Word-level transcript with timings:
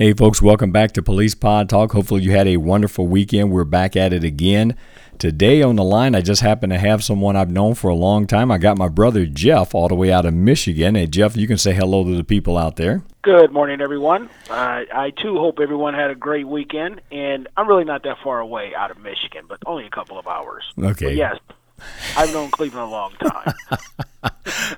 Hey, 0.00 0.14
folks, 0.14 0.40
welcome 0.40 0.72
back 0.72 0.92
to 0.92 1.02
Police 1.02 1.34
Pod 1.34 1.68
Talk. 1.68 1.92
Hopefully, 1.92 2.22
you 2.22 2.30
had 2.30 2.48
a 2.48 2.56
wonderful 2.56 3.06
weekend. 3.06 3.52
We're 3.52 3.64
back 3.64 3.96
at 3.96 4.14
it 4.14 4.24
again. 4.24 4.74
Today 5.18 5.60
on 5.60 5.76
the 5.76 5.84
line, 5.84 6.14
I 6.14 6.22
just 6.22 6.40
happen 6.40 6.70
to 6.70 6.78
have 6.78 7.04
someone 7.04 7.36
I've 7.36 7.50
known 7.50 7.74
for 7.74 7.90
a 7.90 7.94
long 7.94 8.26
time. 8.26 8.50
I 8.50 8.56
got 8.56 8.78
my 8.78 8.88
brother 8.88 9.26
Jeff 9.26 9.74
all 9.74 9.88
the 9.88 9.94
way 9.94 10.10
out 10.10 10.24
of 10.24 10.32
Michigan. 10.32 10.94
Hey, 10.94 11.06
Jeff, 11.06 11.36
you 11.36 11.46
can 11.46 11.58
say 11.58 11.74
hello 11.74 12.02
to 12.02 12.16
the 12.16 12.24
people 12.24 12.56
out 12.56 12.76
there. 12.76 13.02
Good 13.20 13.52
morning, 13.52 13.82
everyone. 13.82 14.30
Uh, 14.48 14.84
I 14.90 15.12
too 15.22 15.36
hope 15.36 15.58
everyone 15.60 15.92
had 15.92 16.10
a 16.10 16.14
great 16.14 16.48
weekend, 16.48 17.02
and 17.12 17.46
I'm 17.58 17.68
really 17.68 17.84
not 17.84 18.02
that 18.04 18.16
far 18.24 18.40
away 18.40 18.72
out 18.74 18.90
of 18.90 18.96
Michigan, 19.02 19.44
but 19.46 19.58
only 19.66 19.84
a 19.84 19.90
couple 19.90 20.18
of 20.18 20.26
hours. 20.26 20.64
Okay. 20.78 21.04
But 21.04 21.14
yes, 21.16 21.36
I've 22.16 22.32
known 22.32 22.50
Cleveland 22.50 22.88
a 22.88 22.90
long 22.90 23.12
time. 23.12 23.54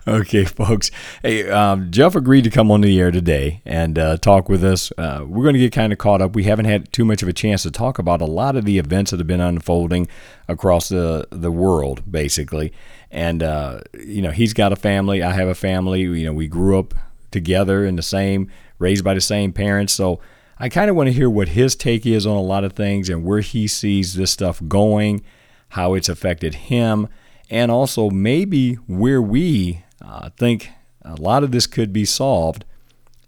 okay, 0.09 0.45
folks. 0.45 0.91
Hey, 1.23 1.48
um, 1.48 1.91
Jeff 1.91 2.15
agreed 2.15 2.45
to 2.45 2.51
come 2.51 2.70
on 2.70 2.80
the 2.80 3.01
air 3.01 3.11
today 3.11 3.62
and 3.65 3.98
uh, 3.98 4.16
talk 4.16 4.48
with 4.48 4.62
us. 4.65 4.92
Uh, 4.97 5.25
we're 5.27 5.42
going 5.42 5.55
to 5.55 5.61
get 5.61 5.73
kind 5.73 5.92
of 5.92 5.98
caught 5.98 6.23
up. 6.23 6.34
We 6.34 6.45
haven't 6.45 6.66
had 6.66 6.92
too 6.92 7.05
much 7.05 7.23
of 7.23 7.28
a 7.28 7.33
chance 7.33 7.62
to 7.65 7.70
talk 7.70 7.98
about 7.98 8.20
a 8.20 8.27
lot 8.27 8.56
of 8.56 8.64
the 8.64 8.78
events 8.78 9.11
that 9.11 9.20
have 9.20 9.27
been 9.27 9.41
unfolding 9.41 10.08
across 10.48 10.89
the 10.89 11.27
the 11.30 11.50
world, 11.50 12.11
basically. 12.11 12.73
And 13.11 13.42
uh, 13.42 13.80
you 13.98 14.23
know, 14.23 14.30
he's 14.30 14.53
got 14.53 14.73
a 14.73 14.77
family. 14.77 15.23
I 15.23 15.33
have 15.33 15.48
a 15.48 15.55
family. 15.55 16.00
You 16.00 16.27
know, 16.27 16.33
we 16.33 16.48
grew 16.48 16.78
up 16.78 16.95
together 17.30 17.84
in 17.84 17.97
the 17.97 18.03
same, 18.03 18.50
raised 18.78 19.05
by 19.05 19.14
the 19.14 19.20
same 19.20 19.53
parents. 19.53 19.92
So 19.92 20.20
I 20.58 20.69
kind 20.69 20.89
of 20.89 20.95
want 20.95 21.08
to 21.08 21.12
hear 21.12 21.28
what 21.28 21.48
his 21.48 21.75
take 21.75 22.06
is 22.06 22.27
on 22.27 22.36
a 22.36 22.42
lot 22.42 22.62
of 22.62 22.75
things 22.75 23.08
and 23.08 23.25
where 23.25 23.41
he 23.41 23.67
sees 23.67 24.14
this 24.14 24.30
stuff 24.30 24.62
going, 24.69 25.25
how 25.73 25.95
it's 25.95 26.09
affected 26.09 26.55
him 26.55 27.09
and 27.48 27.70
also 27.70 28.11
maybe 28.11 28.75
where 28.87 29.23
we 29.23 29.84
uh, 30.05 30.29
think 30.37 30.70
a 31.03 31.14
lot 31.14 31.42
of 31.42 31.51
this 31.51 31.67
could 31.67 31.92
be 31.92 32.05
solved 32.05 32.64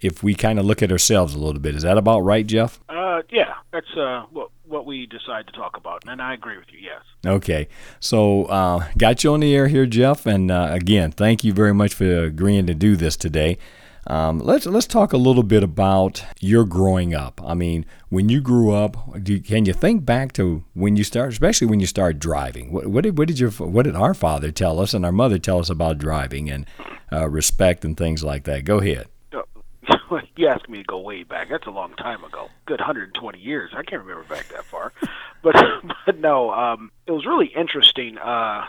if 0.00 0.22
we 0.22 0.34
kind 0.34 0.58
of 0.58 0.66
look 0.66 0.82
at 0.82 0.92
ourselves 0.92 1.34
a 1.34 1.38
little 1.38 1.60
bit. 1.60 1.74
Is 1.74 1.82
that 1.82 1.96
about 1.96 2.20
right, 2.20 2.46
Jeff? 2.46 2.80
Uh, 2.88 3.22
yeah, 3.30 3.54
that's 3.72 3.90
uh, 3.96 4.24
what 4.30 4.50
what 4.66 4.86
we 4.86 5.06
decide 5.06 5.46
to 5.46 5.52
talk 5.52 5.76
about, 5.76 6.02
and 6.06 6.20
I 6.20 6.34
agree 6.34 6.56
with 6.56 6.66
you. 6.72 6.78
Yes. 6.80 7.02
Okay, 7.26 7.68
so 8.00 8.44
uh, 8.46 8.88
got 8.96 9.22
you 9.22 9.32
on 9.32 9.40
the 9.40 9.54
air 9.54 9.68
here, 9.68 9.86
Jeff, 9.86 10.26
and 10.26 10.50
uh, 10.50 10.68
again, 10.70 11.12
thank 11.12 11.44
you 11.44 11.52
very 11.52 11.74
much 11.74 11.94
for 11.94 12.24
agreeing 12.24 12.66
to 12.66 12.74
do 12.74 12.96
this 12.96 13.16
today. 13.16 13.58
Um, 14.06 14.38
let's 14.38 14.66
let's 14.66 14.86
talk 14.86 15.12
a 15.12 15.16
little 15.16 15.42
bit 15.42 15.62
about 15.62 16.24
your 16.40 16.64
growing 16.64 17.14
up. 17.14 17.40
I 17.44 17.54
mean, 17.54 17.86
when 18.10 18.28
you 18.28 18.40
grew 18.40 18.72
up, 18.72 18.96
do, 19.22 19.40
can 19.40 19.64
you 19.64 19.72
think 19.72 20.04
back 20.04 20.32
to 20.34 20.64
when 20.74 20.96
you 20.96 21.04
start, 21.04 21.32
especially 21.32 21.66
when 21.66 21.80
you 21.80 21.86
started 21.86 22.18
driving? 22.18 22.72
What, 22.72 22.86
what, 22.86 23.04
did 23.04 23.16
what 23.16 23.28
did 23.28 23.38
your 23.38 23.50
what 23.50 23.84
did 23.84 23.96
our 23.96 24.14
father 24.14 24.50
tell 24.50 24.78
us 24.80 24.94
and 24.94 25.04
our 25.04 25.12
mother 25.12 25.38
tell 25.38 25.58
us 25.58 25.70
about 25.70 25.98
driving 25.98 26.50
and 26.50 26.66
uh, 27.12 27.28
respect 27.28 27.84
and 27.84 27.96
things 27.96 28.22
like 28.22 28.44
that? 28.44 28.64
Go 28.64 28.78
ahead. 28.78 29.08
You 30.36 30.48
asked 30.48 30.68
me 30.68 30.78
to 30.78 30.84
go 30.84 30.98
way 30.98 31.22
back. 31.22 31.48
That's 31.48 31.66
a 31.66 31.70
long 31.70 31.94
time 31.94 32.24
ago. 32.24 32.48
Good 32.66 32.80
120 32.80 33.38
years. 33.38 33.70
I 33.72 33.84
can't 33.84 34.02
remember 34.02 34.24
back 34.28 34.48
that 34.48 34.64
far. 34.64 34.92
But 35.42 35.56
but 36.06 36.18
no, 36.18 36.50
um, 36.50 36.90
it 37.06 37.12
was 37.12 37.26
really 37.26 37.52
interesting. 37.54 38.16
Uh, 38.16 38.64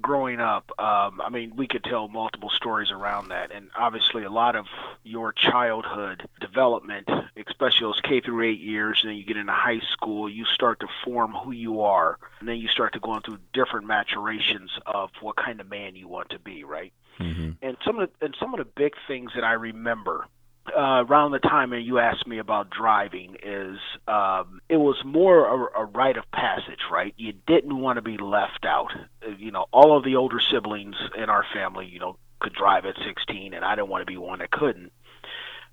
growing 0.00 0.40
up, 0.40 0.70
um, 0.78 1.20
I 1.20 1.28
mean, 1.30 1.54
we 1.56 1.66
could 1.66 1.84
tell 1.84 2.08
multiple 2.08 2.50
stories 2.50 2.90
around 2.90 3.28
that, 3.28 3.50
and 3.52 3.70
obviously 3.76 4.24
a 4.24 4.30
lot 4.30 4.56
of 4.56 4.66
your 5.04 5.32
childhood 5.32 6.28
development, 6.40 7.08
especially 7.36 7.86
those 7.86 8.00
K 8.02 8.20
through 8.20 8.44
eight 8.44 8.60
years, 8.60 9.00
and 9.02 9.10
then 9.10 9.16
you 9.16 9.24
get 9.24 9.36
into 9.36 9.52
high 9.52 9.80
school, 9.92 10.28
you 10.28 10.44
start 10.44 10.80
to 10.80 10.88
form 11.04 11.32
who 11.32 11.52
you 11.52 11.82
are, 11.82 12.18
and 12.40 12.48
then 12.48 12.56
you 12.56 12.68
start 12.68 12.92
to 12.94 13.00
go 13.00 13.14
into 13.16 13.38
different 13.52 13.86
maturations 13.86 14.70
of 14.86 15.10
what 15.20 15.36
kind 15.36 15.60
of 15.60 15.68
man 15.68 15.96
you 15.96 16.08
want 16.08 16.30
to 16.30 16.38
be, 16.38 16.64
right? 16.64 16.92
Mm-hmm. 17.18 17.52
And 17.62 17.76
some 17.84 17.98
of 17.98 18.10
the, 18.10 18.24
and 18.26 18.36
some 18.38 18.52
of 18.54 18.58
the 18.58 18.66
big 18.76 18.92
things 19.08 19.32
that 19.34 19.44
I 19.44 19.52
remember 19.52 20.26
uh, 20.74 21.04
around 21.04 21.32
the 21.32 21.38
time 21.38 21.72
and 21.72 21.84
you 21.84 21.98
asked 21.98 22.26
me 22.26 22.38
about 22.38 22.70
driving 22.70 23.36
is 23.42 23.78
um, 24.08 24.60
it 24.68 24.76
was 24.76 24.96
more 25.04 25.46
a, 25.46 25.82
a 25.82 25.84
rite 25.84 26.16
of 26.16 26.30
passage, 26.32 26.80
right? 26.90 27.14
You 27.16 27.32
didn't 27.46 27.78
want 27.78 27.96
to 27.96 28.02
be 28.02 28.18
left 28.18 28.64
out. 28.64 28.90
You 29.38 29.50
know, 29.50 29.66
all 29.72 29.96
of 29.96 30.04
the 30.04 30.16
older 30.16 30.40
siblings 30.40 30.96
in 31.16 31.30
our 31.30 31.44
family, 31.54 31.86
you 31.86 31.98
know, 32.00 32.18
could 32.40 32.52
drive 32.52 32.84
at 32.84 32.96
16, 33.06 33.54
and 33.54 33.64
I 33.64 33.74
didn't 33.74 33.88
want 33.88 34.02
to 34.02 34.06
be 34.10 34.16
one 34.16 34.40
that 34.40 34.50
couldn't. 34.50 34.92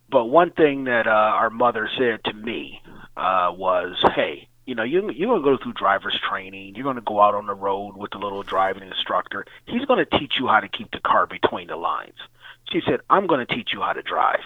But 0.09 0.25
one 0.25 0.51
thing 0.51 0.85
that 0.85 1.07
uh, 1.07 1.09
our 1.09 1.49
mother 1.49 1.89
said 1.97 2.23
to 2.25 2.33
me 2.33 2.81
uh, 3.17 3.51
was, 3.55 3.95
"Hey, 4.15 4.47
you 4.65 4.75
know, 4.75 4.83
you 4.83 5.09
you're 5.11 5.29
gonna 5.29 5.43
go 5.43 5.61
through 5.61 5.73
driver's 5.73 6.19
training. 6.29 6.75
You're 6.75 6.83
gonna 6.83 7.01
go 7.01 7.19
out 7.21 7.35
on 7.35 7.47
the 7.47 7.53
road 7.53 7.97
with 7.97 8.11
the 8.11 8.19
little 8.19 8.43
driving 8.43 8.83
instructor. 8.83 9.45
He's 9.65 9.85
gonna 9.85 10.05
teach 10.05 10.33
you 10.39 10.47
how 10.47 10.59
to 10.59 10.67
keep 10.67 10.91
the 10.91 10.99
car 10.99 11.25
between 11.25 11.67
the 11.67 11.77
lines." 11.77 12.17
She 12.71 12.81
said, 12.85 13.01
"I'm 13.09 13.27
gonna 13.27 13.45
teach 13.45 13.73
you 13.73 13.81
how 13.81 13.93
to 13.93 14.01
drive." 14.01 14.41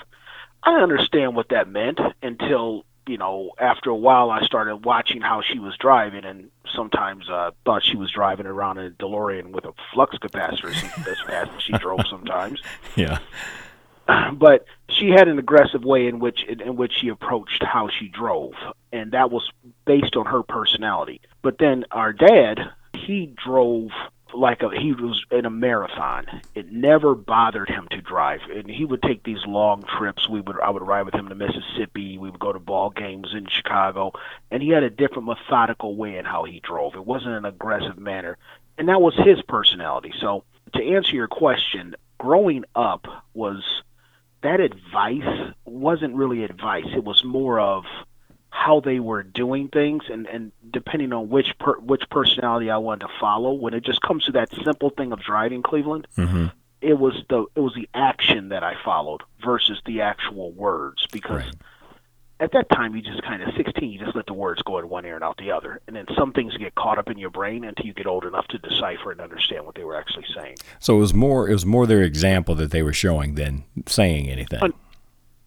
I 0.63 0.72
didn't 0.72 0.84
understand 0.84 1.35
what 1.35 1.50
that 1.50 1.69
meant 1.69 2.00
until 2.22 2.85
you 3.07 3.18
know 3.18 3.51
after 3.59 3.90
a 3.90 3.95
while 3.95 4.29
I 4.29 4.45
started 4.45 4.85
watching 4.85 5.22
how 5.22 5.41
she 5.41 5.59
was 5.59 5.75
driving 5.78 6.25
and 6.25 6.50
sometimes 6.75 7.29
uh, 7.29 7.51
thought 7.66 7.84
she 7.84 7.95
was 7.95 8.12
driving 8.12 8.45
around 8.45 8.78
in 8.78 8.88
a 8.88 8.90
DeLorean 8.91 9.51
with 9.51 9.66
a 9.66 9.73
flux 9.94 10.18
capacitor 10.18 10.69
as 10.69 11.19
fast 11.22 11.51
as 11.56 11.62
she 11.62 11.73
drove 11.73 12.01
sometimes. 12.09 12.62
Yeah. 12.95 13.19
But 14.34 14.66
she 14.90 15.09
had 15.09 15.28
an 15.28 15.38
aggressive 15.38 15.84
way 15.84 16.07
in 16.07 16.19
which 16.19 16.41
in, 16.45 16.62
in 16.62 16.78
which 16.78 16.94
she 16.94 17.09
approached 17.09 17.62
how 17.62 17.89
she 17.89 18.07
drove, 18.07 18.53
and 18.94 19.12
that 19.12 19.31
was 19.31 19.51
based 19.85 20.16
on 20.16 20.25
her 20.28 20.44
personality. 20.44 21.19
But 21.41 21.57
then 21.57 21.84
our 21.91 22.13
dad, 22.13 22.59
he 22.94 23.34
drove 23.35 23.89
like 24.34 24.62
a, 24.62 24.70
he 24.70 24.94
was 24.94 25.24
in 25.32 25.46
a 25.46 25.50
marathon. 25.50 26.26
It 26.56 26.72
never 26.72 27.16
bothered 27.16 27.70
him 27.70 27.88
to 27.92 28.02
drive, 28.02 28.42
and 28.54 28.70
he 28.70 28.86
would 28.86 29.02
take 29.02 29.24
these 29.24 29.46
long 29.46 29.84
trips. 29.98 30.28
We 30.28 30.42
would 30.42 30.60
I 30.60 30.70
would 30.70 30.86
ride 30.86 31.04
with 31.04 31.16
him 31.16 31.30
to 31.30 31.36
Mississippi. 31.36 32.18
We 32.18 32.30
would 32.30 32.40
go 32.40 32.54
to 32.54 32.60
ball 32.60 32.90
games 32.90 33.34
in 33.34 33.48
Chicago, 33.48 34.14
and 34.52 34.62
he 34.62 34.70
had 34.70 34.84
a 34.84 34.90
different 34.90 35.28
methodical 35.28 35.96
way 35.96 36.18
in 36.18 36.26
how 36.26 36.44
he 36.44 36.60
drove. 36.60 36.96
It 36.96 37.06
wasn't 37.06 37.36
an 37.36 37.46
aggressive 37.46 37.98
manner, 37.98 38.38
and 38.78 38.90
that 38.90 39.02
was 39.02 39.16
his 39.16 39.42
personality. 39.44 40.14
So 40.20 40.44
to 40.74 40.84
answer 40.84 41.16
your 41.16 41.28
question, 41.28 41.96
growing 42.18 42.66
up 42.76 43.06
was 43.34 43.64
that 44.42 44.60
advice 44.60 45.54
wasn't 45.66 46.16
really 46.16 46.44
advice. 46.44 46.86
It 46.96 47.04
was 47.04 47.24
more 47.24 47.60
of 47.60 47.86
how 48.50 48.80
they 48.80 49.00
were 49.00 49.24
doing 49.24 49.68
things 49.68 50.03
and 50.09 50.25
and 50.28 50.52
depending 50.72 51.13
on 51.13 51.30
which 51.30 51.47
per, 51.59 51.78
which 51.80 52.03
personality 52.09 52.69
I 52.69 52.78
wanted 52.78 53.08
to 53.08 53.13
follow 53.19 53.53
when 53.53 53.74
it 53.74 53.84
just 53.84 54.02
comes 54.02 54.25
to 54.25 54.31
that 54.34 54.50
simple 54.63 54.90
thing 54.90 55.12
of 55.12 55.22
driving 55.22 55.62
Cleveland 55.62 56.08
mm-hmm. 56.18 56.47
it 56.81 56.97
was 56.97 57.24
the 57.30 57.46
it 57.56 57.59
was 57.59 57.74
the 57.75 57.90
action 57.94 58.50
that 58.50 58.63
I 58.63 58.75
followed 58.84 59.22
versus 59.44 59.81
the 59.86 60.02
actual 60.02 60.52
words 60.52 61.07
because 61.12 61.44
right. 61.44 61.56
at 62.40 62.52
that 62.53 62.69
time 62.69 62.96
you 62.96 63.02
just 63.02 63.22
kind 63.24 63.44
of 63.44 63.53
16 63.56 63.91
you 63.91 64.00
just 64.00 64.16
let 64.16 64.28
the 64.28 64.34
words 64.34 64.62
go 64.63 64.80
in 64.80 64.88
one 64.88 65.06
ear 65.06 65.16
and 65.16 65.24
out 65.24 65.38
the 65.38 65.52
other 65.52 65.81
and 65.88 65.96
then 65.96 66.06
some 66.18 66.31
things 66.31 66.56
get 66.57 66.74
caught 66.75 66.97
up 66.97 67.09
in 67.09 67.18
your 67.18 67.30
brain 67.30 67.66
until 67.66 67.86
you 67.86 67.94
get 67.94 68.07
old 68.07 68.24
enough 68.24 68.47
to 68.47 68.57
decipher 68.59 69.12
and 69.12 69.19
understand 69.19 69.66
what 69.66 69.75
they 69.75 69.84
were 69.84 69.96
actually 69.96 70.25
saying 70.34 70.56
so 70.80 70.96
it 70.96 71.00
was 71.00 71.13
more 71.13 71.50
it 71.50 71.53
was 71.53 71.66
more 71.66 71.86
their 71.86 72.02
example 72.02 72.56
that 72.56 72.72
they 72.72 72.81
were 72.81 72.94
showing 72.94 73.36
than 73.36 73.66
saying 73.88 74.30
anything 74.30 74.74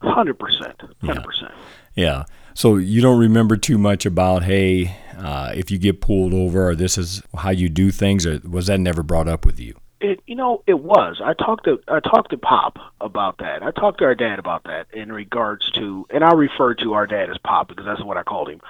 100% 0.03 0.35
100% 0.37 0.95
yeah. 1.03 1.55
yeah. 1.95 2.25
So 2.55 2.77
you 2.77 3.01
don't 3.01 3.19
remember 3.19 3.57
too 3.57 3.79
much 3.79 4.07
about, 4.07 4.45
hey, 4.45 4.95
uh, 5.19 5.53
if 5.55 5.71
you 5.71 5.79
get 5.79 6.01
pulled 6.01 6.33
over, 6.33 6.71
or 6.71 6.75
this 6.75 6.97
is 6.97 7.23
how 7.37 7.51
you 7.51 7.69
do 7.69 7.91
things, 7.91 8.27
or 8.27 8.41
was 8.49 8.67
that 8.67 8.81
never 8.81 9.03
brought 9.03 9.29
up 9.29 9.45
with 9.45 9.61
you? 9.61 9.75
It, 10.01 10.23
you 10.27 10.35
know, 10.35 10.63
it 10.67 10.81
was. 10.81 11.21
I 11.23 11.35
talked 11.35 11.65
to 11.65 11.79
I 11.87 12.01
talked 12.01 12.31
to 12.31 12.39
Pop 12.39 12.79
about 13.03 13.39
that. 13.39 13.63
I 13.63 13.71
talked 13.71 13.99
to 13.99 14.05
our 14.05 14.15
dad 14.15 14.39
about 14.39 14.65
that 14.65 14.87
in 14.93 15.13
regards 15.13 15.71
to, 15.73 16.07
and 16.09 16.25
I 16.25 16.33
refer 16.33 16.75
to 16.77 16.95
our 16.95 17.07
dad 17.07 17.29
as 17.29 17.37
Pop 17.39 17.69
because 17.69 17.85
that's 17.85 18.03
what 18.03 18.17
I 18.17 18.23
called 18.23 18.49
him. 18.49 18.63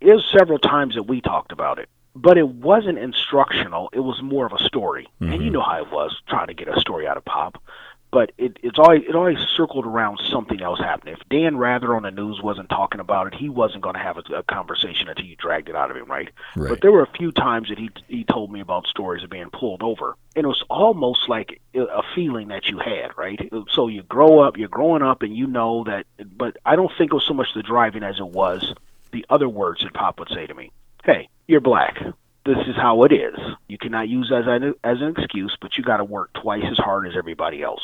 It 0.00 0.12
was 0.12 0.24
several 0.30 0.58
times 0.58 0.96
that 0.96 1.04
we 1.04 1.22
talked 1.22 1.52
about 1.52 1.78
it, 1.78 1.88
but 2.14 2.36
it 2.36 2.48
wasn't 2.48 2.98
instructional. 2.98 3.88
It 3.94 4.00
was 4.00 4.20
more 4.22 4.44
of 4.44 4.52
a 4.52 4.62
story, 4.62 5.08
mm-hmm. 5.22 5.32
and 5.32 5.42
you 5.42 5.48
know 5.48 5.62
how 5.62 5.82
it 5.82 5.90
was 5.90 6.20
trying 6.28 6.48
to 6.48 6.54
get 6.54 6.68
a 6.68 6.78
story 6.78 7.06
out 7.06 7.16
of 7.16 7.24
Pop 7.24 7.62
but 8.14 8.30
it, 8.38 8.56
it's 8.62 8.78
always 8.78 9.02
it 9.08 9.16
always 9.16 9.38
circled 9.56 9.84
around 9.84 10.20
something 10.30 10.62
else 10.62 10.78
happening. 10.78 11.14
If 11.14 11.28
Dan 11.28 11.56
Rather 11.56 11.96
on 11.96 12.04
the 12.04 12.12
news 12.12 12.40
wasn't 12.40 12.68
talking 12.68 13.00
about 13.00 13.26
it, 13.26 13.34
he 13.34 13.48
wasn't 13.48 13.82
going 13.82 13.96
to 13.96 14.00
have 14.00 14.18
a, 14.18 14.36
a, 14.36 14.42
conversation 14.44 15.08
until 15.08 15.26
you 15.26 15.34
dragged 15.34 15.68
it 15.68 15.74
out 15.74 15.90
of 15.90 15.96
him, 15.96 16.08
right? 16.08 16.28
right? 16.54 16.68
But 16.68 16.80
there 16.80 16.92
were 16.92 17.02
a 17.02 17.10
few 17.18 17.32
times 17.32 17.70
that 17.70 17.78
he 17.78 17.90
he 18.06 18.22
told 18.22 18.52
me 18.52 18.60
about 18.60 18.86
stories 18.86 19.24
of 19.24 19.30
being 19.30 19.50
pulled 19.50 19.82
over, 19.82 20.16
and 20.36 20.44
it 20.44 20.46
was 20.46 20.62
almost 20.70 21.28
like 21.28 21.60
a 21.74 22.02
feeling 22.14 22.48
that 22.48 22.68
you 22.68 22.78
had, 22.78 23.10
right? 23.16 23.50
So 23.72 23.88
you 23.88 24.04
grow 24.04 24.38
up, 24.38 24.56
you're 24.56 24.68
growing 24.68 25.02
up, 25.02 25.22
and 25.22 25.36
you 25.36 25.48
know 25.48 25.82
that. 25.82 26.06
But 26.36 26.56
I 26.64 26.76
don't 26.76 26.92
think 26.96 27.10
it 27.10 27.14
was 27.14 27.26
so 27.26 27.34
much 27.34 27.48
the 27.52 27.64
driving 27.64 28.04
as 28.04 28.20
it 28.20 28.28
was 28.28 28.74
the 29.10 29.26
other 29.28 29.48
words 29.48 29.82
that 29.82 29.92
Pop 29.92 30.20
would 30.20 30.28
say 30.28 30.46
to 30.46 30.54
me. 30.54 30.70
hey, 31.04 31.28
you're 31.48 31.60
black. 31.60 31.98
This 32.44 32.58
is 32.66 32.76
how 32.76 33.04
it 33.04 33.12
is. 33.12 33.38
You 33.68 33.78
cannot 33.78 34.08
use 34.08 34.30
as 34.30 34.44
an, 34.46 34.74
as 34.84 35.00
an 35.00 35.14
excuse, 35.16 35.56
but 35.60 35.78
you 35.78 35.82
got 35.82 35.96
to 35.96 36.04
work 36.04 36.30
twice 36.34 36.64
as 36.70 36.76
hard 36.76 37.06
as 37.06 37.14
everybody 37.16 37.62
else. 37.62 37.80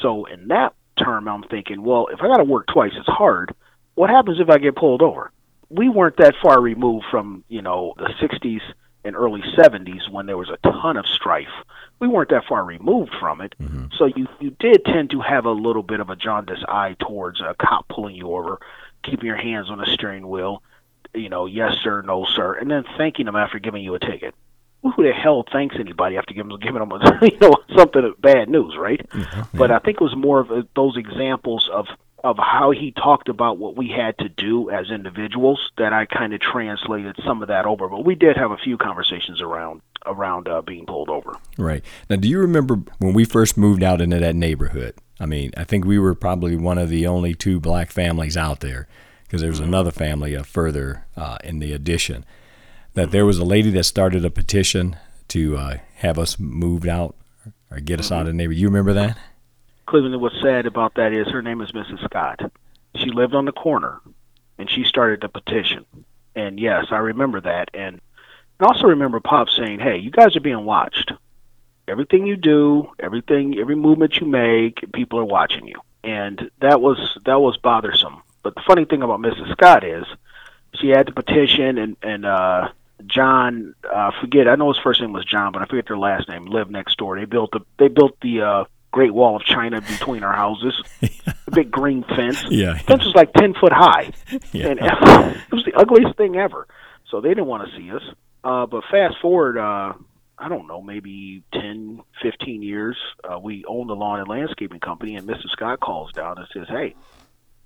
So 0.00 0.24
in 0.26 0.48
that 0.48 0.74
term, 0.96 1.28
I'm 1.28 1.42
thinking, 1.44 1.82
well, 1.82 2.08
if 2.08 2.20
I 2.22 2.28
got 2.28 2.38
to 2.38 2.44
work 2.44 2.66
twice 2.66 2.92
as 2.98 3.06
hard, 3.06 3.54
what 3.94 4.10
happens 4.10 4.40
if 4.40 4.48
I 4.48 4.58
get 4.58 4.76
pulled 4.76 5.02
over? 5.02 5.30
We 5.68 5.88
weren't 5.88 6.16
that 6.18 6.34
far 6.42 6.60
removed 6.60 7.06
from, 7.10 7.44
you 7.48 7.62
know, 7.62 7.94
the 7.96 8.12
60s 8.20 8.60
and 9.04 9.16
early 9.16 9.42
70s 9.56 10.10
when 10.10 10.26
there 10.26 10.36
was 10.36 10.50
a 10.50 10.58
ton 10.58 10.96
of 10.96 11.06
strife. 11.06 11.48
We 11.98 12.08
weren't 12.08 12.30
that 12.30 12.44
far 12.48 12.64
removed 12.64 13.14
from 13.18 13.40
it. 13.40 13.54
Mm-hmm. 13.60 13.86
So 13.96 14.06
you, 14.06 14.26
you 14.40 14.50
did 14.50 14.84
tend 14.84 15.10
to 15.10 15.20
have 15.20 15.44
a 15.44 15.50
little 15.50 15.82
bit 15.82 16.00
of 16.00 16.10
a 16.10 16.16
jaundiced 16.16 16.64
eye 16.68 16.96
towards 16.98 17.40
a 17.40 17.54
cop 17.54 17.88
pulling 17.88 18.16
you 18.16 18.32
over, 18.32 18.60
keeping 19.02 19.26
your 19.26 19.36
hands 19.36 19.70
on 19.70 19.78
the 19.78 19.86
steering 19.86 20.28
wheel, 20.28 20.62
you 21.14 21.28
know, 21.28 21.46
yes, 21.46 21.76
sir, 21.82 22.02
no, 22.02 22.26
sir, 22.26 22.54
and 22.54 22.70
then 22.70 22.84
thanking 22.96 23.26
them 23.26 23.36
after 23.36 23.58
giving 23.58 23.82
you 23.82 23.94
a 23.94 23.98
ticket. 23.98 24.34
Who 24.82 25.02
the 25.02 25.12
hell 25.12 25.44
thanks 25.52 25.76
anybody 25.78 26.16
after 26.16 26.32
giving, 26.32 26.56
giving 26.58 26.78
them 26.78 26.92
you 27.22 27.38
know, 27.40 27.54
something 27.76 28.14
bad 28.20 28.48
news, 28.48 28.76
right? 28.78 29.04
But 29.52 29.70
I 29.70 29.78
think 29.78 29.96
it 29.96 30.04
was 30.04 30.14
more 30.16 30.40
of 30.40 30.50
a, 30.50 30.66
those 30.74 30.96
examples 30.96 31.68
of 31.72 31.86
of 32.24 32.36
how 32.38 32.72
he 32.72 32.90
talked 32.90 33.28
about 33.28 33.58
what 33.58 33.76
we 33.76 33.88
had 33.88 34.18
to 34.18 34.28
do 34.28 34.68
as 34.70 34.90
individuals 34.90 35.70
that 35.78 35.92
I 35.92 36.06
kind 36.06 36.32
of 36.34 36.40
translated 36.40 37.16
some 37.24 37.40
of 37.40 37.48
that 37.48 37.66
over. 37.66 37.88
But 37.88 38.04
we 38.04 38.16
did 38.16 38.36
have 38.36 38.50
a 38.50 38.56
few 38.56 38.76
conversations 38.78 39.40
around 39.40 39.80
around 40.04 40.48
uh, 40.48 40.62
being 40.62 40.86
pulled 40.86 41.08
over. 41.08 41.36
Right 41.58 41.84
now, 42.08 42.16
do 42.16 42.28
you 42.28 42.38
remember 42.38 42.80
when 42.98 43.12
we 43.14 43.24
first 43.24 43.56
moved 43.56 43.82
out 43.82 44.00
into 44.00 44.18
that 44.18 44.34
neighborhood? 44.34 44.94
I 45.20 45.26
mean, 45.26 45.52
I 45.56 45.64
think 45.64 45.84
we 45.84 45.98
were 45.98 46.14
probably 46.14 46.56
one 46.56 46.78
of 46.78 46.88
the 46.88 47.06
only 47.06 47.34
two 47.34 47.60
black 47.60 47.90
families 47.90 48.36
out 48.36 48.60
there 48.60 48.88
because 49.24 49.40
there 49.40 49.50
was 49.50 49.60
another 49.60 49.90
family 49.90 50.36
uh, 50.36 50.42
further 50.42 51.06
uh, 51.16 51.38
in 51.42 51.58
the 51.58 51.72
addition. 51.72 52.24
That 52.96 53.10
there 53.10 53.26
was 53.26 53.38
a 53.38 53.44
lady 53.44 53.68
that 53.72 53.84
started 53.84 54.24
a 54.24 54.30
petition 54.30 54.96
to 55.28 55.58
uh, 55.58 55.76
have 55.96 56.18
us 56.18 56.38
moved 56.38 56.88
out 56.88 57.14
or 57.70 57.78
get 57.78 58.00
us 58.00 58.06
mm-hmm. 58.06 58.14
out 58.14 58.20
of 58.22 58.26
the 58.28 58.32
neighborhood. 58.32 58.58
You 58.58 58.68
remember 58.68 58.94
that? 58.94 59.18
Cleveland, 59.84 60.18
what's 60.18 60.40
sad 60.40 60.64
about 60.64 60.94
that 60.94 61.12
is 61.12 61.28
her 61.28 61.42
name 61.42 61.60
is 61.60 61.72
Mrs. 61.72 62.02
Scott. 62.04 62.40
She 62.96 63.10
lived 63.10 63.34
on 63.34 63.44
the 63.44 63.52
corner, 63.52 64.00
and 64.56 64.70
she 64.70 64.82
started 64.82 65.20
the 65.20 65.28
petition. 65.28 65.84
And 66.34 66.58
yes, 66.58 66.86
I 66.90 66.96
remember 66.96 67.38
that. 67.42 67.70
And 67.74 68.00
I 68.60 68.64
also 68.64 68.86
remember 68.86 69.20
Pop 69.20 69.50
saying, 69.50 69.78
"Hey, 69.80 69.98
you 69.98 70.10
guys 70.10 70.34
are 70.34 70.40
being 70.40 70.64
watched. 70.64 71.12
Everything 71.86 72.26
you 72.26 72.36
do, 72.36 72.90
everything, 72.98 73.58
every 73.58 73.76
movement 73.76 74.16
you 74.16 74.26
make, 74.26 74.90
people 74.94 75.18
are 75.18 75.24
watching 75.24 75.66
you." 75.66 75.78
And 76.02 76.50
that 76.60 76.80
was 76.80 77.18
that 77.26 77.42
was 77.42 77.58
bothersome. 77.58 78.22
But 78.42 78.54
the 78.54 78.62
funny 78.66 78.86
thing 78.86 79.02
about 79.02 79.20
Mrs. 79.20 79.52
Scott 79.52 79.84
is, 79.84 80.06
she 80.80 80.88
had 80.88 81.06
the 81.06 81.12
petition, 81.12 81.76
and 81.76 81.96
and 82.02 82.24
uh, 82.24 82.68
John, 83.04 83.74
uh, 83.92 84.10
forget 84.20 84.48
I 84.48 84.54
know 84.54 84.72
his 84.72 84.82
first 84.82 85.00
name 85.00 85.12
was 85.12 85.24
John, 85.24 85.52
but 85.52 85.62
I 85.62 85.66
forget 85.66 85.86
their 85.86 85.98
last 85.98 86.28
name. 86.28 86.46
Lived 86.46 86.70
next 86.70 86.96
door. 86.96 87.18
They 87.18 87.26
built 87.26 87.50
the 87.52 87.60
they 87.78 87.88
built 87.88 88.18
the 88.22 88.40
uh, 88.40 88.64
Great 88.90 89.12
Wall 89.12 89.36
of 89.36 89.42
China 89.42 89.80
between 89.80 90.22
our 90.22 90.32
houses. 90.32 90.82
a 91.46 91.50
big 91.50 91.70
green 91.70 92.04
fence. 92.04 92.42
Yeah, 92.48 92.74
yeah. 92.74 92.78
fence 92.78 93.04
was 93.04 93.14
like 93.14 93.32
ten 93.34 93.54
foot 93.54 93.72
high, 93.72 94.12
yeah. 94.52 94.68
and 94.68 94.78
it 94.82 95.52
was 95.52 95.64
the 95.64 95.74
ugliest 95.74 96.16
thing 96.16 96.36
ever. 96.36 96.66
So 97.10 97.20
they 97.20 97.28
didn't 97.28 97.46
want 97.46 97.68
to 97.68 97.76
see 97.76 97.90
us. 97.92 98.02
Uh, 98.42 98.66
but 98.66 98.84
fast 98.90 99.16
forward, 99.20 99.58
uh, 99.58 99.92
I 100.38 100.48
don't 100.48 100.66
know, 100.66 100.82
maybe 100.82 101.42
10, 101.52 102.00
15 102.22 102.62
years, 102.62 102.96
uh, 103.24 103.38
we 103.38 103.64
owned 103.66 103.90
a 103.90 103.94
lawn 103.94 104.20
and 104.20 104.28
landscaping 104.28 104.80
company, 104.80 105.16
and 105.16 105.26
Mr. 105.26 105.48
Scott 105.50 105.80
calls 105.80 106.12
down 106.12 106.38
and 106.38 106.46
says, 106.52 106.66
"Hey, 106.68 106.94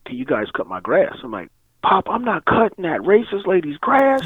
can 0.06 0.16
you 0.16 0.24
guys 0.24 0.46
cut 0.54 0.66
my 0.66 0.80
grass?" 0.80 1.16
I'm 1.22 1.30
like, 1.30 1.50
"Pop, 1.82 2.08
I'm 2.08 2.24
not 2.24 2.44
cutting 2.44 2.84
that 2.84 3.00
racist 3.00 3.46
lady's 3.46 3.76
grass." 3.78 4.22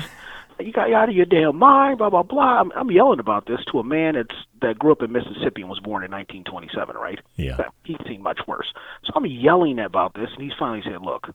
You 0.60 0.72
got 0.72 0.92
out 0.92 1.08
of 1.08 1.14
your 1.14 1.26
damn 1.26 1.56
mind, 1.56 1.98
blah 1.98 2.10
blah 2.10 2.22
blah. 2.22 2.60
I'm, 2.60 2.72
I'm 2.72 2.90
yelling 2.90 3.20
about 3.20 3.46
this 3.46 3.60
to 3.72 3.78
a 3.78 3.84
man 3.84 4.14
that's 4.14 4.34
that 4.62 4.78
grew 4.78 4.92
up 4.92 5.02
in 5.02 5.12
Mississippi 5.12 5.62
and 5.62 5.70
was 5.70 5.80
born 5.80 6.04
in 6.04 6.10
1927, 6.10 6.96
right? 6.96 7.18
Yeah. 7.36 7.56
He's 7.84 7.96
seen 8.06 8.22
much 8.22 8.40
worse. 8.46 8.72
So 9.04 9.12
I'm 9.16 9.26
yelling 9.26 9.78
about 9.78 10.14
this, 10.14 10.30
and 10.32 10.42
he's 10.42 10.52
finally 10.58 10.82
said, 10.84 11.02
"Look, 11.02 11.30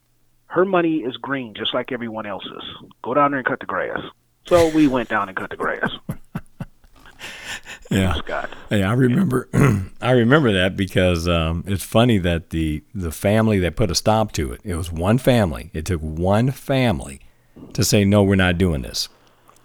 her 0.47 0.65
money 0.65 0.97
is 0.97 1.17
green 1.17 1.53
just 1.53 1.73
like 1.73 1.91
everyone 1.91 2.25
else's. 2.25 2.63
Go 3.03 3.13
down 3.13 3.31
there 3.31 3.39
and 3.39 3.47
cut 3.47 3.59
the 3.59 3.65
grass." 3.65 4.01
So 4.45 4.69
we 4.69 4.87
went 4.87 5.09
down 5.09 5.27
and 5.27 5.37
cut 5.37 5.49
the 5.49 5.57
grass. 5.57 5.91
yeah, 7.91 8.13
Scott. 8.15 8.49
Yeah, 8.71 8.89
I 8.89 8.93
remember. 8.93 9.49
I 10.01 10.11
remember 10.11 10.53
that 10.53 10.75
because 10.75 11.27
um, 11.27 11.63
it's 11.67 11.83
funny 11.83 12.17
that 12.19 12.51
the 12.51 12.83
the 12.95 13.11
family 13.11 13.59
that 13.59 13.75
put 13.75 13.91
a 13.91 13.95
stop 13.95 14.31
to 14.33 14.53
it. 14.53 14.61
It 14.63 14.75
was 14.75 14.91
one 14.91 15.17
family. 15.17 15.71
It 15.73 15.85
took 15.85 16.01
one 16.01 16.51
family 16.51 17.19
to 17.73 17.83
say 17.83 18.03
no, 18.05 18.23
we're 18.23 18.35
not 18.35 18.57
doing 18.57 18.81
this, 18.81 19.09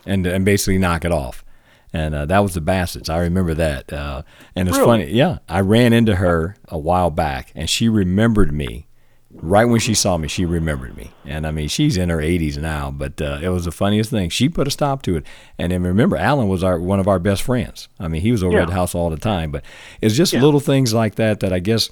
and 0.06 0.26
and 0.26 0.44
basically 0.44 0.78
knock 0.78 1.04
it 1.04 1.12
off. 1.12 1.44
And 1.92 2.12
uh, 2.12 2.26
that 2.26 2.40
was 2.40 2.54
the 2.54 2.60
Bassett's. 2.60 3.08
I 3.08 3.18
remember 3.18 3.54
that. 3.54 3.92
Uh, 3.92 4.22
and 4.56 4.68
it's 4.68 4.76
really? 4.76 5.04
funny. 5.04 5.12
Yeah, 5.12 5.38
I 5.48 5.60
ran 5.60 5.92
into 5.92 6.16
her 6.16 6.56
a 6.68 6.76
while 6.76 7.10
back, 7.10 7.52
and 7.54 7.70
she 7.70 7.88
remembered 7.88 8.52
me. 8.52 8.88
Right 9.36 9.64
when 9.64 9.80
she 9.80 9.94
saw 9.94 10.16
me, 10.16 10.28
she 10.28 10.44
remembered 10.44 10.96
me. 10.96 11.10
And 11.24 11.44
I 11.44 11.50
mean, 11.50 11.66
she's 11.66 11.96
in 11.96 12.08
her 12.08 12.18
80s 12.18 12.56
now, 12.56 12.92
but 12.92 13.20
uh, 13.20 13.40
it 13.42 13.48
was 13.48 13.64
the 13.64 13.72
funniest 13.72 14.10
thing. 14.10 14.30
She 14.30 14.48
put 14.48 14.68
a 14.68 14.70
stop 14.70 15.02
to 15.02 15.16
it. 15.16 15.26
And 15.58 15.72
then 15.72 15.82
remember, 15.82 16.16
Alan 16.16 16.46
was 16.46 16.62
our 16.62 16.78
one 16.78 17.00
of 17.00 17.08
our 17.08 17.18
best 17.18 17.42
friends. 17.42 17.88
I 17.98 18.06
mean, 18.06 18.20
he 18.20 18.30
was 18.30 18.44
over 18.44 18.56
yeah. 18.56 18.62
at 18.62 18.68
the 18.68 18.74
house 18.74 18.94
all 18.94 19.10
the 19.10 19.16
time. 19.16 19.50
But 19.50 19.64
it's 20.00 20.14
just 20.14 20.32
yeah. 20.32 20.40
little 20.40 20.60
things 20.60 20.94
like 20.94 21.16
that 21.16 21.40
that 21.40 21.52
I 21.52 21.58
guess 21.58 21.90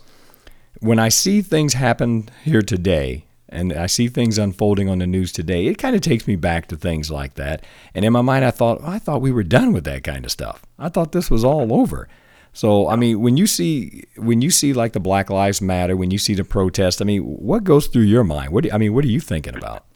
when 0.80 0.98
I 0.98 1.08
see 1.08 1.42
things 1.42 1.74
happen 1.74 2.28
here 2.44 2.62
today, 2.62 3.24
and 3.52 3.72
I 3.72 3.86
see 3.86 4.08
things 4.08 4.38
unfolding 4.38 4.88
on 4.88 4.98
the 4.98 5.06
news 5.06 5.30
today, 5.30 5.66
it 5.66 5.78
kind 5.78 5.94
of 5.94 6.00
takes 6.00 6.26
me 6.26 6.36
back 6.36 6.66
to 6.68 6.76
things 6.76 7.10
like 7.10 7.34
that. 7.34 7.64
And 7.94 8.04
in 8.04 8.12
my 8.12 8.22
mind, 8.22 8.44
I 8.44 8.50
thought, 8.50 8.80
I 8.82 8.98
thought 8.98 9.20
we 9.20 9.30
were 9.30 9.42
done 9.44 9.72
with 9.72 9.84
that 9.84 10.02
kind 10.02 10.24
of 10.24 10.30
stuff. 10.30 10.64
I 10.78 10.88
thought 10.88 11.12
this 11.12 11.30
was 11.30 11.44
all 11.44 11.72
over. 11.72 12.08
So 12.52 12.88
I 12.88 12.96
mean, 12.96 13.20
when 13.20 13.36
you 13.36 13.46
see 13.46 14.04
when 14.16 14.42
you 14.42 14.50
see 14.50 14.72
like 14.72 14.92
the 14.92 15.00
Black 15.00 15.30
Lives 15.30 15.62
Matter, 15.62 15.96
when 15.96 16.10
you 16.10 16.18
see 16.18 16.34
the 16.34 16.44
protest, 16.44 17.00
I 17.00 17.04
mean, 17.04 17.22
what 17.22 17.64
goes 17.64 17.86
through 17.86 18.02
your 18.02 18.24
mind? 18.24 18.52
What 18.52 18.64
do, 18.64 18.70
I 18.72 18.78
mean, 18.78 18.92
what 18.92 19.04
are 19.04 19.08
you 19.08 19.20
thinking 19.20 19.56
about? 19.56 19.86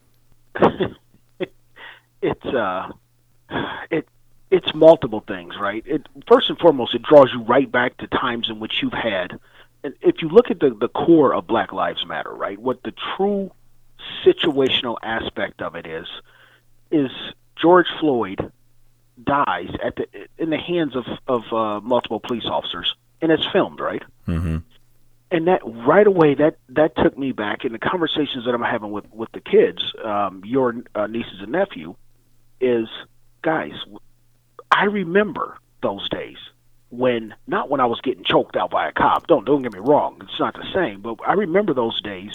it's 2.22 2.46
uh, 2.46 2.92
it 3.90 4.08
it's 4.50 4.74
multiple 4.74 5.22
things, 5.28 5.54
right? 5.60 5.84
It 5.86 6.06
first 6.26 6.48
and 6.48 6.58
foremost, 6.58 6.94
it 6.94 7.02
draws 7.02 7.30
you 7.32 7.42
right 7.42 7.70
back 7.70 7.98
to 7.98 8.06
times 8.06 8.48
in 8.48 8.58
which 8.58 8.82
you've 8.82 8.94
had 8.94 9.38
if 10.00 10.22
you 10.22 10.28
look 10.28 10.50
at 10.50 10.60
the, 10.60 10.70
the 10.70 10.88
core 10.88 11.34
of 11.34 11.46
Black 11.46 11.72
Lives 11.72 12.04
Matter, 12.06 12.32
right, 12.32 12.58
what 12.58 12.82
the 12.82 12.92
true 13.16 13.50
situational 14.24 14.96
aspect 15.02 15.62
of 15.62 15.74
it 15.74 15.86
is, 15.86 16.06
is 16.90 17.10
George 17.60 17.86
Floyd 18.00 18.52
dies 19.22 19.70
at 19.82 19.96
the 19.96 20.06
in 20.38 20.50
the 20.50 20.58
hands 20.58 20.94
of 20.94 21.04
of 21.26 21.52
uh, 21.52 21.80
multiple 21.80 22.20
police 22.20 22.44
officers, 22.44 22.94
and 23.20 23.32
it's 23.32 23.46
filmed, 23.52 23.80
right? 23.80 24.02
Mm-hmm. 24.28 24.58
And 25.30 25.48
that 25.48 25.62
right 25.64 26.06
away, 26.06 26.34
that 26.34 26.58
that 26.70 26.96
took 26.96 27.18
me 27.18 27.32
back 27.32 27.64
in 27.64 27.72
the 27.72 27.78
conversations 27.78 28.44
that 28.44 28.54
I'm 28.54 28.62
having 28.62 28.92
with 28.92 29.10
with 29.12 29.32
the 29.32 29.40
kids, 29.40 29.82
um, 30.04 30.42
your 30.44 30.74
uh, 30.94 31.06
nieces 31.06 31.40
and 31.40 31.52
nephew, 31.52 31.96
is 32.60 32.88
guys, 33.42 33.72
I 34.70 34.84
remember 34.84 35.58
those 35.82 36.08
days 36.08 36.38
when 36.90 37.34
not 37.46 37.68
when 37.70 37.80
I 37.80 37.86
was 37.86 38.00
getting 38.00 38.24
choked 38.24 38.56
out 38.56 38.70
by 38.70 38.88
a 38.88 38.92
cop. 38.92 39.26
Don't 39.26 39.44
don't 39.44 39.62
get 39.62 39.72
me 39.72 39.80
wrong, 39.80 40.18
it's 40.22 40.40
not 40.40 40.54
the 40.54 40.66
same. 40.74 41.00
But 41.00 41.18
I 41.26 41.32
remember 41.32 41.74
those 41.74 42.00
days 42.02 42.32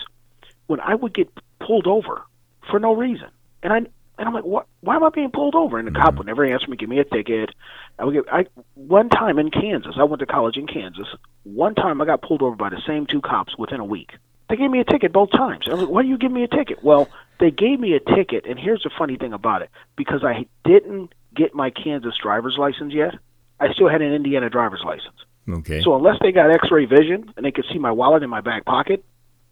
when 0.68 0.80
I 0.80 0.96
would 0.96 1.14
get 1.14 1.30
pulled 1.60 1.88
over 1.88 2.24
for 2.70 2.80
no 2.80 2.94
reason, 2.94 3.30
and 3.64 3.74
I 3.74 3.78
and 4.22 4.28
I'm 4.28 4.36
like, 4.36 4.44
what? 4.44 4.68
Why 4.82 4.96
am 4.96 5.04
I 5.04 5.10
being 5.10 5.32
pulled 5.32 5.56
over? 5.56 5.80
And 5.80 5.88
the 5.88 5.92
cop 5.92 6.10
mm-hmm. 6.10 6.18
would 6.20 6.28
never 6.28 6.46
answer 6.46 6.68
me, 6.70 6.78
give 6.78 6.90
me 6.90 7.00
a 7.00 7.04
ticket. 7.04 7.50
I 7.98 8.06
would 8.06 8.14
get 8.14 8.24
I 8.32 8.46
one 8.76 9.10
time 9.10 9.40
in 9.40 9.50
Kansas. 9.50 9.96
I 9.98 10.04
went 10.04 10.20
to 10.20 10.26
college 10.26 10.58
in 10.58 10.68
Kansas. 10.68 11.08
One 11.44 11.76
time 11.76 12.02
I 12.02 12.06
got 12.06 12.22
pulled 12.22 12.42
over 12.42 12.56
by 12.56 12.70
the 12.70 12.82
same 12.86 13.08
two 13.08 13.22
cops 13.22 13.58
within 13.58 13.80
a 13.80 13.86
week. 13.86 14.12
They 14.48 14.58
gave 14.58 14.70
me 14.70 14.80
a 14.80 14.84
ticket 14.84 15.14
both 15.14 15.32
times. 15.32 15.66
I 15.68 15.72
was 15.72 15.84
like, 15.84 15.90
why 15.90 16.04
do 16.04 16.10
you 16.10 16.18
give 16.18 16.32
me 16.32 16.44
a 16.44 16.48
ticket? 16.48 16.84
Well, 16.84 17.10
they 17.40 17.52
gave 17.52 17.80
me 17.80 17.94
a 17.94 18.16
ticket, 18.16 18.46
and 18.46 18.60
here's 18.60 18.84
the 18.84 18.92
funny 18.96 19.18
thing 19.18 19.34
about 19.34 19.62
it: 19.62 19.70
because 19.96 20.24
I 20.24 20.46
didn't 20.66 21.14
get 21.36 21.56
my 21.56 21.70
Kansas 21.72 22.14
driver's 22.22 22.58
license 22.60 22.94
yet. 22.94 23.16
I 23.62 23.72
still 23.74 23.88
had 23.88 24.02
an 24.02 24.12
Indiana 24.12 24.50
driver's 24.50 24.82
license. 24.84 25.16
Okay. 25.48 25.82
So 25.82 25.96
unless 25.96 26.18
they 26.22 26.32
got 26.32 26.52
X-ray 26.52 26.86
vision 26.86 27.32
and 27.38 27.46
they 27.46 27.52
could 27.52 27.66
see 27.72 27.78
my 27.78 27.92
wallet 27.92 28.24
in 28.24 28.30
my 28.30 28.42
back 28.42 28.66
pocket, 28.66 29.06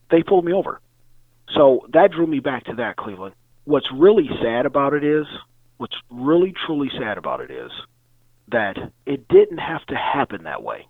they 0.09 0.23
pulled 0.23 0.45
me 0.45 0.51
over. 0.51 0.81
So 1.53 1.87
that 1.93 2.11
drew 2.11 2.25
me 2.25 2.39
back 2.39 2.65
to 2.65 2.75
that 2.75 2.95
Cleveland. 2.95 3.35
What's 3.65 3.91
really 3.91 4.27
sad 4.41 4.65
about 4.65 4.93
it 4.93 5.03
is, 5.03 5.27
what's 5.77 5.95
really 6.09 6.53
truly 6.65 6.89
sad 6.97 7.19
about 7.19 7.41
it 7.41 7.51
is 7.51 7.71
that 8.47 8.77
it 9.05 9.27
didn't 9.27 9.59
have 9.59 9.85
to 9.87 9.95
happen 9.95 10.43
that 10.43 10.63
way. 10.63 10.87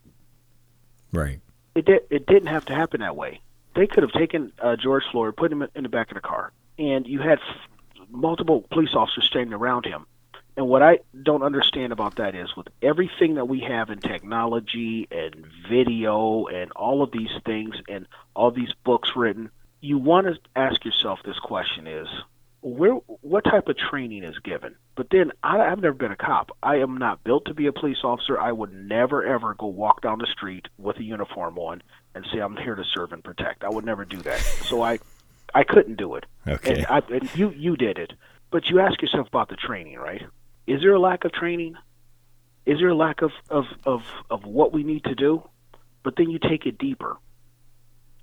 Right. 1.12 1.42
It 1.76 1.86
did. 1.86 2.02
It 2.10 2.26
didn't 2.26 2.48
have 2.48 2.66
to 2.66 2.74
happen 2.74 3.02
that 3.02 3.16
way. 3.16 3.42
They 3.76 3.86
could 3.86 4.04
have 4.04 4.14
taken 4.14 4.54
uh, 4.62 4.76
George 4.76 5.04
Floyd, 5.12 5.36
put 5.36 5.52
him 5.52 5.68
in 5.76 5.84
the 5.84 5.90
back 5.90 6.10
of 6.10 6.16
the 6.16 6.22
car, 6.22 6.52
and 6.78 7.06
you 7.06 7.20
had 7.20 7.40
f- 7.40 8.06
multiple 8.10 8.66
police 8.72 8.94
officers 8.94 9.26
standing 9.26 9.54
around 9.54 9.86
him 9.86 10.06
and 10.60 10.68
what 10.68 10.84
I 10.84 11.00
don't 11.24 11.42
understand 11.42 11.94
about 11.94 12.18
that 12.18 12.36
is 12.36 12.54
with 12.58 12.68
everything 12.82 13.36
that 13.36 13.46
we 13.46 13.62
have 13.62 13.90
in 13.90 14.00
technology 14.00 15.08
and 15.10 15.46
video 15.70 16.48
and 16.48 16.70
all 16.74 17.02
of 17.02 17.14
these 17.14 17.30
things 17.46 17.76
and 17.88 18.06
all 18.36 18.52
these 18.52 18.74
books 18.84 19.12
written, 19.16 19.52
you 19.80 19.98
want 19.98 20.28
to 20.28 20.38
ask 20.58 20.84
yourself 20.84 21.20
this 21.24 21.40
question 21.40 21.88
is 21.88 22.10
where 22.60 22.96
what 23.22 23.46
type 23.46 23.70
of 23.70 23.78
training 23.78 24.26
is 24.26 24.38
given. 24.40 24.76
But 24.96 25.08
then 25.12 25.32
I, 25.42 25.62
I've 25.62 25.80
never 25.80 25.94
been 25.94 26.12
a 26.12 26.18
cop. 26.18 26.52
I 26.62 26.80
am 26.80 26.98
not 26.98 27.24
built 27.24 27.46
to 27.46 27.54
be 27.54 27.68
a 27.68 27.72
police 27.72 28.00
officer. 28.04 28.38
I 28.38 28.52
would 28.52 28.74
never 28.74 29.26
ever 29.26 29.54
go 29.54 29.68
walk 29.68 30.02
down 30.02 30.20
the 30.20 30.28
street 30.28 30.68
with 30.78 30.98
a 30.98 31.04
uniform 31.04 31.58
on 31.58 31.82
and 32.14 32.28
say 32.34 32.40
I'm 32.40 32.58
here 32.58 32.76
to 32.76 32.84
serve 32.84 33.14
and 33.14 33.24
protect. 33.24 33.64
I 33.64 33.70
would 33.70 33.86
never 33.86 34.04
do 34.04 34.18
that. 34.24 34.42
So 34.42 34.82
I 34.82 35.00
I 35.56 35.64
couldn't 35.64 35.96
do 35.96 36.16
it. 36.16 36.26
Okay. 36.46 36.80
And, 36.80 36.86
I, 36.88 37.02
and 37.14 37.34
you 37.34 37.52
you 37.52 37.78
did 37.78 37.98
it. 37.98 38.12
But 38.52 38.70
you 38.70 38.82
ask 38.82 39.02
yourself 39.02 39.28
about 39.28 39.48
the 39.48 39.56
training, 39.56 39.98
right? 39.98 40.24
Is 40.70 40.82
there 40.82 40.94
a 40.94 41.00
lack 41.00 41.26
of 41.26 41.32
training? 41.32 41.76
Is 42.68 42.78
there 42.78 42.90
a 42.90 42.96
lack 42.96 43.24
of, 43.24 43.32
of, 43.50 43.66
of, 43.86 44.02
of 44.30 44.46
what 44.46 44.72
we 44.72 44.84
need 44.84 45.04
to 45.06 45.16
do? 45.16 45.42
But 46.04 46.14
then 46.16 46.30
you 46.30 46.38
take 46.38 46.68
it 46.68 46.78
deeper. 46.78 47.18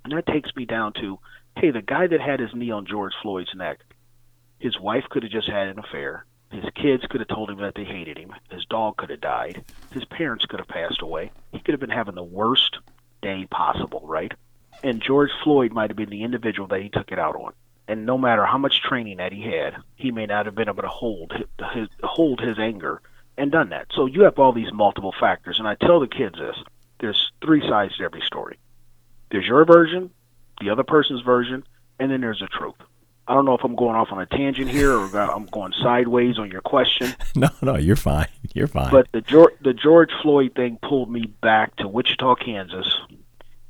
And 0.05 0.13
that 0.13 0.25
takes 0.25 0.55
me 0.55 0.63
down 0.63 0.93
to 1.01 1.19
hey, 1.57 1.71
the 1.71 1.81
guy 1.81 2.07
that 2.07 2.21
had 2.21 2.39
his 2.39 2.53
knee 2.53 2.71
on 2.71 2.85
George 2.85 3.11
Floyd's 3.21 3.53
neck, 3.53 3.79
his 4.59 4.79
wife 4.79 5.03
could 5.09 5.23
have 5.23 5.31
just 5.31 5.49
had 5.49 5.67
an 5.67 5.79
affair. 5.79 6.25
His 6.49 6.63
kids 6.73 7.03
could 7.09 7.19
have 7.19 7.27
told 7.27 7.49
him 7.49 7.57
that 7.57 7.75
they 7.75 7.83
hated 7.83 8.17
him. 8.17 8.33
His 8.49 8.63
dog 8.65 8.95
could 8.95 9.09
have 9.09 9.19
died. 9.19 9.65
His 9.91 10.05
parents 10.05 10.45
could 10.45 10.59
have 10.61 10.69
passed 10.69 11.01
away. 11.01 11.31
He 11.51 11.59
could 11.59 11.73
have 11.73 11.81
been 11.81 11.89
having 11.89 12.15
the 12.15 12.23
worst 12.23 12.77
day 13.21 13.45
possible, 13.51 14.03
right? 14.05 14.31
And 14.83 15.01
George 15.01 15.31
Floyd 15.43 15.73
might 15.73 15.89
have 15.89 15.97
been 15.97 16.11
the 16.11 16.23
individual 16.23 16.69
that 16.69 16.81
he 16.81 16.89
took 16.89 17.11
it 17.11 17.19
out 17.19 17.35
on. 17.35 17.51
And 17.87 18.05
no 18.05 18.17
matter 18.17 18.45
how 18.45 18.57
much 18.57 18.81
training 18.81 19.17
that 19.17 19.31
he 19.31 19.43
had, 19.43 19.75
he 19.95 20.11
may 20.11 20.25
not 20.25 20.45
have 20.45 20.55
been 20.55 20.67
able 20.67 20.81
to 20.81 20.89
hold 20.89 21.31
his, 21.31 21.47
his 21.73 21.87
hold 22.03 22.41
his 22.41 22.59
anger 22.59 23.01
and 23.37 23.51
done 23.51 23.69
that. 23.69 23.87
So 23.93 24.05
you 24.05 24.23
have 24.23 24.37
all 24.39 24.51
these 24.51 24.73
multiple 24.73 25.13
factors. 25.17 25.59
And 25.59 25.67
I 25.67 25.75
tell 25.75 25.99
the 25.99 26.07
kids 26.07 26.37
this: 26.37 26.57
there's 26.99 27.31
three 27.41 27.61
sides 27.61 27.95
to 27.97 28.03
every 28.03 28.21
story. 28.21 28.59
There's 29.31 29.45
your 29.45 29.65
version, 29.65 30.11
the 30.61 30.69
other 30.69 30.83
person's 30.83 31.21
version, 31.21 31.63
and 31.99 32.11
then 32.11 32.21
there's 32.21 32.39
the 32.39 32.47
truth. 32.47 32.75
I 33.27 33.33
don't 33.33 33.43
know 33.43 33.55
if 33.55 33.63
I'm 33.63 33.75
going 33.75 33.95
off 33.95 34.11
on 34.11 34.21
a 34.21 34.25
tangent 34.25 34.69
here 34.69 34.93
or 34.93 35.19
I'm 35.19 35.47
going 35.47 35.73
sideways 35.83 36.39
on 36.39 36.49
your 36.49 36.61
question. 36.61 37.13
No, 37.35 37.49
no, 37.61 37.75
you're 37.75 37.95
fine. 37.95 38.29
You're 38.55 38.67
fine. 38.67 38.89
But 38.89 39.11
the 39.11 39.21
George, 39.21 39.53
the 39.61 39.73
George 39.73 40.09
Floyd 40.23 40.55
thing 40.55 40.79
pulled 40.81 41.11
me 41.11 41.25
back 41.39 41.75
to 41.75 41.87
Wichita, 41.87 42.33
Kansas. 42.35 42.87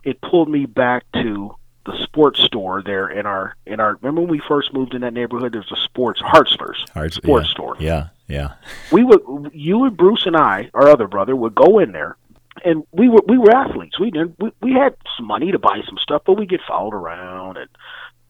It 0.06 0.22
pulled 0.22 0.48
me 0.48 0.66
back 0.66 1.04
to 1.16 1.54
the 1.88 1.98
sports 2.04 2.40
store 2.42 2.84
there 2.84 3.08
in 3.08 3.26
our 3.26 3.56
in 3.66 3.80
our. 3.80 3.96
Remember 4.02 4.22
when 4.22 4.30
we 4.30 4.42
first 4.48 4.74
moved 4.74 4.94
in 4.94 5.02
that 5.02 5.14
neighborhood? 5.14 5.54
There's 5.54 5.72
a 5.72 5.78
sports 5.78 6.22
Hartzler's 6.22 6.86
Hearts- 6.94 7.16
sports 7.16 7.48
yeah, 7.48 7.54
store. 7.54 7.76
Yeah, 7.80 8.08
yeah. 8.28 8.54
We 8.92 9.04
would, 9.04 9.52
you 9.54 9.86
and 9.86 9.98
Bruce 9.98 10.26
and 10.26 10.36
I, 10.36 10.70
our 10.74 10.88
other 10.90 11.08
brother, 11.08 11.36
would 11.36 11.56
go 11.56 11.80
in 11.80 11.94
there, 11.94 12.18
and 12.64 12.84
we 12.92 13.10
were 13.10 13.22
we 13.28 13.38
were 13.38 13.52
athletes. 13.52 14.00
We 14.00 14.12
didn't 14.12 14.36
we, 14.40 14.52
we 14.62 14.74
had 14.74 14.96
some 15.16 15.26
money 15.26 15.52
to 15.52 15.60
buy 15.60 15.82
some 15.88 15.98
stuff, 15.98 16.24
but 16.26 16.38
we 16.38 16.46
get 16.46 16.62
followed 16.68 16.94
around 16.94 17.58
and 17.58 17.70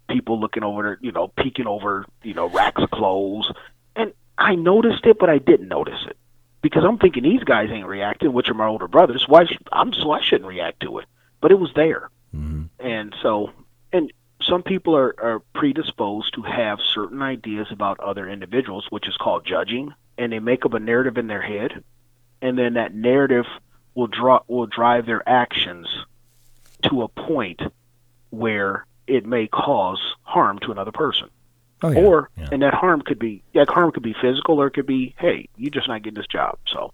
people 0.09 0.39
looking 0.39 0.63
over, 0.63 0.97
you 1.01 1.11
know, 1.11 1.27
peeking 1.27 1.67
over, 1.67 2.05
you 2.23 2.33
know, 2.33 2.47
racks 2.49 2.81
of 2.81 2.89
clothes. 2.91 3.51
And 3.95 4.13
I 4.37 4.55
noticed 4.55 5.05
it, 5.05 5.17
but 5.19 5.29
I 5.29 5.37
didn't 5.39 5.67
notice 5.67 5.99
it 6.07 6.17
because 6.61 6.83
I'm 6.83 6.97
thinking 6.97 7.23
these 7.23 7.43
guys 7.43 7.69
ain't 7.71 7.87
reacting, 7.87 8.33
which 8.33 8.49
are 8.49 8.53
my 8.53 8.67
older 8.67 8.87
brothers. 8.87 9.25
Why 9.27 9.45
should, 9.45 9.67
I'm 9.71 9.93
so 9.93 10.11
I 10.11 10.21
shouldn't 10.21 10.47
react 10.47 10.81
to 10.81 10.99
it, 10.99 11.05
but 11.41 11.51
it 11.51 11.59
was 11.59 11.71
there. 11.75 12.09
Hmm 12.37 12.63
And 12.79 13.15
so, 13.21 13.51
and 13.91 14.11
some 14.41 14.63
people 14.63 14.95
are, 14.95 15.15
are 15.21 15.41
predisposed 15.53 16.33
to 16.35 16.41
have 16.43 16.79
certain 16.93 17.21
ideas 17.21 17.67
about 17.71 17.99
other 17.99 18.29
individuals, 18.29 18.87
which 18.89 19.07
is 19.07 19.17
called 19.17 19.45
judging, 19.45 19.93
and 20.17 20.31
they 20.31 20.39
make 20.39 20.65
up 20.65 20.73
a 20.73 20.79
narrative 20.79 21.17
in 21.17 21.27
their 21.27 21.41
head, 21.41 21.83
and 22.41 22.57
then 22.57 22.73
that 22.75 22.93
narrative 22.93 23.45
will 23.95 24.07
draw 24.07 24.39
will 24.47 24.67
drive 24.67 25.05
their 25.05 25.27
actions 25.27 25.87
to 26.83 27.01
a 27.01 27.07
point 27.07 27.61
where 28.29 28.85
it 29.07 29.25
may 29.25 29.47
cause 29.47 29.99
harm 30.21 30.59
to 30.59 30.71
another 30.71 30.91
person. 30.91 31.29
Oh, 31.81 31.89
yeah. 31.89 31.99
Or 31.99 32.29
yeah. 32.37 32.49
and 32.51 32.61
that 32.61 32.73
harm 32.73 33.01
could 33.01 33.19
be 33.19 33.43
that 33.53 33.69
harm 33.69 33.91
could 33.91 34.03
be 34.03 34.15
physical 34.19 34.59
or 34.59 34.67
it 34.67 34.71
could 34.71 34.87
be, 34.87 35.15
hey, 35.17 35.47
you're 35.57 35.71
just 35.71 35.87
not 35.87 36.03
getting 36.03 36.17
this 36.17 36.27
job. 36.27 36.57
So 36.67 36.93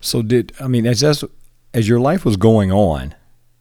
So 0.00 0.22
did 0.22 0.52
I 0.60 0.68
mean 0.68 0.86
as 0.86 1.02
as 1.02 1.24
as 1.74 1.88
your 1.88 2.00
life 2.00 2.24
was 2.24 2.36
going 2.36 2.72
on, 2.72 3.14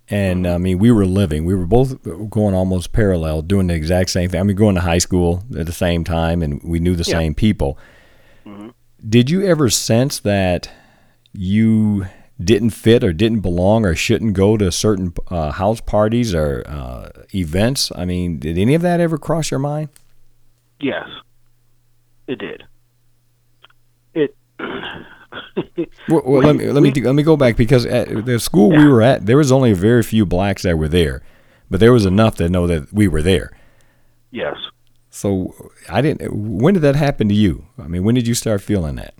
and 0.09 0.45
I 0.47 0.57
mean 0.57 0.77
we 0.79 0.91
were 0.91 1.05
living, 1.05 1.45
we 1.45 1.55
were 1.55 1.65
both 1.65 2.01
going 2.29 2.53
almost 2.55 2.91
parallel, 2.91 3.41
doing 3.41 3.67
the 3.67 3.73
exact 3.73 4.09
same 4.09 4.29
thing. 4.29 4.39
I 4.39 4.43
mean 4.43 4.55
going 4.55 4.75
to 4.75 4.81
high 4.81 4.97
school 4.99 5.43
at 5.57 5.65
the 5.65 5.71
same 5.71 6.03
time, 6.03 6.41
and 6.41 6.61
we 6.63 6.79
knew 6.79 6.95
the 6.95 7.03
Yeah. 7.09 7.17
same 7.19 7.33
people. 7.35 7.77
Mhm. 8.45 8.73
Did 9.07 9.29
you 9.29 9.43
ever 9.45 9.69
sense 9.69 10.19
that 10.21 10.69
you 11.33 12.05
didn't 12.43 12.71
fit 12.71 13.03
or 13.03 13.13
didn't 13.13 13.39
belong 13.39 13.85
or 13.85 13.95
shouldn't 13.95 14.33
go 14.33 14.57
to 14.57 14.71
certain 14.71 15.13
uh, 15.29 15.51
house 15.51 15.79
parties 15.81 16.33
or 16.35 16.63
uh, 16.67 17.09
events? 17.33 17.91
I 17.95 18.05
mean, 18.05 18.39
did 18.39 18.57
any 18.57 18.73
of 18.75 18.81
that 18.81 18.99
ever 18.99 19.17
cross 19.17 19.51
your 19.51 19.59
mind? 19.59 19.89
yes, 20.81 21.07
it 22.27 22.37
did. 22.39 22.63
It 24.13 24.35
Well, 26.07 26.21
well 26.25 26.39
We- 26.41 26.45
let 26.45 26.55
me 26.55 26.69
let 26.71 26.83
me 26.83 26.91
we- 26.95 27.01
let 27.01 27.15
me 27.15 27.23
go 27.23 27.35
back 27.37 27.55
because 27.57 27.85
at 27.85 28.25
the 28.25 28.39
school 28.39 28.69
we 28.69 28.85
were 28.87 29.01
at, 29.01 29.25
there 29.25 29.37
was 29.37 29.51
only 29.51 29.73
very 29.73 30.03
few 30.03 30.25
blacks 30.25 30.63
that 30.63 30.77
were 30.77 30.87
there, 30.87 31.21
but 31.69 31.79
there 31.79 31.91
was 31.93 32.05
enough 32.05 32.35
to 32.35 32.47
know 32.49 32.67
that 32.67 32.91
we 32.93 33.07
were 33.07 33.21
there. 33.21 33.51
yes. 34.31 34.55
So 35.09 35.53
I 35.89 36.01
didn't. 36.01 36.29
When 36.33 36.73
did 36.73 36.81
that 36.83 36.95
happen 36.97 37.29
to 37.29 37.33
you? 37.33 37.65
I 37.81 37.87
mean, 37.87 38.03
when 38.03 38.15
did 38.15 38.27
you 38.27 38.33
start 38.33 38.61
feeling 38.61 38.95
that? 38.97 39.13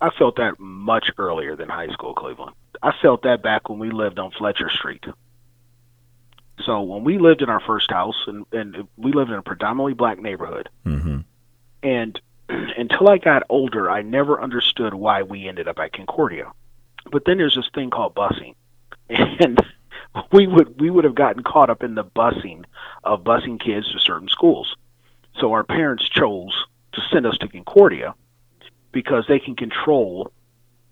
I 0.00 0.10
felt 0.18 0.36
that 0.36 0.60
much 0.60 1.06
earlier 1.16 1.56
than 1.56 1.70
high 1.70 1.88
school, 1.88 2.12
Cleveland. 2.12 2.52
I 2.82 2.92
felt 3.00 3.22
that 3.22 3.42
back 3.42 3.70
when 3.70 3.78
we 3.78 3.90
lived 3.90 4.18
on 4.18 4.30
Fletcher 4.32 4.68
Street. 4.68 5.04
So 6.66 6.82
when 6.82 7.02
we 7.02 7.16
lived 7.18 7.40
in 7.40 7.48
our 7.48 7.60
first 7.60 7.90
house, 7.90 8.16
and, 8.26 8.44
and 8.52 8.88
we 8.98 9.12
lived 9.12 9.30
in 9.30 9.36
a 9.38 9.42
predominantly 9.42 9.94
black 9.94 10.20
neighborhood, 10.20 10.68
hmm 10.84 11.20
and 11.82 12.20
until 12.48 13.08
I 13.08 13.18
got 13.18 13.44
older, 13.48 13.90
I 13.90 14.02
never 14.02 14.40
understood 14.40 14.94
why 14.94 15.22
we 15.22 15.48
ended 15.48 15.68
up 15.68 15.78
at 15.78 15.92
Concordia. 15.92 16.52
But 17.10 17.24
then 17.24 17.38
there's 17.38 17.56
this 17.56 17.68
thing 17.74 17.90
called 17.90 18.14
busing, 18.14 18.54
and 19.08 19.58
we 20.32 20.46
would 20.46 20.80
we 20.80 20.90
would 20.90 21.04
have 21.04 21.14
gotten 21.14 21.42
caught 21.42 21.70
up 21.70 21.82
in 21.82 21.94
the 21.94 22.04
busing 22.04 22.64
of 23.04 23.24
busing 23.24 23.60
kids 23.60 23.90
to 23.92 23.98
certain 23.98 24.28
schools. 24.28 24.76
So 25.40 25.52
our 25.52 25.64
parents 25.64 26.08
chose 26.08 26.52
to 26.92 27.00
send 27.12 27.26
us 27.26 27.36
to 27.38 27.48
Concordia 27.48 28.14
because 28.92 29.24
they 29.26 29.38
can 29.38 29.56
control 29.56 30.30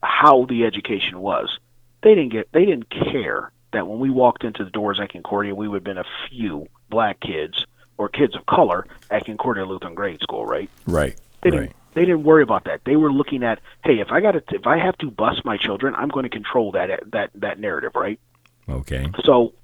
how 0.02 0.46
the 0.46 0.64
education 0.64 1.20
was. 1.20 1.58
They 2.02 2.14
didn't 2.14 2.32
get 2.32 2.48
they 2.52 2.64
didn't 2.64 2.90
care 2.90 3.52
that 3.72 3.86
when 3.86 4.00
we 4.00 4.10
walked 4.10 4.44
into 4.44 4.64
the 4.64 4.70
doors 4.70 4.98
at 5.00 5.12
Concordia, 5.12 5.54
we 5.54 5.68
would 5.68 5.76
have 5.76 5.84
been 5.84 5.98
a 5.98 6.28
few 6.28 6.66
black 6.88 7.20
kids 7.20 7.64
or 7.98 8.08
kids 8.08 8.34
of 8.34 8.46
color 8.46 8.86
at 9.10 9.26
Concordia 9.26 9.64
Lutheran 9.64 9.94
Grade 9.94 10.20
School, 10.20 10.44
right? 10.44 10.70
Right. 10.86 11.16
They 11.42 11.50
didn't. 11.50 11.72
They 11.92 12.02
didn't 12.02 12.22
worry 12.22 12.44
about 12.44 12.64
that. 12.64 12.82
They 12.84 12.94
were 12.94 13.12
looking 13.12 13.42
at, 13.42 13.58
hey, 13.84 13.98
if 13.98 14.12
I 14.12 14.20
got 14.20 14.32
to, 14.32 14.42
if 14.54 14.66
I 14.66 14.78
have 14.78 14.96
to 14.98 15.10
bust 15.10 15.44
my 15.44 15.56
children, 15.56 15.94
I'm 15.96 16.08
going 16.08 16.22
to 16.22 16.28
control 16.28 16.72
that 16.72 17.00
that 17.12 17.30
that 17.34 17.58
narrative, 17.58 17.92
right? 17.94 18.20
Okay. 18.68 19.08
So 19.24 19.54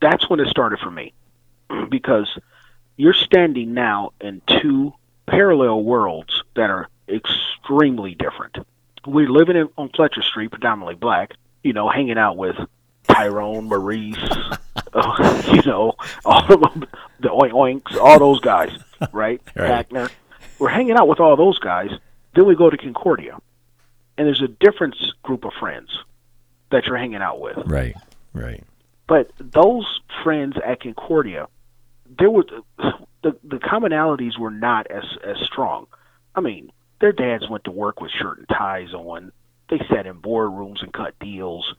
that's 0.00 0.28
when 0.30 0.40
it 0.40 0.48
started 0.48 0.78
for 0.78 0.90
me, 0.90 1.12
because 1.90 2.28
you're 2.96 3.14
standing 3.14 3.74
now 3.74 4.12
in 4.20 4.42
two 4.46 4.94
parallel 5.26 5.82
worlds 5.82 6.42
that 6.54 6.70
are 6.70 6.88
extremely 7.08 8.14
different. 8.14 8.58
We're 9.06 9.30
living 9.30 9.56
in, 9.56 9.68
on 9.76 9.88
Fletcher 9.88 10.22
Street, 10.22 10.50
predominantly 10.50 10.94
black, 10.94 11.34
you 11.64 11.72
know, 11.72 11.88
hanging 11.88 12.18
out 12.18 12.36
with 12.36 12.56
Tyrone, 13.08 13.64
Maurice, 13.64 14.16
uh, 14.92 15.42
you 15.52 15.62
know, 15.62 15.94
all 16.24 16.52
of 16.52 16.60
them, 16.60 16.86
the 17.20 17.28
Oinks, 17.28 17.96
all 17.96 18.18
those 18.18 18.40
guys, 18.40 18.70
right? 19.12 19.40
Right. 19.56 19.88
Hackner. 19.88 20.10
We're 20.62 20.68
hanging 20.68 20.92
out 20.96 21.08
with 21.08 21.18
all 21.18 21.36
those 21.36 21.58
guys. 21.58 21.90
Then 22.36 22.46
we 22.46 22.54
go 22.54 22.70
to 22.70 22.76
Concordia, 22.76 23.36
and 24.16 24.28
there's 24.28 24.40
a 24.40 24.46
different 24.46 24.94
group 25.24 25.44
of 25.44 25.50
friends 25.58 25.88
that 26.70 26.86
you're 26.86 26.96
hanging 26.96 27.20
out 27.20 27.40
with. 27.40 27.58
Right. 27.66 27.96
Right. 28.32 28.62
But 29.08 29.32
those 29.40 29.84
friends 30.22 30.54
at 30.64 30.80
Concordia, 30.80 31.48
there 32.16 32.30
were 32.30 32.46
the 32.78 33.36
the 33.42 33.56
commonalities 33.56 34.38
were 34.38 34.52
not 34.52 34.88
as 34.88 35.02
as 35.24 35.36
strong. 35.44 35.88
I 36.36 36.40
mean, 36.40 36.70
their 37.00 37.10
dads 37.10 37.50
went 37.50 37.64
to 37.64 37.72
work 37.72 38.00
with 38.00 38.12
shirt 38.12 38.38
and 38.38 38.48
ties 38.48 38.94
on. 38.94 39.32
They 39.68 39.78
sat 39.90 40.06
in 40.06 40.20
boardrooms 40.20 40.80
and 40.80 40.92
cut 40.92 41.18
deals. 41.18 41.74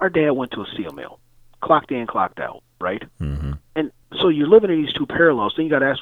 Our 0.00 0.08
dad 0.08 0.30
went 0.30 0.52
to 0.52 0.62
a 0.62 0.66
steel 0.72 0.92
mill, 0.92 1.18
clocked 1.60 1.92
in, 1.92 2.06
clocked 2.06 2.40
out, 2.40 2.62
right? 2.80 3.02
hmm 3.18 3.52
And 3.76 3.92
so 4.22 4.30
you're 4.30 4.48
living 4.48 4.70
in 4.70 4.82
these 4.82 4.94
two 4.94 5.04
parallels. 5.06 5.52
Then 5.54 5.66
you 5.66 5.70
got 5.70 5.80
to 5.80 5.86
ask, 5.86 6.00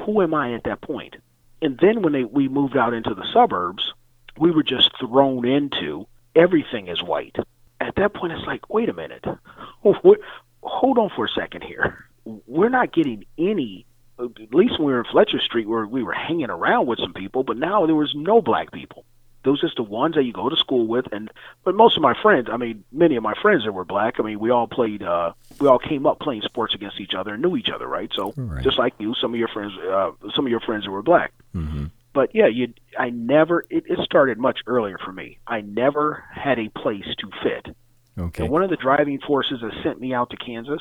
who- 0.00 0.22
am 0.22 0.34
I 0.34 0.54
at 0.54 0.64
that 0.64 0.80
point? 0.80 1.16
And 1.62 1.78
then 1.78 2.02
when 2.02 2.12
they 2.12 2.24
we 2.24 2.48
moved 2.48 2.76
out 2.76 2.94
into 2.94 3.14
the 3.14 3.26
suburbs, 3.32 3.92
we 4.38 4.50
were 4.50 4.62
just 4.62 4.90
thrown 4.98 5.46
into 5.46 6.06
everything 6.34 6.88
is 6.88 7.02
white. 7.02 7.36
At 7.80 7.96
that 7.96 8.14
point, 8.14 8.32
it's 8.32 8.46
like, 8.46 8.68
wait 8.68 8.88
a 8.88 8.92
minute, 8.92 9.24
hold 9.82 10.98
on 10.98 11.10
for 11.14 11.24
a 11.24 11.28
second 11.28 11.62
here. 11.62 12.04
We're 12.24 12.68
not 12.68 12.92
getting 12.92 13.24
any. 13.38 13.86
At 14.18 14.54
least 14.54 14.78
when 14.78 14.86
we 14.86 14.92
were 14.92 15.00
in 15.00 15.04
Fletcher 15.12 15.40
Street, 15.40 15.68
where 15.68 15.86
we 15.86 16.02
were 16.02 16.12
hanging 16.12 16.48
around 16.48 16.86
with 16.86 16.98
some 16.98 17.12
people, 17.12 17.42
but 17.44 17.58
now 17.58 17.84
there 17.84 17.94
was 17.94 18.14
no 18.14 18.40
black 18.40 18.72
people. 18.72 19.04
Those 19.44 19.60
just 19.60 19.76
the 19.76 19.82
ones 19.82 20.14
that 20.14 20.24
you 20.24 20.32
go 20.32 20.48
to 20.48 20.56
school 20.56 20.86
with, 20.86 21.06
and 21.12 21.30
but 21.64 21.74
most 21.74 21.96
of 21.96 22.02
my 22.02 22.14
friends, 22.20 22.48
I 22.50 22.56
mean, 22.56 22.82
many 22.90 23.16
of 23.16 23.22
my 23.22 23.34
friends 23.40 23.64
that 23.64 23.72
were 23.72 23.84
black. 23.84 24.18
I 24.18 24.22
mean, 24.22 24.40
we 24.40 24.50
all 24.50 24.66
played 24.66 25.02
uh, 25.02 25.34
we 25.60 25.68
all 25.68 25.78
came 25.78 26.06
up 26.06 26.20
playing 26.20 26.42
sports 26.42 26.74
against 26.74 27.00
each 27.00 27.14
other 27.14 27.34
and 27.34 27.42
knew 27.42 27.56
each 27.56 27.70
other, 27.70 27.86
right? 27.86 28.10
So 28.14 28.32
Right. 28.36 28.62
just 28.62 28.78
like 28.78 28.94
you, 28.98 29.14
some 29.14 29.32
of 29.34 29.38
your 29.38 29.48
friends, 29.48 29.72
uh, 29.78 30.10
some 30.34 30.46
of 30.46 30.50
your 30.50 30.60
friends 30.60 30.84
who 30.84 30.92
were 30.92 31.02
black. 31.02 31.32
hmm 31.52 31.86
But 32.12 32.34
yeah, 32.34 32.46
you, 32.46 32.72
I 32.98 33.10
never. 33.10 33.64
It, 33.70 33.84
it 33.88 33.98
started 34.04 34.38
much 34.38 34.60
earlier 34.66 34.98
for 35.04 35.12
me. 35.12 35.38
I 35.46 35.60
never 35.60 36.24
had 36.32 36.58
a 36.58 36.68
place 36.70 37.06
to 37.18 37.30
fit. 37.42 37.76
Okay. 38.18 38.44
And 38.44 38.52
one 38.52 38.62
of 38.62 38.70
the 38.70 38.76
driving 38.76 39.18
forces 39.20 39.60
that 39.60 39.72
sent 39.82 40.00
me 40.00 40.14
out 40.14 40.30
to 40.30 40.36
Kansas, 40.36 40.80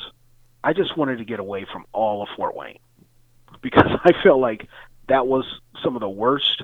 I 0.64 0.74
just 0.74 0.96
wanted 0.98 1.18
to 1.18 1.26
get 1.26 1.40
away 1.40 1.66
from 1.72 1.86
all 1.92 2.24
of 2.24 2.30
Fort 2.36 2.56
Wayne 2.56 2.80
because 3.62 3.92
I 4.04 4.14
felt 4.24 4.40
like 4.40 4.68
that 5.10 5.28
was 5.28 5.46
some 5.84 5.96
of 5.96 6.00
the 6.00 6.10
worst 6.10 6.64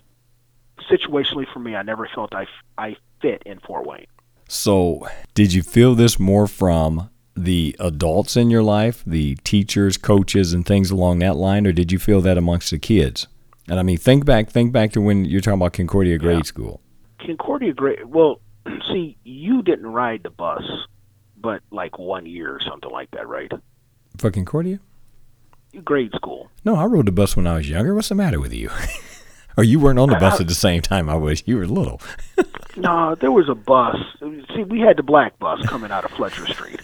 situationally 0.90 1.46
for 1.54 1.60
me. 1.60 1.76
I 1.76 1.84
never 1.84 2.08
felt 2.16 2.34
I, 2.34 2.48
I 2.78 2.96
fit 3.22 3.44
in 3.46 3.60
Fort 3.60 3.86
Wayne. 3.86 4.08
So, 4.48 5.08
did 5.34 5.54
you 5.54 5.62
feel 5.64 5.94
this 5.96 6.20
more 6.20 6.48
from 6.48 7.10
the 7.36 7.76
adults 7.80 8.36
in 8.36 8.50
your 8.50 8.64
life, 8.64 9.04
the 9.06 9.36
teachers, 9.44 9.98
coaches, 9.98 10.54
and 10.54 10.66
things 10.66 10.92
along 10.92 11.20
that 11.20 11.36
line, 11.38 11.66
or 11.66 11.72
did 11.72 11.92
you 11.92 12.00
feel 12.00 12.22
that 12.22 12.38
amongst 12.38 12.72
the 12.72 12.80
kids? 12.80 13.28
And 13.70 13.80
I 13.80 13.84
mean, 13.84 13.98
think 13.98 14.26
back, 14.26 14.50
think 14.50 14.72
back 14.74 14.92
to 14.94 15.02
when 15.02 15.24
you're 15.26 15.42
talking 15.42 15.60
about 15.60 15.74
Concordia 15.74 16.18
Grade 16.18 16.38
Yeah. 16.38 16.44
School. 16.44 16.82
Concordia 17.26 17.72
grade. 17.74 18.06
Well, 18.06 18.42
see, 18.92 19.16
you 19.24 19.62
didn't 19.62 19.88
ride 19.88 20.24
the 20.24 20.30
bus, 20.32 20.64
but 21.38 21.62
like 21.72 21.98
one 22.00 22.26
year 22.26 22.50
or 22.54 22.60
something 22.68 22.90
like 22.92 23.12
that, 23.12 23.28
right? 23.28 23.52
For 24.18 24.32
Concordia? 24.32 24.80
Grade 25.86 26.12
school. 26.16 26.50
No, 26.66 26.76
I 26.76 26.86
rode 26.86 27.06
the 27.06 27.12
bus 27.12 27.38
when 27.38 27.48
I 27.48 27.56
was 27.56 27.70
younger. 27.70 27.96
What's 27.96 28.10
the 28.10 28.16
matter 28.16 28.40
with 28.40 28.52
you? 28.54 28.70
or 29.58 29.64
you 29.64 29.80
weren't 29.80 30.00
on 30.00 30.10
the 30.10 30.16
bus 30.18 30.42
at 30.42 30.48
the 30.48 30.54
same 30.56 30.82
time 30.82 31.10
I 31.10 31.16
was. 31.16 31.44
You 31.46 31.58
were 31.58 31.68
little. 31.68 32.02
No, 32.78 33.16
there 33.16 33.34
was 33.34 33.50
a 33.50 33.54
bus. 33.54 33.98
See, 34.56 34.64
we 34.64 34.80
had 34.80 34.96
the 34.96 35.04
black 35.04 35.38
bus 35.40 35.60
coming 35.68 35.92
out 35.92 36.06
of 36.06 36.12
Fletcher 36.12 36.48
Street, 36.48 36.80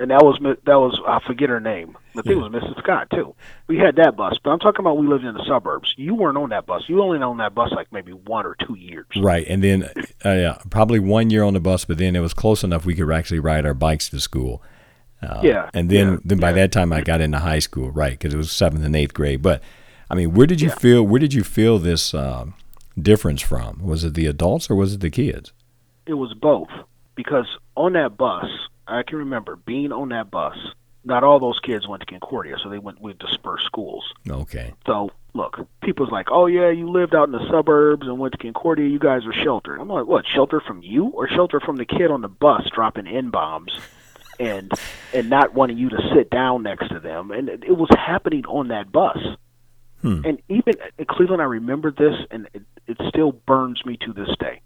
and 0.00 0.10
that 0.10 0.22
was 0.24 0.38
that 0.64 0.74
was 0.80 1.00
I 1.06 1.20
forget 1.26 1.48
her 1.50 1.60
name. 1.60 1.96
I 2.10 2.22
think 2.22 2.26
it 2.26 2.36
was 2.36 2.50
Mrs. 2.50 2.78
Scott 2.82 3.08
too. 3.10 3.34
We 3.68 3.78
had 3.78 3.96
that 3.96 4.16
bus, 4.16 4.36
but 4.42 4.50
I'm 4.50 4.58
talking 4.58 4.80
about 4.80 4.98
we 4.98 5.06
lived 5.06 5.24
in 5.24 5.34
the 5.34 5.44
suburbs. 5.46 5.94
You 5.96 6.14
weren't 6.14 6.36
on 6.38 6.48
that 6.50 6.66
bus. 6.66 6.82
You 6.88 7.02
only 7.02 7.18
on 7.18 7.36
that 7.38 7.54
bus 7.54 7.70
like 7.72 7.92
maybe 7.92 8.12
one 8.12 8.46
or 8.46 8.56
two 8.66 8.76
years. 8.76 9.06
Right, 9.16 9.46
and 9.46 9.62
then 9.62 9.84
uh, 10.24 10.30
yeah, 10.30 10.58
probably 10.70 10.98
one 10.98 11.30
year 11.30 11.44
on 11.44 11.54
the 11.54 11.60
bus, 11.60 11.84
but 11.84 11.98
then 11.98 12.16
it 12.16 12.20
was 12.20 12.34
close 12.34 12.64
enough 12.64 12.84
we 12.84 12.94
could 12.94 13.10
actually 13.12 13.40
ride 13.40 13.64
our 13.66 13.74
bikes 13.74 14.08
to 14.08 14.18
school. 14.20 14.62
Uh, 15.22 15.40
Yeah, 15.42 15.68
and 15.74 15.90
then 15.90 16.12
yeah, 16.14 16.18
then 16.24 16.38
by 16.38 16.48
yeah. 16.48 16.54
that 16.56 16.72
time 16.72 16.92
I 16.92 17.02
got 17.02 17.20
into 17.20 17.38
high 17.38 17.58
school, 17.58 17.90
right? 17.90 18.12
Because 18.12 18.32
it 18.34 18.38
was 18.38 18.50
seventh 18.50 18.84
and 18.84 18.96
eighth 18.96 19.14
grade. 19.14 19.42
But 19.42 19.62
I 20.10 20.14
mean, 20.14 20.32
where 20.32 20.46
did 20.46 20.60
you 20.60 20.68
Yeah. 20.68 20.74
feel? 20.76 21.02
Where 21.04 21.20
did 21.20 21.34
you 21.34 21.44
feel 21.44 21.78
this 21.78 22.14
um, 22.14 22.54
difference 23.00 23.42
from? 23.42 23.80
Was 23.84 24.02
it 24.02 24.14
the 24.14 24.26
adults 24.26 24.70
or 24.70 24.74
was 24.74 24.94
it 24.94 25.00
the 25.00 25.10
kids? 25.10 25.52
It 26.06 26.14
was 26.14 26.32
both 26.34 26.68
because 27.14 27.46
on 27.76 27.92
that 27.92 28.16
bus, 28.16 28.46
I 28.90 29.02
can 29.02 29.18
remember 29.18 29.56
being 29.56 29.92
on 29.92 30.10
that 30.10 30.30
bus. 30.30 30.56
Not 31.02 31.24
all 31.24 31.40
those 31.40 31.58
kids 31.60 31.88
went 31.88 32.00
to 32.00 32.06
Concordia, 32.06 32.56
so 32.62 32.68
they 32.68 32.78
went 32.78 33.00
with 33.00 33.18
dispersed 33.18 33.64
schools. 33.64 34.04
Okay, 34.28 34.74
So 34.86 35.10
look, 35.32 35.66
people's 35.82 36.10
like, 36.10 36.28
"Oh 36.30 36.44
yeah, 36.46 36.68
you 36.68 36.90
lived 36.90 37.14
out 37.14 37.24
in 37.28 37.32
the 37.32 37.48
suburbs 37.50 38.06
and 38.06 38.18
went 38.18 38.32
to 38.32 38.38
Concordia. 38.38 38.86
You 38.86 38.98
guys 38.98 39.24
are 39.24 39.32
sheltered." 39.32 39.80
I'm 39.80 39.88
like, 39.88 40.06
"What? 40.06 40.26
Shelter 40.26 40.60
from 40.60 40.82
you, 40.82 41.06
or 41.06 41.26
shelter 41.26 41.58
from 41.58 41.76
the 41.76 41.86
kid 41.86 42.10
on 42.10 42.20
the 42.20 42.28
bus 42.28 42.68
dropping 42.70 43.06
n 43.06 43.30
bombs, 43.30 43.72
and 44.38 44.70
and 45.14 45.30
not 45.30 45.54
wanting 45.54 45.78
you 45.78 45.88
to 45.88 46.10
sit 46.14 46.28
down 46.28 46.64
next 46.64 46.88
to 46.88 47.00
them?" 47.00 47.30
And 47.30 47.48
it, 47.48 47.64
it 47.64 47.76
was 47.78 47.88
happening 47.90 48.44
on 48.46 48.68
that 48.68 48.92
bus. 48.92 49.18
Hmm. 50.02 50.22
And 50.24 50.42
even 50.48 50.74
in 50.98 51.04
Cleveland, 51.06 51.42
I 51.42 51.46
remember 51.46 51.90
this, 51.90 52.14
and 52.30 52.48
it, 52.54 52.62
it 52.86 52.96
still 53.08 53.32
burns 53.32 53.84
me 53.84 53.96
to 53.98 54.12
this 54.12 54.34
day. 54.38 54.60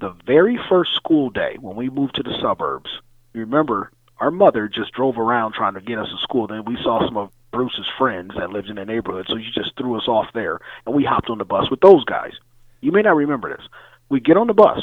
The 0.00 0.14
very 0.26 0.58
first 0.68 0.94
school 0.94 1.30
day 1.30 1.56
when 1.60 1.76
we 1.76 1.88
moved 1.90 2.16
to 2.16 2.22
the 2.22 2.36
suburbs, 2.40 2.90
remember 3.34 3.90
our 4.18 4.30
mother 4.30 4.68
just 4.68 4.92
drove 4.92 5.18
around 5.18 5.52
trying 5.54 5.74
to 5.74 5.80
get 5.80 5.98
us 5.98 6.08
to 6.08 6.16
school. 6.22 6.46
Then 6.46 6.64
we 6.64 6.76
saw 6.82 7.04
some 7.04 7.16
of 7.16 7.30
Bruce's 7.50 7.86
friends 7.98 8.32
that 8.38 8.50
lived 8.50 8.68
in 8.68 8.76
the 8.76 8.84
neighborhood, 8.84 9.26
so 9.28 9.36
she 9.36 9.50
just 9.54 9.76
threw 9.76 9.96
us 9.96 10.08
off 10.08 10.26
there, 10.34 10.60
and 10.86 10.94
we 10.94 11.04
hopped 11.04 11.30
on 11.30 11.38
the 11.38 11.44
bus 11.44 11.70
with 11.70 11.80
those 11.80 12.04
guys. 12.04 12.32
You 12.80 12.92
may 12.92 13.02
not 13.02 13.16
remember 13.16 13.56
this. 13.56 13.66
We 14.08 14.20
get 14.20 14.36
on 14.36 14.46
the 14.46 14.54
bus, 14.54 14.80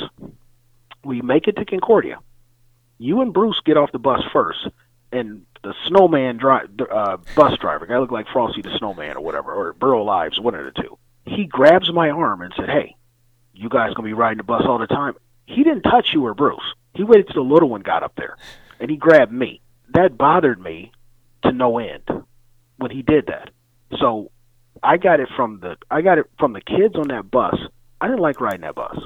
we 1.04 1.22
make 1.22 1.48
it 1.48 1.58
to 1.58 1.66
Concordia. 1.66 2.20
You 2.98 3.22
and 3.22 3.34
Bruce 3.34 3.60
get 3.66 3.78
off 3.78 3.92
the 3.92 4.00
bus 4.00 4.22
first, 4.32 4.68
and 5.12 5.46
the 5.64 5.74
snowman 5.88 6.38
dri- 6.38 6.68
uh, 6.92 7.18
bus 7.36 7.58
driver, 7.60 7.86
guy 7.86 7.98
looked 7.98 8.14
like 8.14 8.28
Frosty 8.32 8.62
the 8.62 8.76
Snowman 8.78 9.18
or 9.18 9.22
whatever, 9.22 9.52
or 9.52 9.74
Burl 9.74 10.10
Ives, 10.10 10.40
one 10.40 10.56
of 10.56 10.66
the 10.66 10.82
two. 10.82 10.98
He 11.26 11.46
grabs 11.46 11.92
my 11.92 12.10
arm 12.10 12.42
and 12.42 12.54
said, 12.56 12.70
"Hey, 12.70 12.96
you 13.54 13.70
guys 13.70 13.94
gonna 13.94 14.08
be 14.08 14.14
riding 14.14 14.38
the 14.38 14.44
bus 14.44 14.64
all 14.66 14.78
the 14.78 14.88
time?" 14.88 15.16
He 15.46 15.64
didn't 15.64 15.84
touch 15.84 16.14
you 16.14 16.26
or 16.26 16.34
Bruce. 16.34 16.74
He 16.94 17.04
waited 17.04 17.28
till 17.28 17.44
the 17.46 17.54
little 17.54 17.70
one 17.70 17.82
got 17.82 18.04
up 18.04 18.16
there, 18.16 18.38
and 18.80 18.90
he 18.90 18.98
grabbed 18.98 19.32
me. 19.32 19.62
That 19.94 20.18
bothered 20.18 20.60
me 20.60 20.92
to 21.44 21.52
no 21.52 21.80
end 21.80 22.04
when 22.78 22.92
he 22.92 23.02
did 23.02 23.28
that. 23.28 23.50
So 24.00 24.32
I 24.84 24.98
got 24.98 25.20
it 25.20 25.30
from 25.36 25.60
the 25.60 25.78
I 25.90 26.02
got 26.02 26.18
it 26.18 26.30
from 26.40 26.54
the 26.54 26.62
kids 26.62 26.96
on 26.96 27.08
that 27.10 27.30
bus. 27.30 27.56
I 28.00 28.08
didn't 28.08 28.22
like 28.22 28.42
riding 28.42 28.62
that 28.62 28.76
bus, 28.76 28.98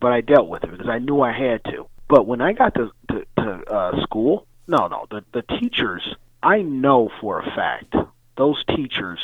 but 0.00 0.12
I 0.12 0.20
dealt 0.20 0.48
with 0.48 0.64
it 0.64 0.70
because 0.70 0.88
I 0.88 0.98
knew 0.98 1.20
I 1.20 1.32
had 1.32 1.64
to. 1.64 1.88
But 2.08 2.26
when 2.26 2.40
I 2.40 2.52
got 2.52 2.74
to 2.74 2.90
to, 3.10 3.24
to 3.38 3.72
uh, 3.72 4.02
school, 4.02 4.46
no, 4.66 4.88
no, 4.88 5.06
the 5.10 5.24
the 5.32 5.42
teachers. 5.42 6.02
I 6.42 6.62
know 6.62 7.10
for 7.20 7.40
a 7.40 7.44
fact 7.56 7.94
those 8.36 8.62
teachers 8.66 9.18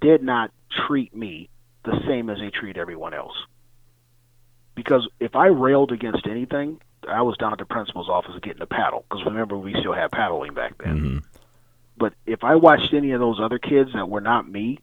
did 0.00 0.22
not 0.22 0.52
treat 0.86 1.14
me 1.14 1.50
the 1.84 2.00
same 2.06 2.30
as 2.30 2.38
they 2.38 2.50
treat 2.50 2.76
everyone 2.76 3.12
else. 3.12 3.34
Because 4.74 5.06
if 5.20 5.36
I 5.36 5.46
railed 5.46 5.92
against 5.92 6.26
anything, 6.26 6.80
I 7.08 7.22
was 7.22 7.36
down 7.36 7.52
at 7.52 7.58
the 7.58 7.64
principal's 7.64 8.08
office 8.08 8.32
getting 8.42 8.62
a 8.62 8.66
paddle. 8.66 9.04
Because 9.08 9.24
remember, 9.24 9.56
we 9.56 9.74
still 9.80 9.92
had 9.92 10.10
paddling 10.10 10.54
back 10.54 10.78
then. 10.82 10.98
hmm 10.98 11.18
But 11.96 12.14
if 12.26 12.44
I 12.44 12.56
watched 12.56 12.92
any 12.94 13.12
of 13.12 13.20
those 13.20 13.40
other 13.40 13.58
kids 13.58 13.90
that 13.94 14.08
were 14.08 14.20
not 14.20 14.48
me 14.48 14.78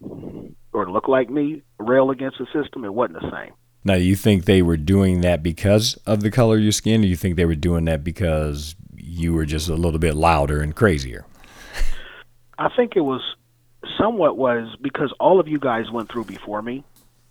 or 0.73 0.89
looked 0.89 1.09
like 1.09 1.29
me 1.29 1.61
rail 1.79 2.11
against 2.11 2.37
the 2.37 2.45
system, 2.53 2.85
it 2.85 2.93
wasn't 2.93 3.21
the 3.21 3.31
same. 3.31 3.53
Now, 3.83 3.95
do 3.95 4.01
you 4.01 4.15
think 4.15 4.45
they 4.45 4.61
were 4.61 4.77
doing 4.77 5.21
that 5.21 5.41
because 5.41 5.95
of 6.05 6.21
the 6.21 6.31
color 6.31 6.57
of 6.57 6.63
your 6.63 6.73
skin, 6.73 7.01
or 7.01 7.07
you 7.07 7.15
think 7.15 7.37
they 7.37 7.45
were 7.45 7.55
doing 7.55 7.85
that 7.85 8.03
because 8.03 8.75
you 8.95 9.33
were 9.33 9.45
just 9.45 9.69
a 9.69 9.75
little 9.75 9.99
bit 9.99 10.15
louder 10.15 10.61
and 10.61 10.75
crazier? 10.75 11.25
I 12.57 12.69
think 12.75 12.97
it 12.97 13.01
was 13.01 13.21
somewhat 13.97 14.37
was 14.37 14.75
because 14.81 15.13
all 15.19 15.39
of 15.39 15.47
you 15.47 15.59
guys 15.59 15.89
went 15.91 16.11
through 16.11 16.25
before 16.25 16.61
me. 16.61 16.83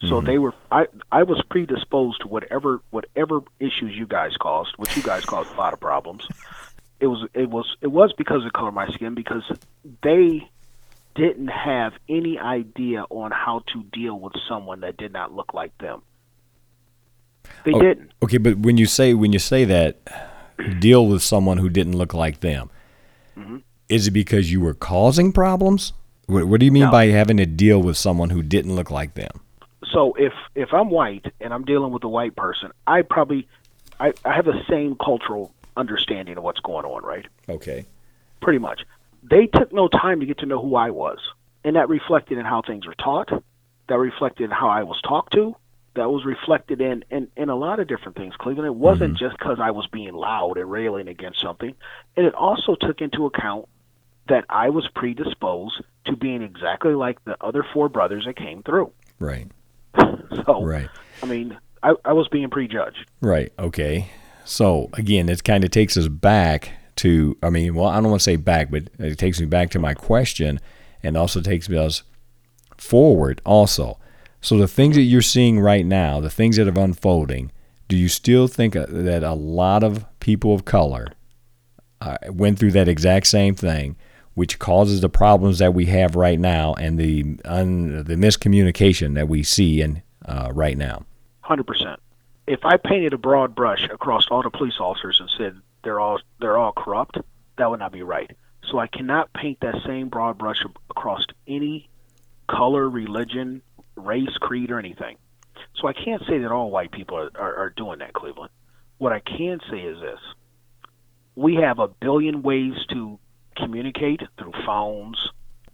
So 0.06 0.20
they 0.20 0.38
were 0.38 0.54
I 0.70 0.87
I 1.11 1.24
was 1.24 1.42
predisposed 1.50 2.20
to 2.20 2.28
whatever 2.28 2.80
whatever 2.90 3.40
issues 3.58 3.96
you 3.96 4.06
guys 4.06 4.37
caused, 4.38 4.76
which 4.76 4.96
you 4.96 5.02
guys 5.02 5.24
caused 5.24 5.52
a 5.52 5.56
lot 5.56 5.72
of 5.72 5.80
problems. 5.80 6.26
It 7.00 7.06
was 7.08 7.28
it 7.34 7.50
was 7.50 7.76
it 7.80 7.88
was 7.88 8.12
because 8.12 8.38
of 8.38 8.44
the 8.44 8.50
color 8.50 8.68
of 8.68 8.74
my 8.74 8.88
skin 8.90 9.14
because 9.14 9.42
they 10.02 10.48
didn't 11.16 11.48
have 11.48 11.94
any 12.08 12.38
idea 12.38 13.04
on 13.11 13.32
how 13.32 13.62
to 13.72 13.82
deal 13.92 14.18
with 14.20 14.34
someone 14.48 14.80
that 14.80 14.96
did 14.96 15.12
not 15.12 15.34
look 15.34 15.52
like 15.52 15.76
them. 15.78 16.02
They 17.64 17.72
Oh. 17.72 17.80
didn't. 17.80 18.12
Okay, 18.22 18.38
but 18.38 18.58
when 18.58 18.76
you 18.76 18.87
say 18.87 19.14
when 19.14 19.32
you 19.32 19.38
say 19.40 19.64
that, 19.64 19.96
deal 20.80 21.06
with 21.06 21.22
someone 21.22 21.58
who 21.58 21.68
didn't 21.68 21.96
look 21.96 22.14
like 22.14 22.38
them, 22.40 22.70
Mhm. 23.37 23.62
is 23.88 24.06
it 24.06 24.12
because 24.12 24.52
you 24.52 24.61
were 24.61 24.74
causing 24.74 25.32
problems? 25.32 25.92
What, 26.26 26.44
what 26.46 26.61
do 26.61 26.66
you 26.66 26.72
mean 26.72 26.84
No. 26.84 26.90
by 26.92 27.06
having 27.06 27.37
to 27.38 27.46
deal 27.46 27.82
with 27.82 27.96
someone 27.96 28.30
who 28.30 28.42
didn't 28.42 28.76
look 28.76 28.90
like 28.90 29.14
them? 29.14 29.40
So 29.92 30.14
if 30.14 30.33
if 30.55 30.72
I'm 30.72 30.90
white 30.90 31.27
and 31.40 31.53
I'm 31.53 31.64
dealing 31.64 31.92
with 31.92 32.05
a 32.05 32.09
white 32.09 32.37
person, 32.37 32.70
I 32.87 33.03
probably 33.03 33.48
I, 34.01 34.12
I 34.24 34.35
have 34.35 34.44
the 34.44 34.62
same 34.68 34.96
cultural 34.96 35.53
understanding 35.77 36.37
of 36.37 36.42
what's 36.42 36.61
going 36.61 36.85
on, 36.85 37.05
right? 37.05 37.27
Okay. 37.48 37.87
Pretty 38.40 38.59
much. 38.59 38.83
They 39.22 39.46
took 39.46 39.72
no 39.72 39.88
time 39.88 40.20
to 40.20 40.27
get 40.27 40.38
to 40.38 40.46
know 40.46 40.61
who 40.61 40.77
I 40.77 40.90
was. 40.90 41.18
And 41.64 41.77
that 41.77 41.88
reflected 41.88 42.38
in 42.38 42.44
how 42.44 42.62
things 42.62 42.87
were 42.87 42.94
taught. 42.94 43.31
That 43.88 43.98
reflected 43.98 44.44
in 44.44 44.51
how 44.51 44.68
I 44.68 44.85
was 44.85 45.01
talked 45.03 45.33
to. 45.35 45.57
That 45.94 46.11
was 46.11 46.24
reflected 46.24 46.81
in, 46.81 47.05
in, 47.11 47.29
in 47.37 47.48
a 47.48 47.57
lot 47.57 47.81
of 47.81 47.88
different 47.88 48.16
things, 48.16 48.35
Cleveland. 48.37 48.66
It 48.66 48.74
wasn't 48.74 49.14
mm-hmm. 49.14 49.24
just 49.24 49.38
because 49.38 49.59
I 49.61 49.72
was 49.72 49.87
being 49.88 50.14
loud 50.14 50.57
and 50.57 50.70
railing 50.70 51.09
against 51.09 51.40
something. 51.40 51.74
And 52.16 52.27
it 52.27 52.35
also 52.35 52.77
took 52.77 53.01
into 53.01 53.27
account 53.27 53.68
that 54.29 54.44
I 54.48 54.70
was 54.70 54.87
predisposed 54.94 55.83
to 56.05 56.16
being 56.16 56.42
exactly 56.42 56.94
like 56.94 57.24
the 57.24 57.37
other 57.40 57.64
four 57.72 57.88
brothers 57.88 58.27
that 58.27 58.37
came 58.37 58.62
through. 58.62 58.92
Right. 59.18 59.48
So, 60.46 60.62
Right. 60.64 60.88
I 61.22 61.26
mean, 61.26 61.56
I, 61.82 61.94
I 62.04 62.12
was 62.12 62.28
being 62.28 62.50
prejudged. 62.50 63.08
Right. 63.20 63.52
Okay. 63.58 64.10
So 64.44 64.88
again, 64.94 65.28
it 65.28 65.44
kind 65.44 65.64
of 65.64 65.70
takes 65.70 65.96
us 65.96 66.08
back 66.08 66.72
to. 66.96 67.36
I 67.42 67.50
mean, 67.50 67.74
well, 67.74 67.86
I 67.88 68.00
don't 68.00 68.10
want 68.10 68.20
to 68.20 68.24
say 68.24 68.36
back, 68.36 68.70
but 68.70 68.84
it 68.98 69.18
takes 69.18 69.40
me 69.40 69.46
back 69.46 69.70
to 69.70 69.78
my 69.78 69.94
question, 69.94 70.60
and 71.02 71.16
also 71.16 71.40
takes 71.40 71.68
us 71.68 72.02
forward. 72.76 73.40
Also, 73.44 73.98
so 74.40 74.56
the 74.56 74.68
things 74.68 74.96
that 74.96 75.02
you're 75.02 75.22
seeing 75.22 75.60
right 75.60 75.84
now, 75.84 76.20
the 76.20 76.30
things 76.30 76.56
that 76.56 76.68
are 76.68 76.80
unfolding, 76.80 77.52
do 77.88 77.96
you 77.96 78.08
still 78.08 78.46
think 78.46 78.76
uh, 78.76 78.86
that 78.88 79.22
a 79.22 79.34
lot 79.34 79.82
of 79.82 80.04
people 80.20 80.54
of 80.54 80.64
color 80.64 81.08
uh, 82.00 82.16
went 82.30 82.58
through 82.58 82.72
that 82.72 82.88
exact 82.88 83.26
same 83.26 83.54
thing, 83.54 83.96
which 84.34 84.58
causes 84.58 85.00
the 85.00 85.08
problems 85.08 85.58
that 85.58 85.74
we 85.74 85.86
have 85.86 86.14
right 86.14 86.38
now 86.38 86.74
and 86.74 86.98
the 86.98 87.38
un, 87.44 88.04
the 88.04 88.14
miscommunication 88.14 89.14
that 89.14 89.28
we 89.28 89.42
see 89.42 89.80
in 89.80 90.02
uh, 90.28 90.50
right 90.52 90.76
now? 90.76 91.04
Hundred 91.40 91.66
percent. 91.66 92.00
If 92.46 92.64
I 92.64 92.76
painted 92.76 93.12
a 93.12 93.18
broad 93.18 93.54
brush 93.54 93.88
across 93.90 94.28
all 94.30 94.42
the 94.42 94.50
police 94.50 94.78
officers 94.80 95.20
and 95.20 95.30
said 95.36 95.60
they're 95.82 96.00
all 96.00 96.20
they're 96.40 96.56
all 96.56 96.72
corrupt, 96.72 97.18
That 97.56 97.70
would 97.70 97.80
not 97.80 97.92
be 97.92 98.02
right. 98.02 98.30
So 98.70 98.78
I 98.78 98.86
cannot 98.86 99.32
paint 99.32 99.60
that 99.60 99.76
same 99.86 100.08
broad 100.08 100.38
brush 100.38 100.64
across 100.90 101.24
any 101.46 101.88
color, 102.48 102.88
religion, 102.88 103.62
race, 103.96 104.36
creed, 104.40 104.70
or 104.70 104.78
anything. 104.78 105.16
So 105.76 105.88
I 105.88 105.92
can't 105.92 106.22
say 106.28 106.38
that 106.38 106.52
all 106.52 106.70
white 106.70 106.90
people 106.90 107.16
are, 107.18 107.30
are, 107.34 107.54
are 107.56 107.70
doing 107.70 108.00
that, 108.00 108.12
Cleveland. 108.12 108.50
What 108.98 109.12
I 109.12 109.20
can 109.20 109.60
say 109.70 109.78
is 109.78 110.00
this 110.00 110.20
we 111.34 111.54
have 111.56 111.78
a 111.78 111.88
billion 111.88 112.42
ways 112.42 112.74
to 112.90 113.18
communicate 113.56 114.20
through 114.38 114.52
phones, 114.66 115.16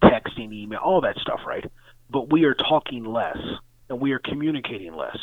texting, 0.03 0.53
email, 0.53 0.79
all 0.79 1.01
that 1.01 1.17
stuff, 1.17 1.41
right? 1.45 1.65
But 2.09 2.31
we 2.31 2.43
are 2.43 2.53
talking 2.53 3.03
less 3.03 3.37
and 3.89 3.99
we 3.99 4.11
are 4.11 4.19
communicating 4.19 4.93
less. 4.95 5.17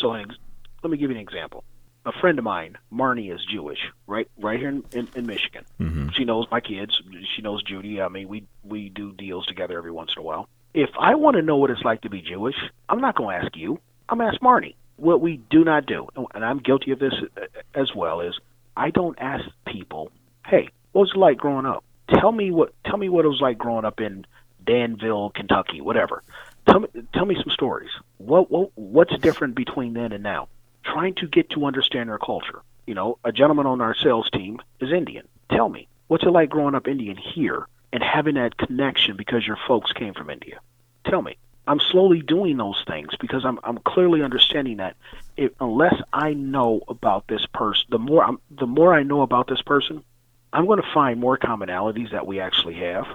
So 0.00 0.08
let 0.08 0.90
me 0.90 0.96
give 0.96 1.10
you 1.10 1.16
an 1.16 1.22
example. 1.22 1.64
A 2.06 2.12
friend 2.20 2.38
of 2.38 2.44
mine, 2.44 2.76
Marnie, 2.92 3.34
is 3.34 3.40
Jewish, 3.50 3.78
right? 4.06 4.28
Right 4.38 4.58
here 4.58 4.68
in, 4.68 4.84
in, 4.92 5.08
in 5.14 5.26
Michigan. 5.26 5.64
Mm-hmm. 5.80 6.08
She 6.14 6.24
knows 6.24 6.46
my 6.50 6.60
kids. 6.60 7.00
She 7.34 7.40
knows 7.40 7.62
Judy. 7.62 8.00
I 8.02 8.08
mean, 8.08 8.28
we 8.28 8.44
we 8.62 8.90
do 8.90 9.12
deals 9.12 9.46
together 9.46 9.78
every 9.78 9.90
once 9.90 10.10
in 10.14 10.20
a 10.20 10.24
while. 10.24 10.48
If 10.74 10.90
I 11.00 11.14
want 11.14 11.36
to 11.36 11.42
know 11.42 11.56
what 11.56 11.70
it's 11.70 11.82
like 11.82 12.02
to 12.02 12.10
be 12.10 12.20
Jewish, 12.20 12.56
I'm 12.88 13.00
not 13.00 13.16
going 13.16 13.38
to 13.38 13.44
ask 13.46 13.56
you. 13.56 13.78
I'm 14.08 14.18
going 14.18 14.30
to 14.30 14.34
ask 14.34 14.42
Marnie. 14.42 14.74
What 14.96 15.20
we 15.22 15.40
do 15.50 15.64
not 15.64 15.86
do, 15.86 16.08
and 16.34 16.44
I'm 16.44 16.58
guilty 16.58 16.90
of 16.90 16.98
this 16.98 17.14
uh, 17.36 17.46
as 17.74 17.90
well, 17.96 18.20
is 18.20 18.34
I 18.76 18.90
don't 18.90 19.18
ask 19.18 19.44
people, 19.66 20.12
"Hey, 20.46 20.68
what 20.92 21.02
was 21.02 21.12
it 21.14 21.18
like 21.18 21.38
growing 21.38 21.64
up?" 21.64 21.84
Tell 22.12 22.32
me 22.32 22.50
what 22.50 22.74
tell 22.84 22.98
me 22.98 23.08
what 23.08 23.24
it 23.24 23.28
was 23.28 23.40
like 23.40 23.56
growing 23.56 23.86
up 23.86 24.00
in 24.00 24.26
Danville, 24.64 25.30
Kentucky, 25.30 25.80
whatever. 25.80 26.22
Tell 26.66 26.80
me 26.80 26.88
tell 27.12 27.26
me 27.26 27.36
some 27.36 27.50
stories. 27.50 27.90
What, 28.18 28.50
what 28.50 28.70
what's 28.74 29.16
different 29.18 29.54
between 29.54 29.94
then 29.94 30.12
and 30.12 30.22
now? 30.22 30.48
Trying 30.84 31.14
to 31.16 31.26
get 31.26 31.50
to 31.50 31.66
understand 31.66 32.08
their 32.08 32.18
culture. 32.18 32.62
You 32.86 32.94
know, 32.94 33.18
a 33.24 33.32
gentleman 33.32 33.66
on 33.66 33.80
our 33.80 33.94
sales 33.94 34.28
team 34.30 34.60
is 34.80 34.92
Indian. 34.92 35.26
Tell 35.50 35.68
me, 35.68 35.88
what's 36.08 36.24
it 36.24 36.30
like 36.30 36.50
growing 36.50 36.74
up 36.74 36.88
Indian 36.88 37.16
here 37.16 37.66
and 37.92 38.02
having 38.02 38.34
that 38.34 38.56
connection 38.56 39.16
because 39.16 39.46
your 39.46 39.58
folks 39.66 39.92
came 39.92 40.14
from 40.14 40.30
India? 40.30 40.60
Tell 41.04 41.22
me. 41.22 41.36
I'm 41.66 41.80
slowly 41.80 42.20
doing 42.20 42.58
those 42.58 42.82
things 42.86 43.14
because 43.18 43.44
I'm 43.44 43.58
I'm 43.64 43.78
clearly 43.78 44.22
understanding 44.22 44.78
that 44.78 44.96
if, 45.36 45.52
unless 45.60 45.94
I 46.12 46.34
know 46.34 46.82
about 46.88 47.26
this 47.26 47.46
person, 47.54 47.86
the 47.88 47.98
more 47.98 48.22
I'm, 48.22 48.38
the 48.50 48.66
more 48.66 48.92
I 48.92 49.02
know 49.02 49.22
about 49.22 49.48
this 49.48 49.62
person, 49.62 50.04
I'm 50.52 50.66
going 50.66 50.80
to 50.80 50.92
find 50.92 51.18
more 51.18 51.38
commonalities 51.38 52.12
that 52.12 52.26
we 52.26 52.38
actually 52.40 52.74
have, 52.74 53.06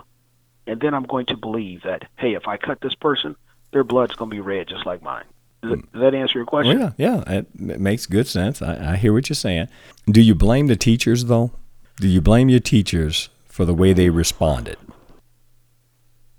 and 0.68 0.80
then 0.80 0.94
I'm 0.94 1.04
going 1.04 1.26
to 1.28 1.38
believe 1.38 1.84
that 1.84 2.06
hey, 2.18 2.34
if 2.34 2.48
I 2.48 2.58
cut 2.58 2.82
this 2.82 2.96
person, 2.96 3.36
their 3.72 3.84
blood's 3.84 4.16
going 4.16 4.32
to 4.32 4.36
be 4.36 4.42
red 4.42 4.68
just 4.68 4.86
like 4.86 5.02
mine. 5.02 5.26
Does, 5.62 5.72
that, 5.72 5.92
does 5.92 6.02
that 6.02 6.16
answer 6.16 6.40
your 6.40 6.46
question? 6.46 6.80
Well, 6.80 6.94
yeah, 6.98 7.24
yeah, 7.26 7.40
it, 7.40 7.48
it 7.60 7.80
makes 7.80 8.06
good 8.06 8.28
sense. 8.28 8.62
I, 8.62 8.94
I 8.94 8.96
hear 8.96 9.14
what 9.14 9.30
you're 9.30 9.36
saying. 9.36 9.68
Do 10.10 10.22
you 10.22 10.36
blame 10.36 10.68
the 10.68 10.76
teachers 10.76 11.26
though? 11.26 11.52
Do 11.98 12.08
you 12.08 12.22
blame 12.22 12.50
your 12.50 12.62
teachers 12.62 13.30
for 13.46 13.66
the 13.66 13.74
way 13.74 13.92
they 13.94 14.10
responded? 14.10 14.78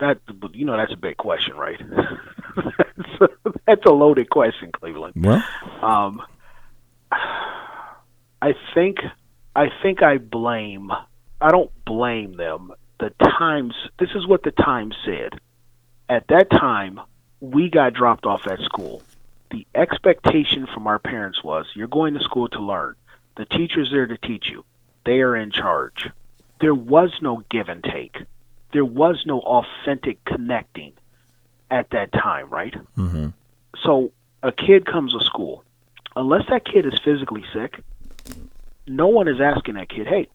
that 0.01 0.19
you 0.53 0.65
know 0.65 0.77
that's 0.77 0.93
a 0.93 0.97
big 0.97 1.17
question, 1.17 1.55
right? 1.57 1.81
that's, 2.57 3.21
a, 3.21 3.29
that's 3.67 3.87
a 3.87 3.91
loaded 3.91 4.29
question, 4.29 4.73
Cleveland. 4.73 5.15
Well, 5.17 5.45
um, 5.83 6.23
I 7.13 8.55
think 8.75 8.99
I 9.55 9.71
think 9.83 10.03
I 10.03 10.19
blame. 10.19 10.91
I 11.41 11.51
don't 11.51 11.71
blame 11.85 12.33
them. 12.37 12.73
The 13.01 13.11
Times. 13.11 13.75
This 13.99 14.11
is 14.15 14.27
what 14.27 14.43
the 14.43 14.51
Times 14.51 14.95
said. 15.05 15.41
At 16.09 16.29
that 16.29 16.51
time, 16.51 17.01
we 17.41 17.69
got 17.71 17.95
dropped 17.95 18.27
off 18.27 18.47
at 18.47 18.61
school. 18.61 19.03
The 19.51 19.67
expectation 19.75 20.67
from 20.67 20.87
our 20.87 20.99
parents 20.99 21.43
was, 21.43 21.67
"You're 21.75 21.89
going 21.89 22.15
to 22.15 22.21
school 22.21 22.49
to 22.49 22.61
learn. 22.61 22.95
The 23.37 23.47
teacher's 23.47 23.91
there 23.91 24.07
to 24.07 24.19
teach 24.19 24.49
you. 24.49 24.65
They 25.05 25.21
are 25.23 25.35
in 25.35 25.51
charge." 25.51 26.11
There 26.61 26.75
was 26.75 27.11
no 27.23 27.43
give 27.49 27.69
and 27.71 27.83
take 27.83 28.19
there 28.73 28.85
was 28.85 29.23
no 29.27 29.41
authentic 29.41 30.25
connecting 30.25 30.93
at 31.71 31.91
that 31.91 32.13
time, 32.13 32.49
right? 32.51 32.75
Mm-hmm. 32.97 33.29
So 33.85 34.13
a 34.43 34.53
kid 34.53 34.87
comes 34.87 35.13
to 35.13 35.25
school, 35.25 35.65
unless 36.17 36.49
that 36.49 36.65
kid 36.65 36.87
is 36.87 36.99
physically 37.05 37.45
sick, 37.53 37.81
no 38.87 39.09
one 39.09 39.29
is 39.29 39.41
asking 39.41 39.75
that 39.75 39.89
kid, 39.89 40.07
"Hey, 40.07 40.29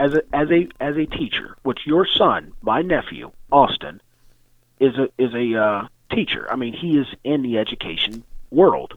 as 0.00 0.14
a 0.14 0.22
as 0.32 0.50
a 0.50 0.66
as 0.80 0.96
a 0.96 1.04
teacher, 1.04 1.56
which 1.62 1.86
your 1.86 2.06
son, 2.06 2.52
my 2.62 2.80
nephew 2.80 3.30
Austin, 3.52 4.00
is 4.80 4.96
a 4.96 5.08
is 5.18 5.34
a 5.34 5.54
uh, 5.54 5.88
teacher. 6.10 6.50
I 6.50 6.56
mean, 6.56 6.72
he 6.72 6.98
is 6.98 7.06
in 7.22 7.42
the 7.42 7.58
education 7.58 8.24
world. 8.50 8.94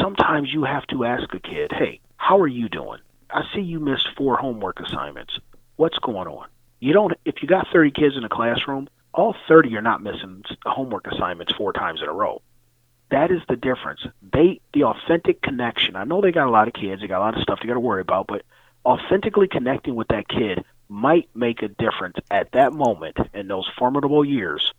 Sometimes 0.00 0.52
you 0.52 0.62
have 0.62 0.86
to 0.86 1.04
ask 1.04 1.34
a 1.34 1.40
kid, 1.40 1.72
"Hey, 1.72 2.00
how 2.16 2.38
are 2.38 2.46
you 2.46 2.68
doing? 2.68 3.00
I 3.30 3.42
see 3.52 3.60
you 3.60 3.80
missed 3.80 4.08
four 4.16 4.36
homework 4.36 4.78
assignments. 4.80 5.38
What's 5.76 5.98
going 5.98 6.28
on?" 6.28 6.46
You 6.78 6.92
don't 6.92 7.12
if 7.24 7.42
you 7.42 7.48
got 7.48 7.66
30 7.72 7.90
kids 7.90 8.16
in 8.16 8.24
a 8.24 8.28
classroom, 8.28 8.88
all 9.12 9.34
30 9.48 9.76
are 9.76 9.82
not 9.82 10.02
missing 10.02 10.44
homework 10.64 11.08
assignments 11.08 11.52
four 11.52 11.72
times 11.72 12.00
in 12.00 12.08
a 12.08 12.12
row. 12.12 12.42
That 13.10 13.32
is 13.32 13.42
the 13.48 13.56
difference. 13.56 14.06
They 14.22 14.60
the 14.72 14.84
authentic 14.84 15.42
connection. 15.42 15.96
I 15.96 16.04
know 16.04 16.20
they 16.20 16.30
got 16.30 16.46
a 16.46 16.50
lot 16.50 16.68
of 16.68 16.74
kids, 16.74 17.02
they 17.02 17.08
got 17.08 17.18
a 17.18 17.26
lot 17.26 17.36
of 17.36 17.42
stuff 17.42 17.58
they 17.60 17.66
got 17.66 17.74
to 17.74 17.80
worry 17.80 18.00
about, 18.00 18.28
but 18.28 18.42
authentically 18.84 19.48
connecting 19.48 19.94
with 19.94 20.08
that 20.08 20.28
kid 20.28 20.64
might 20.88 21.28
make 21.34 21.62
a 21.62 21.68
difference 21.68 22.16
at 22.30 22.52
that 22.52 22.72
moment 22.72 23.16
in 23.32 23.48
those 23.48 23.68
formidable 23.78 24.24
years 24.24 24.72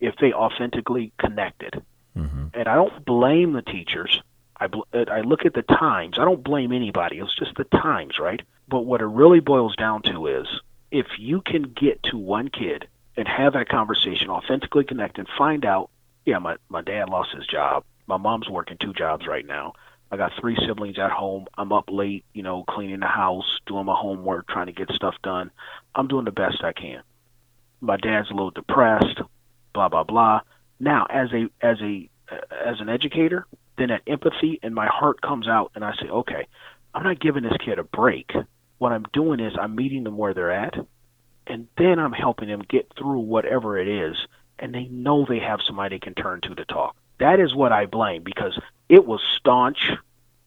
if 0.00 0.14
they 0.20 0.32
authentically 0.32 1.12
connected. 1.18 1.82
Mm-hmm. 2.16 2.48
And 2.54 2.68
I 2.68 2.74
don't 2.74 3.04
blame 3.04 3.52
the 3.52 3.62
teachers. 3.62 4.20
I, 4.56 4.66
bl- 4.66 4.82
I 4.92 5.20
look 5.20 5.46
at 5.46 5.54
the 5.54 5.62
times. 5.62 6.18
I 6.18 6.24
don't 6.24 6.42
blame 6.42 6.72
anybody. 6.72 7.18
It's 7.18 7.34
just 7.36 7.54
the 7.56 7.64
times, 7.64 8.18
right? 8.18 8.42
But 8.68 8.80
what 8.80 9.00
it 9.00 9.06
really 9.06 9.40
boils 9.40 9.76
down 9.76 10.02
to 10.02 10.26
is 10.26 10.46
if 10.90 11.06
you 11.18 11.40
can 11.40 11.62
get 11.62 12.02
to 12.04 12.18
one 12.18 12.48
kid 12.48 12.88
and 13.16 13.26
have 13.28 13.52
that 13.54 13.68
conversation, 13.68 14.30
authentically 14.30 14.84
connect, 14.84 15.18
and 15.18 15.28
find 15.36 15.64
out, 15.64 15.90
yeah, 16.24 16.38
my, 16.38 16.56
my 16.68 16.82
dad 16.82 17.08
lost 17.08 17.30
his 17.34 17.46
job. 17.46 17.84
My 18.06 18.16
mom's 18.16 18.48
working 18.48 18.78
two 18.78 18.92
jobs 18.92 19.26
right 19.26 19.46
now. 19.46 19.74
I 20.10 20.16
got 20.16 20.32
three 20.40 20.56
siblings 20.66 20.98
at 20.98 21.10
home. 21.10 21.46
I'm 21.56 21.72
up 21.72 21.86
late, 21.88 22.24
you 22.32 22.42
know, 22.42 22.64
cleaning 22.68 23.00
the 23.00 23.06
house, 23.06 23.44
doing 23.66 23.84
my 23.84 23.96
homework, 23.96 24.48
trying 24.48 24.66
to 24.66 24.72
get 24.72 24.90
stuff 24.92 25.14
done. 25.22 25.50
I'm 25.94 26.08
doing 26.08 26.24
the 26.24 26.30
best 26.30 26.62
I 26.64 26.72
can. 26.72 27.02
My 27.80 27.96
dad's 27.96 28.30
a 28.30 28.34
little 28.34 28.50
depressed, 28.50 29.20
blah 29.74 29.88
blah 29.88 30.04
blah. 30.04 30.40
Now, 30.80 31.06
as 31.10 31.28
a 31.32 31.44
as 31.64 31.78
a 31.80 32.08
as 32.30 32.80
an 32.80 32.88
educator, 32.88 33.46
then 33.76 33.88
that 33.88 34.02
empathy 34.06 34.58
and 34.62 34.74
my 34.74 34.86
heart 34.86 35.20
comes 35.20 35.46
out, 35.46 35.72
and 35.74 35.84
I 35.84 35.92
say, 36.00 36.08
okay, 36.08 36.46
I'm 36.94 37.04
not 37.04 37.20
giving 37.20 37.42
this 37.42 37.56
kid 37.64 37.78
a 37.78 37.84
break 37.84 38.32
what 38.78 38.92
I'm 38.92 39.04
doing 39.12 39.40
is 39.40 39.52
I'm 39.60 39.74
meeting 39.74 40.04
them 40.04 40.16
where 40.16 40.34
they're 40.34 40.52
at, 40.52 40.74
and 41.46 41.66
then 41.76 41.98
I'm 41.98 42.12
helping 42.12 42.48
them 42.48 42.62
get 42.68 42.90
through 42.96 43.20
whatever 43.20 43.78
it 43.78 43.88
is, 43.88 44.16
and 44.58 44.74
they 44.74 44.84
know 44.84 45.26
they 45.28 45.40
have 45.40 45.60
somebody 45.66 45.96
they 45.96 46.00
can 46.00 46.14
turn 46.14 46.40
to 46.42 46.54
to 46.54 46.64
talk. 46.64 46.96
That 47.18 47.40
is 47.40 47.54
what 47.54 47.72
I 47.72 47.86
blame 47.86 48.22
because 48.22 48.58
it 48.88 49.06
was 49.06 49.20
staunch. 49.36 49.90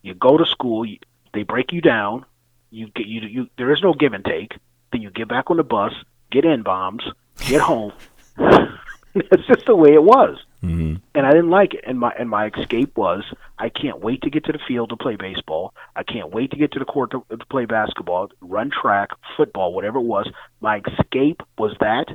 You 0.01 0.13
go 0.13 0.37
to 0.37 0.45
school, 0.45 0.85
you, 0.85 0.97
they 1.33 1.43
break 1.43 1.71
you 1.71 1.81
down. 1.81 2.25
You 2.69 2.87
get 2.87 3.05
you 3.05 3.21
you. 3.21 3.49
There 3.57 3.71
is 3.73 3.81
no 3.81 3.93
give 3.93 4.13
and 4.13 4.23
take. 4.23 4.53
Then 4.91 5.01
you 5.01 5.09
get 5.09 5.27
back 5.27 5.49
on 5.51 5.57
the 5.57 5.63
bus, 5.63 5.93
get 6.31 6.45
in 6.45 6.63
bombs, 6.63 7.03
get 7.37 7.61
home. 7.61 7.91
That's 8.37 9.45
just 9.45 9.65
the 9.65 9.75
way 9.75 9.93
it 9.93 10.03
was. 10.03 10.37
Mm-hmm. 10.63 10.95
And 11.15 11.25
I 11.25 11.31
didn't 11.31 11.49
like 11.49 11.73
it. 11.73 11.83
And 11.85 11.99
my 11.99 12.13
and 12.17 12.29
my 12.29 12.51
escape 12.55 12.97
was 12.97 13.23
I 13.59 13.69
can't 13.69 13.99
wait 13.99 14.21
to 14.21 14.29
get 14.29 14.45
to 14.45 14.51
the 14.51 14.59
field 14.67 14.89
to 14.89 14.95
play 14.95 15.15
baseball. 15.15 15.73
I 15.95 16.03
can't 16.03 16.31
wait 16.31 16.51
to 16.51 16.57
get 16.57 16.71
to 16.73 16.79
the 16.79 16.85
court 16.85 17.11
to, 17.11 17.25
to 17.29 17.45
play 17.47 17.65
basketball, 17.65 18.29
run 18.39 18.71
track, 18.71 19.09
football, 19.35 19.73
whatever 19.73 19.97
it 19.97 20.03
was. 20.03 20.29
My 20.61 20.81
escape 20.87 21.41
was 21.57 21.75
that 21.79 22.05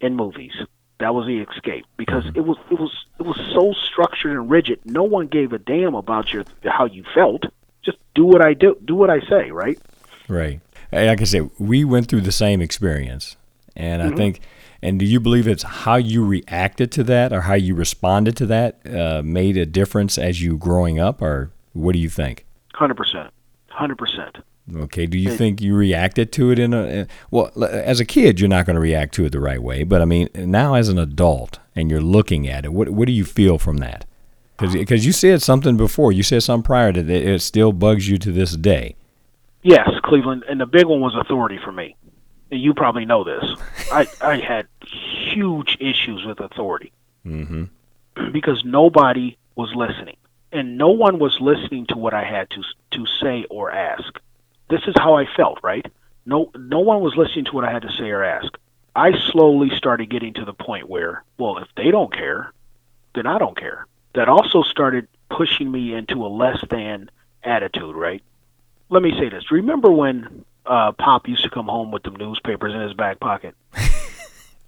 in 0.00 0.16
movies. 0.16 0.52
That 0.98 1.14
was 1.14 1.26
the 1.26 1.38
escape 1.40 1.86
because 1.96 2.24
Mm-hmm. 2.24 2.38
it 2.38 2.44
was 2.44 2.56
it 2.70 2.78
was 2.78 2.92
it 3.18 3.22
was 3.26 3.36
so 3.52 3.72
structured 3.72 4.32
and 4.32 4.48
rigid. 4.50 4.80
No 4.84 5.02
one 5.02 5.26
gave 5.26 5.52
a 5.52 5.58
damn 5.58 5.94
about 5.94 6.32
your 6.32 6.44
how 6.64 6.86
you 6.86 7.04
felt. 7.14 7.44
Just 7.84 7.98
do 8.14 8.24
what 8.24 8.40
I 8.42 8.54
do. 8.54 8.76
Do 8.84 8.94
what 8.94 9.10
I 9.10 9.20
say. 9.28 9.50
Right. 9.50 9.78
Right. 10.28 10.60
Like 10.92 11.20
I 11.20 11.24
said, 11.24 11.50
we 11.58 11.84
went 11.84 12.08
through 12.08 12.20
the 12.22 12.32
same 12.32 12.60
experience, 12.62 13.36
and 13.76 14.02
I 14.02 14.10
think. 14.10 14.40
And 14.80 14.98
do 15.00 15.06
you 15.06 15.18
believe 15.18 15.48
it's 15.48 15.62
how 15.62 15.96
you 15.96 16.24
reacted 16.24 16.92
to 16.92 17.04
that, 17.04 17.32
or 17.32 17.40
how 17.42 17.54
you 17.54 17.74
responded 17.74 18.36
to 18.36 18.46
that, 18.46 18.80
uh, 18.86 19.22
made 19.24 19.56
a 19.56 19.64
difference 19.64 20.18
as 20.18 20.42
you 20.42 20.58
growing 20.58 20.98
up, 21.00 21.22
or 21.22 21.50
what 21.72 21.92
do 21.94 21.98
you 21.98 22.10
think? 22.10 22.44
Hundred 22.74 22.96
percent. 22.96 23.30
Hundred 23.70 23.96
percent. 23.96 24.36
Okay. 24.74 25.06
Do 25.06 25.18
you 25.18 25.36
think 25.36 25.60
you 25.60 25.74
reacted 25.74 26.32
to 26.32 26.50
it 26.50 26.58
in 26.58 26.72
a 26.72 27.06
well? 27.30 27.50
As 27.64 28.00
a 28.00 28.04
kid, 28.04 28.40
you're 28.40 28.48
not 28.48 28.64
going 28.64 28.74
to 28.74 28.80
react 28.80 29.14
to 29.14 29.24
it 29.26 29.32
the 29.32 29.40
right 29.40 29.62
way, 29.62 29.82
but 29.82 30.00
I 30.00 30.06
mean, 30.06 30.28
now 30.34 30.74
as 30.74 30.88
an 30.88 30.98
adult, 30.98 31.58
and 31.76 31.90
you're 31.90 32.00
looking 32.00 32.48
at 32.48 32.64
it, 32.64 32.72
what 32.72 32.88
what 32.90 33.06
do 33.06 33.12
you 33.12 33.24
feel 33.24 33.58
from 33.58 33.76
that? 33.78 34.06
Because 34.56 35.04
you 35.04 35.12
said 35.12 35.42
something 35.42 35.76
before, 35.76 36.12
you 36.12 36.22
said 36.22 36.42
something 36.42 36.64
prior 36.64 36.92
to 36.92 37.02
that, 37.02 37.28
it 37.28 37.42
still 37.42 37.72
bugs 37.72 38.08
you 38.08 38.16
to 38.18 38.30
this 38.32 38.56
day. 38.56 38.96
Yes, 39.62 39.90
Cleveland, 40.02 40.44
and 40.48 40.60
the 40.60 40.66
big 40.66 40.86
one 40.86 41.00
was 41.00 41.14
authority 41.16 41.58
for 41.62 41.72
me. 41.72 41.96
And 42.50 42.60
you 42.60 42.72
probably 42.72 43.04
know 43.04 43.24
this. 43.24 43.44
I 43.92 44.06
I 44.20 44.38
had 44.38 44.66
huge 45.34 45.76
issues 45.80 46.24
with 46.24 46.40
authority 46.40 46.92
Mm-hmm. 47.26 47.64
because 48.32 48.62
nobody 48.64 49.36
was 49.56 49.72
listening, 49.74 50.16
and 50.52 50.76
no 50.76 50.90
one 50.90 51.18
was 51.18 51.38
listening 51.40 51.86
to 51.86 51.96
what 51.96 52.14
I 52.14 52.24
had 52.24 52.50
to 52.50 52.62
to 52.92 53.06
say 53.20 53.44
or 53.50 53.70
ask. 53.70 54.20
This 54.70 54.82
is 54.86 54.94
how 54.96 55.14
I 55.14 55.26
felt, 55.36 55.60
right? 55.62 55.86
No, 56.26 56.50
no 56.56 56.80
one 56.80 57.00
was 57.00 57.16
listening 57.16 57.44
to 57.46 57.52
what 57.52 57.64
I 57.64 57.72
had 57.72 57.82
to 57.82 57.92
say 57.92 58.10
or 58.10 58.24
ask. 58.24 58.52
I 58.96 59.12
slowly 59.30 59.70
started 59.76 60.08
getting 60.08 60.34
to 60.34 60.44
the 60.44 60.52
point 60.52 60.88
where, 60.88 61.22
well, 61.38 61.58
if 61.58 61.68
they 61.76 61.90
don't 61.90 62.12
care, 62.12 62.52
then 63.14 63.26
I 63.26 63.38
don't 63.38 63.58
care. 63.58 63.86
That 64.14 64.28
also 64.28 64.62
started 64.62 65.08
pushing 65.30 65.70
me 65.70 65.94
into 65.94 66.24
a 66.24 66.28
less 66.28 66.58
than 66.70 67.10
attitude, 67.42 67.96
right? 67.96 68.22
Let 68.88 69.02
me 69.02 69.12
say 69.18 69.28
this. 69.28 69.50
Remember 69.50 69.90
when 69.90 70.44
uh, 70.64 70.92
Pop 70.92 71.28
used 71.28 71.42
to 71.42 71.50
come 71.50 71.66
home 71.66 71.90
with 71.90 72.04
the 72.04 72.10
newspapers 72.10 72.72
in 72.72 72.80
his 72.80 72.94
back 72.94 73.20
pocket? 73.20 73.54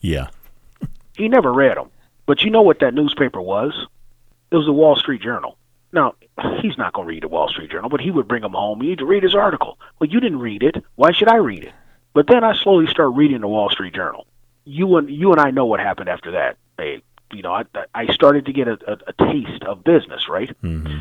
Yeah. 0.07 0.29
He 1.17 1.29
never 1.29 1.53
read 1.53 1.77
them. 1.77 1.91
But 2.27 2.43
you 2.43 2.51
know 2.51 2.63
what 2.63 2.79
that 2.81 2.95
newspaper 2.95 3.41
was? 3.41 3.73
It 4.53 4.57
was 4.57 4.67
the 4.67 4.73
Wall 4.73 4.95
Street 4.95 5.21
Journal. 5.21 5.57
Now, 5.93 6.15
he's 6.61 6.77
not 6.77 6.93
going 6.93 7.07
to 7.07 7.09
read 7.09 7.23
the 7.23 7.29
Wall 7.29 7.49
Street 7.49 7.71
Journal, 7.71 7.91
but 7.91 8.01
he 8.01 8.11
would 8.11 8.29
bring 8.29 8.43
them 8.43 8.53
home. 8.53 8.83
You 8.83 8.91
need 8.91 8.99
to 8.99 9.07
read 9.07 9.23
his 9.23 9.35
article. 9.35 9.79
Well, 9.99 10.11
you 10.11 10.21
didn't 10.21 10.41
read 10.41 10.63
it. 10.63 10.77
Why 10.97 11.13
should 11.13 11.29
I 11.29 11.37
read 11.37 11.65
it? 11.65 11.73
But 12.15 12.27
then 12.27 12.45
I 12.45 12.55
slowly 12.57 12.87
start 12.87 13.15
reading 13.15 13.41
the 13.41 13.49
Wall 13.49 13.71
Street 13.71 13.95
Journal. 13.95 14.27
You 14.65 14.97
and 14.97 15.09
you 15.09 15.33
and 15.33 15.41
I 15.41 15.51
know 15.51 15.67
what 15.67 15.81
happened 15.81 16.09
after 16.09 16.33
that. 16.33 16.57
Hey, 16.77 17.03
you 17.33 17.43
know, 17.43 17.53
I, 17.53 17.65
I 17.95 18.13
started 18.13 18.47
to 18.47 18.53
get 18.53 18.69
a, 18.69 18.79
a, 18.87 18.99
a 19.09 19.33
taste 19.33 19.63
of 19.65 19.85
business, 19.85 20.29
right? 20.29 20.51
hmm 20.61 20.99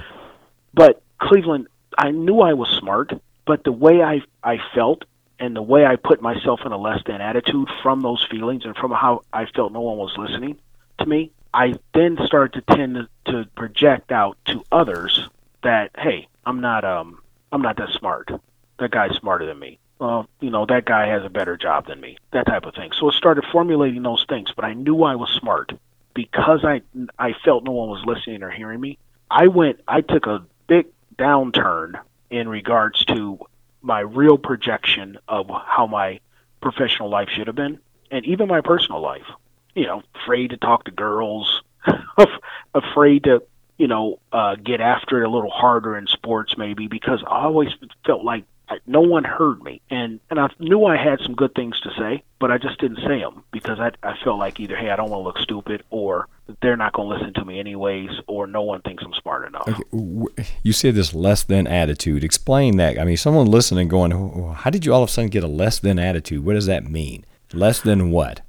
But 0.73 1.01
Cleveland, 1.19 1.67
I 1.97 2.11
knew 2.11 2.41
I 2.41 2.53
was 2.53 2.69
smart, 2.79 3.11
but 3.45 3.63
the 3.63 3.71
way 3.71 4.03
I 4.03 4.21
I 4.43 4.59
felt 4.73 5.05
and 5.39 5.55
the 5.55 5.61
way 5.61 5.85
I 5.85 5.95
put 5.95 6.21
myself 6.21 6.61
in 6.65 6.71
a 6.71 6.77
less 6.77 7.01
than 7.05 7.21
attitude 7.21 7.69
from 7.81 8.01
those 8.01 8.25
feelings 8.29 8.63
and 8.65 8.75
from 8.75 8.91
how 8.91 9.23
I 9.33 9.45
felt 9.45 9.73
no 9.73 9.81
one 9.81 9.97
was 9.97 10.15
listening 10.17 10.57
to 10.99 11.05
me, 11.05 11.31
I 11.55 11.79
then 11.93 12.17
started 12.25 12.65
to 12.67 12.75
tend 12.75 12.95
to, 12.95 13.31
to 13.31 13.49
project 13.55 14.11
out 14.11 14.37
to 14.47 14.61
others 14.73 15.29
that 15.63 15.91
hey, 15.97 16.27
I'm 16.45 16.59
not 16.59 16.83
um 16.83 17.19
I'm 17.51 17.61
not 17.61 17.77
that 17.77 17.91
smart. 17.97 18.29
That 18.77 18.91
guy's 18.91 19.15
smarter 19.15 19.45
than 19.45 19.57
me. 19.57 19.79
Well, 19.97 20.27
you 20.41 20.49
know, 20.49 20.65
that 20.65 20.83
guy 20.83 21.07
has 21.07 21.23
a 21.23 21.29
better 21.29 21.55
job 21.55 21.87
than 21.87 22.01
me. 22.01 22.17
That 22.31 22.45
type 22.45 22.65
of 22.65 22.75
thing. 22.75 22.91
So 22.99 23.07
it 23.07 23.13
started 23.13 23.45
formulating 23.53 24.03
those 24.03 24.25
things, 24.27 24.51
but 24.53 24.65
I 24.65 24.73
knew 24.73 25.03
I 25.03 25.15
was 25.15 25.29
smart 25.29 25.71
because 26.13 26.65
I 26.65 26.81
I 27.17 27.31
felt 27.45 27.63
no 27.63 27.71
one 27.71 27.89
was 27.89 28.03
listening 28.05 28.43
or 28.43 28.51
hearing 28.51 28.81
me. 28.81 28.97
I 29.31 29.47
went 29.47 29.79
I 29.87 30.01
took 30.01 30.27
a 30.27 30.45
big 30.67 30.87
downturn 31.17 31.97
in 32.29 32.49
regards 32.49 33.05
to 33.05 33.39
my 33.81 34.01
real 34.01 34.37
projection 34.37 35.19
of 35.29 35.47
how 35.47 35.87
my 35.87 36.19
professional 36.59 37.07
life 37.07 37.29
should 37.29 37.47
have 37.47 37.55
been 37.55 37.79
and 38.11 38.25
even 38.25 38.49
my 38.49 38.59
personal 38.59 38.99
life. 38.99 39.27
You 39.75 39.85
know, 39.85 40.03
afraid 40.15 40.51
to 40.51 40.57
talk 40.57 40.85
to 40.85 40.91
girls, 40.91 41.61
afraid 42.73 43.25
to, 43.25 43.43
you 43.77 43.87
know, 43.87 44.19
uh, 44.31 44.55
get 44.55 44.81
after 44.81 45.21
it 45.21 45.27
a 45.27 45.29
little 45.29 45.51
harder 45.51 45.97
in 45.97 46.07
sports 46.07 46.57
maybe 46.57 46.87
because 46.87 47.23
I 47.27 47.43
always 47.43 47.69
felt 48.05 48.23
like 48.23 48.45
no 48.87 49.01
one 49.01 49.23
heard 49.23 49.61
me, 49.61 49.81
and 49.89 50.19
and 50.29 50.39
I 50.39 50.49
knew 50.59 50.85
I 50.85 50.97
had 50.97 51.19
some 51.21 51.35
good 51.35 51.53
things 51.53 51.79
to 51.81 51.91
say, 51.97 52.23
but 52.39 52.51
I 52.51 52.57
just 52.57 52.79
didn't 52.79 52.99
say 53.05 53.19
them 53.19 53.43
because 53.51 53.79
I 53.79 53.91
I 54.03 54.15
felt 54.23 54.39
like 54.39 54.59
either 54.59 54.75
hey 54.75 54.89
I 54.89 54.95
don't 54.95 55.09
want 55.09 55.21
to 55.21 55.23
look 55.23 55.37
stupid 55.39 55.83
or 55.89 56.27
they're 56.61 56.77
not 56.77 56.93
going 56.93 57.09
to 57.09 57.15
listen 57.15 57.33
to 57.35 57.45
me 57.45 57.59
anyways, 57.59 58.09
or 58.27 58.45
no 58.47 58.61
one 58.61 58.81
thinks 58.81 59.03
I'm 59.03 59.13
smart 59.13 59.47
enough. 59.47 59.67
Okay. 59.67 60.45
You 60.61 60.73
said 60.73 60.93
this 60.93 61.13
less 61.13 61.43
than 61.43 61.65
attitude. 61.65 62.23
Explain 62.23 62.77
that. 62.77 62.99
I 62.99 63.03
mean, 63.03 63.17
someone 63.17 63.47
listening 63.47 63.87
going, 63.87 64.13
"Oh, 64.13 64.55
how 64.55 64.69
did 64.69 64.85
you 64.85 64.93
all 64.93 65.03
of 65.03 65.09
a 65.09 65.11
sudden 65.11 65.29
get 65.29 65.43
a 65.43 65.47
less 65.47 65.79
than 65.79 65.97
attitude? 65.99 66.45
What 66.45 66.53
does 66.53 66.67
that 66.67 66.89
mean? 66.89 67.25
Less 67.53 67.81
than 67.81 68.11
what? 68.11 68.41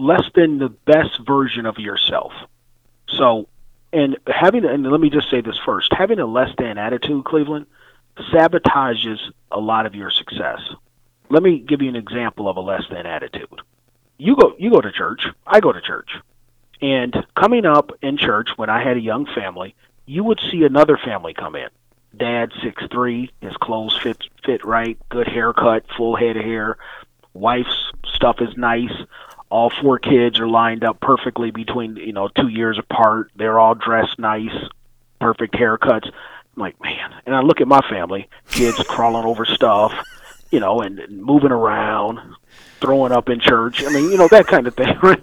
Less 0.00 0.24
than 0.34 0.58
the 0.58 0.68
best 0.68 1.20
version 1.26 1.66
of 1.66 1.78
yourself. 1.78 2.32
So, 3.08 3.48
and 3.92 4.16
having, 4.26 4.64
and 4.64 4.90
let 4.90 5.00
me 5.00 5.10
just 5.10 5.30
say 5.30 5.40
this 5.40 5.58
first 5.64 5.92
having 5.92 6.18
a 6.18 6.26
less 6.26 6.50
than 6.56 6.78
attitude, 6.78 7.24
Cleveland, 7.24 7.66
sabotages 8.32 9.18
a 9.50 9.60
lot 9.60 9.86
of 9.86 9.94
your 9.94 10.10
success. 10.10 10.60
Let 11.28 11.42
me 11.42 11.58
give 11.58 11.82
you 11.82 11.88
an 11.88 11.96
example 11.96 12.48
of 12.48 12.56
a 12.56 12.60
less 12.60 12.82
than 12.90 13.06
attitude. 13.06 13.48
You 14.18 14.36
go, 14.36 14.54
you 14.58 14.70
go 14.70 14.80
to 14.80 14.92
church. 14.92 15.26
I 15.46 15.60
go 15.60 15.72
to 15.72 15.80
church. 15.80 16.10
And 16.82 17.14
coming 17.36 17.66
up 17.66 17.92
in 18.02 18.16
church 18.16 18.50
when 18.56 18.70
I 18.70 18.82
had 18.82 18.96
a 18.96 19.00
young 19.00 19.26
family, 19.26 19.74
you 20.06 20.24
would 20.24 20.40
see 20.50 20.64
another 20.64 20.96
family 20.96 21.34
come 21.34 21.54
in. 21.56 21.68
Dad, 22.16 22.52
six 22.62 22.82
three, 22.90 23.30
his 23.40 23.56
clothes 23.56 23.96
fit 24.02 24.18
fit 24.44 24.64
right, 24.64 24.98
good 25.10 25.28
haircut, 25.28 25.84
full 25.96 26.16
head 26.16 26.36
of 26.36 26.44
hair. 26.44 26.76
Wife's 27.32 27.92
stuff 28.14 28.40
is 28.40 28.56
nice. 28.56 28.92
All 29.50 29.70
four 29.82 29.98
kids 29.98 30.38
are 30.38 30.48
lined 30.48 30.84
up 30.84 31.00
perfectly 31.00 31.50
between 31.50 31.96
you 31.96 32.12
know 32.12 32.28
two 32.28 32.48
years 32.48 32.78
apart. 32.78 33.30
They're 33.36 33.58
all 33.58 33.74
dressed 33.74 34.18
nice, 34.18 34.54
perfect 35.20 35.54
haircuts. 35.54 36.06
I'm 36.06 36.62
like, 36.62 36.80
man. 36.82 37.14
And 37.26 37.34
I 37.34 37.40
look 37.40 37.60
at 37.60 37.68
my 37.68 37.80
family, 37.88 38.28
kids 38.50 38.82
crawling 38.84 39.24
over 39.24 39.44
stuff, 39.44 39.92
you 40.50 40.60
know, 40.60 40.80
and, 40.80 40.98
and 40.98 41.22
moving 41.22 41.52
around, 41.52 42.18
throwing 42.80 43.12
up 43.12 43.28
in 43.28 43.40
church. 43.40 43.84
I 43.84 43.90
mean, 43.90 44.10
you 44.10 44.18
know, 44.18 44.28
that 44.28 44.46
kind 44.46 44.66
of 44.66 44.74
thing. 44.74 44.96
Right? 45.02 45.22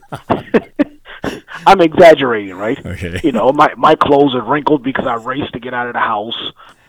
I'm 1.66 1.82
exaggerating, 1.82 2.56
right? 2.56 2.84
Okay. 2.86 3.20
You 3.24 3.32
know, 3.32 3.52
my 3.52 3.74
my 3.76 3.96
clothes 3.96 4.36
are 4.36 4.42
wrinkled 4.42 4.84
because 4.84 5.08
I 5.08 5.16
raced 5.16 5.54
to 5.54 5.60
get 5.60 5.74
out 5.74 5.88
of 5.88 5.94
the 5.94 6.00
house. 6.00 6.38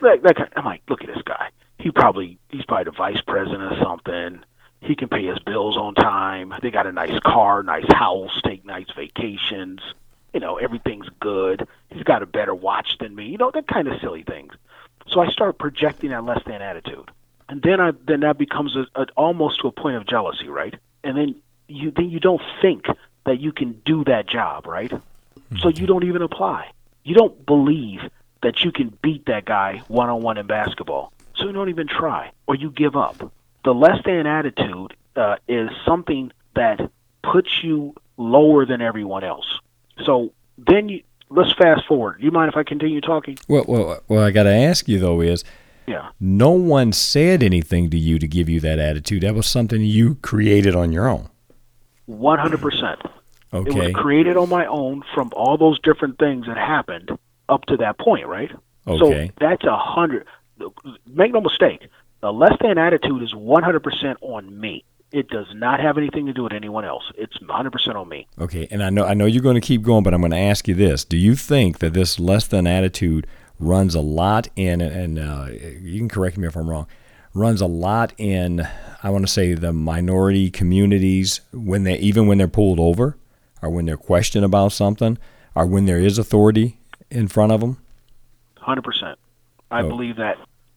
That, 0.00 0.22
that 0.22 0.36
kind 0.36 0.50
I'm 0.54 0.64
like, 0.64 0.82
look 0.88 1.02
at 1.02 1.08
this 1.08 1.22
guy. 1.24 1.48
He 1.78 1.90
probably 1.90 2.38
he's 2.50 2.64
probably 2.64 2.84
the 2.84 2.96
vice 2.96 3.20
president 3.26 3.62
or 3.62 3.82
something. 3.82 4.44
He 4.80 4.94
can 4.94 5.08
pay 5.08 5.26
his 5.26 5.38
bills 5.40 5.76
on 5.76 5.94
time. 5.94 6.54
They 6.62 6.70
got 6.70 6.86
a 6.86 6.92
nice 6.92 7.18
car, 7.20 7.62
nice 7.62 7.90
house, 7.92 8.40
take 8.44 8.64
nice 8.64 8.86
vacations. 8.96 9.80
You 10.32 10.40
know, 10.40 10.56
everything's 10.56 11.08
good. 11.20 11.66
He's 11.90 12.04
got 12.04 12.22
a 12.22 12.26
better 12.26 12.54
watch 12.54 12.96
than 13.00 13.14
me. 13.14 13.26
You 13.26 13.38
know, 13.38 13.50
that 13.52 13.66
kind 13.66 13.88
of 13.88 14.00
silly 14.00 14.22
things. 14.22 14.52
So 15.08 15.20
I 15.20 15.28
start 15.30 15.58
projecting 15.58 16.10
that 16.10 16.24
less 16.24 16.42
than 16.46 16.60
attitude, 16.62 17.10
and 17.48 17.62
then 17.62 17.80
I 17.80 17.92
then 18.06 18.20
that 18.20 18.38
becomes 18.38 18.76
a, 18.76 18.86
a, 18.94 19.06
almost 19.16 19.60
to 19.62 19.68
a 19.68 19.72
point 19.72 19.96
of 19.96 20.06
jealousy, 20.06 20.48
right? 20.48 20.74
And 21.02 21.16
then 21.16 21.34
you 21.66 21.90
then 21.90 22.10
you 22.10 22.20
don't 22.20 22.42
think 22.60 22.86
that 23.24 23.40
you 23.40 23.52
can 23.52 23.80
do 23.84 24.04
that 24.04 24.28
job, 24.28 24.66
right? 24.66 24.90
So 24.90 24.98
mm-hmm. 25.00 25.80
you 25.80 25.86
don't 25.86 26.04
even 26.04 26.22
apply. 26.22 26.70
You 27.04 27.14
don't 27.14 27.46
believe 27.46 28.00
that 28.42 28.62
you 28.62 28.70
can 28.70 28.96
beat 29.02 29.26
that 29.26 29.44
guy 29.44 29.82
one 29.88 30.08
on 30.10 30.22
one 30.22 30.36
in 30.36 30.46
basketball. 30.46 31.12
So 31.36 31.46
you 31.46 31.52
don't 31.52 31.68
even 31.68 31.86
try, 31.86 32.32
or 32.46 32.54
you 32.54 32.70
give 32.70 32.96
up. 32.96 33.32
The 33.64 33.74
less 33.74 33.98
than 34.04 34.26
attitude 34.26 34.94
uh, 35.16 35.36
is 35.48 35.68
something 35.84 36.32
that 36.54 36.90
puts 37.22 37.62
you 37.62 37.94
lower 38.16 38.64
than 38.64 38.80
everyone 38.80 39.24
else. 39.24 39.46
So 40.04 40.32
then 40.56 40.88
you 40.88 41.02
let's 41.30 41.52
fast 41.54 41.86
forward. 41.86 42.16
You 42.20 42.30
mind 42.30 42.50
if 42.50 42.56
I 42.56 42.62
continue 42.62 43.00
talking? 43.00 43.36
Well, 43.48 43.64
well, 43.68 44.00
well 44.08 44.24
I 44.24 44.30
got 44.30 44.44
to 44.44 44.52
ask 44.52 44.88
you 44.88 44.98
though 44.98 45.20
is 45.20 45.44
Yeah. 45.86 46.08
no 46.20 46.50
one 46.50 46.92
said 46.92 47.42
anything 47.42 47.90
to 47.90 47.98
you 47.98 48.18
to 48.18 48.26
give 48.26 48.48
you 48.48 48.60
that 48.60 48.78
attitude. 48.78 49.22
That 49.22 49.34
was 49.34 49.46
something 49.46 49.82
you 49.82 50.16
created 50.16 50.74
on 50.74 50.92
your 50.92 51.08
own. 51.08 51.28
One 52.06 52.38
hundred 52.38 52.60
percent. 52.60 53.00
Okay. 53.52 53.70
It 53.70 53.74
was 53.74 53.92
created 53.94 54.36
on 54.36 54.48
my 54.48 54.66
own 54.66 55.02
from 55.14 55.30
all 55.34 55.56
those 55.58 55.78
different 55.80 56.18
things 56.18 56.46
that 56.46 56.56
happened 56.56 57.10
up 57.48 57.64
to 57.66 57.76
that 57.78 57.98
point, 57.98 58.26
right? 58.26 58.50
Okay. 58.86 59.26
So 59.28 59.32
that's 59.40 59.64
a 59.64 59.76
hundred. 59.76 60.26
Make 61.06 61.32
no 61.32 61.40
mistake, 61.40 61.88
the 62.20 62.32
less 62.32 62.56
than 62.60 62.78
attitude 62.78 63.22
is 63.22 63.34
one 63.34 63.62
hundred 63.62 63.82
percent 63.82 64.18
on 64.20 64.58
me. 64.60 64.84
It 65.10 65.28
does 65.28 65.46
not 65.54 65.80
have 65.80 65.96
anything 65.96 66.26
to 66.26 66.34
do 66.34 66.42
with 66.42 66.52
anyone 66.52 66.84
else. 66.84 67.04
It's 67.16 67.40
one 67.40 67.50
hundred 67.50 67.72
percent 67.72 67.96
on 67.96 68.08
me. 68.08 68.26
Okay, 68.38 68.68
and 68.70 68.82
I 68.82 68.90
know 68.90 69.04
I 69.04 69.14
know 69.14 69.24
you're 69.26 69.42
going 69.42 69.54
to 69.54 69.60
keep 69.60 69.82
going, 69.82 70.02
but 70.04 70.12
I'm 70.14 70.20
going 70.20 70.32
to 70.32 70.36
ask 70.38 70.68
you 70.68 70.74
this: 70.74 71.04
Do 71.04 71.16
you 71.16 71.34
think 71.34 71.78
that 71.78 71.94
this 71.94 72.18
less 72.20 72.46
than 72.46 72.66
attitude 72.66 73.26
runs 73.58 73.94
a 73.94 74.00
lot 74.00 74.48
in, 74.56 74.80
and 74.80 75.18
uh, 75.18 75.46
you 75.80 75.98
can 75.98 76.08
correct 76.08 76.36
me 76.38 76.46
if 76.46 76.56
I'm 76.56 76.68
wrong, 76.68 76.86
runs 77.34 77.60
a 77.60 77.66
lot 77.66 78.12
in, 78.18 78.68
I 79.02 79.10
want 79.10 79.26
to 79.26 79.32
say 79.32 79.54
the 79.54 79.72
minority 79.72 80.50
communities 80.50 81.40
when 81.52 81.84
they 81.84 81.96
even 81.98 82.26
when 82.26 82.38
they're 82.38 82.46
pulled 82.48 82.78
over, 82.78 83.16
or 83.62 83.70
when 83.70 83.86
they're 83.86 83.96
questioned 83.96 84.44
about 84.44 84.72
something, 84.72 85.16
or 85.54 85.64
when 85.66 85.86
there 85.86 85.98
is 85.98 86.18
authority 86.18 86.78
in 87.10 87.28
front 87.28 87.50
of 87.52 87.60
them? 87.60 87.78
Hundred 88.58 88.82
percent. 88.82 89.18
I 89.70 89.80
Oh. 89.82 89.88
believe 89.88 90.16
that 90.16 90.36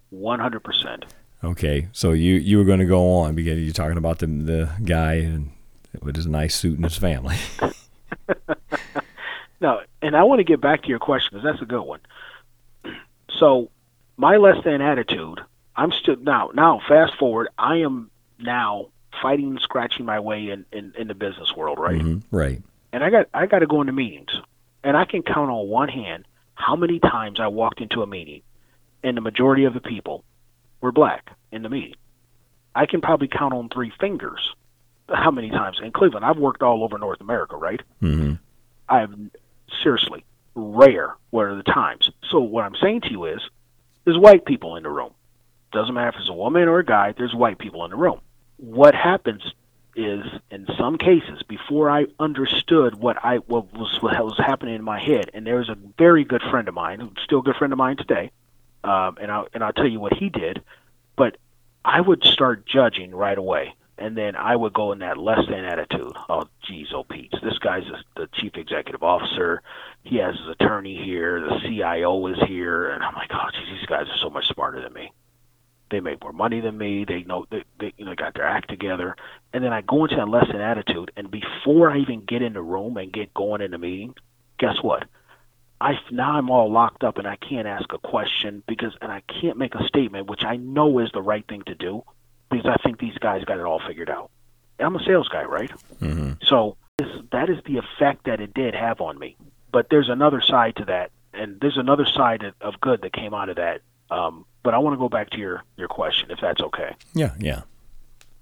one 0.09 0.39
hundred 0.39 0.63
percent. 0.63 1.05
Okay, 1.43 1.87
so 1.91 2.11
you 2.11 2.35
you 2.35 2.57
were 2.57 2.63
going 2.63 2.79
to 2.79 2.85
go 2.85 3.17
on 3.19 3.33
because 3.35 3.59
you're 3.59 3.73
talking 3.73 3.97
about 3.97 4.19
the 4.19 4.27
the 4.27 4.69
guy 4.83 5.13
and 5.15 5.51
with 6.01 6.15
his 6.15 6.27
nice 6.27 6.55
suit 6.55 6.75
and 6.75 6.85
his 6.85 6.97
family. 6.97 7.35
Now, 9.59 9.81
and 10.01 10.15
I 10.15 10.23
want 10.23 10.39
to 10.39 10.43
get 10.43 10.59
back 10.59 10.81
to 10.83 10.87
your 10.89 10.97
question 10.97 11.29
because 11.31 11.43
that's 11.43 11.61
a 11.61 11.65
good 11.65 11.83
one. 11.83 11.99
So, 13.39 13.69
my 14.17 14.37
less 14.37 14.63
than 14.63 14.81
attitude. 14.81 15.39
I'm 15.75 15.91
still 15.91 16.15
now. 16.17 16.51
Now, 16.53 16.79
fast 16.87 17.15
forward. 17.15 17.47
I 17.57 17.77
am 17.77 18.11
now 18.39 18.87
fighting 19.21 19.51
and 19.51 19.59
scratching 19.61 20.05
my 20.05 20.19
way 20.19 20.49
in, 20.49 20.65
in, 20.71 20.93
in 20.97 21.07
the 21.07 21.15
business 21.15 21.55
world, 21.55 21.79
right? 21.79 21.99
Mhm, 22.01 22.21
Right. 22.29 22.61
And 22.91 23.03
I 23.03 23.09
got 23.09 23.27
I 23.33 23.45
got 23.47 23.59
to 23.59 23.67
go 23.67 23.81
into 23.81 23.93
meetings, 23.93 24.31
and 24.83 24.95
I 24.97 25.05
can 25.05 25.23
count 25.23 25.49
on 25.49 25.67
one 25.69 25.89
hand 25.89 26.25
how 26.55 26.75
many 26.75 26.99
times 26.99 27.39
I 27.39 27.47
walked 27.47 27.81
into 27.81 28.03
a 28.03 28.07
meeting, 28.07 28.41
and 29.03 29.15
the 29.17 29.21
majority 29.21 29.63
of 29.63 29.73
the 29.73 29.79
people 29.79 30.23
were 30.81 30.91
black 30.91 31.31
in 31.51 31.61
the 31.63 31.69
meeting. 31.69 31.95
I 32.75 32.85
can 32.85 33.01
probably 33.01 33.27
count 33.27 33.53
on 33.53 33.69
three 33.69 33.91
fingers 33.99 34.53
how 35.09 35.31
many 35.31 35.49
times 35.49 35.79
in 35.83 35.91
Cleveland. 35.91 36.25
I've 36.25 36.37
worked 36.37 36.61
all 36.63 36.83
over 36.83 36.97
North 36.97 37.21
America, 37.21 37.55
right? 37.57 37.81
hmm 37.99 38.33
I've 38.87 39.13
seriously 39.83 40.25
rare 40.55 41.15
what 41.29 41.45
are 41.45 41.55
the 41.55 41.63
times. 41.63 42.09
So 42.29 42.39
what 42.39 42.65
I'm 42.65 42.75
saying 42.75 43.01
to 43.01 43.11
you 43.11 43.25
is 43.25 43.41
there's 44.05 44.17
white 44.17 44.45
people 44.45 44.75
in 44.75 44.83
the 44.83 44.89
room. 44.89 45.13
Doesn't 45.71 45.93
matter 45.93 46.09
if 46.09 46.15
it's 46.19 46.29
a 46.29 46.33
woman 46.33 46.67
or 46.67 46.79
a 46.79 46.85
guy, 46.85 47.13
there's 47.17 47.33
white 47.33 47.57
people 47.57 47.85
in 47.85 47.91
the 47.91 47.97
room. 47.97 48.19
what 48.57 48.93
happens 48.93 49.43
is 49.95 50.23
in 50.49 50.67
some 50.77 50.97
cases 50.97 51.43
before 51.43 51.89
I 51.89 52.05
understood 52.19 52.95
what 52.95 53.17
I 53.23 53.37
what 53.37 53.73
was 53.73 53.97
what 54.01 54.13
was 54.23 54.37
happening 54.37 54.75
in 54.75 54.83
my 54.83 54.99
head, 54.99 55.29
and 55.33 55.45
there 55.45 55.57
was 55.57 55.67
a 55.69 55.75
very 55.97 56.23
good 56.23 56.41
friend 56.49 56.67
of 56.69 56.73
mine, 56.73 57.11
still 57.23 57.39
a 57.39 57.43
good 57.43 57.55
friend 57.57 57.73
of 57.73 57.79
mine 57.79 57.97
today, 57.97 58.31
um, 58.83 59.17
and 59.21 59.31
I'll 59.31 59.47
and 59.53 59.63
I'll 59.63 59.73
tell 59.73 59.87
you 59.87 59.99
what 59.99 60.13
he 60.13 60.29
did, 60.29 60.61
but 61.15 61.37
I 61.83 62.01
would 62.01 62.23
start 62.23 62.65
judging 62.65 63.13
right 63.13 63.37
away, 63.37 63.75
and 63.97 64.17
then 64.17 64.35
I 64.35 64.55
would 64.55 64.73
go 64.73 64.91
in 64.91 64.99
that 64.99 65.17
less 65.17 65.45
than 65.49 65.65
attitude. 65.65 66.13
Oh, 66.29 66.47
geez, 66.67 66.87
oh 66.93 67.03
Pete, 67.03 67.33
this 67.43 67.57
guy's 67.59 67.83
the 68.15 68.27
chief 68.33 68.53
executive 68.55 69.03
officer. 69.03 69.61
He 70.03 70.17
has 70.17 70.35
his 70.35 70.47
attorney 70.49 71.03
here. 71.03 71.39
The 71.41 71.59
CIO 71.63 72.27
is 72.27 72.37
here, 72.47 72.89
and 72.89 73.03
I'm 73.03 73.13
like, 73.15 73.29
oh, 73.33 73.49
geez, 73.53 73.79
these 73.79 73.87
guys 73.87 74.07
are 74.07 74.17
so 74.21 74.29
much 74.29 74.47
smarter 74.47 74.81
than 74.81 74.93
me 74.93 75.11
they 75.91 75.99
make 75.99 76.21
more 76.21 76.33
money 76.33 76.61
than 76.61 76.77
me. 76.77 77.05
They 77.07 77.23
know 77.23 77.45
they, 77.51 77.63
they 77.79 77.93
you 77.97 78.05
know 78.05 78.15
got 78.15 78.33
their 78.33 78.47
act 78.47 78.69
together, 78.69 79.15
and 79.53 79.63
then 79.63 79.73
I 79.73 79.81
go 79.81 80.05
into 80.05 80.15
that 80.15 80.29
less 80.29 80.47
than 80.51 80.61
attitude. 80.61 81.11
And 81.15 81.29
before 81.29 81.91
I 81.91 81.99
even 81.99 82.23
get 82.25 82.41
in 82.41 82.53
the 82.53 82.61
room 82.61 82.97
and 82.97 83.13
get 83.13 83.33
going 83.33 83.61
in 83.61 83.71
the 83.71 83.77
meeting, 83.77 84.15
guess 84.57 84.77
what? 84.81 85.03
I 85.81 85.99
now 86.11 86.33
I'm 86.33 86.49
all 86.49 86.71
locked 86.71 87.03
up 87.03 87.17
and 87.17 87.27
I 87.27 87.35
can't 87.37 87.67
ask 87.67 87.91
a 87.91 87.97
question 87.97 88.63
because 88.67 88.95
and 89.01 89.11
I 89.11 89.21
can't 89.21 89.57
make 89.57 89.73
a 89.73 89.85
statement, 89.87 90.29
which 90.29 90.43
I 90.43 90.55
know 90.55 90.99
is 90.99 91.09
the 91.11 91.21
right 91.21 91.45
thing 91.47 91.63
to 91.63 91.75
do 91.75 92.03
because 92.51 92.67
I 92.67 92.75
think 92.83 92.99
these 92.99 93.17
guys 93.17 93.43
got 93.45 93.57
it 93.57 93.65
all 93.65 93.81
figured 93.85 94.09
out. 94.09 94.29
And 94.77 94.85
I'm 94.85 94.95
a 94.95 95.03
sales 95.03 95.27
guy, 95.27 95.43
right? 95.43 95.71
Mm-hmm. 95.99 96.33
So 96.45 96.77
this, 96.97 97.07
that 97.31 97.49
is 97.49 97.57
the 97.65 97.77
effect 97.77 98.25
that 98.25 98.39
it 98.39 98.53
did 98.53 98.75
have 98.75 99.01
on 99.01 99.17
me. 99.17 99.35
But 99.71 99.89
there's 99.89 100.09
another 100.09 100.41
side 100.41 100.75
to 100.75 100.85
that, 100.85 101.11
and 101.33 101.59
there's 101.61 101.77
another 101.77 102.05
side 102.05 102.53
of 102.61 102.79
good 102.81 103.01
that 103.01 103.13
came 103.13 103.33
out 103.33 103.49
of 103.49 103.55
that. 103.55 103.81
Um, 104.11 104.45
but 104.63 104.73
I 104.73 104.79
want 104.79 104.93
to 104.93 104.97
go 104.97 105.09
back 105.09 105.31
to 105.31 105.37
your 105.37 105.63
your 105.77 105.87
question, 105.87 106.29
if 106.29 106.39
that's 106.41 106.61
okay. 106.61 106.95
Yeah, 107.13 107.33
yeah. 107.39 107.61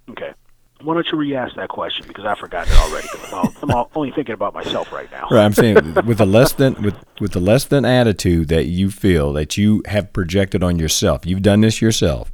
Okay. 0.10 0.34
Why 0.82 0.94
don't 0.94 1.08
you 1.12 1.18
re-ask 1.18 1.56
that 1.56 1.70
question 1.70 2.08
because 2.08 2.26
I 2.26 2.36
forgot 2.36 2.68
it 2.68 2.78
already. 2.80 3.08
I'm, 3.34 3.70
I'm 3.70 3.86
only 3.96 4.12
thinking 4.12 4.34
about 4.34 4.54
myself 4.54 4.92
right 4.92 5.12
now. 5.12 5.28
Right. 5.30 5.44
I'm 5.44 5.54
saying 5.54 5.76
with 6.06 6.20
the 6.20 6.26
less 6.26 6.54
than 6.54 6.82
with 6.82 6.96
with 7.20 7.34
the 7.34 7.42
less 7.42 7.66
than 7.66 7.84
attitude 7.86 8.48
that 8.48 8.66
you 8.66 8.90
feel 8.90 9.34
that 9.34 9.58
you 9.58 9.84
have 9.88 10.14
projected 10.14 10.64
on 10.64 10.80
yourself. 10.80 11.26
You've 11.26 11.42
done 11.42 11.62
this 11.62 11.82
yourself. 11.82 12.32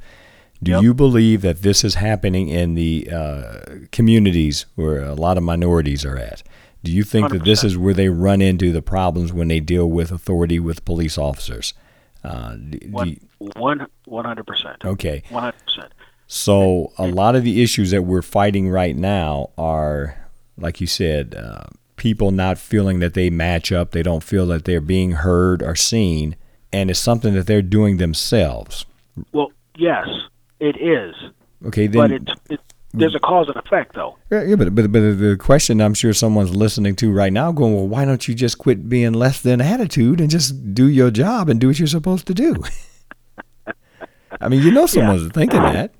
Do 0.62 0.72
yep. 0.72 0.82
you 0.82 0.94
believe 0.94 1.42
that 1.42 1.62
this 1.62 1.84
is 1.84 1.96
happening 1.96 2.48
in 2.48 2.74
the 2.74 3.10
uh, 3.12 3.60
communities 3.92 4.64
where 4.74 5.02
a 5.02 5.14
lot 5.14 5.36
of 5.36 5.42
minorities 5.42 6.04
are 6.04 6.16
at? 6.16 6.42
Do 6.82 6.92
you 6.92 7.02
think 7.02 7.28
100%. 7.28 7.30
that 7.32 7.44
this 7.44 7.64
is 7.64 7.76
where 7.76 7.92
they 7.92 8.08
run 8.08 8.40
into 8.40 8.72
the 8.72 8.80
problems 8.80 9.32
when 9.32 9.48
they 9.48 9.60
deal 9.60 9.90
with 9.90 10.10
authority 10.10 10.58
with 10.58 10.84
police 10.84 11.18
officers? 11.18 11.74
Uh, 12.24 12.56
one, 12.90 13.20
one, 13.38 13.86
100%. 14.08 14.84
Okay. 14.84 15.22
100%. 15.28 15.52
So 16.26 16.92
a 16.98 17.06
lot 17.06 17.36
of 17.36 17.44
the 17.44 17.62
issues 17.62 17.92
that 17.92 18.02
we're 18.02 18.22
fighting 18.22 18.68
right 18.68 18.96
now 18.96 19.50
are, 19.56 20.26
like 20.58 20.80
you 20.80 20.86
said, 20.86 21.34
uh, 21.34 21.64
people 21.96 22.30
not 22.30 22.58
feeling 22.58 22.98
that 22.98 23.14
they 23.14 23.30
match 23.30 23.70
up. 23.70 23.92
They 23.92 24.02
don't 24.02 24.24
feel 24.24 24.46
that 24.46 24.64
they're 24.64 24.80
being 24.80 25.12
heard 25.12 25.62
or 25.62 25.76
seen, 25.76 26.36
and 26.72 26.90
it's 26.90 26.98
something 26.98 27.34
that 27.34 27.46
they're 27.46 27.62
doing 27.62 27.98
themselves. 27.98 28.86
Well, 29.32 29.52
yes, 29.76 30.08
it 30.58 30.76
is. 30.80 31.14
Okay, 31.66 31.86
then. 31.86 32.00
But 32.00 32.12
it's, 32.12 32.32
it's 32.50 32.62
there's 32.92 33.14
a 33.14 33.20
cause 33.20 33.48
and 33.48 33.56
effect, 33.56 33.94
though. 33.94 34.16
Yeah, 34.30 34.42
yeah, 34.42 34.56
but 34.56 34.74
but 34.74 34.90
but 34.90 35.00
the 35.00 35.36
question 35.38 35.80
I'm 35.80 35.94
sure 35.94 36.12
someone's 36.12 36.56
listening 36.56 36.96
to 36.96 37.12
right 37.12 37.32
now, 37.32 37.52
going, 37.52 37.74
well, 37.74 37.86
why 37.86 38.04
don't 38.04 38.26
you 38.26 38.34
just 38.34 38.58
quit 38.58 38.88
being 38.88 39.12
less 39.12 39.42
than 39.42 39.60
attitude 39.60 40.20
and 40.20 40.30
just 40.30 40.74
do 40.74 40.88
your 40.88 41.10
job 41.10 41.48
and 41.48 41.60
do 41.60 41.68
what 41.68 41.78
you're 41.78 41.88
supposed 41.88 42.26
to 42.26 42.34
do? 42.34 42.56
I 44.40 44.48
mean, 44.48 44.62
you 44.62 44.70
know, 44.72 44.86
someone's 44.86 45.24
yeah. 45.24 45.28
thinking 45.30 45.62
that. 45.62 45.92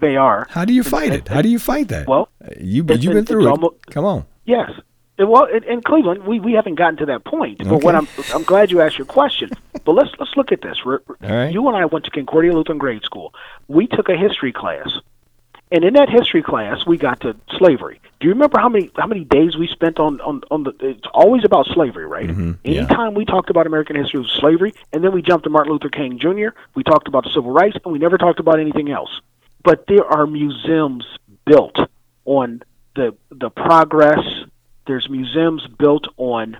They 0.00 0.16
are. 0.16 0.46
How 0.50 0.64
do 0.64 0.72
you 0.72 0.82
fight 0.82 1.12
it? 1.12 1.28
How 1.28 1.42
do 1.42 1.48
you 1.48 1.58
fight 1.58 1.88
that? 1.88 2.06
Well, 2.06 2.28
you 2.58 2.84
you've 2.84 2.86
been 2.86 3.26
through 3.26 3.46
it. 3.46 3.50
Almost, 3.50 3.86
Come 3.86 4.04
on. 4.04 4.24
Yes. 4.44 4.70
Well, 5.18 5.46
in, 5.46 5.80
Cleveland, 5.80 6.24
we, 6.24 6.40
we 6.40 6.52
haven't 6.52 6.74
gotten 6.74 6.98
to 6.98 7.06
that 7.06 7.24
point. 7.24 7.58
But 7.58 7.68
okay. 7.68 7.84
what 7.84 7.94
I'm 7.94 8.06
I'm 8.34 8.42
glad 8.42 8.70
you 8.70 8.82
asked 8.82 8.98
your 8.98 9.06
question. 9.06 9.50
but 9.84 9.92
let's 9.92 10.10
let's 10.18 10.36
look 10.36 10.52
at 10.52 10.60
this. 10.60 10.78
Right. 10.84 11.52
You 11.52 11.66
and 11.68 11.76
I 11.76 11.86
went 11.86 12.04
to 12.04 12.10
Concordia 12.10 12.52
Lutheran 12.52 12.78
Grade 12.78 13.02
School. 13.02 13.32
We 13.68 13.86
took 13.86 14.08
a 14.08 14.16
history 14.16 14.52
class 14.52 14.88
and 15.72 15.84
in 15.84 15.94
that 15.94 16.08
history 16.08 16.42
class, 16.42 16.86
we 16.86 16.96
got 16.96 17.20
to 17.22 17.34
slavery. 17.58 18.00
Do 18.20 18.28
you 18.28 18.32
remember 18.32 18.58
how 18.58 18.68
many 18.68 18.90
how 18.96 19.06
many 19.06 19.24
days 19.24 19.56
we 19.56 19.66
spent 19.66 19.98
on 19.98 20.20
on, 20.20 20.42
on 20.50 20.62
the? 20.62 20.72
It's 20.80 21.06
always 21.12 21.44
about 21.44 21.66
slavery, 21.66 22.06
right? 22.06 22.28
Mm-hmm. 22.28 22.52
Yeah. 22.62 22.82
Anytime 22.82 23.14
we 23.14 23.24
talked 23.24 23.50
about 23.50 23.66
American 23.66 23.96
history, 23.96 24.20
was 24.20 24.30
slavery, 24.30 24.74
and 24.92 25.02
then 25.02 25.12
we 25.12 25.22
jumped 25.22 25.44
to 25.44 25.50
Martin 25.50 25.72
Luther 25.72 25.88
King 25.88 26.18
Jr. 26.18 26.56
We 26.74 26.84
talked 26.84 27.08
about 27.08 27.24
the 27.24 27.30
civil 27.30 27.50
rights, 27.50 27.76
and 27.84 27.92
we 27.92 27.98
never 27.98 28.16
talked 28.16 28.38
about 28.38 28.60
anything 28.60 28.90
else. 28.90 29.20
But 29.66 29.86
there 29.88 30.04
are 30.04 30.28
museums 30.28 31.04
built 31.44 31.76
on 32.24 32.62
the 32.94 33.16
the 33.32 33.50
progress. 33.50 34.20
There's 34.86 35.08
museums 35.10 35.66
built 35.76 36.06
on 36.16 36.58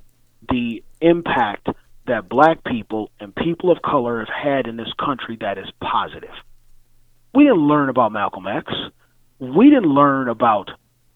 the 0.50 0.82
impact 1.00 1.68
that 2.08 2.28
black 2.28 2.64
people 2.64 3.12
and 3.20 3.32
people 3.32 3.70
of 3.70 3.80
color 3.80 4.18
have 4.18 4.28
had 4.28 4.66
in 4.66 4.76
this 4.76 4.92
country 4.98 5.36
that 5.40 5.56
is 5.56 5.66
positive. 5.80 6.34
We 7.32 7.44
didn't 7.44 7.68
learn 7.68 7.90
about 7.90 8.10
Malcolm 8.10 8.48
X. 8.48 8.72
We 9.38 9.70
didn't 9.70 9.94
learn 9.94 10.28
about 10.28 10.72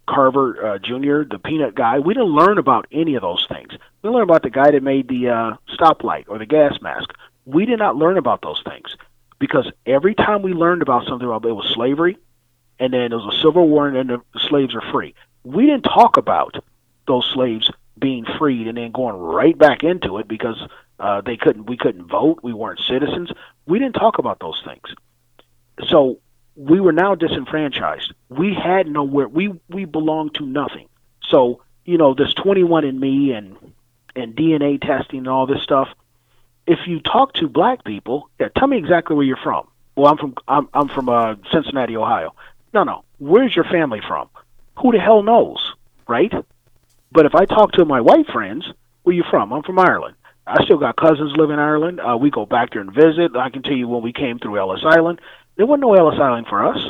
Carver 0.08 0.74
uh, 0.74 0.78
Jr., 0.78 1.24
the 1.28 1.40
peanut 1.44 1.74
guy. 1.74 1.98
We 1.98 2.14
didn't 2.14 2.36
learn 2.36 2.58
about 2.58 2.86
any 2.92 3.16
of 3.16 3.22
those 3.22 3.44
things. 3.48 3.72
We 4.02 4.10
learned 4.10 4.30
about 4.30 4.44
the 4.44 4.50
guy 4.50 4.70
that 4.70 4.82
made 4.84 5.08
the 5.08 5.30
uh, 5.30 5.56
stoplight 5.76 6.26
or 6.28 6.38
the 6.38 6.46
gas 6.46 6.80
mask. 6.80 7.10
We 7.46 7.66
did 7.66 7.80
not 7.80 7.96
learn 7.96 8.16
about 8.16 8.42
those 8.42 8.62
things 8.64 8.94
because 9.40 9.68
every 9.84 10.14
time 10.14 10.42
we 10.42 10.52
learned 10.52 10.82
about 10.82 11.06
something, 11.06 11.26
about 11.26 11.44
it 11.44 11.52
was 11.52 11.68
slavery, 11.74 12.16
and 12.78 12.92
then 12.92 13.10
there 13.10 13.18
was 13.18 13.34
a 13.34 13.40
civil 13.42 13.68
war, 13.68 13.88
and 13.88 13.96
then 13.96 14.06
the 14.06 14.40
slaves 14.48 14.74
are 14.76 14.92
free. 14.92 15.14
We 15.42 15.66
didn't 15.66 15.82
talk 15.82 16.16
about 16.16 16.62
those 17.08 17.28
slaves 17.34 17.68
being 17.98 18.24
freed 18.38 18.68
and 18.68 18.78
then 18.78 18.92
going 18.92 19.16
right 19.16 19.58
back 19.58 19.82
into 19.82 20.18
it 20.18 20.28
because 20.28 20.56
uh, 21.00 21.22
they 21.22 21.36
couldn't. 21.36 21.66
We 21.66 21.76
couldn't 21.76 22.06
vote. 22.06 22.38
We 22.44 22.52
weren't 22.52 22.78
citizens. 22.80 23.30
We 23.66 23.80
didn't 23.80 23.96
talk 23.96 24.18
about 24.18 24.38
those 24.38 24.62
things 24.64 24.94
so 25.88 26.18
we 26.56 26.80
were 26.80 26.92
now 26.92 27.14
disenfranchised. 27.14 28.12
We 28.28 28.54
had 28.54 28.86
nowhere. 28.86 29.28
We 29.28 29.52
we 29.68 29.84
belonged 29.84 30.34
to 30.34 30.46
nothing. 30.46 30.88
So 31.28 31.62
you 31.84 31.98
know 31.98 32.14
this 32.14 32.34
21andMe 32.34 33.36
and 33.36 33.56
and 34.16 34.34
DNA 34.34 34.80
testing 34.80 35.20
and 35.20 35.28
all 35.28 35.46
this 35.46 35.62
stuff. 35.62 35.88
If 36.70 36.86
you 36.86 37.00
talk 37.00 37.32
to 37.34 37.48
black 37.48 37.82
people, 37.82 38.30
yeah, 38.38 38.46
tell 38.56 38.68
me 38.68 38.78
exactly 38.78 39.16
where 39.16 39.26
you're 39.26 39.36
from. 39.36 39.66
Well, 39.96 40.06
I'm 40.06 40.18
from 40.18 40.34
I'm 40.46 40.68
I'm 40.72 40.88
from 40.88 41.08
uh, 41.08 41.34
Cincinnati, 41.50 41.96
Ohio. 41.96 42.32
No, 42.72 42.84
no. 42.84 43.04
Where's 43.18 43.56
your 43.56 43.64
family 43.64 44.00
from? 44.06 44.28
Who 44.78 44.92
the 44.92 45.00
hell 45.00 45.24
knows, 45.24 45.58
right? 46.06 46.32
But 47.10 47.26
if 47.26 47.34
I 47.34 47.44
talk 47.44 47.72
to 47.72 47.84
my 47.84 48.00
white 48.00 48.28
friends, 48.28 48.70
where 49.02 49.16
you 49.16 49.24
from? 49.28 49.52
I'm 49.52 49.64
from 49.64 49.80
Ireland. 49.80 50.14
I 50.46 50.62
still 50.62 50.78
got 50.78 50.94
cousins 50.94 51.32
live 51.36 51.50
in 51.50 51.58
Ireland. 51.58 51.98
Uh, 52.00 52.16
we 52.16 52.30
go 52.30 52.46
back 52.46 52.70
there 52.70 52.82
and 52.82 52.94
visit. 52.94 53.34
I 53.34 53.50
can 53.50 53.64
tell 53.64 53.72
you 53.76 53.88
when 53.88 54.02
we 54.02 54.12
came 54.12 54.38
through 54.38 54.56
Ellis 54.56 54.84
Island. 54.84 55.20
There 55.56 55.66
wasn't 55.66 55.82
no 55.82 55.94
Ellis 55.94 56.20
Island 56.20 56.46
for 56.46 56.64
us. 56.64 56.80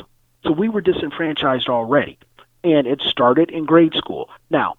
So 0.44 0.52
we 0.52 0.68
were 0.68 0.82
disenfranchised 0.82 1.70
already. 1.70 2.18
And 2.62 2.86
it 2.86 3.00
started 3.00 3.50
in 3.50 3.64
grade 3.64 3.94
school. 3.94 4.28
Now, 4.50 4.74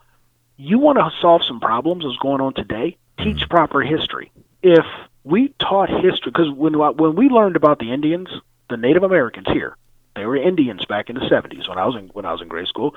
you 0.58 0.78
want 0.78 1.00
to 1.00 1.10
solve 1.22 1.44
some 1.44 1.60
problems 1.60 2.04
that's 2.04 2.18
going 2.18 2.42
on 2.42 2.54
today? 2.54 2.98
Teach 3.18 3.38
mm-hmm. 3.38 3.50
proper 3.50 3.82
history. 3.82 4.32
If 4.64 4.86
we 5.24 5.54
taught 5.60 5.90
history, 5.90 6.32
because 6.32 6.52
when, 6.52 6.74
when 6.74 7.16
we 7.16 7.30
learned 7.30 7.56
about 7.56 7.80
the 7.80 7.92
Indians, 7.92 8.30
the 8.70 8.78
Native 8.78 9.04
Americans 9.04 9.48
here, 9.48 9.76
they 10.16 10.26
were 10.26 10.36
Indians 10.36 10.86
back 10.86 11.10
in 11.10 11.16
the 11.16 11.22
70s 11.22 11.68
when 11.70 11.78
I 11.78 11.86
was 11.86 11.96
in, 11.96 12.08
when 12.10 12.26
I 12.26 12.32
was 12.32 12.42
in 12.42 12.48
grade 12.48 12.68
school. 12.68 12.96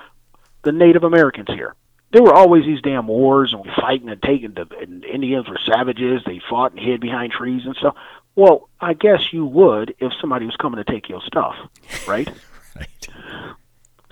The 0.63 0.73
Native 0.73 1.05
Americans 1.05 1.49
here, 1.49 1.75
there 2.13 2.23
were 2.23 2.35
always 2.35 2.65
these 2.65 2.81
damn 2.81 3.07
wars 3.07 3.53
and 3.53 3.63
we 3.63 3.71
fighting 3.77 4.09
and 4.09 4.23
taking 4.23 4.55
the 4.55 4.67
and 4.81 5.05
Indians 5.05 5.49
were 5.49 5.59
savages. 5.67 6.23
They 6.25 6.41
fought 6.49 6.73
and 6.73 6.81
hid 6.81 7.01
behind 7.01 7.33
trees 7.33 7.63
and 7.67 7.77
stuff. 7.77 7.97
Well, 8.37 8.69
I 8.81 8.95
guess 8.95 9.33
you 9.33 9.45
would 9.47 9.95
if 9.99 10.13
somebody 10.21 10.47
was 10.47 10.57
coming 10.57 10.83
to 10.83 10.91
take 10.91 11.09
your 11.09 11.21
stuff, 11.23 11.55
right? 12.09 12.29
right. 12.77 13.09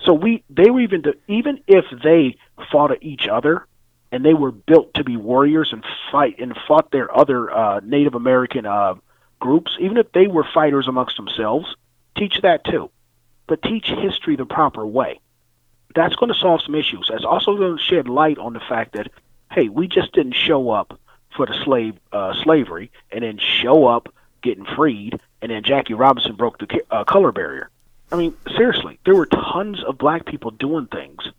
So 0.01 0.13
we 0.13 0.43
they 0.49 0.69
were 0.69 0.81
even 0.81 1.03
to, 1.03 1.15
even 1.27 1.61
if 1.65 1.85
they 2.03 2.37
fought 2.71 2.91
at 2.91 3.01
each 3.03 3.27
other 3.27 3.65
and 4.13 4.23
they 4.23 4.35
were 4.35 4.51
built 4.51 4.93
to 4.93 5.03
be 5.03 5.17
warriors 5.17 5.69
and 5.73 5.83
fight 6.11 6.35
and 6.37 6.55
fought 6.67 6.91
their 6.91 7.13
other 7.17 7.51
uh, 7.51 7.79
Native 7.83 8.13
American 8.13 8.63
uh, 8.63 8.93
groups, 9.39 9.75
even 9.79 9.97
if 9.97 10.11
they 10.11 10.27
were 10.27 10.45
fighters 10.53 10.87
amongst 10.87 11.17
themselves, 11.17 11.75
teach 12.15 12.39
that 12.43 12.63
too. 12.63 12.91
But 13.47 13.63
teach 13.63 13.87
history 13.87 14.35
the 14.35 14.45
proper 14.45 14.85
way. 14.85 15.19
That's 15.95 16.15
going 16.15 16.31
to 16.31 16.37
solve 16.39 16.61
some 16.61 16.75
issues. 16.75 17.07
That's 17.11 17.25
also 17.25 17.57
going 17.57 17.75
to 17.75 17.83
shed 17.83 18.07
light 18.07 18.37
on 18.37 18.53
the 18.53 18.59
fact 18.59 18.93
that 18.93 19.09
hey, 19.51 19.67
we 19.67 19.87
just 19.87 20.13
didn't 20.13 20.33
show 20.33 20.69
up 20.69 20.99
for 21.35 21.47
the 21.47 21.55
slave 21.63 21.95
uh, 22.11 22.33
slavery 22.43 22.91
and 23.11 23.23
then 23.23 23.39
show 23.39 23.87
up 23.87 24.13
getting 24.43 24.65
freed, 24.65 25.19
and 25.41 25.51
then 25.51 25.63
Jackie 25.63 25.95
Robinson 25.95 26.35
broke 26.35 26.59
the 26.59 26.81
uh, 26.91 27.03
color 27.03 27.31
barrier. 27.31 27.71
I 28.11 28.15
mean, 28.17 28.35
seriously, 28.55 28.99
there 29.05 29.15
were 29.15 29.25
tons 29.25 29.83
of 29.83 29.97
black 29.97 30.27
people 30.27 30.51
doing 30.51 30.85
things 30.85 31.31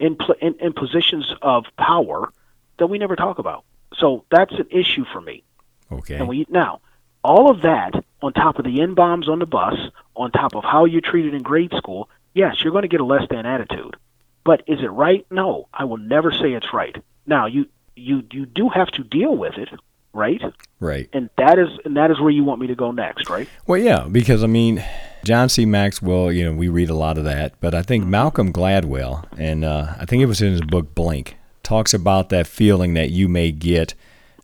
in, 0.00 0.16
in 0.40 0.54
in 0.60 0.72
positions 0.72 1.32
of 1.42 1.64
power 1.78 2.32
that 2.78 2.88
we 2.88 2.98
never 2.98 3.14
talk 3.14 3.38
about. 3.38 3.64
So 3.96 4.24
that's 4.30 4.52
an 4.52 4.66
issue 4.70 5.04
for 5.12 5.20
me. 5.20 5.44
Okay. 5.92 6.16
And 6.16 6.28
we 6.28 6.46
now 6.48 6.80
all 7.22 7.50
of 7.50 7.62
that 7.62 7.92
on 8.22 8.32
top 8.32 8.58
of 8.58 8.64
the 8.64 8.80
n 8.80 8.94
bombs 8.94 9.28
on 9.28 9.38
the 9.38 9.46
bus, 9.46 9.74
on 10.16 10.30
top 10.32 10.54
of 10.54 10.64
how 10.64 10.84
you're 10.84 11.00
treated 11.00 11.34
in 11.34 11.42
grade 11.42 11.72
school, 11.76 12.08
yes, 12.34 12.62
you're 12.62 12.72
going 12.72 12.82
to 12.82 12.88
get 12.88 13.00
a 13.00 13.04
less 13.04 13.22
than 13.30 13.46
attitude. 13.46 13.96
But 14.44 14.62
is 14.66 14.80
it 14.80 14.90
right? 14.90 15.26
No, 15.30 15.68
I 15.72 15.84
will 15.84 15.98
never 15.98 16.32
say 16.32 16.52
it's 16.52 16.72
right. 16.72 16.96
Now, 17.26 17.46
you 17.46 17.66
you 17.94 18.22
you 18.32 18.46
do 18.46 18.68
have 18.68 18.88
to 18.92 19.04
deal 19.04 19.36
with 19.36 19.54
it, 19.58 19.68
right? 20.12 20.40
Right. 20.78 21.08
And 21.12 21.28
that 21.36 21.58
is 21.58 21.68
and 21.84 21.96
that 21.96 22.10
is 22.10 22.20
where 22.20 22.30
you 22.30 22.44
want 22.44 22.60
me 22.60 22.68
to 22.68 22.74
go 22.74 22.90
next, 22.90 23.28
right? 23.28 23.48
Well, 23.66 23.80
yeah, 23.80 24.06
because 24.10 24.42
I 24.42 24.46
mean, 24.46 24.82
John 25.24 25.48
C. 25.48 25.66
Maxwell, 25.66 26.32
you 26.32 26.44
know, 26.44 26.52
we 26.52 26.68
read 26.68 26.88
a 26.88 26.94
lot 26.94 27.18
of 27.18 27.24
that, 27.24 27.54
but 27.60 27.74
I 27.74 27.82
think 27.82 28.06
Malcolm 28.06 28.52
Gladwell, 28.52 29.26
and 29.38 29.64
uh, 29.64 29.94
I 29.98 30.06
think 30.06 30.22
it 30.22 30.26
was 30.26 30.40
in 30.40 30.52
his 30.52 30.62
book 30.62 30.94
Blink, 30.94 31.36
talks 31.62 31.92
about 31.92 32.30
that 32.30 32.46
feeling 32.46 32.94
that 32.94 33.10
you 33.10 33.28
may 33.28 33.52
get 33.52 33.94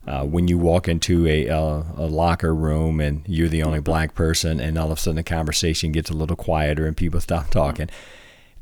uh, 0.07 0.23
when 0.23 0.47
you 0.47 0.57
walk 0.57 0.87
into 0.87 1.27
a, 1.27 1.47
a 1.47 2.07
locker 2.07 2.53
room 2.53 3.01
and 3.01 3.23
you're 3.27 3.49
the 3.49 3.63
only 3.63 3.79
black 3.79 4.13
person, 4.13 4.59
and 4.59 4.77
all 4.77 4.91
of 4.91 4.97
a 4.97 5.01
sudden 5.01 5.15
the 5.17 5.23
conversation 5.23 5.91
gets 5.91 6.09
a 6.09 6.13
little 6.13 6.35
quieter 6.35 6.85
and 6.85 6.95
people 6.95 7.19
stop 7.19 7.49
talking. 7.51 7.89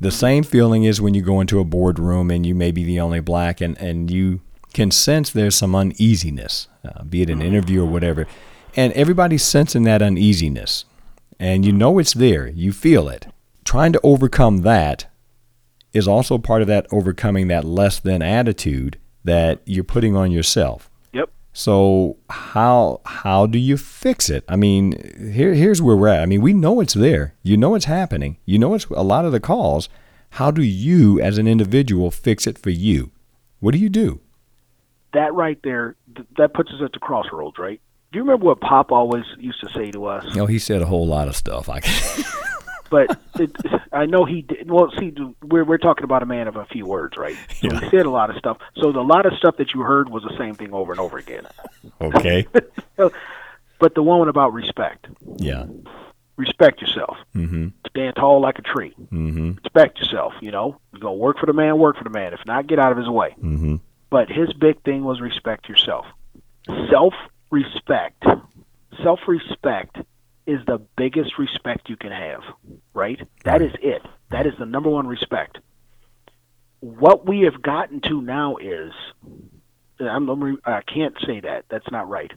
The 0.00 0.10
same 0.10 0.42
feeling 0.42 0.84
is 0.84 1.00
when 1.00 1.14
you 1.14 1.22
go 1.22 1.40
into 1.40 1.60
a 1.60 1.64
boardroom 1.64 2.30
and 2.30 2.44
you 2.44 2.54
may 2.54 2.70
be 2.70 2.84
the 2.84 3.00
only 3.00 3.20
black, 3.20 3.60
and, 3.60 3.78
and 3.78 4.10
you 4.10 4.40
can 4.72 4.90
sense 4.90 5.30
there's 5.30 5.54
some 5.54 5.74
uneasiness, 5.74 6.68
uh, 6.84 7.02
be 7.04 7.22
it 7.22 7.30
an 7.30 7.42
interview 7.42 7.82
or 7.82 7.86
whatever. 7.86 8.26
And 8.74 8.92
everybody's 8.94 9.42
sensing 9.42 9.84
that 9.84 10.02
uneasiness. 10.02 10.84
And 11.38 11.64
you 11.64 11.72
know 11.72 11.98
it's 11.98 12.14
there, 12.14 12.48
you 12.48 12.72
feel 12.72 13.08
it. 13.08 13.26
Trying 13.64 13.92
to 13.92 14.00
overcome 14.02 14.58
that 14.62 15.06
is 15.92 16.06
also 16.06 16.38
part 16.38 16.62
of 16.62 16.68
that 16.68 16.86
overcoming 16.92 17.48
that 17.48 17.64
less 17.64 17.98
than 17.98 18.22
attitude 18.22 18.98
that 19.24 19.60
you're 19.64 19.84
putting 19.84 20.16
on 20.16 20.30
yourself. 20.30 20.90
Yep. 21.12 21.30
So 21.52 22.16
how 22.30 23.00
how 23.04 23.46
do 23.46 23.58
you 23.58 23.76
fix 23.76 24.30
it? 24.30 24.44
I 24.48 24.56
mean, 24.56 25.32
here 25.34 25.54
here's 25.54 25.82
where 25.82 25.96
we're 25.96 26.08
at. 26.08 26.20
I 26.20 26.26
mean, 26.26 26.42
we 26.42 26.52
know 26.52 26.80
it's 26.80 26.94
there. 26.94 27.34
You 27.42 27.56
know 27.56 27.74
it's 27.74 27.86
happening. 27.86 28.38
You 28.44 28.58
know 28.58 28.74
it's 28.74 28.86
a 28.86 29.02
lot 29.02 29.24
of 29.24 29.32
the 29.32 29.40
calls. 29.40 29.88
How 30.30 30.50
do 30.50 30.62
you 30.62 31.20
as 31.20 31.38
an 31.38 31.48
individual 31.48 32.10
fix 32.10 32.46
it 32.46 32.58
for 32.58 32.70
you? 32.70 33.10
What 33.60 33.72
do 33.72 33.78
you 33.78 33.88
do? 33.88 34.20
That 35.14 35.32
right 35.32 35.58
there, 35.64 35.96
th- 36.14 36.28
that 36.36 36.52
puts 36.52 36.70
us 36.70 36.82
at 36.84 36.92
the 36.92 36.98
crossroads, 36.98 37.58
right? 37.58 37.80
Do 38.16 38.20
you 38.20 38.24
remember 38.24 38.46
what 38.46 38.62
Pop 38.62 38.92
always 38.92 39.24
used 39.38 39.60
to 39.60 39.68
say 39.74 39.90
to 39.90 40.06
us? 40.06 40.24
You 40.30 40.36
know, 40.36 40.46
he 40.46 40.58
said 40.58 40.80
a 40.80 40.86
whole 40.86 41.06
lot 41.06 41.28
of 41.28 41.36
stuff. 41.36 41.68
I 41.68 41.80
but 42.90 43.20
it, 43.38 43.54
I 43.92 44.06
know 44.06 44.24
he 44.24 44.40
did. 44.40 44.70
Well, 44.70 44.90
see, 44.98 45.12
we're 45.42 45.64
we're 45.66 45.76
talking 45.76 46.04
about 46.04 46.22
a 46.22 46.24
man 46.24 46.48
of 46.48 46.56
a 46.56 46.64
few 46.64 46.86
words, 46.86 47.18
right? 47.18 47.36
So 47.60 47.68
Yeah. 47.70 47.78
he 47.80 47.90
said 47.90 48.06
a 48.06 48.10
lot 48.10 48.30
of 48.30 48.36
stuff. 48.36 48.56
So 48.78 48.90
the 48.90 49.02
lot 49.02 49.26
of 49.26 49.34
stuff 49.34 49.58
that 49.58 49.74
you 49.74 49.82
heard 49.82 50.08
was 50.08 50.22
the 50.22 50.34
same 50.38 50.54
thing 50.54 50.72
over 50.72 50.92
and 50.92 50.98
over 50.98 51.18
again. 51.18 51.46
okay. 52.00 52.46
But 53.78 53.94
the 53.94 54.02
one 54.02 54.26
about 54.30 54.54
respect, 54.54 55.08
Yeah. 55.36 55.66
respect 56.38 56.80
yourself. 56.80 57.18
Mhm. 57.34 57.74
Stand 57.90 58.16
tall 58.16 58.40
like 58.40 58.58
a 58.58 58.62
tree. 58.62 58.94
Mhm. 59.12 59.62
Respect 59.62 59.98
yourself. 59.98 60.32
You 60.40 60.52
know, 60.52 60.80
you 60.94 61.00
go 61.00 61.12
work 61.12 61.38
for 61.38 61.44
the 61.44 61.52
man, 61.52 61.76
work 61.78 61.98
for 61.98 62.04
the 62.04 62.08
man. 62.18 62.32
If 62.32 62.40
not, 62.46 62.66
get 62.66 62.78
out 62.78 62.92
of 62.92 62.96
his 62.96 63.10
way. 63.10 63.34
Mhm. 63.44 63.80
But 64.08 64.30
his 64.30 64.54
big 64.54 64.82
thing 64.84 65.04
was 65.04 65.20
respect 65.20 65.68
yourself. 65.68 66.06
Self 66.90 67.12
respect. 67.50 68.24
Self 69.02 69.20
respect 69.26 69.98
is 70.46 70.60
the 70.66 70.80
biggest 70.96 71.38
respect 71.38 71.88
you 71.88 71.96
can 71.96 72.12
have, 72.12 72.42
right? 72.94 73.20
That 73.44 73.62
is 73.62 73.72
it. 73.82 74.02
That 74.30 74.46
is 74.46 74.54
the 74.58 74.66
number 74.66 74.88
one 74.88 75.06
respect. 75.06 75.58
What 76.80 77.26
we 77.26 77.42
have 77.42 77.62
gotten 77.62 78.00
to 78.02 78.20
now 78.20 78.56
is, 78.56 78.92
I'm, 79.98 80.58
I 80.64 80.82
can't 80.82 81.16
say 81.26 81.40
that. 81.40 81.64
That's 81.68 81.90
not 81.90 82.08
right. 82.08 82.30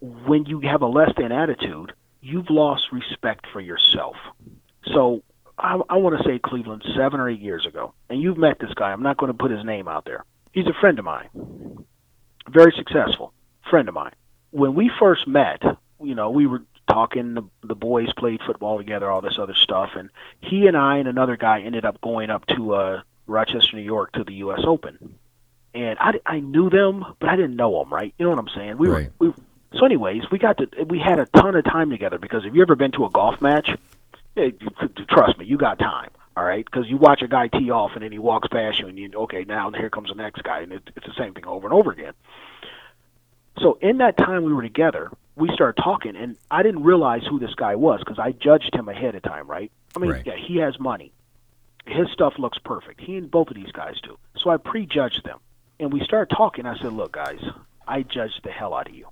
When 0.00 0.46
you 0.46 0.60
have 0.60 0.82
a 0.82 0.86
less 0.86 1.10
than 1.16 1.32
attitude, 1.32 1.92
you've 2.20 2.50
lost 2.50 2.84
respect 2.92 3.46
for 3.52 3.60
yourself. 3.60 4.16
So 4.92 5.22
I, 5.58 5.80
I 5.88 5.96
want 5.96 6.18
to 6.18 6.24
say 6.24 6.38
Cleveland 6.38 6.84
seven 6.96 7.18
or 7.18 7.28
eight 7.28 7.40
years 7.40 7.66
ago, 7.66 7.92
and 8.08 8.20
you've 8.20 8.38
met 8.38 8.58
this 8.60 8.72
guy. 8.74 8.92
I'm 8.92 9.02
not 9.02 9.16
going 9.16 9.32
to 9.32 9.38
put 9.38 9.50
his 9.50 9.64
name 9.64 9.88
out 9.88 10.04
there. 10.04 10.24
He's 10.52 10.66
a 10.66 10.80
friend 10.80 10.98
of 10.98 11.04
mine, 11.04 11.28
very 12.48 12.72
successful 12.76 13.32
friend 13.70 13.88
of 13.88 13.94
mine. 13.94 14.12
When 14.50 14.74
we 14.74 14.90
first 14.98 15.26
met, 15.26 15.62
you 16.02 16.14
know, 16.14 16.30
we 16.30 16.46
were 16.46 16.62
talking. 16.88 17.34
The, 17.34 17.42
the 17.62 17.74
boys 17.76 18.12
played 18.14 18.40
football 18.44 18.76
together, 18.78 19.10
all 19.10 19.20
this 19.20 19.38
other 19.38 19.54
stuff, 19.54 19.90
and 19.94 20.10
he 20.40 20.66
and 20.66 20.76
I 20.76 20.98
and 20.98 21.08
another 21.08 21.36
guy 21.36 21.60
ended 21.60 21.84
up 21.84 22.00
going 22.00 22.30
up 22.30 22.46
to 22.46 22.74
uh, 22.74 23.02
Rochester, 23.26 23.76
New 23.76 23.82
York, 23.82 24.12
to 24.12 24.24
the 24.24 24.34
U.S. 24.34 24.60
Open. 24.66 25.14
And 25.72 25.96
I, 26.00 26.20
I 26.26 26.40
knew 26.40 26.68
them, 26.68 27.04
but 27.20 27.28
I 27.28 27.36
didn't 27.36 27.54
know 27.54 27.78
them, 27.78 27.92
right? 27.92 28.12
You 28.18 28.24
know 28.24 28.30
what 28.30 28.40
I'm 28.40 28.48
saying? 28.56 28.76
We 28.78 28.88
Right. 28.88 29.10
were 29.20 29.28
we. 29.28 29.34
So, 29.78 29.86
anyways, 29.86 30.24
we 30.32 30.38
got 30.38 30.58
to 30.58 30.68
we 30.88 30.98
had 30.98 31.20
a 31.20 31.26
ton 31.26 31.54
of 31.54 31.64
time 31.64 31.90
together 31.90 32.18
because 32.18 32.42
have 32.42 32.56
you 32.56 32.62
ever 32.62 32.74
been 32.74 32.90
to 32.92 33.04
a 33.04 33.10
golf 33.10 33.40
match? 33.40 33.70
You- 34.34 34.52
trust 35.08 35.38
me, 35.38 35.46
you 35.46 35.56
got 35.58 35.78
time. 35.78 36.10
All 36.36 36.44
right, 36.44 36.64
because 36.64 36.88
you 36.88 36.96
watch 36.96 37.22
a 37.22 37.28
guy 37.28 37.48
tee 37.48 37.70
off 37.70 37.92
and 37.94 38.02
then 38.02 38.10
he 38.12 38.18
walks 38.18 38.48
past 38.48 38.78
you, 38.78 38.86
and 38.88 38.98
you 38.98 39.10
okay, 39.14 39.44
now 39.44 39.70
here 39.72 39.90
comes 39.90 40.08
the 40.08 40.14
next 40.14 40.42
guy, 40.42 40.60
and 40.60 40.72
it, 40.72 40.90
it's 40.96 41.06
the 41.06 41.12
same 41.18 41.34
thing 41.34 41.44
over 41.46 41.66
and 41.66 41.74
over 41.74 41.92
again. 41.92 42.14
So 43.60 43.78
in 43.80 43.98
that 43.98 44.16
time 44.16 44.44
we 44.44 44.52
were 44.52 44.62
together, 44.62 45.10
we 45.36 45.50
started 45.54 45.80
talking, 45.82 46.16
and 46.16 46.36
I 46.50 46.62
didn't 46.62 46.82
realize 46.82 47.22
who 47.28 47.38
this 47.38 47.54
guy 47.54 47.76
was 47.76 48.00
because 48.00 48.18
I 48.18 48.32
judged 48.32 48.74
him 48.74 48.88
ahead 48.88 49.14
of 49.14 49.22
time, 49.22 49.46
right? 49.46 49.70
I 49.96 49.98
mean, 49.98 50.10
Right. 50.12 50.26
yeah, 50.26 50.36
he 50.36 50.56
has 50.58 50.78
money. 50.78 51.12
His 51.86 52.08
stuff 52.12 52.34
looks 52.38 52.58
perfect. 52.58 53.00
He 53.00 53.16
and 53.16 53.30
both 53.30 53.48
of 53.48 53.54
these 53.56 53.72
guys 53.72 53.94
do. 54.02 54.18
So 54.38 54.50
I 54.50 54.56
prejudged 54.58 55.24
them, 55.24 55.38
and 55.78 55.92
we 55.92 56.04
started 56.04 56.34
talking. 56.34 56.66
I 56.66 56.76
said, 56.78 56.92
"Look, 56.92 57.12
guys, 57.12 57.40
I 57.88 58.02
judged 58.02 58.40
the 58.44 58.50
hell 58.50 58.74
out 58.74 58.88
of 58.88 58.94
you. 58.94 59.06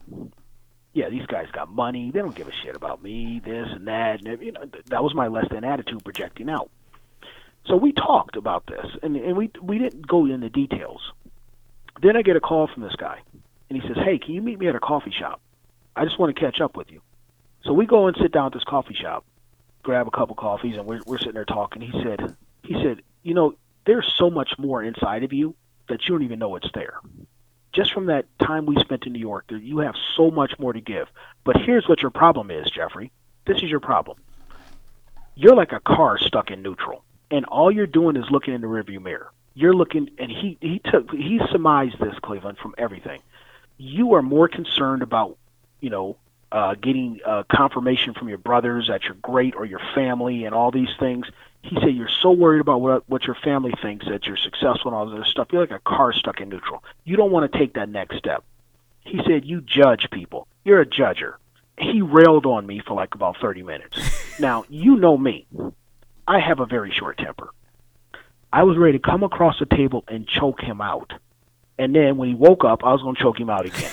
Yeah, 0.93 1.09
these 1.09 1.27
guys 1.27 1.51
got 1.53 1.71
money. 1.71 2.11
They 2.11 2.21
don't 2.21 2.35
give 2.35 2.49
a 2.49 2.53
shit 2.53 2.75
about 2.77 3.03
me, 3.03 3.41
this 3.45 3.69
and 3.71 3.87
that. 3.89 4.25
And 4.25 4.43
you 4.43 4.53
know, 4.53 4.65
th- 4.65 4.85
that 4.87 5.03
was 5.03 5.15
my 5.15 5.29
less 5.29 5.47
than 5.51 5.65
attitude 5.65 6.05
projecting 6.05 6.49
out. 6.51 6.71
So 7.67 7.77
we 7.77 7.93
talked 7.93 8.37
about 8.37 8.67
this, 8.67 8.87
and, 9.03 9.17
and 9.17 9.37
we 9.37 9.51
we 9.63 9.79
didn't 9.79 10.07
go 10.07 10.27
into 10.27 10.49
details. 10.49 11.13
Then 12.01 12.17
I 12.17 12.23
get 12.23 12.37
a 12.37 12.41
call 12.41 12.67
from 12.69 12.83
this 12.83 12.97
guy, 12.97 13.21
and 13.69 13.81
he 13.81 13.87
says, 13.87 13.97
"Hey, 14.05 14.19
can 14.19 14.35
you 14.35 14.43
meet 14.43 14.59
me 14.59 14.69
at 14.69 14.75
a 14.75 14.81
coffee 14.81 15.13
shop? 15.13 15.41
I 15.97 16.05
just 16.05 16.19
want 16.19 16.35
to 16.35 16.41
catch 16.41 16.61
up 16.61 16.77
with 16.77 16.91
you." 16.91 17.01
So 17.65 17.73
we 17.73 17.87
go 17.87 18.07
and 18.07 18.17
sit 18.21 18.33
down 18.33 18.47
at 18.47 18.53
this 18.53 18.65
coffee 18.65 18.95
shop, 18.95 19.25
grab 19.83 20.07
a 20.07 20.11
couple 20.11 20.35
coffees, 20.35 20.77
and 20.77 20.87
we're 20.87 21.01
we're 21.07 21.19
sitting 21.19 21.35
there 21.35 21.45
talking. 21.45 21.83
He 21.83 22.03
said, 22.03 22.37
he 22.63 22.75
said, 22.83 23.03
you 23.23 23.35
know, 23.35 23.55
there's 23.87 24.13
so 24.17 24.31
much 24.31 24.53
more 24.59 24.83
inside 24.83 25.25
of 25.25 25.33
you 25.33 25.55
that 25.89 26.03
you 26.03 26.15
don't 26.15 26.23
even 26.23 26.39
know 26.39 26.57
it's 26.57 26.71
there. 26.75 27.01
Just 27.73 27.93
from 27.93 28.07
that 28.07 28.27
time 28.39 28.67
we 28.67 28.77
spent 28.81 29.07
in 29.07 29.13
New 29.13 29.19
York, 29.19 29.45
you 29.51 29.79
have 29.79 29.95
so 30.17 30.31
much 30.31 30.59
more 30.59 30.73
to 30.73 30.81
give. 30.81 31.09
But 31.45 31.57
here's 31.57 31.89
what 31.89 32.03
your 32.03 32.11
problem 32.11 32.51
is, 32.51 32.71
Jeffrey. 32.71 33.11
This 33.47 33.59
is 33.59 33.71
your 33.71 33.81
problem. 33.81 34.19
You're 35.35 35.55
like 35.55 35.73
a 35.73 35.81
car 35.81 36.19
stuck 36.19 36.51
in 36.51 36.63
neutral, 36.63 37.05
and 37.31 37.45
all 37.47 37.71
you're 37.71 37.87
doing 37.87 38.17
is 38.17 38.25
looking 38.31 38.55
in 38.55 38.61
the 38.61 38.67
rearview 38.67 39.01
mirror. 39.01 39.31
You're 39.55 39.75
looking, 39.75 40.11
and 40.19 40.31
he 40.31 40.59
he 40.61 40.81
took 40.85 41.11
he 41.11 41.41
surmised 41.51 41.99
this 42.01 42.19
Cleveland 42.23 42.59
from 42.59 42.75
everything. 42.77 43.21
You 43.79 44.15
are 44.15 44.23
more 44.23 44.49
concerned 44.49 45.03
about, 45.03 45.39
you 45.81 45.91
know, 45.91 46.17
uh, 46.51 46.75
getting 46.75 47.21
uh, 47.25 47.45
confirmation 47.51 48.15
from 48.15 48.29
your 48.29 48.39
brothers 48.39 48.89
that 48.89 49.05
you're 49.05 49.15
great 49.15 49.55
or 49.55 49.65
your 49.65 49.81
family 49.95 50.45
and 50.45 50.55
all 50.55 50.71
these 50.71 50.89
things. 50.99 51.27
He 51.63 51.77
said 51.81 51.95
you're 51.95 52.11
so 52.23 52.31
worried 52.31 52.61
about 52.61 52.81
what 52.81 53.09
what 53.09 53.25
your 53.25 53.37
family 53.37 53.73
thinks 53.83 54.07
that 54.07 54.27
you're 54.27 54.37
successful 54.37 54.87
and 54.87 54.95
all 54.95 55.07
this 55.07 55.15
other 55.15 55.25
stuff. 55.25 55.49
You're 55.53 55.63
like 55.63 55.71
a 55.71 55.81
car 55.81 56.13
stuck 56.13 56.41
in 56.41 56.49
neutral. 56.49 56.83
You 57.05 57.17
don't 57.17 57.33
want 57.33 57.51
to 57.51 57.59
take 57.59 57.75
that 57.75 57.89
next 57.89 58.17
step. 58.17 58.45
He 59.01 59.21
said 59.27 59.45
you 59.45 59.61
judge 59.61 60.09
people. 60.11 60.47
You're 60.65 60.81
a 60.81 60.87
judger. 60.87 61.35
He 61.79 62.03
railed 62.03 62.47
on 62.47 62.67
me 62.67 62.81
for 62.81 62.95
like 62.95 63.15
about 63.15 63.37
30 63.41 63.63
minutes. 63.63 63.99
now, 64.41 64.65
you 64.69 64.97
know 64.97 65.17
me. 65.17 65.47
I 66.27 66.41
have 66.41 66.61
a 66.61 66.67
very 66.67 66.91
short 66.91 67.19
temper. 67.19 67.51
I 68.53 68.65
was 68.65 68.77
ready 68.77 68.99
to 68.99 69.11
come 69.11 69.23
across 69.23 69.59
the 69.59 69.67
table 69.67 70.05
and 70.09 70.27
choke 70.27 70.61
him 70.61 70.81
out. 70.81 71.13
And 71.79 71.95
then 71.95 72.17
when 72.17 72.29
he 72.29 72.35
woke 72.35 72.65
up, 72.65 72.85
I 72.85 72.93
was 72.93 73.03
going 73.03 73.15
to 73.15 73.23
choke 73.23 73.39
him 73.39 73.51
out 73.51 73.67
again. 73.67 73.91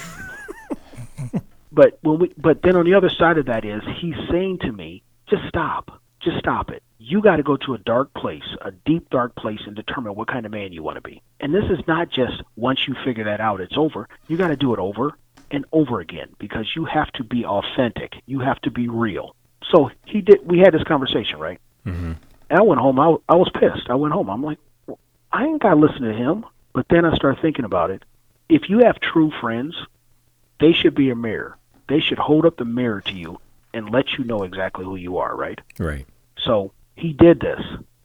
but 1.72 2.00
when 2.02 2.20
we 2.20 2.34
but 2.38 2.62
then 2.64 2.76
on 2.76 2.86
the 2.86 2.96
other 2.96 3.10
side 3.10 3.38
of 3.38 3.46
that 3.46 3.64
is 3.66 3.82
he's 4.02 4.16
saying 4.32 4.60
to 4.60 4.72
me, 4.72 5.04
just 5.30 5.44
stop. 5.48 6.02
Just 6.22 6.40
stop 6.40 6.72
it. 6.72 6.82
You 6.98 7.22
got 7.22 7.36
to 7.36 7.44
go 7.44 7.58
to 7.58 7.76
a 7.76 7.78
dark 7.78 8.14
place, 8.16 8.44
a 8.62 8.72
deep 8.72 9.10
dark 9.12 9.36
place 9.36 9.60
and 9.68 9.76
determine 9.76 10.16
what 10.16 10.28
kind 10.28 10.46
of 10.46 10.52
man 10.52 10.74
you 10.74 10.82
want 10.82 10.96
to 10.96 11.02
be. 11.02 11.22
And 11.40 11.54
this 11.54 11.66
is 11.66 11.86
not 11.88 12.10
just 12.10 12.42
once 12.56 12.88
you 12.88 12.96
figure 13.06 13.26
that 13.26 13.40
out 13.40 13.62
it's 13.62 13.78
over. 13.78 14.08
You 14.28 14.38
got 14.38 14.48
to 14.48 14.56
do 14.56 14.74
it 14.74 14.80
over 14.80 15.12
and 15.52 15.66
over 15.72 16.00
again 16.00 16.30
because 16.40 16.66
you 16.76 16.86
have 16.86 17.12
to 17.14 17.24
be 17.24 17.46
authentic. 17.46 18.14
You 18.26 18.40
have 18.40 18.60
to 18.62 18.72
be 18.72 18.88
real. 18.88 19.36
So 19.72 19.92
he 20.06 20.22
did 20.22 20.48
we 20.48 20.60
had 20.60 20.74
this 20.74 20.84
conversation, 20.84 21.40
right? 21.40 21.60
Mm-hmm. 21.86 22.14
And 22.50 22.60
I 22.60 22.62
went 22.62 22.82
home. 22.82 23.00
I, 23.00 23.16
I 23.30 23.36
was 23.36 23.50
pissed. 23.54 23.90
I 23.90 23.96
went 23.96 24.14
home. 24.14 24.30
I'm 24.30 24.44
like, 24.44 24.60
well, 24.88 25.00
I 25.32 25.46
ain't 25.46 25.62
got 25.62 25.72
to 25.72 25.80
listen 25.80 26.02
to 26.02 26.14
him. 26.14 26.46
But 26.76 26.89
then 26.89 27.05
I 27.05 27.15
start 27.15 27.39
thinking 27.41 27.63
about 27.63 27.89
it. 27.89 28.03
If 28.49 28.69
you 28.69 28.80
have 28.80 28.99
true 28.99 29.32
friends, 29.39 29.76
they 30.59 30.73
should 30.73 30.93
be 30.93 31.09
a 31.09 31.15
mirror. 31.15 31.57
They 31.88 32.01
should 32.01 32.17
hold 32.19 32.45
up 32.45 32.57
the 32.57 32.65
mirror 32.65 32.99
to 32.99 33.13
you 33.13 33.39
and 33.73 33.89
let 33.89 34.17
you 34.17 34.26
know 34.26 34.43
exactly 34.43 34.84
who 34.84 34.97
you 34.97 35.17
are, 35.17 35.34
right? 35.34 35.59
Right. 35.80 36.05
So 36.38 36.73
he 36.97 37.13
did 37.13 37.39
this. 37.39 37.61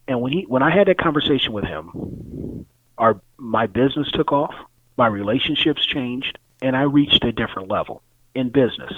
And 0.06 0.20
when 0.20 0.32
he 0.32 0.42
when 0.42 0.62
I 0.62 0.70
had 0.70 0.86
that 0.86 0.98
conversation 0.98 1.52
with 1.52 1.64
him, 1.64 2.64
our 2.96 3.20
my 3.36 3.66
business 3.66 4.08
took 4.12 4.30
off, 4.30 4.54
my 4.96 5.08
relationships 5.08 5.84
changed, 5.84 6.38
and 6.62 6.76
I 6.76 6.82
reached 6.82 7.24
a 7.24 7.32
different 7.32 7.70
level 7.70 8.02
in 8.36 8.50
business. 8.50 8.92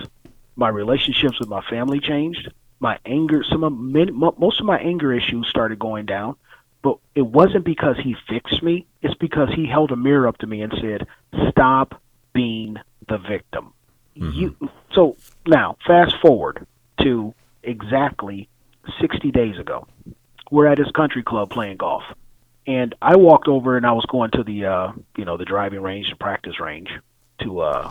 My 0.54 0.68
relationships 0.68 1.40
with 1.40 1.48
my 1.48 1.62
family 1.62 1.98
changed, 1.98 2.52
My 2.78 2.98
anger, 3.06 3.42
some 3.42 3.64
of 3.64 3.72
many, 3.72 4.10
most 4.10 4.60
of 4.60 4.66
my 4.66 4.78
anger 4.78 5.14
issues 5.14 5.48
started 5.48 5.78
going 5.78 6.04
down, 6.04 6.36
but 6.82 6.98
it 7.14 7.22
wasn't 7.22 7.64
because 7.64 7.96
he 8.02 8.16
fixed 8.28 8.62
me. 8.62 8.86
It's 9.02 9.14
because 9.14 9.48
he 9.54 9.66
held 9.66 9.92
a 9.92 9.96
mirror 9.96 10.26
up 10.26 10.38
to 10.38 10.46
me 10.46 10.62
and 10.62 10.72
said, 10.80 11.06
"Stop 11.50 12.00
being 12.32 12.76
the 13.08 13.18
victim." 13.18 13.72
Mm-hmm. 14.16 14.38
You. 14.38 14.56
So 14.92 15.16
now, 15.46 15.76
fast 15.86 16.16
forward 16.20 16.66
to 17.00 17.34
exactly 17.62 18.48
60 19.00 19.30
days 19.30 19.58
ago. 19.58 19.86
We're 20.50 20.66
at 20.66 20.78
his 20.78 20.90
country 20.90 21.22
club 21.22 21.50
playing 21.50 21.78
golf. 21.78 22.02
And 22.66 22.94
I 23.02 23.16
walked 23.16 23.48
over 23.48 23.76
and 23.76 23.86
I 23.86 23.92
was 23.92 24.04
going 24.06 24.30
to 24.32 24.44
the 24.44 24.66
uh, 24.66 24.92
you 25.16 25.24
know, 25.24 25.36
the 25.36 25.44
driving 25.44 25.80
range, 25.80 26.10
the 26.10 26.16
practice 26.16 26.60
range 26.60 26.90
to 27.40 27.60
uh, 27.60 27.90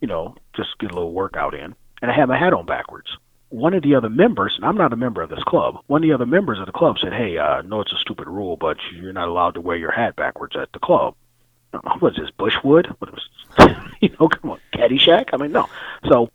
you 0.00 0.08
know, 0.08 0.34
just 0.54 0.78
get 0.78 0.90
a 0.90 0.94
little 0.94 1.12
workout 1.12 1.54
in. 1.54 1.74
And 2.02 2.10
I 2.10 2.14
had 2.14 2.28
my 2.28 2.38
hat 2.38 2.52
on 2.52 2.66
backwards. 2.66 3.08
One 3.48 3.74
of 3.74 3.82
the 3.82 3.94
other 3.94 4.10
members, 4.10 4.54
and 4.56 4.64
I'm 4.64 4.76
not 4.76 4.92
a 4.92 4.96
member 4.96 5.22
of 5.22 5.30
this 5.30 5.42
club, 5.44 5.78
one 5.86 6.02
of 6.02 6.08
the 6.08 6.14
other 6.14 6.26
members 6.26 6.58
of 6.58 6.66
the 6.66 6.72
club 6.72 6.96
said, 7.00 7.12
Hey, 7.12 7.38
uh, 7.38 7.44
I 7.44 7.62
know 7.62 7.80
it's 7.80 7.92
a 7.92 7.98
stupid 7.98 8.26
rule, 8.26 8.56
but 8.56 8.76
you're 8.92 9.12
not 9.12 9.28
allowed 9.28 9.54
to 9.54 9.60
wear 9.60 9.76
your 9.76 9.92
hat 9.92 10.16
backwards 10.16 10.56
at 10.56 10.72
the 10.72 10.78
club. 10.78 11.14
What 12.00 12.12
is 12.12 12.18
this, 12.22 12.30
Bushwood? 12.38 12.86
What 12.98 13.12
was, 13.12 13.28
you 14.00 14.14
know, 14.18 14.28
come 14.28 14.50
on, 14.50 14.60
Caddyshack? 14.72 15.30
I 15.32 15.36
mean, 15.36 15.52
no. 15.52 15.68
So 16.08 16.30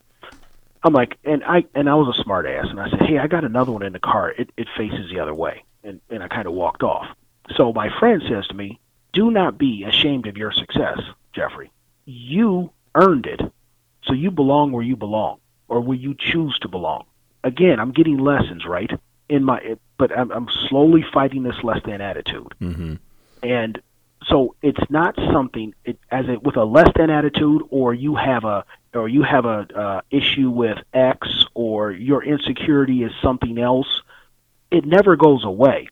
I'm 0.84 0.94
like, 0.94 1.18
and 1.24 1.44
I 1.44 1.66
and 1.76 1.90
I 1.90 1.96
was 1.96 2.18
a 2.18 2.24
smart 2.24 2.46
ass, 2.46 2.68
and 2.70 2.80
I 2.80 2.90
said, 2.90 3.02
hey, 3.02 3.18
I 3.18 3.28
got 3.28 3.44
another 3.44 3.72
one 3.72 3.84
in 3.84 3.94
the 3.94 4.00
car. 4.00 4.32
It 4.32 4.50
it 4.58 4.68
faces 4.78 5.10
the 5.12 5.20
other 5.20 5.34
way, 5.34 5.64
and 5.84 6.00
and 6.10 6.24
I 6.24 6.28
kind 6.28 6.48
of 6.48 6.54
walked 6.54 6.84
off. 6.84 7.08
So 7.56 7.74
my 7.74 7.90
friend 8.00 8.22
says 8.28 8.48
to 8.48 8.54
me, 8.54 8.80
do 9.14 9.30
not 9.30 9.58
be 9.58 9.84
ashamed 9.84 10.28
of 10.28 10.38
your 10.38 10.52
success, 10.52 11.00
Jeffrey. 11.34 11.72
You 12.06 12.72
earned 12.96 13.26
it, 13.26 13.42
so 14.06 14.14
you 14.14 14.32
belong 14.32 14.72
where 14.72 14.84
you 14.84 14.96
belong, 14.96 15.40
or 15.72 15.80
where 15.80 15.98
you 15.98 16.14
choose 16.14 16.60
to 16.60 16.68
belong. 16.68 17.06
Again, 17.46 17.80
I'm 17.80 17.94
getting 17.94 18.18
lessons, 18.18 18.66
right? 18.66 18.92
In 19.30 19.46
my, 19.46 19.78
but 19.98 20.16
I'm, 20.16 20.30
I'm 20.30 20.50
slowly 20.68 21.04
fighting 21.14 21.44
this 21.44 21.64
less 21.64 21.80
than 21.86 22.02
attitude, 22.02 22.54
mm-hmm. 22.62 22.96
and 23.42 23.82
so 24.28 24.56
it's 24.62 24.84
not 24.90 25.16
something 25.16 25.74
it, 25.86 25.98
as 26.12 26.28
it 26.28 26.44
with 26.44 26.58
a 26.58 26.66
less 26.66 26.90
than 26.96 27.10
attitude 27.10 27.64
or 27.70 27.94
you 27.94 28.16
have 28.16 28.44
a 28.44 28.66
or 28.94 29.08
you 29.08 29.24
have 29.24 29.46
a 29.46 29.66
uh, 29.74 30.02
issue 30.12 30.50
with 30.50 30.78
X 30.94 31.46
or 31.54 31.92
your 31.92 32.22
insecurity 32.22 33.04
is 33.04 33.14
something 33.22 33.58
else. 33.58 34.02
It 34.70 34.86
never 34.86 35.16
goes 35.16 35.46
away, 35.46 35.88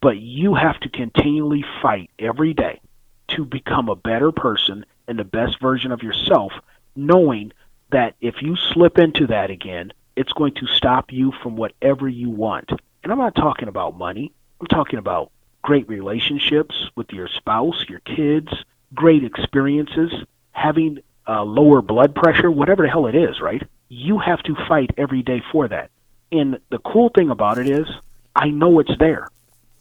but 0.00 0.18
you 0.18 0.54
have 0.54 0.78
to 0.80 0.88
continually 0.88 1.64
fight 1.82 2.10
every 2.20 2.54
day 2.54 2.80
to 3.28 3.44
become 3.44 3.88
a 3.88 3.96
better 3.96 4.30
person 4.30 4.86
and 5.08 5.18
the 5.18 5.24
best 5.24 5.60
version 5.60 5.90
of 5.90 6.04
yourself, 6.04 6.52
knowing 6.94 7.52
that 7.94 8.16
if 8.20 8.42
you 8.42 8.56
slip 8.56 8.98
into 8.98 9.28
that 9.28 9.50
again, 9.50 9.92
it's 10.16 10.32
going 10.32 10.54
to 10.54 10.66
stop 10.66 11.12
you 11.12 11.32
from 11.42 11.56
whatever 11.56 12.08
you 12.08 12.28
want. 12.28 12.70
And 13.02 13.12
I'm 13.12 13.18
not 13.18 13.36
talking 13.36 13.68
about 13.68 13.96
money. 13.96 14.32
I'm 14.60 14.66
talking 14.66 14.98
about 14.98 15.30
great 15.62 15.88
relationships 15.88 16.74
with 16.96 17.12
your 17.12 17.28
spouse, 17.28 17.84
your 17.88 18.00
kids, 18.00 18.48
great 18.94 19.22
experiences, 19.22 20.12
having 20.50 20.98
uh, 21.28 21.44
lower 21.44 21.82
blood 21.82 22.16
pressure, 22.16 22.50
whatever 22.50 22.82
the 22.82 22.88
hell 22.88 23.06
it 23.06 23.14
is, 23.14 23.40
right? 23.40 23.62
You 23.88 24.18
have 24.18 24.42
to 24.42 24.56
fight 24.68 24.90
every 24.96 25.22
day 25.22 25.40
for 25.52 25.68
that. 25.68 25.90
And 26.32 26.58
the 26.70 26.78
cool 26.78 27.10
thing 27.10 27.30
about 27.30 27.58
it 27.58 27.68
is, 27.68 27.86
I 28.34 28.48
know 28.48 28.80
it's 28.80 28.98
there. 28.98 29.28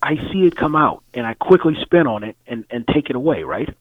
I 0.03 0.17
see 0.31 0.45
it 0.45 0.55
come 0.55 0.75
out, 0.75 1.01
and 1.15 1.25
I 1.25 1.33
quickly 1.33 1.75
spin 1.81 2.05
on 2.05 2.23
it 2.23 2.35
and, 2.45 2.65
and 2.69 2.87
take 2.87 3.09
it 3.09 3.15
away, 3.15 3.43
right? 3.43 3.75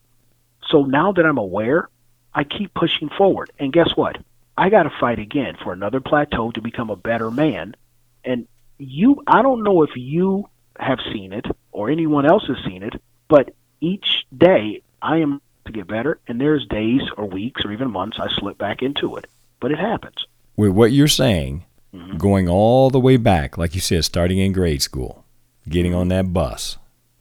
So 0.69 0.85
now 0.85 1.13
that 1.13 1.27
I'm 1.27 1.39
aware, 1.39 1.91
I 2.35 2.45
keep 2.45 2.75
pushing 2.75 3.09
forward. 3.11 3.51
And 3.59 3.73
guess 3.73 3.91
what? 3.97 4.19
I 4.57 4.69
got 4.69 4.85
to 4.85 4.91
fight 5.01 5.19
again 5.19 5.57
for 5.63 5.73
another 5.73 6.01
plateau 6.01 6.51
to 6.53 6.61
become 6.61 6.91
a 6.91 6.97
better 6.97 7.31
man. 7.31 7.75
And 8.25 8.47
you, 8.79 9.23
I 9.27 9.43
don't 9.43 9.63
know 9.63 9.83
if 9.83 9.91
you 9.97 10.49
have 10.79 10.99
seen 11.13 11.33
it 11.33 11.47
or 11.71 11.91
anyone 11.91 12.27
else 12.27 12.47
has 12.47 12.59
seen 12.65 12.83
it, 12.83 12.95
but 13.29 13.55
each 13.81 14.27
day 14.37 14.83
I 15.01 15.19
am 15.19 15.41
to 15.67 15.73
get 15.73 15.87
better, 15.87 16.19
and 16.27 16.41
there's 16.41 16.67
days 16.67 17.03
or 17.17 17.27
weeks 17.27 17.65
or 17.65 17.73
even 17.73 17.91
months 17.91 18.19
I 18.21 18.29
slip 18.35 18.59
back 18.59 18.83
into 18.83 19.17
it. 19.17 19.27
But 19.61 19.73
it 19.73 19.79
happens. 19.79 20.27
With 20.57 20.73
what 20.73 20.93
you're 20.93 21.09
saying, 21.09 21.65
mm-hmm. 21.95 22.17
going 22.17 22.49
all 22.49 22.91
the 22.91 23.01
way 23.01 23.17
back, 23.17 23.57
like 23.57 23.75
you 23.75 23.81
said, 23.81 24.05
starting 24.05 24.39
in 24.39 24.53
grade 24.53 24.83
school, 24.83 25.25
getting 25.69 25.95
on 25.95 26.09
that 26.09 26.33
bus, 26.33 26.79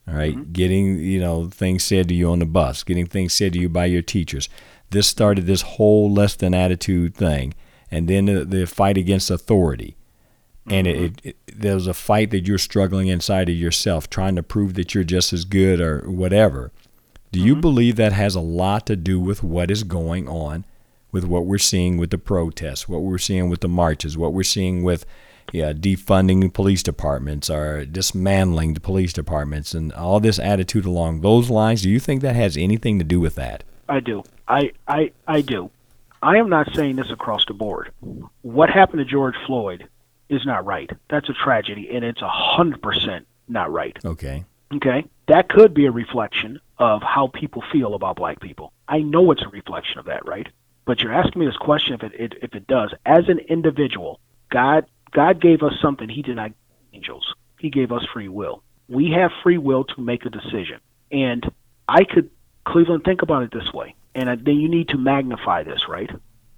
all 0.08 0.16
right? 0.16 0.36
mm-hmm. 0.36 0.52
getting 0.52 0.98
you 0.98 1.20
know 1.20 1.50
things 1.50 1.84
said 1.84 2.08
to 2.10 2.16
you 2.16 2.30
on 2.32 2.40
the 2.40 2.46
bus, 2.46 2.84
getting 2.84 3.06
things 3.06 3.34
said 3.34 3.54
to 3.54 3.60
you 3.60 3.70
by 3.70 3.86
your 3.86 4.02
teachers. 4.02 4.50
This 4.92 5.08
started 5.08 5.46
this 5.46 5.64
whole 5.64 6.12
less 6.12 6.36
than 6.36 6.54
attitude 6.54 7.16
thing, 7.16 7.54
and 7.90 8.08
then 8.08 8.26
the, 8.26 8.46
the 8.46 8.68
fight 8.68 8.98
against 8.98 9.32
authority 9.32 9.98
and 10.70 10.88
it, 10.88 10.96
mm-hmm. 10.96 11.28
it, 11.28 11.38
it, 11.48 11.60
there's 11.62 11.88
a 11.88 11.94
fight 11.94 12.32
that 12.32 12.48
you're 12.48 12.58
struggling 12.58 13.08
inside 13.08 13.50
of 13.50 13.56
yourself, 13.56 14.10
trying 14.10 14.36
to 14.36 14.44
prove 14.44 14.76
that 14.76 14.94
you're 14.94 15.04
just 15.04 15.34
as 15.34 15.46
good 15.46 15.82
or 15.82 16.00
whatever. 16.10 16.72
Do 17.32 17.40
you 17.40 17.54
mm-hmm. 17.54 17.62
believe 17.62 17.96
that 17.96 18.14
has 18.14 18.36
a 18.36 18.42
lot 18.42 18.86
to 18.88 18.96
do 18.96 19.20
with 19.20 19.44
what 19.44 19.72
is 19.72 19.84
going 19.84 20.28
on 20.28 20.66
with 21.12 21.26
what 21.26 21.46
we're 21.46 21.58
seeing 21.58 21.98
with 21.98 22.10
the 22.10 22.18
protests, 22.18 22.88
what 22.88 23.02
we're 23.02 23.18
seeing 23.18 23.50
with 23.50 23.62
the 23.62 23.68
marches, 23.68 24.18
what 24.18 24.34
we're 24.34 24.44
seeing 24.44 24.82
with 24.84 25.06
yeah, 25.52 25.74
defunding 25.74 26.54
police 26.54 26.82
departments 26.82 27.50
or 27.50 27.86
dismantling 27.86 28.74
the 28.74 28.80
police 28.80 29.12
departments 29.12 29.74
and 29.74 29.92
all 29.92 30.22
this 30.22 30.40
attitude 30.40 30.86
along 30.86 31.20
those 31.22 31.50
lines? 31.50 31.82
Do 31.82 31.90
you 31.90 32.00
think 32.00 32.22
that 32.22 32.36
has 32.36 32.56
anything 32.56 33.00
to 33.00 33.04
do 33.04 33.20
with 33.20 33.36
that? 33.36 33.64
I 33.92 34.00
do. 34.00 34.24
I, 34.48 34.72
I, 34.88 35.12
I 35.28 35.42
do. 35.42 35.70
I 36.24 36.38
am 36.38 36.50
not 36.50 36.74
saying 36.74 36.96
this 36.96 37.12
across 37.12 37.46
the 37.46 37.54
board. 37.54 37.92
What 38.42 38.70
happened 38.70 39.00
to 39.00 39.06
George 39.06 39.36
Floyd 39.46 39.88
is 40.30 40.46
not 40.46 40.66
right. 40.66 40.90
That's 41.10 41.28
a 41.28 41.34
tragedy, 41.34 41.90
and 41.94 42.06
it's 42.06 42.22
a 42.22 42.30
hundred 42.30 42.82
percent 42.82 43.28
not 43.50 43.70
right. 43.72 43.98
Okay. 44.06 44.46
Okay. 44.74 45.06
That 45.28 45.50
could 45.50 45.74
be 45.74 45.88
a 45.88 45.92
reflection 45.92 46.62
of 46.78 47.02
how 47.02 47.28
people 47.28 47.64
feel 47.72 47.94
about 47.94 48.16
black 48.16 48.40
people. 48.40 48.72
I 48.88 49.00
know 49.00 49.30
it's 49.32 49.44
a 49.44 49.50
reflection 49.50 50.00
of 50.00 50.06
that, 50.06 50.26
right? 50.26 50.48
But 50.86 51.02
you're 51.02 51.14
asking 51.14 51.42
me 51.42 51.46
this 51.46 51.58
question 51.58 51.94
if 51.96 52.04
it, 52.04 52.14
it 52.14 52.34
if 52.42 52.56
it 52.56 52.68
does. 52.68 52.94
As 53.06 53.28
an 53.28 53.40
individual, 53.40 54.22
God 54.50 54.86
God 55.12 55.42
gave 55.42 55.64
us 55.64 55.74
something 55.82 56.08
He 56.08 56.22
did 56.22 56.38
not 56.38 56.52
angels. 56.94 57.34
He 57.60 57.70
gave 57.70 57.92
us 57.92 58.06
free 58.14 58.30
will. 58.30 58.64
We 58.88 59.12
have 59.12 59.32
free 59.44 59.58
will 59.58 59.84
to 59.84 60.02
make 60.02 60.26
a 60.26 60.30
decision. 60.30 60.80
And 61.12 61.44
I 61.90 62.06
could 62.06 62.30
Cleveland 62.66 63.04
think 63.04 63.22
about 63.22 63.44
it 63.44 63.52
this 63.52 63.72
way. 63.74 63.96
And 64.14 64.46
then 64.46 64.56
you 64.56 64.70
need 64.70 64.90
to 64.90 64.98
magnify 64.98 65.64
this, 65.64 65.88
right? 65.88 66.10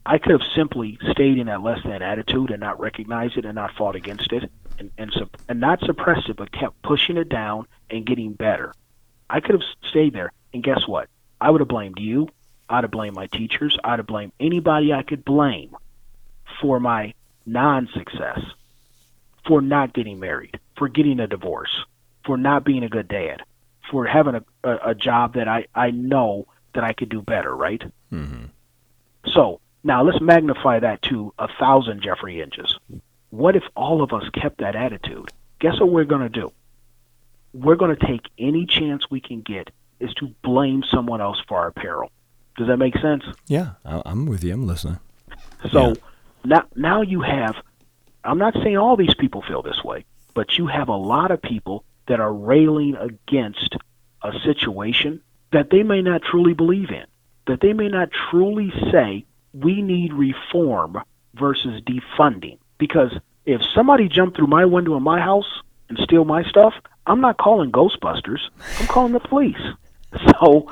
I 0.06 0.18
could 0.18 0.32
have 0.32 0.41
simply 0.56 0.97
stayed 1.12 1.38
in 1.38 1.47
that 1.47 1.62
less 1.62 1.80
than 1.84 2.01
attitude 2.01 2.51
and 2.51 2.60
not 2.60 2.80
recognized 2.80 3.38
it 3.38 3.45
and 3.45 3.56
not 3.56 3.76
fought 3.76 3.95
against 3.95 4.34
it 4.34 4.49
and 4.80 4.91
and, 4.97 5.14
and 5.47 5.60
not 5.60 5.80
suppressed 5.82 6.30
it, 6.30 6.36
but 6.36 6.51
kept 6.51 6.82
pushing 6.82 7.18
it 7.18 7.30
down 7.30 7.68
and 7.89 8.06
getting 8.06 8.34
better. 8.34 8.74
I 9.30 9.39
could 9.39 9.54
have 9.56 9.64
stayed 9.89 10.14
there, 10.14 10.32
and 10.54 10.64
guess 10.64 10.88
what? 10.88 11.10
I 11.39 11.49
would 11.49 11.62
have 11.62 11.68
blamed 11.68 11.99
you. 11.99 12.30
I'd 12.70 12.84
have 12.84 12.91
blamed 12.91 13.16
my 13.16 13.28
teachers. 13.28 13.78
I'd 13.84 13.99
have 13.99 14.08
blamed 14.08 14.34
anybody 14.39 14.93
I 14.93 15.04
could 15.04 15.24
blame 15.24 15.76
for 16.62 16.80
my 16.80 17.14
non-success, 17.45 18.39
for 19.45 19.62
not 19.62 19.93
getting 19.93 20.20
married, 20.20 20.60
for 20.78 20.88
getting 20.88 21.20
a 21.20 21.28
divorce, 21.28 21.86
for 22.26 22.38
not 22.38 22.64
being 22.64 22.84
a 22.84 22.89
good 22.89 23.08
dad, 23.08 23.41
for 23.89 24.05
having 24.05 24.36
a, 24.36 24.43
a, 24.63 24.89
a 24.89 24.95
job 24.95 25.36
that 25.36 25.47
I, 25.47 25.65
I 25.75 25.91
know 25.91 26.47
that 26.73 26.84
I 26.84 26.93
could 26.93 27.09
do 27.09 27.21
better, 27.21 27.55
right? 27.55 27.84
Mm-hmm. 28.11 28.45
So 29.27 29.59
now 29.84 30.03
let's 30.03 30.21
magnify 30.21 30.79
that 30.79 31.01
to 31.03 31.34
a 31.38 31.47
thousand 31.59 32.01
Jeffrey 32.01 32.41
Inges. 32.41 32.77
What 33.29 33.55
if 33.55 33.63
all 33.75 34.01
of 34.01 34.13
us 34.13 34.27
kept 34.29 34.59
that 34.59 34.75
attitude? 34.75 35.29
Guess 35.59 35.79
what 35.79 35.91
we're 35.91 36.03
going 36.03 36.21
to 36.21 36.29
do? 36.29 36.51
We're 37.53 37.75
going 37.75 37.95
to 37.95 38.05
take 38.05 38.21
any 38.38 38.65
chance 38.65 39.09
we 39.09 39.21
can 39.21 39.41
get 39.41 39.69
is 39.99 40.13
to 40.15 40.27
blame 40.43 40.84
someone 40.84 41.21
else 41.21 41.41
for 41.47 41.57
our 41.59 41.71
peril. 41.71 42.11
Does 42.57 42.67
that 42.67 42.77
make 42.77 42.97
sense? 42.97 43.23
Yeah, 43.47 43.71
I'm 43.86 44.25
with 44.25 44.43
you. 44.43 44.53
I'm 44.53 44.67
listening. 44.67 44.99
So 45.71 45.89
yeah. 45.89 45.93
now, 46.43 46.63
now 46.75 47.01
you 47.01 47.21
have. 47.21 47.55
I'm 48.23 48.38
not 48.38 48.53
saying 48.53 48.77
all 48.77 48.95
these 48.95 49.15
people 49.15 49.41
feel 49.41 49.61
this 49.61 49.84
way, 49.84 50.05
but 50.34 50.57
you 50.57 50.67
have 50.67 50.89
a 50.89 50.95
lot 50.95 51.31
of 51.31 51.41
people 51.41 51.84
that 52.08 52.20
are 52.20 52.34
railing 52.34 52.95
against 52.95 53.76
a 54.24 54.32
situation 54.45 55.22
that 55.51 55.70
they 55.70 55.84
may 55.84 56.01
not 56.01 56.22
truly 56.24 56.54
believe 56.54 56.89
in, 56.89 57.06
that 57.47 57.62
they 57.62 57.74
may 57.74 57.88
not 57.88 58.10
truly 58.30 58.72
say 58.91 59.26
we 59.54 59.82
need 59.82 60.14
reform 60.14 60.97
versus 61.36 61.82
defunding. 61.82 62.58
Because 62.78 63.12
if 63.45 63.62
somebody 63.76 64.08
jumped 64.08 64.38
through 64.38 64.47
my 64.47 64.66
window 64.66 64.97
in 64.97 65.04
my 65.04 65.20
house 65.20 65.62
and 65.89 65.97
steal 65.99 66.26
my 66.26 66.43
stuff, 66.43 66.74
I'm 67.06 67.22
not 67.22 67.38
calling 67.38 67.72
Ghostbusters. 67.72 68.39
I'm 68.80 68.88
calling 68.88 69.14
the 69.14 69.20
police. 69.20 69.62
So 70.39 70.72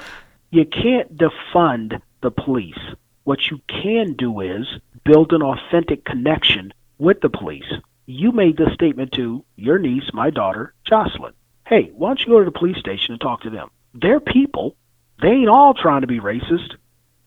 you 0.52 0.66
can't 0.66 1.18
defund 1.18 2.00
the 2.22 2.30
police. 2.30 2.78
What 3.24 3.50
you 3.50 3.60
can 3.68 4.14
do 4.14 4.42
is 4.42 4.68
build 5.04 5.34
an 5.34 5.42
authentic 5.42 6.06
connection 6.06 6.74
with 7.00 7.22
the 7.22 7.30
police. 7.30 7.66
You 8.12 8.34
made 8.34 8.58
this 8.58 8.74
statement 8.74 9.14
to 9.14 9.46
your 9.56 9.80
niece, 9.80 10.10
my 10.14 10.32
daughter, 10.32 10.74
Jocelyn. 10.86 11.34
Hey, 11.66 11.92
why 11.96 12.10
don't 12.10 12.20
you 12.20 12.28
go 12.28 12.40
to 12.40 12.46
the 12.46 12.52
police 12.52 12.78
station 12.78 13.14
and 13.14 13.22
talk 13.22 13.44
to 13.44 13.50
them? 13.50 13.70
They're 13.94 14.20
people. 14.20 14.76
They 15.22 15.30
ain't 15.30 15.50
all 15.50 15.74
trying 15.74 16.02
to 16.02 16.08
be 16.08 16.20
racist. 16.20 16.76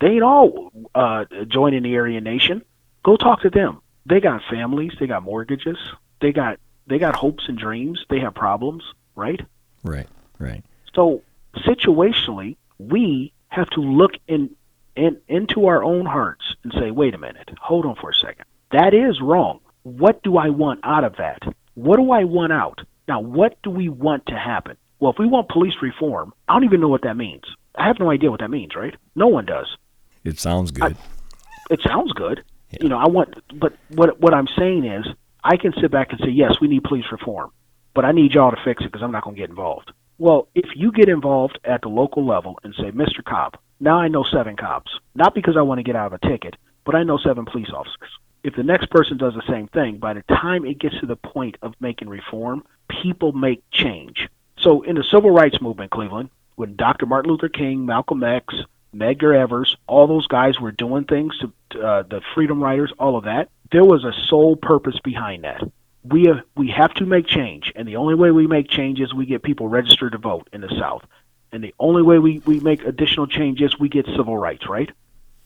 They 0.00 0.08
ain't 0.08 0.22
all 0.22 0.70
uh, 0.94 1.24
joining 1.48 1.84
the 1.84 1.96
Aryan 1.96 2.24
Nation. 2.24 2.62
Go 3.02 3.16
talk 3.16 3.40
to 3.42 3.50
them. 3.50 3.80
they 4.04 4.20
got 4.20 4.42
families, 4.50 4.92
they 5.00 5.06
got 5.06 5.22
mortgages, 5.22 5.78
they 6.20 6.32
got 6.32 6.58
they 6.86 6.98
got 6.98 7.16
hopes 7.16 7.44
and 7.48 7.56
dreams, 7.56 8.04
they 8.10 8.20
have 8.20 8.34
problems, 8.34 8.82
right? 9.16 9.40
Right, 9.82 10.08
right. 10.38 10.62
So 10.94 11.22
situationally, 11.56 12.56
we 12.78 13.32
have 13.48 13.70
to 13.70 13.80
look 13.80 14.12
in, 14.28 14.50
in 14.96 15.18
into 15.28 15.64
our 15.66 15.82
own 15.82 16.04
hearts 16.04 16.44
and 16.62 16.74
say, 16.74 16.90
wait 16.90 17.14
a 17.14 17.18
minute, 17.18 17.50
hold 17.58 17.86
on 17.86 17.94
for 17.94 18.10
a 18.10 18.14
second. 18.14 18.44
That 18.70 18.92
is 18.92 19.22
wrong. 19.22 19.60
What 19.84 20.22
do 20.22 20.38
I 20.38 20.48
want 20.48 20.80
out 20.82 21.04
of 21.04 21.16
that? 21.18 21.42
What 21.74 21.96
do 21.96 22.10
I 22.10 22.24
want 22.24 22.52
out? 22.52 22.80
Now, 23.06 23.20
what 23.20 23.58
do 23.62 23.70
we 23.70 23.90
want 23.90 24.24
to 24.26 24.34
happen? 24.34 24.76
Well, 24.98 25.12
if 25.12 25.18
we 25.18 25.26
want 25.26 25.50
police 25.50 25.74
reform, 25.82 26.32
I 26.48 26.54
don't 26.54 26.64
even 26.64 26.80
know 26.80 26.88
what 26.88 27.02
that 27.02 27.18
means. 27.18 27.44
I 27.76 27.86
have 27.86 27.98
no 28.00 28.10
idea 28.10 28.30
what 28.30 28.40
that 28.40 28.50
means, 28.50 28.74
right? 28.74 28.94
No 29.14 29.26
one 29.26 29.44
does. 29.44 29.76
It 30.24 30.40
sounds 30.40 30.70
good. 30.70 30.96
I, 30.96 31.72
it 31.72 31.80
sounds 31.86 32.12
good. 32.12 32.42
Yeah. 32.70 32.78
You 32.80 32.88
know, 32.88 32.98
I 32.98 33.08
want, 33.08 33.34
but 33.60 33.74
what 33.90 34.18
what 34.20 34.32
I'm 34.32 34.48
saying 34.58 34.86
is, 34.86 35.04
I 35.44 35.58
can 35.58 35.74
sit 35.78 35.90
back 35.90 36.12
and 36.12 36.20
say, 36.20 36.30
yes, 36.30 36.60
we 36.62 36.68
need 36.68 36.84
police 36.84 37.04
reform, 37.12 37.50
but 37.92 38.06
I 38.06 38.12
need 38.12 38.32
y'all 38.32 38.52
to 38.52 38.64
fix 38.64 38.82
it 38.82 38.86
because 38.86 39.02
I'm 39.02 39.12
not 39.12 39.24
going 39.24 39.36
to 39.36 39.40
get 39.40 39.50
involved. 39.50 39.92
Well, 40.16 40.48
if 40.54 40.64
you 40.74 40.92
get 40.92 41.10
involved 41.10 41.58
at 41.64 41.82
the 41.82 41.88
local 41.88 42.24
level 42.24 42.58
and 42.62 42.74
say, 42.74 42.90
Mr. 42.92 43.22
Cop, 43.22 43.60
now 43.80 43.98
I 43.98 44.08
know 44.08 44.24
seven 44.24 44.56
cops, 44.56 44.92
not 45.14 45.34
because 45.34 45.56
I 45.58 45.62
want 45.62 45.80
to 45.80 45.82
get 45.82 45.96
out 45.96 46.12
of 46.12 46.20
a 46.22 46.26
ticket, 46.26 46.54
but 46.86 46.94
I 46.94 47.02
know 47.02 47.18
seven 47.18 47.44
police 47.44 47.68
officers. 47.74 48.08
If 48.44 48.54
the 48.54 48.62
next 48.62 48.90
person 48.90 49.16
does 49.16 49.34
the 49.34 49.42
same 49.48 49.66
thing, 49.68 49.98
by 49.98 50.12
the 50.12 50.22
time 50.22 50.64
it 50.64 50.78
gets 50.78 50.98
to 51.00 51.06
the 51.06 51.16
point 51.16 51.56
of 51.62 51.74
making 51.80 52.08
reform, 52.08 52.64
people 52.88 53.32
make 53.32 53.62
change. 53.72 54.28
So 54.58 54.82
in 54.82 54.94
the 54.94 55.04
civil 55.04 55.30
rights 55.30 55.60
movement, 55.60 55.90
Cleveland, 55.90 56.30
when 56.54 56.76
Dr. 56.76 57.06
Martin 57.06 57.32
Luther 57.32 57.48
King, 57.48 57.84
Malcolm 57.84 58.22
X, 58.22 58.54
Medgar 58.94 59.36
Evers, 59.36 59.76
all 59.88 60.06
those 60.06 60.28
guys 60.28 60.60
were 60.60 60.70
doing 60.70 61.04
things 61.04 61.36
to 61.38 61.82
uh, 61.82 62.02
the 62.02 62.20
freedom 62.34 62.62
riders, 62.62 62.92
all 63.00 63.16
of 63.16 63.24
that, 63.24 63.48
there 63.72 63.84
was 63.84 64.04
a 64.04 64.12
sole 64.28 64.54
purpose 64.54 65.00
behind 65.02 65.42
that 65.42 65.62
we 66.04 66.24
have, 66.24 66.40
we 66.56 66.68
have 66.68 66.92
to 66.94 67.06
make 67.06 67.26
change, 67.26 67.72
and 67.74 67.88
the 67.88 67.96
only 67.96 68.14
way 68.14 68.30
we 68.30 68.46
make 68.46 68.68
change 68.68 69.00
is 69.00 69.14
we 69.14 69.26
get 69.26 69.42
people 69.42 69.68
registered 69.68 70.12
to 70.12 70.18
vote 70.18 70.48
in 70.52 70.60
the 70.60 70.68
South, 70.78 71.02
and 71.50 71.64
the 71.64 71.74
only 71.78 72.02
way 72.02 72.18
we, 72.18 72.40
we 72.40 72.60
make 72.60 72.84
additional 72.84 73.26
changes 73.26 73.78
we 73.78 73.88
get 73.88 74.06
civil 74.06 74.36
rights, 74.36 74.68
right? 74.68 74.90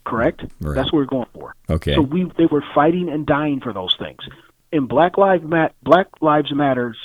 Correct. 0.08 0.44
Right. 0.60 0.74
That's 0.74 0.92
what 0.92 0.98
we're 0.98 1.04
going 1.06 1.28
for. 1.34 1.54
Okay. 1.68 1.94
So 1.94 2.02
we 2.02 2.30
they 2.36 2.46
were 2.46 2.64
fighting 2.74 3.08
and 3.08 3.26
dying 3.26 3.60
for 3.60 3.72
those 3.72 3.94
things. 3.98 4.20
In 4.72 4.86
Black 4.86 5.18
Lives 5.18 5.44
Mat 5.44 5.74
Black 5.82 6.06
Lives 6.20 6.52
Matters 6.54 6.96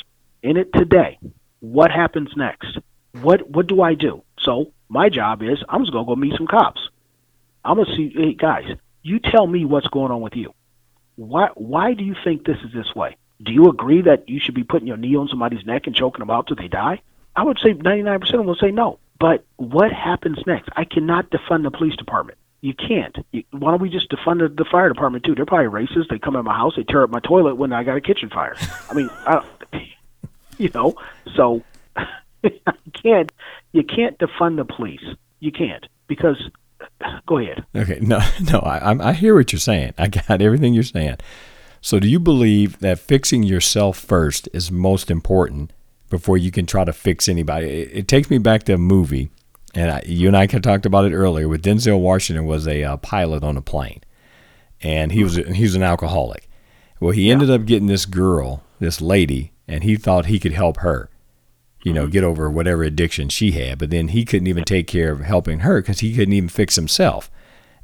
in 0.41 0.58
it 0.58 0.72
today. 0.74 1.20
What 1.60 1.91
happens 1.91 2.30
next? 2.36 2.78
What 3.22 3.49
what 3.49 3.68
do 3.68 3.82
I 3.82 3.93
do? 3.93 4.24
So 4.39 4.72
my 4.89 5.10
job 5.10 5.41
is 5.41 5.64
I'm 5.70 5.82
just 5.82 5.91
gonna 5.91 6.06
go 6.06 6.16
meet 6.16 6.36
some 6.38 6.47
cops. 6.47 6.82
I'm 7.66 7.78
gonna 7.78 7.95
see 7.95 8.14
hey 8.16 8.34
guys, 8.34 8.66
you 9.01 9.20
tell 9.20 9.47
me 9.47 9.66
what's 9.66 9.88
going 9.88 10.12
on 10.12 10.22
with 10.22 10.36
you. 10.36 10.54
Why 11.16 11.49
why 11.56 11.93
do 11.93 12.04
you 12.04 12.16
think 12.24 12.45
this 12.45 12.58
is 12.66 12.74
this 12.74 12.93
way? 12.95 13.18
Do 13.41 13.51
you 13.51 13.68
agree 13.70 14.01
that 14.04 14.30
you 14.30 14.39
should 14.39 14.56
be 14.56 14.64
putting 14.64 14.88
your 14.88 14.97
knee 14.97 15.16
on 15.16 15.28
somebody's 15.28 15.66
neck 15.66 15.88
and 15.88 15.95
choking 15.95 16.20
them 16.20 16.30
out 16.30 16.47
till 16.47 16.56
they 16.56 16.68
die? 16.70 17.01
I 17.36 17.43
would 17.43 17.60
say 17.60 17.74
99% 17.74 18.22
of 18.22 18.30
them 18.32 18.45
will 18.45 18.56
say 18.56 18.72
no. 18.72 18.99
But 19.20 19.45
what 19.58 19.91
happens 19.91 20.38
next? 20.45 20.70
I 20.76 20.86
cannot 20.86 21.30
defund 21.32 21.64
the 21.64 21.72
police 21.72 21.95
department. 21.95 22.38
You 22.64 22.74
can't. 22.74 23.18
You, 23.34 23.43
why 23.51 23.72
don't 23.72 23.82
we 23.82 23.89
just 23.89 24.09
defund 24.09 24.39
the, 24.39 24.47
the 24.47 24.64
fire 24.64 24.88
department 24.88 25.26
too? 25.26 25.36
They're 25.36 25.45
probably 25.45 25.86
racist. 25.86 26.07
They 26.09 26.18
come 26.18 26.38
in 26.38 26.45
my 26.45 26.55
house, 26.55 26.78
they 26.78 26.84
tear 26.84 27.03
up 27.03 27.09
my 27.09 27.20
toilet 27.20 27.55
when 27.55 27.74
I 27.74 27.84
got 27.84 27.97
a 27.97 28.01
kitchen 28.01 28.30
fire. 28.30 28.55
I 28.89 28.93
mean, 28.93 29.09
I, 29.28 29.45
you 30.57 30.72
know, 30.74 30.95
so 31.36 31.61
you 32.43 32.51
can't 32.93 33.30
you 33.74 33.84
can't 33.84 34.18
defund 34.18 34.55
the 34.55 34.64
police. 34.64 35.03
You 35.41 35.51
can't 35.51 35.86
because 36.07 36.41
go 37.28 37.38
ahead. 37.38 37.66
Okay, 37.76 37.99
no, 37.99 38.20
no, 38.51 38.59
I, 38.59 39.09
I 39.09 39.11
hear 39.11 39.36
what 39.36 39.51
you're 39.51 39.59
saying. 39.59 39.93
I 39.97 40.07
got 40.07 40.41
everything 40.41 40.74
you're 40.74 40.84
saying. 40.84 41.18
So, 41.82 41.99
do 41.99 42.07
you 42.07 42.18
believe 42.18 42.80
that 42.80 42.97
fixing 42.97 43.43
yourself 43.43 43.97
first 43.97 44.47
is 44.53 44.72
most 44.72 45.11
important 45.11 45.74
before 46.09 46.38
you 46.38 46.49
can 46.49 46.66
try 46.66 46.86
to 46.86 46.93
fix 46.93 47.28
anybody? 47.28 47.68
It, 47.68 47.89
it 47.91 48.07
takes 48.07 48.30
me 48.30 48.38
back 48.38 48.64
to 48.64 48.76
a 48.76 48.78
movie, 48.78 49.32
and 49.74 49.91
I, 49.91 50.03
you 50.05 50.28
and 50.28 50.38
I 50.38 50.47
had 50.49 50.63
talked 50.63 50.86
about 50.86 51.05
it 51.05 51.13
earlier. 51.13 51.47
With 51.47 51.63
Denzel 51.63 51.99
Washington 51.99 52.45
was 52.45 52.67
a 52.67 52.84
uh, 52.84 52.97
pilot 52.97 53.43
on 53.43 53.57
a 53.57 53.61
plane, 53.61 54.01
and 54.82 55.11
he 55.11 55.24
was 55.24 55.36
he 55.36 55.63
was 55.63 55.76
an 55.76 55.84
alcoholic. 55.84 56.49
Well, 56.99 57.11
he 57.11 57.28
yeah. 57.28 57.34
ended 57.34 57.49
up 57.49 57.65
getting 57.65 57.88
this 57.88 58.05
girl, 58.05 58.63
this 58.80 59.01
lady, 59.01 59.51
and 59.67 59.84
he 59.84 59.95
thought 59.95 60.28
he 60.28 60.39
could 60.39 60.53
help 60.53 60.78
her, 60.78 61.09
you 61.84 61.91
know, 61.91 62.07
get 62.07 62.24
over 62.24 62.49
whatever 62.49 62.84
addiction 62.84 63.30
she 63.30 63.51
had. 63.51 63.80
But 63.80 63.89
then 63.89 64.09
he 64.09 64.24
couldn't 64.26 64.47
even 64.47 64.63
take 64.63 64.88
care 64.88 65.11
of 65.11 65.21
helping 65.21 65.59
her 65.59 65.82
because 65.82 65.99
he 65.99 66.15
couldn't 66.15 66.34
even 66.34 66.49
fix 66.49 66.76
himself. 66.76 67.30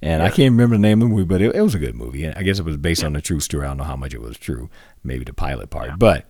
And 0.01 0.21
yeah. 0.21 0.27
I 0.27 0.29
can't 0.29 0.51
remember 0.51 0.75
the 0.75 0.81
name 0.81 1.01
of 1.01 1.09
the 1.09 1.15
movie, 1.15 1.25
but 1.25 1.41
it, 1.41 1.53
it, 1.55 1.61
was 1.61 1.75
a 1.75 1.79
good 1.79 1.95
movie. 1.95 2.27
I 2.29 2.43
guess 2.43 2.59
it 2.59 2.65
was 2.65 2.77
based 2.77 3.01
yeah. 3.01 3.07
on 3.07 3.15
a 3.15 3.21
true 3.21 3.41
story. 3.41 3.65
I 3.65 3.69
don't 3.69 3.77
know 3.77 3.83
how 3.83 3.97
much 3.97 4.13
it 4.13 4.21
was 4.21 4.37
true, 4.37 4.69
maybe 5.03 5.25
the 5.25 5.33
pilot 5.33 5.69
part. 5.69 5.99
But 5.99 6.25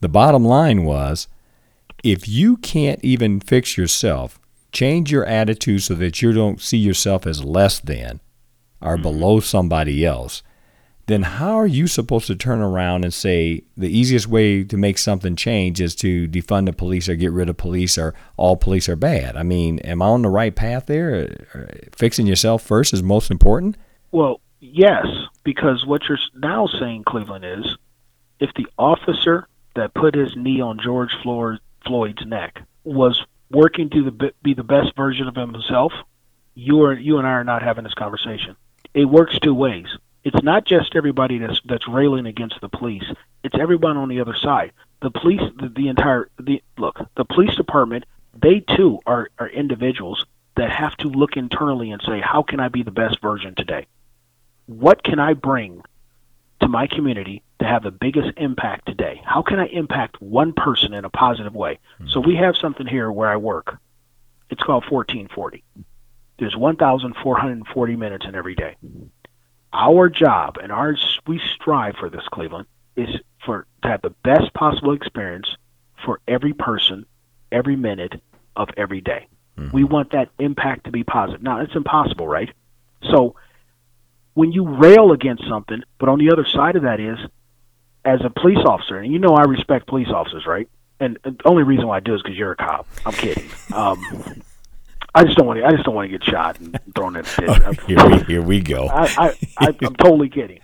the 0.00 0.08
bottom 0.08 0.44
line 0.44 0.84
was 0.84 1.26
if 2.04 2.28
you 2.28 2.56
can't 2.58 3.02
even 3.02 3.40
fix 3.40 3.76
yourself, 3.76 4.38
change 4.72 5.12
your 5.12 5.24
attitude 5.24 5.82
so 5.82 5.94
that 5.94 6.22
you 6.22 6.32
don't 6.32 6.60
see 6.60 6.78
yourself 6.78 7.26
as 7.26 7.44
less 7.44 7.78
than 7.78 8.20
or 8.80 8.94
mm-hmm. 8.94 9.02
below 9.02 9.40
somebody 9.40 10.04
else, 10.04 10.42
then 11.06 11.22
how 11.22 11.54
are 11.58 11.66
you 11.66 11.86
supposed 11.86 12.26
to 12.28 12.36
turn 12.36 12.60
around 12.60 13.04
and 13.04 13.12
say 13.12 13.62
the 13.76 13.88
easiest 13.88 14.28
way 14.28 14.62
to 14.64 14.76
make 14.76 14.98
something 14.98 15.34
change 15.36 15.80
is 15.80 15.94
to 15.96 16.28
defund 16.28 16.66
the 16.66 16.72
police 16.72 17.08
or 17.08 17.16
get 17.16 17.32
rid 17.32 17.48
of 17.48 17.56
police 17.56 17.98
or 17.98 18.14
all 18.36 18.56
police 18.56 18.88
are 18.88 18.96
bad? 18.96 19.36
I 19.36 19.42
mean, 19.42 19.78
am 19.80 20.00
I 20.00 20.06
on 20.06 20.22
the 20.22 20.30
right 20.30 20.54
path 20.54 20.86
there? 20.86 21.28
Fixing 21.94 22.26
yourself 22.26 22.62
first 22.62 22.92
is 22.92 23.02
most 23.02 23.30
important? 23.30 23.76
Well, 24.12 24.40
yes, 24.60 25.06
because 25.42 25.84
what 25.84 26.08
you're 26.08 26.18
now 26.36 26.66
saying, 26.66 27.04
Cleveland, 27.04 27.44
is 27.44 27.76
if 28.38 28.50
the 28.54 28.66
officer 28.78 29.48
that 29.74 29.94
put 29.94 30.14
his 30.14 30.36
knee 30.36 30.60
on 30.60 30.78
George 30.78 31.12
Floyd's 31.22 32.26
neck 32.26 32.62
was 32.84 33.24
working 33.52 33.90
to 33.90 34.10
the, 34.10 34.32
be 34.42 34.54
the 34.54 34.64
best 34.64 34.96
version 34.96 35.28
of 35.28 35.34
himself, 35.34 35.92
you 36.54 36.82
are 36.82 36.94
you 36.94 37.18
and 37.18 37.26
I 37.26 37.32
are 37.32 37.44
not 37.44 37.62
having 37.62 37.84
this 37.84 37.94
conversation. 37.94 38.56
It 38.94 39.04
works 39.06 39.38
two 39.38 39.54
ways 39.54 39.86
it's 40.24 40.42
not 40.42 40.64
just 40.64 40.94
everybody 40.94 41.38
that's 41.38 41.60
that's 41.64 41.88
railing 41.88 42.26
against 42.26 42.60
the 42.60 42.68
police. 42.68 43.04
It's 43.42 43.58
everyone 43.58 43.96
on 43.96 44.08
the 44.08 44.20
other 44.20 44.36
side. 44.36 44.72
The 45.00 45.10
police, 45.10 45.40
the, 45.56 45.68
the 45.68 45.88
entire 45.88 46.28
the 46.38 46.62
look, 46.78 47.00
the 47.16 47.24
police 47.24 47.54
department, 47.56 48.04
they 48.40 48.60
too 48.60 49.00
are 49.06 49.30
are 49.38 49.48
individuals 49.48 50.24
that 50.54 50.70
have 50.70 50.96
to 50.98 51.08
look 51.08 51.36
internally 51.36 51.90
and 51.90 52.02
say, 52.02 52.20
how 52.20 52.42
can 52.42 52.60
I 52.60 52.68
be 52.68 52.82
the 52.82 52.90
best 52.90 53.20
version 53.20 53.54
today? 53.54 53.86
What 54.66 55.02
can 55.02 55.18
I 55.18 55.32
bring 55.32 55.82
to 56.62 56.68
my 56.68 56.86
community 56.86 57.42
to 57.60 57.66
have 57.66 57.82
the 57.82 57.90
biggest 57.90 58.30
impact 58.36 58.86
today? 58.86 59.20
How 59.24 59.42
can 59.42 59.58
I 59.60 59.66
impact 59.66 60.20
one 60.20 60.52
person 60.52 60.94
in 60.94 61.04
a 61.04 61.10
positive 61.10 61.54
way? 61.54 61.78
Mm-hmm. 61.94 62.08
So 62.08 62.20
we 62.20 62.36
have 62.36 62.56
something 62.56 62.86
here 62.86 63.12
where 63.12 63.28
I 63.28 63.36
work. 63.36 63.78
It's 64.50 64.62
called 64.62 64.84
1440. 64.90 65.62
There's 66.38 66.56
1,440 66.56 67.96
minutes 67.96 68.24
in 68.26 68.34
every 68.34 68.54
day 68.54 68.76
our 69.72 70.08
job 70.08 70.58
and 70.62 70.70
ours 70.70 71.18
we 71.26 71.40
strive 71.54 71.96
for 71.96 72.10
this 72.10 72.26
Cleveland 72.32 72.66
is 72.96 73.08
for 73.44 73.66
to 73.82 73.88
have 73.88 74.02
the 74.02 74.14
best 74.22 74.52
possible 74.54 74.92
experience 74.92 75.48
for 76.04 76.20
every 76.28 76.52
person 76.52 77.06
every 77.50 77.76
minute 77.76 78.20
of 78.56 78.68
every 78.76 79.00
day. 79.00 79.28
Mm-hmm. 79.58 79.74
We 79.74 79.84
want 79.84 80.12
that 80.12 80.30
impact 80.38 80.84
to 80.84 80.90
be 80.90 81.04
positive. 81.04 81.42
Now 81.42 81.60
it's 81.60 81.74
impossible, 81.74 82.28
right? 82.28 82.50
So 83.10 83.34
when 84.34 84.52
you 84.52 84.66
rail 84.66 85.12
against 85.12 85.46
something, 85.48 85.82
but 85.98 86.08
on 86.08 86.18
the 86.18 86.30
other 86.30 86.46
side 86.46 86.76
of 86.76 86.82
that 86.82 87.00
is 87.00 87.18
as 88.04 88.20
a 88.24 88.30
police 88.30 88.64
officer, 88.64 88.96
and 88.98 89.12
you 89.12 89.18
know 89.18 89.34
I 89.34 89.42
respect 89.42 89.86
police 89.86 90.08
officers, 90.08 90.46
right? 90.46 90.68
And 91.00 91.18
the 91.24 91.36
only 91.44 91.62
reason 91.62 91.86
why 91.86 91.96
I 91.96 92.00
do 92.00 92.14
is 92.14 92.22
because 92.22 92.36
you're 92.36 92.52
a 92.52 92.56
cop. 92.56 92.86
I'm 93.04 93.12
kidding. 93.12 93.48
Um, 93.72 94.42
I 95.14 95.24
just 95.24 95.36
don't 95.36 95.46
want 95.46 95.58
to. 95.58 95.66
I 95.66 95.72
just 95.72 95.84
don't 95.84 95.94
want 95.94 96.10
to 96.10 96.18
get 96.18 96.24
shot 96.24 96.58
and 96.60 96.78
thrown 96.94 97.16
in. 97.16 97.24
Oh, 97.48 97.72
here, 97.86 98.08
we, 98.08 98.18
here 98.24 98.42
we 98.42 98.60
go. 98.60 98.86
I, 98.86 99.02
I, 99.18 99.38
I, 99.58 99.76
I'm 99.82 99.96
totally 99.96 100.28
kidding. 100.28 100.60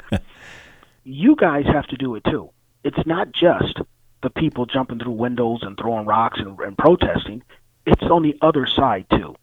You 1.04 1.36
guys 1.36 1.66
have 1.66 1.86
to 1.88 1.96
do 1.96 2.14
it 2.14 2.24
too. 2.24 2.50
It's 2.84 3.06
not 3.06 3.32
just 3.32 3.78
the 4.22 4.30
people 4.30 4.66
jumping 4.66 4.98
through 4.98 5.12
windows 5.12 5.60
and 5.62 5.76
throwing 5.76 6.06
rocks 6.06 6.38
and, 6.40 6.58
and 6.60 6.78
protesting. 6.78 7.42
It's 7.84 8.02
on 8.02 8.22
the 8.22 8.36
other 8.40 8.66
side 8.66 9.06
too. 9.10 9.34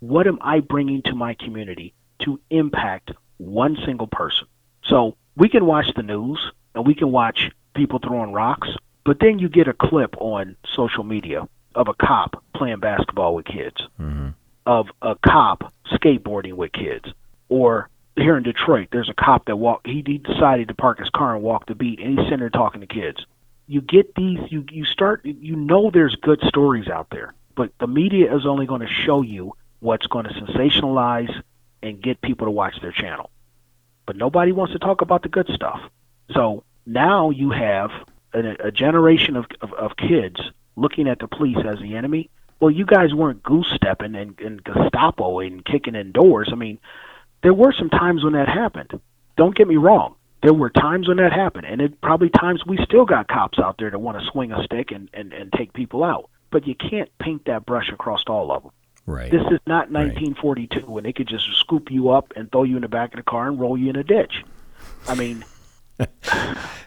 What 0.00 0.26
am 0.26 0.38
I 0.40 0.60
bringing 0.60 1.02
to 1.02 1.14
my 1.14 1.34
community 1.34 1.94
to 2.20 2.40
impact 2.50 3.12
one 3.38 3.76
single 3.84 4.06
person? 4.06 4.46
So 4.84 5.16
we 5.36 5.48
can 5.48 5.66
watch 5.66 5.86
the 5.96 6.02
news 6.02 6.38
and 6.74 6.86
we 6.86 6.94
can 6.94 7.10
watch 7.10 7.50
people 7.74 7.98
throwing 7.98 8.32
rocks, 8.32 8.68
but 9.04 9.18
then 9.20 9.38
you 9.38 9.48
get 9.48 9.68
a 9.68 9.72
clip 9.72 10.14
on 10.18 10.56
social 10.74 11.04
media 11.04 11.48
of 11.74 11.88
a 11.88 11.94
cop 11.94 12.42
playing 12.54 12.80
basketball 12.80 13.34
with 13.34 13.46
kids. 13.46 13.76
Mm-hmm 14.00 14.28
of 14.66 14.88
a 15.02 15.16
cop 15.26 15.72
skateboarding 15.92 16.54
with 16.54 16.72
kids. 16.72 17.06
Or 17.48 17.88
here 18.16 18.36
in 18.36 18.42
Detroit, 18.42 18.88
there's 18.92 19.08
a 19.08 19.14
cop 19.14 19.46
that 19.46 19.56
walk. 19.56 19.82
He, 19.84 20.02
he 20.06 20.18
decided 20.18 20.68
to 20.68 20.74
park 20.74 20.98
his 20.98 21.10
car 21.10 21.34
and 21.34 21.42
walk 21.42 21.66
the 21.66 21.74
beat, 21.74 22.00
and 22.00 22.18
he's 22.18 22.26
sitting 22.26 22.40
there 22.40 22.50
talking 22.50 22.80
to 22.80 22.86
kids. 22.86 23.24
You 23.66 23.80
get 23.80 24.14
these. 24.14 24.38
You 24.48 24.64
you 24.70 24.84
start. 24.84 25.24
You 25.24 25.56
know 25.56 25.90
there's 25.90 26.16
good 26.16 26.40
stories 26.46 26.88
out 26.88 27.08
there, 27.10 27.34
but 27.54 27.72
the 27.80 27.86
media 27.86 28.34
is 28.34 28.46
only 28.46 28.66
going 28.66 28.82
to 28.82 28.88
show 29.06 29.22
you 29.22 29.54
what's 29.80 30.06
going 30.06 30.26
to 30.26 30.34
sensationalize 30.34 31.42
and 31.84 32.02
get 32.02 32.20
people 32.22 32.46
to 32.46 32.50
watch 32.50 32.74
their 32.80 32.92
channel. 32.92 33.30
But 34.06 34.16
nobody 34.16 34.52
wants 34.52 34.72
to 34.72 34.78
talk 34.78 35.02
about 35.02 35.22
the 35.22 35.28
good 35.28 35.48
stuff. 35.54 35.80
So 36.32 36.64
now 36.86 37.30
you 37.30 37.50
have 37.50 37.90
a, 38.32 38.68
a 38.68 38.72
generation 38.72 39.36
of, 39.36 39.46
of, 39.60 39.72
of 39.74 39.96
kids 39.96 40.36
looking 40.76 41.08
at 41.08 41.18
the 41.18 41.28
police 41.28 41.58
as 41.64 41.78
the 41.80 41.94
enemy. 41.96 42.30
Well, 42.60 42.70
you 42.70 42.86
guys 42.86 43.12
weren't 43.12 43.42
goose 43.42 43.70
stepping 43.76 44.14
and, 44.14 44.38
and 44.40 44.64
Gestapo 44.64 45.40
and 45.40 45.64
kicking 45.64 45.94
in 45.94 46.12
doors. 46.12 46.48
I 46.50 46.56
mean, 46.56 46.78
there 47.42 47.54
were 47.54 47.74
some 47.78 47.90
times 47.90 48.24
when 48.24 48.32
that 48.32 48.48
happened. 48.48 48.98
Don't 49.36 49.54
get 49.54 49.68
me 49.68 49.76
wrong. 49.76 50.14
There 50.42 50.54
were 50.54 50.70
times 50.70 51.08
when 51.08 51.16
that 51.18 51.32
happened, 51.32 51.66
and 51.66 51.80
it 51.80 52.00
probably 52.02 52.28
times 52.28 52.62
we 52.66 52.78
still 52.84 53.06
got 53.06 53.28
cops 53.28 53.58
out 53.58 53.76
there 53.78 53.90
that 53.90 53.98
want 53.98 54.18
to 54.18 54.30
swing 54.30 54.52
a 54.52 54.62
stick 54.64 54.90
and, 54.90 55.08
and, 55.14 55.32
and 55.32 55.52
take 55.52 55.72
people 55.72 56.04
out. 56.04 56.30
But 56.50 56.66
you 56.66 56.74
can't 56.74 57.10
paint 57.18 57.46
that 57.46 57.64
brush 57.64 57.90
across 57.92 58.22
all 58.26 58.52
of 58.52 58.62
them. 58.62 58.72
Right. 59.06 59.30
This 59.30 59.42
is 59.42 59.60
not 59.66 59.90
1942 59.90 60.80
right. 60.80 60.88
when 60.88 61.04
they 61.04 61.12
could 61.12 61.28
just 61.28 61.44
scoop 61.54 61.90
you 61.90 62.10
up 62.10 62.32
and 62.36 62.50
throw 62.50 62.62
you 62.62 62.76
in 62.76 62.82
the 62.82 62.88
back 62.88 63.12
of 63.12 63.18
the 63.18 63.22
car 63.22 63.48
and 63.48 63.60
roll 63.60 63.76
you 63.76 63.90
in 63.90 63.96
a 63.96 64.04
ditch. 64.04 64.42
I 65.06 65.14
mean, 65.14 65.44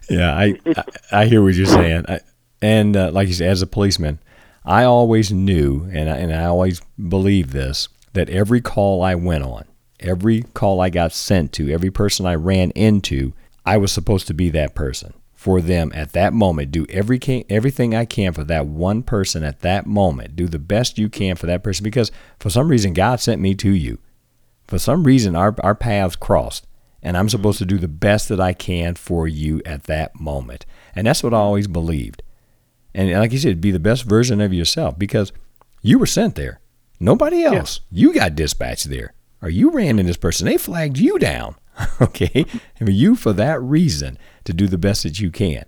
yeah, 0.10 0.36
I, 0.36 0.60
I, 0.66 0.84
I 1.12 1.26
hear 1.26 1.44
what 1.44 1.54
you're 1.54 1.68
saying, 1.68 2.06
I, 2.08 2.20
and 2.62 2.98
uh, 2.98 3.12
like 3.12 3.28
you 3.28 3.34
said, 3.36 3.50
as 3.50 3.62
a 3.62 3.68
policeman, 3.68 4.20
I 4.66 4.84
always 4.84 5.32
knew, 5.32 5.88
and 5.94 6.10
I, 6.10 6.18
and 6.18 6.34
I 6.34 6.46
always 6.46 6.82
believed 6.98 7.52
this, 7.52 7.88
that 8.14 8.30
every 8.30 8.62
call 8.62 9.04
I 9.04 9.16
went 9.16 9.44
on, 9.44 9.66
every 10.00 10.42
call 10.54 10.82
I 10.82 10.90
got 10.90 11.14
sent 11.14 11.54
to, 11.54 11.72
every 11.72 11.92
person 11.92 12.26
I 12.26 12.36
ran 12.36 12.72
into, 12.72 13.34
I 13.66 13.78
was 13.78 13.92
supposed 13.92 14.28
to 14.28 14.34
be 14.34 14.50
that 14.50 14.74
person 14.76 15.14
for 15.48 15.62
them 15.62 15.94
at 15.96 16.12
that 16.12 16.34
moment. 16.34 16.74
Do 16.74 16.86
every 16.90 17.22
everything 17.50 17.96
I 17.96 18.04
can 18.04 18.34
for 18.34 18.44
that 18.44 18.68
one 18.68 19.02
person 19.02 19.46
at 19.46 19.62
that 19.62 19.86
moment. 19.86 20.36
Do 20.36 20.46
the 20.50 20.60
best 20.60 20.98
you 20.98 21.08
can 21.08 21.38
for 21.38 21.46
that 21.46 21.64
person 21.64 21.86
because 21.86 22.12
for 22.38 22.50
some 22.50 22.68
reason 22.68 22.92
God 22.92 23.22
sent 23.22 23.42
me 23.42 23.56
to 23.56 23.70
you. 23.70 24.00
For 24.68 24.78
some 24.78 25.06
reason 25.06 25.38
our 25.38 25.56
our 25.64 25.74
paths 25.74 26.18
crossed 26.18 26.68
and 27.02 27.16
I'm 27.16 27.30
supposed 27.30 27.60
to 27.60 27.66
do 27.66 27.78
the 27.78 27.88
best 27.88 28.28
that 28.28 28.42
I 28.42 28.52
can 28.52 28.96
for 28.96 29.26
you 29.26 29.62
at 29.66 29.84
that 29.84 30.20
moment. 30.20 30.66
And 30.94 31.08
that's 31.08 31.24
what 31.24 31.34
I 31.34 31.38
always 31.38 31.68
believed. 31.68 32.24
And 32.94 33.10
like 33.14 33.32
you 33.32 33.38
said, 33.38 33.62
be 33.62 33.72
the 33.72 33.80
best 33.80 34.04
version 34.04 34.42
of 34.42 34.54
yourself 34.54 35.00
because 35.00 35.32
you 35.82 35.98
were 35.98 36.06
sent 36.08 36.36
there. 36.36 36.60
Nobody 37.00 37.46
else. 37.46 37.80
Yeah. 37.90 38.02
You 38.02 38.14
got 38.14 38.36
dispatched 38.36 38.90
there. 38.90 39.14
Or 39.42 39.48
you 39.48 39.70
ran 39.70 39.98
in 39.98 40.08
this 40.08 40.18
person. 40.18 40.46
They 40.46 40.58
flagged 40.58 40.98
you 40.98 41.18
down. 41.18 41.56
okay? 42.02 42.46
And 42.80 42.90
you 42.90 43.16
for 43.16 43.34
that 43.34 43.62
reason 43.62 44.18
to 44.48 44.54
do 44.54 44.68
the 44.68 44.78
best 44.78 45.04
that 45.04 45.20
you 45.20 45.30
can. 45.30 45.64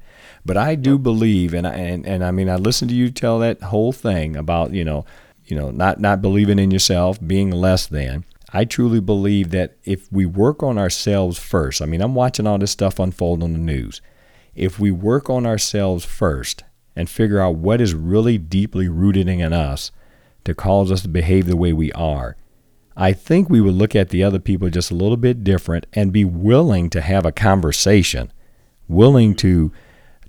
But 0.45 0.57
I 0.57 0.75
do 0.75 0.97
believe, 0.97 1.53
and 1.53 1.67
I, 1.67 1.73
and, 1.73 2.05
and 2.05 2.23
I 2.23 2.31
mean, 2.31 2.49
I 2.49 2.55
listened 2.55 2.89
to 2.89 2.95
you 2.95 3.11
tell 3.11 3.39
that 3.39 3.61
whole 3.61 3.91
thing 3.91 4.35
about, 4.35 4.73
you 4.73 4.83
know, 4.83 5.05
you 5.45 5.55
know, 5.55 5.69
not, 5.69 5.99
not 5.99 6.21
believing 6.21 6.59
in 6.59 6.71
yourself, 6.71 7.19
being 7.25 7.51
less 7.51 7.87
than. 7.87 8.23
I 8.51 8.65
truly 8.65 8.99
believe 8.99 9.51
that 9.51 9.77
if 9.83 10.11
we 10.11 10.25
work 10.25 10.63
on 10.63 10.77
ourselves 10.77 11.37
first, 11.37 11.81
I 11.81 11.85
mean, 11.85 12.01
I'm 12.01 12.15
watching 12.15 12.47
all 12.47 12.57
this 12.57 12.71
stuff 12.71 12.99
unfold 12.99 13.43
on 13.43 13.53
the 13.53 13.59
news. 13.59 14.01
If 14.55 14.79
we 14.79 14.91
work 14.91 15.29
on 15.29 15.45
ourselves 15.45 16.05
first 16.05 16.63
and 16.95 17.09
figure 17.09 17.39
out 17.39 17.55
what 17.55 17.81
is 17.81 17.93
really 17.93 18.37
deeply 18.37 18.87
rooted 18.87 19.27
in 19.27 19.53
us 19.53 19.91
to 20.45 20.55
cause 20.55 20.91
us 20.91 21.01
to 21.01 21.09
behave 21.09 21.45
the 21.45 21.57
way 21.57 21.73
we 21.73 21.91
are, 21.93 22.37
I 22.95 23.13
think 23.13 23.49
we 23.49 23.61
would 23.61 23.75
look 23.75 23.95
at 23.95 24.09
the 24.09 24.23
other 24.23 24.39
people 24.39 24.69
just 24.69 24.91
a 24.91 24.95
little 24.95 25.17
bit 25.17 25.43
different 25.43 25.85
and 25.93 26.11
be 26.11 26.25
willing 26.25 26.89
to 26.89 27.01
have 27.01 27.25
a 27.25 27.31
conversation, 27.31 28.31
willing 28.89 29.35
to 29.35 29.71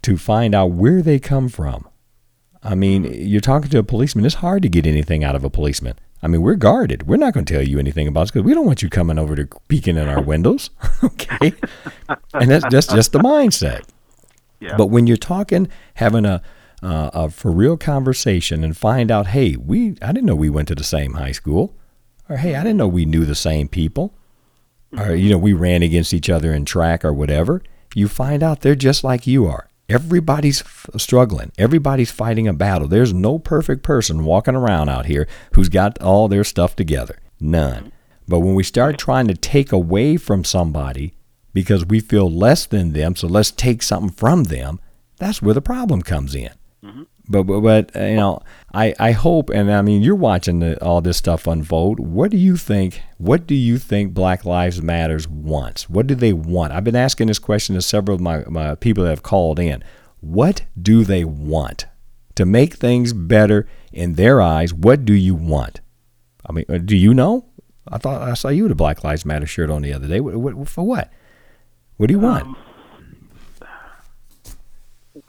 to 0.03 0.17
find 0.17 0.55
out 0.55 0.71
where 0.71 1.03
they 1.03 1.19
come 1.19 1.49
from. 1.49 1.89
I 2.63 2.75
mean, 2.75 3.05
you're 3.05 3.41
talking 3.41 3.71
to 3.71 3.79
a 3.79 3.83
policeman. 3.83 4.25
It's 4.25 4.37
hard 4.37 4.63
to 4.63 4.69
get 4.69 4.87
anything 4.87 5.25
out 5.25 5.35
of 5.35 5.45
a 5.45 5.51
policeman. 5.51 5.99
I 6.23 6.29
mean, 6.29 6.43
we're 6.43 6.55
guarded. 6.55 7.07
We're 7.07 7.17
not 7.17 7.33
going 7.33 7.47
to 7.47 7.53
tell 7.53 7.67
you 7.67 7.79
anything 7.79 8.07
about 8.07 8.23
us 8.23 8.31
because 8.31 8.45
we 8.45 8.53
don't 8.53 8.67
want 8.67 8.83
you 8.83 8.91
coming 8.91 9.19
over 9.19 9.35
to 9.35 9.47
peeking 9.69 9.97
in 9.97 10.09
our 10.09 10.21
windows. 10.23 10.71
okay, 11.05 11.55
and 12.35 12.51
that's 12.51 12.65
that's 12.71 12.87
just 12.87 13.13
the 13.13 13.19
mindset. 13.19 13.85
Yeah. 14.61 14.77
But 14.77 14.87
when 14.87 15.07
you're 15.07 15.17
talking, 15.17 15.69
having 15.95 16.27
a 16.27 16.43
uh, 16.83 17.11
a 17.13 17.31
for 17.31 17.51
real 17.51 17.77
conversation 17.77 18.63
and 18.63 18.77
find 18.77 19.11
out, 19.11 19.29
hey, 19.29 19.57
we 19.57 19.97
I 20.03 20.13
didn't 20.13 20.27
know 20.27 20.35
we 20.35 20.51
went 20.51 20.69
to 20.69 20.75
the 20.75 20.85
same 20.85 21.15
high 21.15 21.33
school, 21.33 21.75
or 22.29 22.37
hey, 22.37 22.55
I 22.55 22.63
didn't 22.63 22.77
know 22.77 22.89
we 22.89 23.07
knew 23.07 23.25
the 23.25 23.35
same 23.35 23.69
people, 23.69 24.15
or 24.99 25.15
you 25.15 25.31
know 25.31 25.39
we 25.39 25.55
ran 25.55 25.83
against 25.83 26.13
each 26.13 26.29
other 26.29 26.53
in 26.53 26.67
track 26.67 27.03
or 27.03 27.15
whatever. 27.15 27.63
You 27.95 28.09
find 28.09 28.43
out 28.43 28.61
they're 28.61 28.75
just 28.75 29.03
like 29.03 29.27
you 29.27 29.47
are. 29.47 29.69
Everybody's 29.89 30.63
struggling. 30.97 31.51
Everybody's 31.59 32.13
fighting 32.13 32.47
a 32.47 32.53
battle. 32.53 32.87
There's 32.87 33.13
no 33.13 33.41
perfect 33.41 33.83
person 33.83 34.25
walking 34.25 34.55
around 34.55 34.89
out 34.89 35.07
here 35.07 35.27
who's 35.55 35.69
got 35.69 36.01
all 36.01 36.29
their 36.29 36.45
stuff 36.45 36.77
together. 36.77 37.19
None. 37.41 37.91
But 38.29 38.41
when 38.41 38.55
we 38.55 38.63
start 38.63 38.99
trying 38.99 39.27
to 39.27 39.35
take 39.35 39.73
away 39.73 40.17
from 40.17 40.45
somebody 40.45 41.15
because 41.53 41.85
we 41.85 41.99
feel 41.99 42.31
less 42.31 42.67
than 42.67 42.93
them, 42.93 43.17
so 43.17 43.27
let's 43.27 43.51
take 43.51 43.83
something 43.83 44.13
from 44.13 44.45
them, 44.45 44.79
that's 45.19 45.43
where 45.43 45.55
the 45.55 45.61
problem 45.61 46.03
comes 46.03 46.37
in. 46.37 46.53
But, 47.31 47.45
but, 47.45 47.61
but 47.61 47.97
uh, 47.97 48.01
you 48.01 48.17
know, 48.17 48.43
I, 48.75 48.93
I 48.99 49.13
hope, 49.13 49.51
and 49.51 49.73
I 49.73 49.83
mean, 49.83 50.03
you're 50.03 50.17
watching 50.17 50.59
the, 50.59 50.83
all 50.85 51.01
this 51.01 51.17
stuff 51.17 51.47
unfold. 51.47 52.01
What 52.01 52.33
do 52.33 52.37
you 52.37 52.57
think? 52.57 53.03
What 53.19 53.47
do 53.47 53.55
you 53.55 53.79
think 53.79 54.13
Black 54.13 54.45
Lives 54.45 54.83
Matters 54.83 55.29
wants? 55.29 55.89
What 55.89 56.09
do 56.09 56.17
they 56.17 56.33
want? 56.33 56.73
I've 56.73 56.83
been 56.83 56.97
asking 56.97 57.29
this 57.29 57.39
question 57.39 57.77
to 57.77 57.83
several 57.83 58.17
of 58.17 58.21
my, 58.21 58.43
my 58.49 58.75
people 58.75 59.05
that 59.05 59.11
have 59.11 59.23
called 59.23 59.61
in. 59.61 59.85
What 60.21 60.63
do 60.81 61.05
they 61.05 61.25
want 61.25 61.87
to 62.35 62.45
make 62.45 62.75
things 62.75 63.13
better 63.13 63.69
in 63.93 64.15
their 64.15 64.41
eyes? 64.41 64.75
What 64.75 65.05
do 65.05 65.15
you 65.15 65.37
want? 65.37 65.81
I 66.45 66.53
mean, 66.53 66.65
uh, 66.69 66.79
do 66.79 66.97
you 66.97 67.15
know? 67.15 67.47
I 67.87 67.99
thought 67.99 68.23
I 68.23 68.35
saw 68.35 68.49
you 68.49 68.65
with 68.65 68.73
a 68.73 68.77
Black 68.77 69.05
Lives 69.05 69.25
Matter 69.25 69.47
shirt 69.47 69.71
on 69.71 69.83
the 69.83 69.93
other 69.93 70.09
day. 70.09 70.19
What, 70.19 70.37
what, 70.37 70.69
for 70.69 70.85
what? 70.85 71.13
What 71.97 72.09
do 72.09 72.15
you 72.15 72.21
want? 72.21 72.43
Um, 72.43 72.57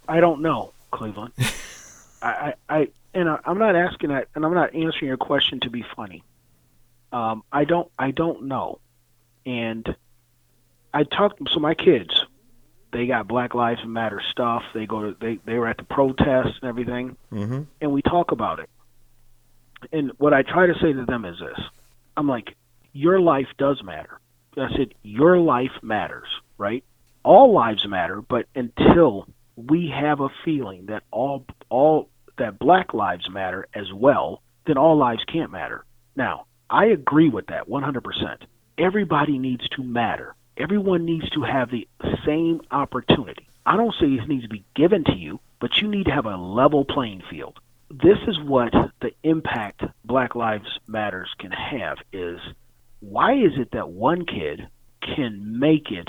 I 0.08 0.20
don't 0.20 0.42
know, 0.42 0.74
Cleveland. 0.90 1.34
I, 2.22 2.54
I, 2.70 2.88
and 3.14 3.30
I, 3.30 3.40
am 3.46 3.58
not 3.58 3.76
asking 3.76 4.10
that, 4.10 4.28
and 4.36 4.46
I'm 4.46 4.54
not 4.54 4.74
answering 4.76 5.08
your 5.08 5.18
question 5.18 5.60
to 5.62 5.70
be 5.70 5.84
funny. 5.96 6.24
Um, 7.12 7.44
I 7.52 7.66
don't, 7.66 7.92
I 7.98 8.12
don't 8.12 8.44
know, 8.44 8.80
and 9.46 9.96
I 10.94 11.04
talked. 11.04 11.42
So 11.52 11.60
my 11.60 11.74
kids, 11.74 12.26
they 12.94 13.08
got 13.08 13.28
Black 13.28 13.54
Lives 13.54 13.84
Matter 13.86 14.22
stuff. 14.32 14.64
They 14.74 14.86
go 14.86 15.12
to, 15.12 15.18
they, 15.20 15.40
they 15.46 15.58
were 15.58 15.68
at 15.68 15.78
the 15.78 15.84
protests 15.84 16.60
and 16.62 16.70
everything, 16.70 17.18
mm-hmm. 17.32 17.64
and 17.82 17.92
we 17.92 18.02
talk 18.02 18.32
about 18.32 18.60
it. 18.60 18.70
And 19.92 20.12
what 20.18 20.34
I 20.34 20.44
try 20.44 20.68
to 20.68 20.76
say 20.76 20.94
to 20.94 21.06
them 21.06 21.26
is 21.26 21.40
this: 21.40 21.60
I'm 22.16 22.28
like, 22.28 22.56
your 22.94 23.20
life 23.20 23.48
does 23.58 23.84
matter. 23.84 24.20
I 24.58 24.70
said, 24.76 24.94
your 25.02 25.38
life 25.38 25.72
matters, 25.82 26.28
right? 26.58 26.84
All 27.24 27.54
lives 27.54 27.88
matter, 27.88 28.22
but 28.22 28.48
until 28.56 29.28
we 29.56 29.90
have 29.90 30.20
a 30.20 30.30
feeling 30.44 30.88
that 30.88 31.04
all 31.12 31.46
all 31.70 32.10
that 32.38 32.60
black 32.60 32.94
lives 32.94 33.30
matter 33.30 33.68
as 33.74 33.92
well, 33.94 34.42
then 34.66 34.78
all 34.78 34.98
lives 34.98 35.24
can't 35.26 35.52
matter. 35.52 35.86
Now, 36.16 36.46
I 36.70 36.86
agree 36.86 37.30
with 37.30 37.48
that 37.48 37.68
100%. 37.70 38.38
Everybody 38.78 39.38
needs 39.38 39.68
to 39.70 39.84
matter. 39.84 40.36
Everyone 40.58 41.06
needs 41.06 41.30
to 41.32 41.44
have 41.44 41.70
the 41.70 41.88
same 42.26 42.62
opportunity. 42.72 43.48
I 43.66 43.78
don't 43.78 43.96
say 44.00 44.16
this 44.16 44.28
needs 44.28 44.44
to 44.44 44.50
be 44.50 44.66
given 44.76 45.04
to 45.06 45.16
you, 45.16 45.40
but 45.60 45.78
you 45.78 45.88
need 45.88 46.06
to 46.06 46.12
have 46.12 46.26
a 46.26 46.36
level 46.36 46.86
playing 46.86 47.24
field. 47.30 47.60
This 47.90 48.18
is 48.28 48.40
what 48.40 48.74
the 49.02 49.12
impact 49.24 49.84
Black 50.06 50.36
Lives 50.36 50.80
Matters 50.88 51.30
can 51.38 51.52
have 51.52 51.98
is 52.14 52.40
why 53.02 53.34
is 53.34 53.54
it 53.58 53.72
that 53.72 53.90
one 53.90 54.26
kid 54.26 54.68
can 55.02 55.60
make 55.60 55.92
it 55.92 56.08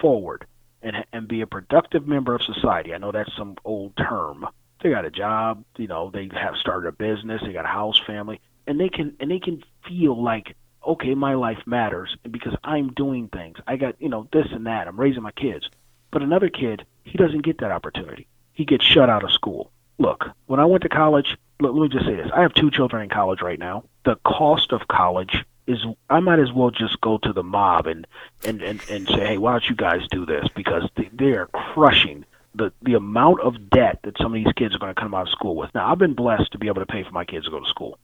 forward 0.00 0.46
and 0.82 0.96
and 1.12 1.28
be 1.28 1.42
a 1.42 1.46
productive 1.46 2.08
member 2.08 2.34
of 2.34 2.42
society? 2.42 2.92
I 2.92 2.98
know 2.98 3.12
that's 3.12 3.34
some 3.36 3.56
old 3.64 3.96
term, 3.96 4.46
they 4.82 4.90
got 4.90 5.04
a 5.04 5.10
job, 5.10 5.64
you 5.76 5.86
know, 5.86 6.10
they 6.10 6.30
have 6.32 6.56
started 6.56 6.88
a 6.88 6.92
business, 6.92 7.42
they 7.42 7.52
got 7.52 7.64
a 7.64 7.68
house, 7.68 8.00
family, 8.06 8.40
and 8.66 8.78
they 8.78 8.88
can 8.88 9.16
and 9.20 9.30
they 9.30 9.38
can 9.38 9.62
feel 9.86 10.20
like 10.20 10.54
okay, 10.86 11.14
my 11.14 11.34
life 11.34 11.58
matters 11.66 12.16
because 12.30 12.54
I'm 12.64 12.92
doing 12.92 13.28
things. 13.28 13.58
I 13.66 13.76
got, 13.76 14.00
you 14.00 14.08
know, 14.08 14.28
this 14.32 14.46
and 14.50 14.66
that. 14.66 14.88
I'm 14.88 14.98
raising 14.98 15.22
my 15.22 15.32
kids. 15.32 15.68
But 16.10 16.22
another 16.22 16.48
kid, 16.48 16.84
he 17.04 17.18
doesn't 17.18 17.42
get 17.42 17.58
that 17.58 17.70
opportunity. 17.70 18.26
He 18.52 18.64
gets 18.64 18.84
shut 18.84 19.10
out 19.10 19.24
of 19.24 19.32
school. 19.32 19.70
Look, 19.98 20.26
when 20.46 20.60
I 20.60 20.64
went 20.64 20.82
to 20.82 20.88
college, 20.88 21.36
let, 21.60 21.74
me 21.74 21.88
just 21.88 22.06
say 22.06 22.16
this. 22.16 22.30
I 22.34 22.42
have 22.42 22.54
two 22.54 22.70
children 22.70 23.02
in 23.02 23.10
college 23.10 23.42
right 23.42 23.58
now. 23.58 23.84
The 24.04 24.16
cost 24.24 24.72
of 24.72 24.88
college 24.88 25.44
is 25.66 25.84
I 26.08 26.20
might 26.20 26.38
as 26.38 26.52
well 26.52 26.70
just 26.70 27.00
go 27.00 27.18
to 27.18 27.32
the 27.32 27.42
mob 27.42 27.86
and 27.86 28.06
and 28.44 28.62
and, 28.62 28.80
and 28.90 29.06
say, 29.06 29.26
hey, 29.26 29.38
why 29.38 29.52
don't 29.52 29.68
you 29.68 29.76
guys 29.76 30.00
do 30.10 30.24
this? 30.24 30.46
Because 30.56 30.88
they, 30.96 31.10
they 31.12 31.32
are 31.32 31.46
crushing 31.48 32.24
the 32.54 32.72
the 32.82 32.94
amount 32.94 33.40
of 33.40 33.70
debt 33.70 34.00
that 34.02 34.16
some 34.18 34.34
of 34.34 34.44
these 34.44 34.52
kids 34.54 34.74
are 34.74 34.78
going 34.78 34.94
to 34.94 35.00
come 35.00 35.14
out 35.14 35.28
of 35.28 35.32
school 35.32 35.56
with. 35.56 35.70
Now, 35.74 35.90
I've 35.90 35.98
been 35.98 36.14
blessed 36.14 36.52
to 36.52 36.58
be 36.58 36.68
able 36.68 36.80
to 36.80 36.86
pay 36.86 37.04
for 37.04 37.10
my 37.10 37.24
kids 37.24 37.44
to 37.44 37.50
go 37.50 37.60
to 37.60 37.68
school, 37.68 37.98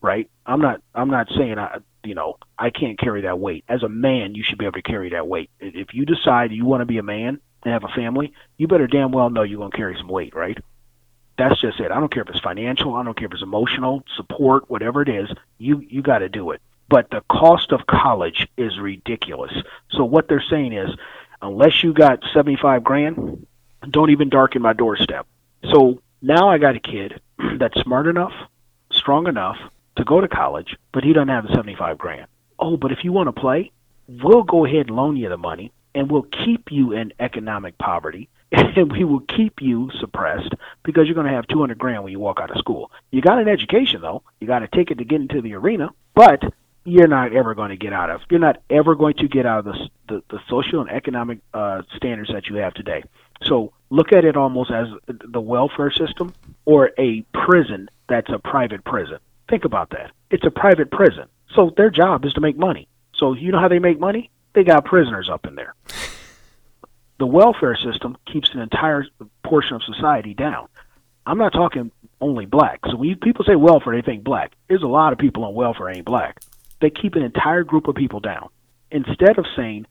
right? 0.00 0.30
I'm 0.44 0.60
not 0.60 0.80
I'm 0.94 1.10
not 1.10 1.28
saying 1.36 1.58
I 1.58 1.78
you 2.04 2.14
know 2.14 2.38
I 2.58 2.70
can't 2.70 2.98
carry 2.98 3.22
that 3.22 3.38
weight. 3.38 3.64
As 3.68 3.82
a 3.82 3.88
man, 3.88 4.34
you 4.34 4.42
should 4.42 4.58
be 4.58 4.66
able 4.66 4.74
to 4.74 4.82
carry 4.82 5.10
that 5.10 5.26
weight. 5.26 5.50
If 5.60 5.94
you 5.94 6.04
decide 6.04 6.52
you 6.52 6.64
want 6.64 6.82
to 6.82 6.86
be 6.86 6.98
a 6.98 7.02
man 7.02 7.40
and 7.64 7.72
have 7.72 7.84
a 7.84 7.94
family, 7.94 8.32
you 8.58 8.68
better 8.68 8.86
damn 8.86 9.12
well 9.12 9.30
know 9.30 9.42
you're 9.42 9.58
going 9.58 9.72
to 9.72 9.76
carry 9.76 9.96
some 9.96 10.08
weight, 10.08 10.34
right? 10.34 10.58
That's 11.38 11.60
just 11.60 11.80
it. 11.80 11.90
I 11.90 12.00
don't 12.00 12.12
care 12.12 12.22
if 12.22 12.30
it's 12.30 12.40
financial, 12.40 12.94
I 12.94 13.02
don't 13.02 13.16
care 13.16 13.26
if 13.26 13.32
it's 13.34 13.42
emotional 13.42 14.04
support, 14.16 14.70
whatever 14.70 15.02
it 15.02 15.08
is. 15.08 15.28
You 15.58 15.80
you 15.88 16.02
got 16.02 16.18
to 16.18 16.28
do 16.28 16.50
it. 16.50 16.60
But 16.88 17.10
the 17.10 17.22
cost 17.28 17.72
of 17.72 17.86
college 17.86 18.46
is 18.56 18.78
ridiculous. 18.78 19.52
So 19.90 20.04
what 20.04 20.28
they're 20.28 20.44
saying 20.48 20.72
is 20.72 20.90
unless 21.42 21.82
you 21.82 21.92
got 21.92 22.22
75 22.32 22.84
grand, 22.84 23.46
don't 23.90 24.10
even 24.10 24.28
darken 24.28 24.62
my 24.62 24.72
doorstep. 24.72 25.26
So 25.72 26.00
now 26.22 26.48
I 26.48 26.58
got 26.58 26.76
a 26.76 26.80
kid 26.80 27.20
that's 27.58 27.80
smart 27.80 28.06
enough, 28.06 28.32
strong 28.92 29.26
enough 29.26 29.56
to 29.96 30.04
go 30.04 30.20
to 30.20 30.28
college, 30.28 30.76
but 30.92 31.04
he 31.04 31.12
doesn't 31.12 31.28
have 31.28 31.46
the 31.46 31.54
75 31.54 31.98
grand. 31.98 32.26
Oh, 32.58 32.76
but 32.76 32.92
if 32.92 33.04
you 33.04 33.12
want 33.12 33.28
to 33.28 33.40
play, 33.40 33.72
we'll 34.08 34.42
go 34.42 34.64
ahead 34.64 34.88
and 34.88 34.96
loan 34.96 35.16
you 35.16 35.28
the 35.28 35.36
money 35.36 35.72
and 35.94 36.10
we'll 36.10 36.26
keep 36.44 36.70
you 36.70 36.92
in 36.92 37.12
economic 37.18 37.78
poverty 37.78 38.28
and 38.52 38.92
we 38.92 39.04
will 39.04 39.20
keep 39.20 39.60
you 39.60 39.90
suppressed 40.00 40.52
because 40.84 41.06
you're 41.06 41.14
going 41.14 41.26
to 41.26 41.32
have 41.32 41.48
200 41.48 41.78
grand 41.78 42.04
when 42.04 42.12
you 42.12 42.20
walk 42.20 42.38
out 42.40 42.50
of 42.50 42.58
school. 42.58 42.90
You 43.10 43.20
got 43.20 43.38
an 43.38 43.48
education 43.48 44.00
though. 44.00 44.22
You 44.40 44.46
got 44.46 44.62
a 44.62 44.68
ticket 44.68 44.98
to 44.98 45.04
get 45.04 45.20
into 45.20 45.42
the 45.42 45.54
arena, 45.54 45.90
but 46.14 46.42
you're 46.84 47.08
not 47.08 47.32
ever 47.32 47.54
going 47.54 47.70
to 47.70 47.76
get 47.76 47.92
out 47.92 48.10
of. 48.10 48.20
You're 48.30 48.38
not 48.38 48.62
ever 48.70 48.94
going 48.94 49.14
to 49.14 49.28
get 49.28 49.44
out 49.44 49.60
of 49.60 49.64
the 49.64 49.88
the, 50.08 50.22
the 50.30 50.38
social 50.48 50.80
and 50.80 50.90
economic 50.90 51.38
uh, 51.52 51.82
standards 51.96 52.30
that 52.32 52.46
you 52.46 52.56
have 52.56 52.74
today. 52.74 53.02
So 53.42 53.72
look 53.90 54.12
at 54.12 54.24
it 54.24 54.36
almost 54.36 54.70
as 54.70 54.88
the 55.06 55.40
welfare 55.40 55.90
system 55.90 56.34
or 56.64 56.90
a 56.98 57.22
prison 57.32 57.88
that's 58.08 58.30
a 58.30 58.38
private 58.38 58.84
prison. 58.84 59.18
Think 59.48 59.64
about 59.64 59.90
that. 59.90 60.12
It's 60.30 60.44
a 60.44 60.50
private 60.50 60.90
prison. 60.90 61.26
So 61.54 61.72
their 61.76 61.90
job 61.90 62.24
is 62.24 62.32
to 62.34 62.40
make 62.40 62.56
money. 62.56 62.88
So 63.14 63.34
you 63.34 63.52
know 63.52 63.60
how 63.60 63.68
they 63.68 63.78
make 63.78 64.00
money? 64.00 64.30
They 64.54 64.64
got 64.64 64.84
prisoners 64.84 65.28
up 65.30 65.46
in 65.46 65.54
there. 65.54 65.74
The 67.18 67.26
welfare 67.26 67.76
system 67.76 68.16
keeps 68.30 68.52
an 68.54 68.60
entire 68.60 69.06
portion 69.42 69.76
of 69.76 69.82
society 69.82 70.34
down. 70.34 70.68
I'm 71.24 71.38
not 71.38 71.52
talking 71.52 71.90
only 72.20 72.46
black. 72.46 72.80
So 72.86 72.96
when 72.96 73.16
people 73.16 73.44
say 73.44 73.56
welfare, 73.56 73.94
they 73.94 74.02
think 74.02 74.24
black. 74.24 74.52
There's 74.68 74.82
a 74.82 74.88
lot 74.88 75.12
of 75.12 75.18
people 75.18 75.44
on 75.44 75.54
welfare 75.54 75.90
ain't 75.90 76.04
black. 76.04 76.40
They 76.80 76.90
keep 76.90 77.14
an 77.14 77.22
entire 77.22 77.64
group 77.64 77.88
of 77.88 77.94
people 77.94 78.20
down. 78.20 78.48
Instead 78.90 79.38
of 79.38 79.46
saying, 79.56 79.86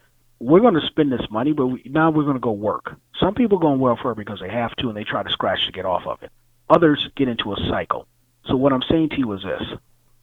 we're 0.45 0.59
going 0.59 0.75
to 0.75 0.85
spend 0.85 1.11
this 1.11 1.25
money, 1.31 1.53
but 1.53 1.65
we, 1.65 1.81
now 1.85 2.11
we're 2.11 2.23
going 2.23 2.35
to 2.35 2.39
go 2.39 2.51
work. 2.51 2.95
Some 3.19 3.33
people 3.33 3.57
go 3.57 3.67
on 3.67 3.79
welfare 3.79 4.13
because 4.13 4.39
they 4.39 4.49
have 4.49 4.75
to 4.75 4.89
and 4.89 4.95
they 4.95 5.03
try 5.03 5.23
to 5.23 5.29
scratch 5.31 5.65
to 5.65 5.71
get 5.71 5.85
off 5.85 6.05
of 6.05 6.21
it. 6.21 6.31
Others 6.69 7.09
get 7.15 7.27
into 7.27 7.51
a 7.51 7.57
cycle. 7.67 8.07
So 8.45 8.55
what 8.55 8.71
I'm 8.71 8.83
saying 8.83 9.09
to 9.09 9.17
you 9.17 9.33
is 9.33 9.41
this: 9.41 9.63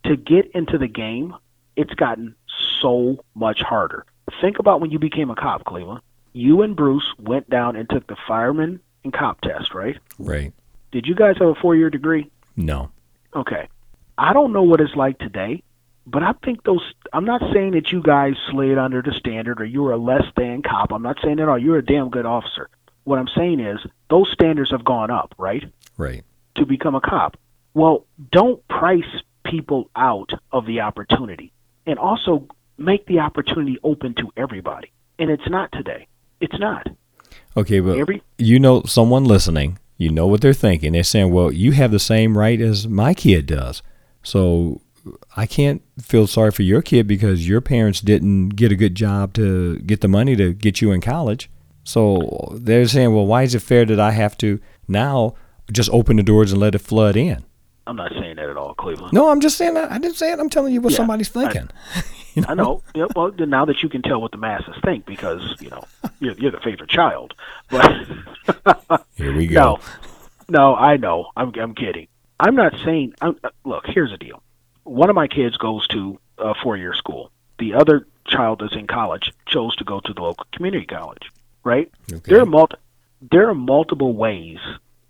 to 0.04 0.16
get 0.16 0.52
into 0.54 0.78
the 0.78 0.86
game, 0.86 1.34
it's 1.74 1.92
gotten 1.94 2.36
so 2.80 3.24
much 3.34 3.62
harder. 3.62 4.04
Think 4.40 4.60
about 4.60 4.80
when 4.80 4.92
you 4.92 5.00
became 5.00 5.30
a 5.30 5.34
cop, 5.34 5.64
Cleveland. 5.64 6.02
You 6.32 6.62
and 6.62 6.76
Bruce 6.76 7.04
went 7.18 7.50
down 7.50 7.74
and 7.74 7.90
took 7.90 8.06
the 8.06 8.16
fireman 8.28 8.80
and 9.02 9.12
cop 9.12 9.40
test, 9.40 9.74
right? 9.74 9.98
Right. 10.20 10.52
Did 10.92 11.06
you 11.06 11.16
guys 11.16 11.36
have 11.38 11.48
a 11.48 11.54
four 11.56 11.74
year 11.74 11.90
degree? 11.90 12.30
No. 12.54 12.90
Okay. 13.34 13.68
I 14.16 14.32
don't 14.32 14.52
know 14.52 14.62
what 14.62 14.80
it's 14.80 14.94
like 14.94 15.18
today, 15.18 15.64
but 16.07 16.22
I 16.22 16.32
think 16.44 16.64
those. 16.64 16.82
I'm 17.12 17.24
not 17.24 17.40
saying 17.53 17.72
that 17.72 17.92
you 17.92 18.03
guys 18.03 18.34
slid 18.50 18.78
under 18.78 19.03
the 19.03 19.12
standard 19.12 19.61
or 19.61 19.64
you're 19.64 19.92
a 19.92 19.96
less 19.96 20.24
than 20.36 20.62
cop. 20.62 20.92
I'm 20.92 21.03
not 21.03 21.18
saying 21.22 21.36
that. 21.36 21.48
all. 21.48 21.59
you're 21.59 21.78
a 21.78 21.84
damn 21.84 22.11
good 22.11 22.26
officer. 22.26 22.68
What 23.05 23.18
I'm 23.18 23.28
saying 23.36 23.61
is 23.61 23.78
those 24.11 24.30
standards 24.32 24.70
have 24.70 24.84
gone 24.84 25.11
up, 25.11 25.34
right? 25.38 25.64
Right. 25.96 26.22
To 26.57 26.66
become 26.66 26.94
a 26.94 27.00
cop. 27.00 27.36
Well, 27.74 28.07
don't 28.30 28.66
price 28.68 29.22
people 29.44 29.90
out 29.96 30.30
of 30.53 30.66
the 30.66 30.80
opportunity, 30.80 31.53
and 31.86 31.98
also 31.98 32.46
make 32.78 33.07
the 33.07 33.20
opportunity 33.20 33.78
open 33.82 34.14
to 34.14 34.32
everybody. 34.36 34.92
And 35.18 35.30
it's 35.30 35.48
not 35.48 35.70
today. 35.72 36.09
It's 36.40 36.59
not. 36.59 36.88
Okay, 37.57 37.80
but 37.80 37.98
Every 37.98 38.22
you 38.38 38.59
know 38.59 38.82
someone 38.84 39.24
listening, 39.24 39.78
you 39.98 40.11
know 40.11 40.26
what 40.26 40.40
they're 40.40 40.53
thinking. 40.53 40.92
They're 40.92 41.03
saying, 41.03 41.32
"Well, 41.32 41.53
you 41.53 41.72
have 41.72 41.90
the 41.90 41.98
same 41.98 42.36
right 42.36 42.61
as 42.61 42.88
my 42.88 43.14
kid 43.14 43.46
does." 43.46 43.82
So 44.22 44.80
I 45.36 45.46
can't 45.46 45.82
feel 46.00 46.26
sorry 46.26 46.50
for 46.53 46.62
your 46.62 46.82
kid 46.82 47.07
because 47.09 47.48
your 47.48 47.61
parents 47.61 48.00
didn't 48.00 48.50
get 48.50 48.70
a 48.72 48.76
good 48.76 48.94
job 48.94 49.34
to 49.34 49.78
get 49.80 50.00
the 50.00 50.09
money 50.09 50.36
to 50.36 50.53
get 50.53 50.80
you 50.80 50.92
in 50.92 51.00
college. 51.00 51.50
So 51.84 52.53
they're 52.55 52.86
saying, 52.86 53.12
"Well, 53.14 53.26
why 53.26 53.42
is 53.42 53.55
it 53.55 53.62
fair 53.62 53.84
that 53.86 53.98
I 53.98 54.12
have 54.12 54.36
to 54.38 54.61
now 54.86 55.34
just 55.72 55.90
open 55.90 56.16
the 56.16 56.22
doors 56.22 56.53
and 56.53 56.61
let 56.61 56.74
it 56.74 56.78
flood 56.80 57.16
in?" 57.16 57.44
I'm 57.86 57.96
not 57.96 58.12
saying 58.12 58.36
that 58.36 58.48
at 58.48 58.57
all, 58.57 58.74
Cleveland. 58.74 59.12
No, 59.12 59.28
I'm 59.30 59.40
just 59.40 59.57
saying 59.59 59.74
that. 59.74 59.90
I 59.90 59.98
didn't 59.98 60.14
say 60.16 60.30
it. 60.32 60.38
I'm 60.38 60.48
telling 60.48 60.72
you 60.72 60.80
what 60.80 60.92
Yeah, 60.92 60.98
somebody's 60.98 61.34
I- 61.36 61.40
thinking. 61.50 61.70
I 62.48 62.55
know. 62.55 62.82
Yeah, 62.94 63.07
well, 63.16 63.30
then 63.32 63.50
now 63.50 63.64
that 63.66 63.82
you 63.82 63.88
can 63.90 64.00
tell 64.03 64.20
what 64.20 64.30
the 64.30 64.38
masses 64.38 64.74
think, 64.84 65.05
because 65.05 65.42
you 65.61 65.68
know 65.68 65.84
you're, 66.20 66.34
you're 66.34 66.50
the 66.53 66.61
favorite 66.61 66.88
child. 66.88 67.34
But 67.70 68.07
Here 69.16 69.36
we 69.36 69.48
go. 69.48 69.61
no, 69.61 69.78
no, 70.48 70.74
I 70.76 70.96
know. 70.96 71.26
I'm 71.36 71.53
I'm 71.59 71.74
kidding. 71.74 72.07
I'm 72.38 72.55
not 72.55 72.72
saying. 72.84 73.14
I'm, 73.20 73.36
uh, 73.42 73.50
look, 73.64 73.84
here's 73.86 74.11
the 74.12 74.16
deal. 74.18 74.42
One 74.85 75.11
of 75.11 75.16
my 75.16 75.28
kids 75.28 75.57
goes 75.57 75.87
to 75.89 76.18
a 76.39 76.55
four-year 76.55 76.95
school. 76.95 77.30
The 77.59 77.74
other 77.74 78.07
child 78.26 78.61
that's 78.61 78.74
in 78.74 78.87
college 78.87 79.33
chose 79.47 79.76
to 79.76 79.85
go 79.85 80.01
to 80.01 80.12
the 80.12 80.22
local 80.22 80.47
community 80.53 80.87
college. 80.87 81.30
Right? 81.64 81.91
Okay. 82.12 82.20
There 82.24 82.41
are 82.41 82.47
multi- 82.47 82.76
there 83.30 83.49
are 83.49 83.55
multiple 83.55 84.12
ways 84.14 84.59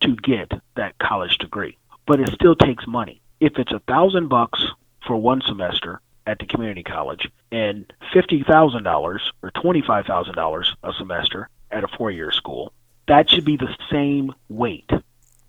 to 0.00 0.16
get 0.16 0.52
that 0.74 0.98
college 0.98 1.38
degree, 1.38 1.78
but 2.06 2.20
it 2.20 2.28
still 2.30 2.54
takes 2.54 2.86
money. 2.86 3.20
If 3.40 3.58
it's 3.58 3.72
a 3.72 3.78
thousand 3.80 4.28
bucks 4.28 4.62
for 5.06 5.16
one 5.16 5.40
semester 5.46 6.00
at 6.26 6.38
the 6.38 6.46
community 6.46 6.82
college 6.82 7.28
and 7.50 7.90
fifty 8.12 8.42
thousand 8.42 8.82
dollars 8.82 9.32
or 9.42 9.50
twenty 9.50 9.82
five 9.82 10.04
thousand 10.06 10.34
dollars 10.34 10.74
a 10.82 10.92
semester 10.92 11.48
at 11.70 11.84
a 11.84 11.88
four 11.88 12.10
year 12.10 12.30
school, 12.32 12.72
that 13.08 13.30
should 13.30 13.44
be 13.44 13.56
the 13.56 13.74
same 13.90 14.34
weight. 14.48 14.90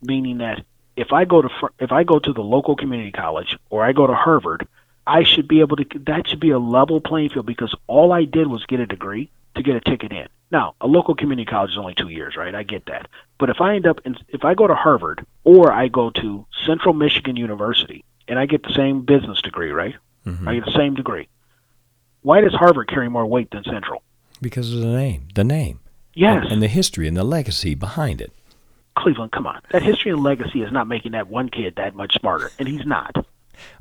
Meaning 0.01 0.37
that 0.37 0.65
if 0.95 1.11
I 1.11 1.25
go 1.25 1.41
to 1.41 1.49
if 1.79 1.91
I 1.91 2.03
go 2.03 2.19
to 2.19 2.33
the 2.33 2.41
local 2.43 2.75
community 2.75 3.11
college 3.11 3.57
or 3.69 3.83
I 3.83 3.91
go 3.93 4.05
to 4.07 4.13
Harvard, 4.13 4.67
I 5.07 5.23
should 5.23 5.47
be 5.47 5.59
able 5.61 5.77
to 5.77 5.85
that 6.05 6.27
should 6.27 6.39
be 6.39 6.51
a 6.51 6.59
level 6.59 7.01
playing 7.01 7.29
field 7.29 7.45
because 7.45 7.73
all 7.87 8.11
I 8.11 8.25
did 8.25 8.47
was 8.47 8.65
get 8.65 8.79
a 8.79 8.85
degree 8.85 9.29
to 9.55 9.63
get 9.63 9.75
a 9.75 9.81
ticket 9.81 10.11
in. 10.11 10.27
Now, 10.51 10.75
a 10.81 10.87
local 10.87 11.15
community 11.15 11.45
college 11.45 11.71
is 11.71 11.77
only 11.77 11.95
2 11.95 12.09
years, 12.09 12.35
right? 12.35 12.53
I 12.53 12.61
get 12.63 12.85
that. 12.85 13.07
But 13.39 13.49
if 13.49 13.59
I 13.59 13.75
end 13.75 13.87
up 13.87 14.01
in 14.05 14.15
if 14.29 14.45
I 14.45 14.53
go 14.53 14.67
to 14.67 14.75
Harvard 14.75 15.25
or 15.43 15.71
I 15.71 15.87
go 15.87 16.09
to 16.11 16.45
Central 16.65 16.93
Michigan 16.93 17.35
University 17.35 18.03
and 18.27 18.37
I 18.39 18.45
get 18.45 18.63
the 18.63 18.73
same 18.73 19.01
business 19.01 19.41
degree, 19.41 19.71
right? 19.71 19.95
Mhm. 20.25 20.47
I 20.47 20.55
get 20.55 20.65
the 20.65 20.71
same 20.71 20.93
degree. 20.93 21.27
Why 22.21 22.39
does 22.41 22.53
Harvard 22.53 22.87
carry 22.87 23.09
more 23.09 23.25
weight 23.25 23.51
than 23.51 23.63
Central? 23.65 24.01
Because 24.41 24.73
of 24.73 24.79
the 24.79 24.87
name, 24.87 25.23
the 25.35 25.43
name, 25.43 25.79
Yes. 26.13 26.45
and 26.49 26.61
the 26.61 26.67
history 26.67 27.07
and 27.07 27.17
the 27.17 27.23
legacy 27.23 27.75
behind 27.75 28.21
it. 28.21 28.31
Cleveland, 28.95 29.31
come 29.31 29.47
on. 29.47 29.61
That 29.71 29.83
history 29.83 30.11
and 30.11 30.23
legacy 30.23 30.61
is 30.61 30.71
not 30.71 30.87
making 30.87 31.13
that 31.13 31.27
one 31.27 31.49
kid 31.49 31.75
that 31.77 31.95
much 31.95 32.15
smarter, 32.19 32.51
and 32.59 32.67
he's 32.67 32.85
not. 32.85 33.15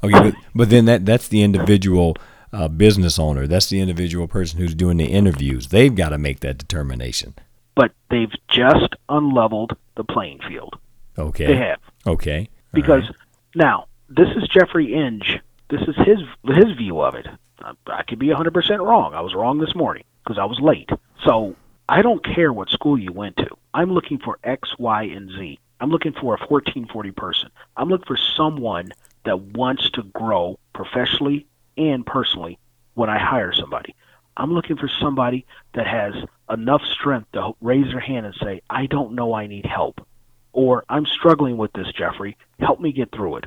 Okay, 0.03 0.31
but, 0.31 0.35
but 0.55 0.71
then 0.71 0.85
that 0.87 1.05
that's 1.07 1.29
the 1.29 1.43
individual 1.43 2.17
uh, 2.53 2.69
business 2.69 3.19
owner. 3.19 3.47
That's 3.47 3.69
the 3.69 3.81
individual 3.81 4.29
person 4.29 4.59
who's 4.59 4.75
doing 4.75 4.97
the 4.97 5.07
interviews. 5.07 5.69
They've 5.69 5.95
got 5.95 6.11
to 6.11 6.19
make 6.19 6.41
that 6.41 6.59
determination. 6.59 7.35
But 7.75 7.93
they've 8.11 8.33
just 8.49 8.95
unleveled 9.09 9.77
the 9.97 10.05
playing 10.05 10.41
field. 10.47 10.79
Okay. 11.19 11.47
They 11.47 11.57
have. 11.57 11.81
Okay. 12.07 12.41
All 12.41 12.47
because 12.73 13.03
right. 13.03 13.17
now 13.55 13.87
this 14.09 14.29
is 14.37 14.49
Jeffrey 14.49 14.95
Inge. 14.95 15.39
This 15.71 15.83
is 15.83 15.97
his 15.97 16.19
his 16.55 16.77
view 16.77 17.01
of 17.01 17.15
it. 17.15 17.27
I, 17.61 17.73
I 17.87 18.03
could 18.03 18.19
be 18.19 18.29
100% 18.29 18.85
wrong. 18.85 19.15
I 19.15 19.21
was 19.21 19.35
wrong 19.35 19.59
this 19.59 19.75
morning 19.75 20.05
because 20.23 20.39
I 20.39 20.45
was 20.45 20.59
late. 20.61 20.91
So 21.25 21.55
I 21.89 22.03
don't 22.03 22.25
care 22.25 22.53
what 22.53 22.69
school 22.69 22.99
you 22.99 23.13
went 23.13 23.37
to. 23.39 23.49
I'm 23.75 23.93
looking 23.93 24.19
for 24.19 24.39
X, 24.45 24.71
Y, 24.79 25.03
and 25.05 25.31
Z. 25.31 25.59
I'm 25.81 25.91
looking 25.91 26.13
for 26.13 26.35
a 26.35 26.47
1440 26.47 27.11
person. 27.13 27.51
I'm 27.77 27.89
looking 27.89 28.07
for 28.07 28.17
someone 28.17 28.93
that 29.25 29.41
wants 29.41 29.91
to 29.91 30.03
grow 30.03 30.59
professionally 30.75 31.47
and 31.77 32.07
personally 32.07 32.59
when 32.95 33.11
I 33.11 33.19
hire 33.19 33.53
somebody. 33.53 33.95
I'm 34.37 34.53
looking 34.53 34.77
for 34.77 34.89
somebody 35.01 35.47
that 35.75 35.87
has 35.87 36.15
enough 36.51 36.83
strength 36.85 37.33
to 37.33 37.53
raise 37.61 37.87
their 37.87 38.01
hand 38.01 38.27
and 38.27 38.35
say, 38.37 38.63
I 38.71 38.87
don't 38.87 39.15
know, 39.15 39.35
I 39.35 39.47
need 39.47 39.67
help 39.67 40.07
or 40.53 40.85
I'm 40.89 41.07
struggling 41.07 41.57
with 41.57 41.73
this, 41.73 41.91
Jeffrey. 41.93 42.37
Help 42.61 42.81
me 42.81 42.93
get 42.93 43.11
through 43.11 43.37
it. 43.37 43.45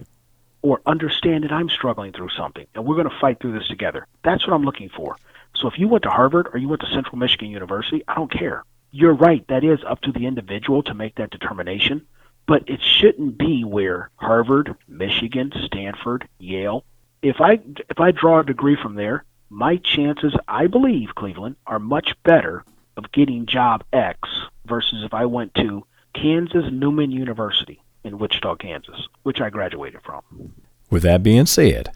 Or 0.61 0.81
understand 0.85 1.43
that 1.43 1.51
I'm 1.51 1.69
struggling 1.69 2.11
through 2.11 2.29
something 2.29 2.65
and 2.73 2.85
we're 2.85 2.95
going 2.95 3.09
to 3.09 3.19
fight 3.19 3.39
through 3.39 3.57
this 3.57 3.67
together. 3.67 4.07
That's 4.23 4.45
what 4.47 4.53
I'm 4.53 4.63
looking 4.63 4.89
for. 4.89 5.15
So 5.55 5.67
if 5.67 5.77
you 5.77 5.87
went 5.87 6.03
to 6.03 6.09
Harvard 6.09 6.49
or 6.51 6.59
you 6.59 6.67
went 6.67 6.81
to 6.81 6.91
Central 6.91 7.17
Michigan 7.17 7.51
University, 7.51 8.03
I 8.07 8.15
don't 8.15 8.31
care. 8.31 8.63
You're 8.97 9.13
right. 9.13 9.45
That 9.49 9.65
is 9.65 9.79
up 9.85 9.99
to 10.03 10.13
the 10.13 10.25
individual 10.25 10.81
to 10.83 10.93
make 10.93 11.15
that 11.15 11.29
determination. 11.29 12.05
But 12.47 12.69
it 12.69 12.79
shouldn't 12.81 13.37
be 13.37 13.65
where 13.65 14.09
Harvard, 14.15 14.73
Michigan, 14.87 15.51
Stanford, 15.65 16.29
Yale. 16.39 16.85
If 17.21 17.41
I 17.41 17.59
if 17.89 17.99
I 17.99 18.11
draw 18.11 18.39
a 18.39 18.45
degree 18.45 18.77
from 18.81 18.95
there, 18.95 19.25
my 19.49 19.75
chances, 19.77 20.33
I 20.47 20.67
believe, 20.67 21.13
Cleveland, 21.13 21.57
are 21.67 21.77
much 21.77 22.13
better 22.23 22.63
of 22.95 23.11
getting 23.11 23.47
job 23.47 23.83
X 23.91 24.17
versus 24.65 25.03
if 25.03 25.13
I 25.13 25.25
went 25.25 25.53
to 25.55 25.85
Kansas 26.13 26.71
Newman 26.71 27.11
University 27.11 27.81
in 28.05 28.17
Wichita, 28.17 28.55
Kansas, 28.55 29.09
which 29.23 29.41
I 29.41 29.49
graduated 29.49 30.03
from. 30.05 30.53
With 30.89 31.03
that 31.03 31.21
being 31.21 31.47
said, 31.47 31.91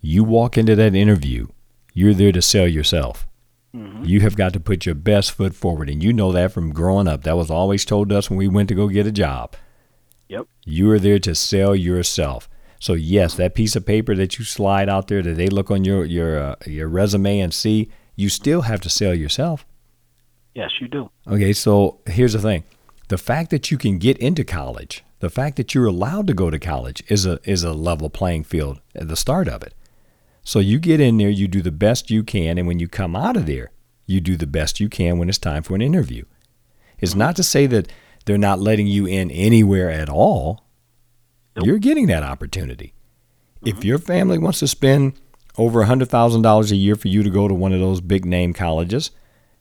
you 0.00 0.24
walk 0.24 0.58
into 0.58 0.74
that 0.74 0.96
interview, 0.96 1.46
you're 1.94 2.14
there 2.14 2.32
to 2.32 2.42
sell 2.42 2.66
yourself. 2.66 3.28
Mm-hmm. 3.74 4.04
You 4.04 4.20
have 4.20 4.36
got 4.36 4.52
to 4.52 4.60
put 4.60 4.84
your 4.84 4.94
best 4.94 5.32
foot 5.32 5.54
forward, 5.54 5.88
and 5.88 6.02
you 6.02 6.12
know 6.12 6.30
that 6.32 6.52
from 6.52 6.72
growing 6.72 7.08
up. 7.08 7.22
That 7.22 7.36
was 7.36 7.50
always 7.50 7.84
told 7.84 8.12
us 8.12 8.28
when 8.28 8.38
we 8.38 8.48
went 8.48 8.68
to 8.68 8.74
go 8.74 8.88
get 8.88 9.06
a 9.06 9.12
job. 9.12 9.54
Yep. 10.28 10.46
You 10.64 10.90
are 10.90 10.98
there 10.98 11.18
to 11.20 11.34
sell 11.34 11.74
yourself. 11.74 12.48
So 12.78 12.94
yes, 12.94 13.34
that 13.36 13.54
piece 13.54 13.76
of 13.76 13.86
paper 13.86 14.14
that 14.16 14.38
you 14.38 14.44
slide 14.44 14.88
out 14.88 15.08
there 15.08 15.22
that 15.22 15.36
they 15.36 15.48
look 15.48 15.70
on 15.70 15.84
your 15.84 16.04
your 16.04 16.38
uh, 16.38 16.56
your 16.66 16.88
resume 16.88 17.38
and 17.38 17.54
see, 17.54 17.90
you 18.16 18.28
still 18.28 18.62
have 18.62 18.80
to 18.80 18.90
sell 18.90 19.14
yourself. 19.14 19.64
Yes, 20.54 20.70
you 20.80 20.88
do. 20.88 21.10
Okay, 21.26 21.52
so 21.52 22.00
here's 22.06 22.34
the 22.34 22.40
thing. 22.40 22.64
The 23.08 23.18
fact 23.18 23.50
that 23.50 23.70
you 23.70 23.78
can 23.78 23.98
get 23.98 24.18
into 24.18 24.44
college, 24.44 25.04
the 25.20 25.30
fact 25.30 25.56
that 25.56 25.74
you're 25.74 25.86
allowed 25.86 26.26
to 26.26 26.34
go 26.34 26.50
to 26.50 26.58
college 26.58 27.02
is 27.08 27.24
a 27.24 27.38
is 27.44 27.62
a 27.62 27.72
level 27.72 28.10
playing 28.10 28.44
field 28.44 28.80
at 28.94 29.08
the 29.08 29.16
start 29.16 29.48
of 29.48 29.62
it. 29.62 29.74
So 30.44 30.58
you 30.58 30.78
get 30.78 31.00
in 31.00 31.18
there, 31.18 31.30
you 31.30 31.48
do 31.48 31.62
the 31.62 31.70
best 31.70 32.10
you 32.10 32.22
can, 32.22 32.58
and 32.58 32.66
when 32.66 32.78
you 32.78 32.88
come 32.88 33.14
out 33.14 33.36
of 33.36 33.46
there, 33.46 33.70
you 34.06 34.20
do 34.20 34.36
the 34.36 34.46
best 34.46 34.80
you 34.80 34.88
can 34.88 35.18
when 35.18 35.28
it's 35.28 35.38
time 35.38 35.62
for 35.62 35.74
an 35.74 35.82
interview. 35.82 36.24
It's 36.98 37.14
not 37.14 37.36
to 37.36 37.42
say 37.42 37.66
that 37.66 37.88
they're 38.24 38.38
not 38.38 38.60
letting 38.60 38.86
you 38.86 39.06
in 39.06 39.30
anywhere 39.30 39.90
at 39.90 40.08
all. 40.08 40.64
Nope. 41.56 41.66
You're 41.66 41.78
getting 41.78 42.06
that 42.06 42.22
opportunity. 42.22 42.94
If 43.64 43.76
mm-hmm. 43.76 43.86
your 43.86 43.98
family 43.98 44.38
wants 44.38 44.58
to 44.60 44.68
spend 44.68 45.14
over 45.58 45.84
$100,000 45.84 46.70
a 46.70 46.76
year 46.76 46.96
for 46.96 47.08
you 47.08 47.22
to 47.22 47.30
go 47.30 47.46
to 47.46 47.54
one 47.54 47.72
of 47.72 47.80
those 47.80 48.00
big 48.00 48.24
name 48.24 48.52
colleges, 48.52 49.10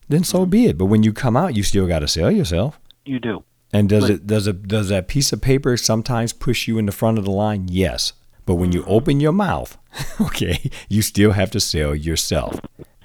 then 0.10 0.24
so 0.24 0.42
mm-hmm. 0.42 0.50
be 0.50 0.66
it. 0.68 0.78
But 0.78 0.86
when 0.86 1.04
you 1.04 1.14
come 1.14 1.38
out, 1.38 1.56
you 1.56 1.64
still 1.64 1.88
got 1.88 2.00
to 2.00 2.08
sell 2.08 2.32
yourself. 2.32 2.80
You 3.06 3.20
do. 3.20 3.44
And 3.74 3.88
does 3.90 4.04
But- 4.04 4.12
it 4.12 4.28
does 4.28 4.48
it 4.48 4.68
does 4.68 4.90
that 4.90 5.08
piece 5.08 5.32
of 5.32 5.42
paper 5.42 5.78
sometimes 5.78 6.34
push 6.34 6.68
you 6.68 6.78
in 6.78 6.86
the 6.86 6.92
front 6.92 7.18
of 7.18 7.26
the 7.26 7.32
line? 7.32 7.68
Yes. 7.70 8.14
But 8.46 8.56
when 8.56 8.72
you 8.72 8.82
mm-hmm. 8.82 8.92
open 8.92 9.20
your 9.20 9.32
mouth, 9.32 9.78
okay, 10.22 10.70
you 10.90 11.02
still 11.02 11.32
have 11.32 11.52
to 11.52 11.60
sell 11.60 11.96
yourself. 11.96 12.60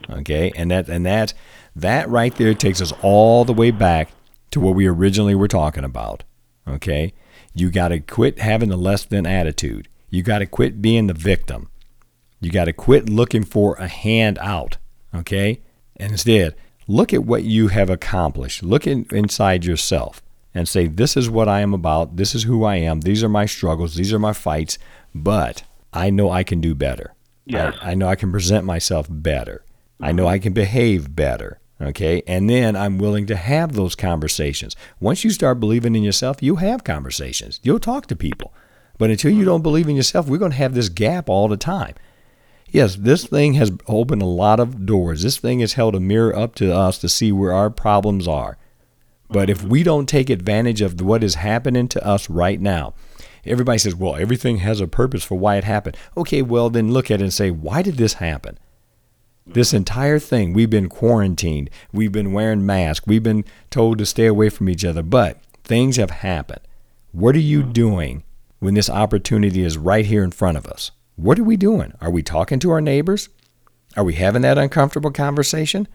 Okay? 0.08 0.52
And 0.56 0.70
that 0.70 0.88
and 0.88 1.04
that 1.06 1.34
that 1.74 2.08
right 2.08 2.34
there 2.36 2.54
takes 2.54 2.80
us 2.80 2.92
all 3.02 3.44
the 3.44 3.52
way 3.52 3.70
back 3.70 4.10
to 4.50 4.60
what 4.60 4.74
we 4.74 4.86
originally 4.86 5.34
were 5.34 5.48
talking 5.48 5.84
about. 5.84 6.24
Okay? 6.66 7.12
You 7.54 7.70
got 7.70 7.88
to 7.88 8.00
quit 8.00 8.38
having 8.38 8.68
the 8.68 8.76
less 8.76 9.04
than 9.04 9.26
attitude. 9.26 9.88
You 10.10 10.22
got 10.22 10.38
to 10.38 10.46
quit 10.46 10.80
being 10.80 11.06
the 11.06 11.14
victim. 11.14 11.70
You 12.40 12.50
got 12.50 12.66
to 12.66 12.72
quit 12.72 13.08
looking 13.08 13.44
for 13.44 13.74
a 13.76 13.88
handout, 13.88 14.76
okay? 15.14 15.62
And 15.96 16.12
instead, 16.12 16.54
look 16.86 17.12
at 17.14 17.24
what 17.24 17.44
you 17.44 17.68
have 17.68 17.88
accomplished. 17.88 18.62
Look 18.62 18.86
in, 18.86 19.06
inside 19.10 19.64
yourself 19.64 20.22
and 20.54 20.68
say, 20.68 20.86
This 20.86 21.16
is 21.16 21.30
what 21.30 21.48
I 21.48 21.60
am 21.60 21.72
about. 21.74 22.16
This 22.16 22.34
is 22.34 22.44
who 22.44 22.64
I 22.64 22.76
am. 22.76 23.00
These 23.00 23.24
are 23.24 23.28
my 23.28 23.46
struggles. 23.46 23.94
These 23.94 24.12
are 24.12 24.18
my 24.18 24.32
fights. 24.32 24.78
But 25.14 25.64
I 25.92 26.10
know 26.10 26.30
I 26.30 26.44
can 26.44 26.60
do 26.60 26.74
better. 26.74 27.14
Yes. 27.44 27.76
I, 27.80 27.92
I 27.92 27.94
know 27.94 28.08
I 28.08 28.16
can 28.16 28.32
present 28.32 28.64
myself 28.64 29.06
better. 29.08 29.64
I 30.00 30.12
know 30.12 30.24
mm-hmm. 30.24 30.34
I 30.34 30.38
can 30.38 30.52
behave 30.52 31.14
better. 31.14 31.60
Okay. 31.80 32.22
And 32.26 32.48
then 32.48 32.74
I'm 32.74 32.98
willing 32.98 33.26
to 33.26 33.36
have 33.36 33.72
those 33.72 33.94
conversations. 33.94 34.76
Once 35.00 35.24
you 35.24 35.30
start 35.30 35.60
believing 35.60 35.94
in 35.94 36.02
yourself, 36.02 36.42
you 36.42 36.56
have 36.56 36.84
conversations. 36.84 37.60
You'll 37.62 37.80
talk 37.80 38.06
to 38.06 38.16
people. 38.16 38.52
But 38.98 39.10
until 39.10 39.30
you 39.30 39.38
mm-hmm. 39.38 39.46
don't 39.46 39.62
believe 39.62 39.88
in 39.88 39.96
yourself, 39.96 40.26
we're 40.28 40.38
going 40.38 40.52
to 40.52 40.56
have 40.56 40.74
this 40.74 40.88
gap 40.88 41.28
all 41.28 41.48
the 41.48 41.56
time. 41.56 41.94
Yes, 42.70 42.96
this 42.96 43.26
thing 43.26 43.54
has 43.54 43.70
opened 43.86 44.22
a 44.22 44.26
lot 44.26 44.58
of 44.58 44.86
doors. 44.86 45.22
This 45.22 45.38
thing 45.38 45.60
has 45.60 45.74
held 45.74 45.94
a 45.94 46.00
mirror 46.00 46.34
up 46.34 46.54
to 46.56 46.74
us 46.74 46.98
to 46.98 47.08
see 47.08 47.30
where 47.30 47.52
our 47.52 47.70
problems 47.70 48.26
are. 48.26 48.58
But 49.28 49.50
if 49.50 49.58
mm-hmm. 49.58 49.68
we 49.68 49.82
don't 49.82 50.08
take 50.08 50.30
advantage 50.30 50.80
of 50.80 51.00
what 51.00 51.22
is 51.22 51.36
happening 51.36 51.88
to 51.88 52.04
us 52.04 52.30
right 52.30 52.60
now, 52.60 52.94
everybody 53.46 53.78
says, 53.78 53.94
well, 53.94 54.16
everything 54.16 54.58
has 54.58 54.80
a 54.80 54.86
purpose 54.86 55.24
for 55.24 55.36
why 55.36 55.56
it 55.56 55.64
happened. 55.64 55.96
Okay, 56.16 56.42
well, 56.42 56.70
then 56.70 56.92
look 56.92 57.10
at 57.10 57.20
it 57.20 57.24
and 57.24 57.32
say, 57.32 57.50
why 57.50 57.82
did 57.82 57.96
this 57.96 58.14
happen? 58.14 58.58
This 59.46 59.72
entire 59.72 60.18
thing, 60.18 60.52
we've 60.52 60.70
been 60.70 60.88
quarantined, 60.88 61.70
we've 61.92 62.10
been 62.10 62.32
wearing 62.32 62.66
masks, 62.66 63.06
we've 63.06 63.22
been 63.22 63.44
told 63.70 63.98
to 63.98 64.06
stay 64.06 64.26
away 64.26 64.48
from 64.48 64.68
each 64.68 64.84
other, 64.84 65.02
but 65.02 65.40
things 65.62 65.96
have 65.96 66.10
happened. 66.10 66.60
What 67.12 67.36
are 67.36 67.40
you 67.40 67.62
doing 67.62 68.24
when 68.58 68.74
this 68.74 68.90
opportunity 68.90 69.62
is 69.62 69.78
right 69.78 70.04
here 70.04 70.24
in 70.24 70.32
front 70.32 70.58
of 70.58 70.66
us? 70.66 70.90
What 71.14 71.38
are 71.38 71.44
we 71.44 71.56
doing? 71.56 71.92
Are 72.00 72.10
we 72.10 72.22
talking 72.22 72.58
to 72.58 72.70
our 72.72 72.80
neighbors? 72.80 73.28
Are 73.96 74.04
we 74.04 74.14
having 74.14 74.42
that 74.42 74.58
uncomfortable 74.58 75.12
conversation? 75.12 75.86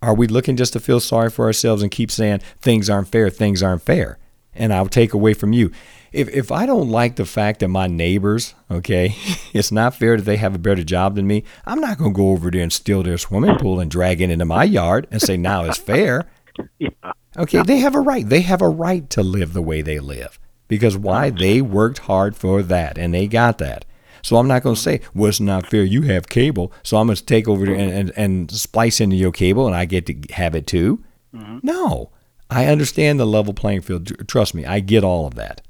Are 0.00 0.14
we 0.14 0.26
looking 0.26 0.56
just 0.56 0.72
to 0.74 0.80
feel 0.80 1.00
sorry 1.00 1.30
for 1.30 1.46
ourselves 1.46 1.82
and 1.82 1.90
keep 1.90 2.10
saying 2.10 2.40
things 2.60 2.88
aren't 2.88 3.08
fair, 3.08 3.28
things 3.30 3.62
aren't 3.62 3.82
fair? 3.82 4.18
And 4.54 4.72
I'll 4.72 4.88
take 4.88 5.12
away 5.12 5.34
from 5.34 5.52
you. 5.52 5.72
If, 6.12 6.28
if 6.28 6.52
I 6.52 6.66
don't 6.66 6.90
like 6.90 7.16
the 7.16 7.24
fact 7.24 7.60
that 7.60 7.68
my 7.68 7.86
neighbors, 7.86 8.54
okay, 8.70 9.14
it's 9.52 9.72
not 9.72 9.94
fair 9.94 10.16
that 10.16 10.24
they 10.24 10.36
have 10.36 10.54
a 10.54 10.58
better 10.58 10.84
job 10.84 11.16
than 11.16 11.26
me, 11.26 11.44
I'm 11.64 11.80
not 11.80 11.98
going 11.98 12.12
to 12.12 12.16
go 12.16 12.30
over 12.30 12.50
there 12.50 12.62
and 12.62 12.72
steal 12.72 13.02
their 13.02 13.18
swimming 13.18 13.56
pool 13.56 13.80
and 13.80 13.90
drag 13.90 14.20
it 14.20 14.30
into 14.30 14.44
my 14.44 14.64
yard 14.64 15.06
and 15.10 15.20
say 15.20 15.36
now 15.36 15.64
it's 15.64 15.78
fair. 15.78 16.28
Yeah. 16.78 16.88
Okay, 17.36 17.60
they 17.60 17.80
have 17.80 17.94
a 17.94 18.00
right. 18.00 18.26
They 18.26 18.40
have 18.40 18.62
a 18.62 18.68
right 18.68 19.10
to 19.10 19.22
live 19.22 19.52
the 19.52 19.60
way 19.60 19.82
they 19.82 19.98
live. 19.98 20.38
Because 20.68 20.96
why? 20.96 21.26
Oh, 21.26 21.30
they 21.30 21.60
worked 21.60 21.98
hard 21.98 22.34
for 22.34 22.62
that 22.62 22.96
and 22.96 23.12
they 23.12 23.26
got 23.26 23.58
that. 23.58 23.84
So 24.22 24.36
I'm 24.38 24.48
not 24.48 24.62
going 24.62 24.74
to 24.74 24.80
say, 24.80 25.02
well, 25.14 25.28
it's 25.28 25.38
not 25.38 25.66
fair. 25.66 25.84
You 25.84 26.02
have 26.02 26.28
cable, 26.28 26.72
so 26.82 26.96
I'm 26.96 27.08
going 27.08 27.16
to 27.16 27.24
take 27.24 27.46
over 27.46 27.66
there 27.66 27.74
and, 27.74 27.92
and, 27.92 28.12
and 28.16 28.50
splice 28.50 29.00
into 29.00 29.16
your 29.16 29.32
cable 29.32 29.66
and 29.66 29.76
I 29.76 29.84
get 29.84 30.06
to 30.06 30.14
have 30.32 30.54
it 30.54 30.66
too. 30.66 31.04
Mm-hmm. 31.34 31.58
No, 31.62 32.10
I 32.50 32.66
understand 32.66 33.20
the 33.20 33.26
level 33.26 33.54
playing 33.54 33.82
field. 33.82 34.26
Trust 34.28 34.54
me, 34.54 34.64
I 34.64 34.80
get 34.80 35.04
all 35.04 35.26
of 35.26 35.34
that. 35.34 35.60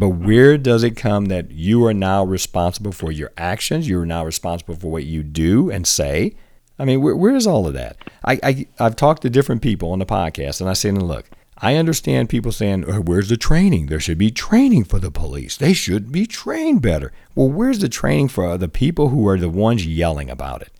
But 0.00 0.08
where 0.08 0.56
does 0.56 0.82
it 0.82 0.96
come 0.96 1.26
that 1.26 1.50
you 1.50 1.84
are 1.84 1.92
now 1.92 2.24
responsible 2.24 2.90
for 2.90 3.12
your 3.12 3.32
actions? 3.36 3.86
You're 3.86 4.06
now 4.06 4.24
responsible 4.24 4.74
for 4.74 4.90
what 4.90 5.04
you 5.04 5.22
do 5.22 5.70
and 5.70 5.86
say. 5.86 6.36
I 6.78 6.86
mean, 6.86 7.02
where, 7.02 7.14
where 7.14 7.34
is 7.34 7.46
all 7.46 7.66
of 7.66 7.74
that? 7.74 7.98
I, 8.24 8.40
I 8.42 8.66
I've 8.78 8.96
talked 8.96 9.20
to 9.22 9.28
different 9.28 9.60
people 9.60 9.92
on 9.92 9.98
the 9.98 10.06
podcast, 10.06 10.62
and 10.62 10.70
I 10.70 10.72
said, 10.72 10.96
look, 11.02 11.28
I 11.58 11.76
understand 11.76 12.30
people 12.30 12.50
saying, 12.50 12.86
"Oh, 12.88 13.02
"Where's 13.02 13.28
the 13.28 13.36
training? 13.36 13.88
There 13.88 14.00
should 14.00 14.16
be 14.16 14.30
training 14.30 14.84
for 14.84 14.98
the 14.98 15.10
police. 15.10 15.58
They 15.58 15.74
should 15.74 16.10
be 16.10 16.24
trained 16.24 16.80
better." 16.80 17.12
Well, 17.34 17.50
where's 17.50 17.80
the 17.80 17.90
training 17.90 18.28
for 18.28 18.56
the 18.56 18.68
people 18.68 19.10
who 19.10 19.28
are 19.28 19.36
the 19.36 19.50
ones 19.50 19.86
yelling 19.86 20.30
about 20.30 20.62
it? 20.62 20.72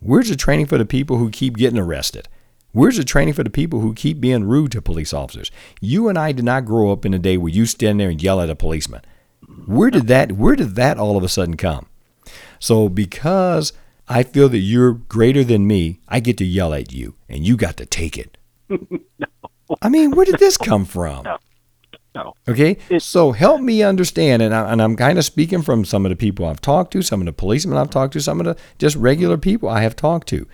Where's 0.00 0.28
the 0.28 0.34
training 0.34 0.66
for 0.66 0.76
the 0.76 0.84
people 0.84 1.18
who 1.18 1.30
keep 1.30 1.56
getting 1.56 1.78
arrested? 1.78 2.28
Where's 2.76 2.98
the 2.98 3.04
training 3.04 3.32
for 3.32 3.42
the 3.42 3.48
people 3.48 3.80
who 3.80 3.94
keep 3.94 4.20
being 4.20 4.44
rude 4.44 4.70
to 4.72 4.82
police 4.82 5.14
officers? 5.14 5.50
You 5.80 6.10
and 6.10 6.18
I 6.18 6.32
did 6.32 6.44
not 6.44 6.66
grow 6.66 6.92
up 6.92 7.06
in 7.06 7.14
a 7.14 7.18
day 7.18 7.38
where 7.38 7.50
you 7.50 7.64
stand 7.64 7.98
there 7.98 8.10
and 8.10 8.22
yell 8.22 8.38
at 8.38 8.50
a 8.50 8.54
policeman. 8.54 9.00
Where 9.64 9.88
did 9.88 10.08
that 10.08 10.32
where 10.32 10.56
did 10.56 10.74
that 10.74 10.98
all 10.98 11.16
of 11.16 11.24
a 11.24 11.28
sudden 11.30 11.56
come? 11.56 11.86
So 12.58 12.90
because 12.90 13.72
I 14.08 14.24
feel 14.24 14.50
that 14.50 14.58
you're 14.58 14.92
greater 14.92 15.42
than 15.42 15.66
me, 15.66 16.00
I 16.06 16.20
get 16.20 16.36
to 16.36 16.44
yell 16.44 16.74
at 16.74 16.92
you 16.92 17.14
and 17.30 17.46
you 17.46 17.56
got 17.56 17.78
to 17.78 17.86
take 17.86 18.18
it. 18.18 18.36
no. 18.68 19.26
I 19.80 19.88
mean, 19.88 20.10
where 20.10 20.26
did 20.26 20.38
this 20.38 20.58
come 20.58 20.84
from? 20.84 21.24
No. 21.24 21.38
No. 22.14 22.34
Okay, 22.46 22.76
so 22.98 23.32
help 23.32 23.62
me 23.62 23.82
understand, 23.82 24.42
and, 24.42 24.54
I, 24.54 24.72
and 24.72 24.80
I'm 24.80 24.96
kind 24.96 25.18
of 25.18 25.24
speaking 25.24 25.60
from 25.60 25.84
some 25.84 26.06
of 26.06 26.10
the 26.10 26.16
people 26.16 26.46
I've 26.46 26.62
talked 26.62 26.92
to, 26.92 27.02
some 27.02 27.20
of 27.20 27.26
the 27.26 27.32
policemen 27.32 27.76
I've 27.78 27.90
talked 27.90 28.14
to, 28.14 28.20
some 28.20 28.40
of 28.40 28.46
the 28.46 28.56
just 28.78 28.96
regular 28.96 29.36
people 29.38 29.68
I 29.68 29.80
have 29.80 29.96
talked 29.96 30.28
to. 30.28 30.46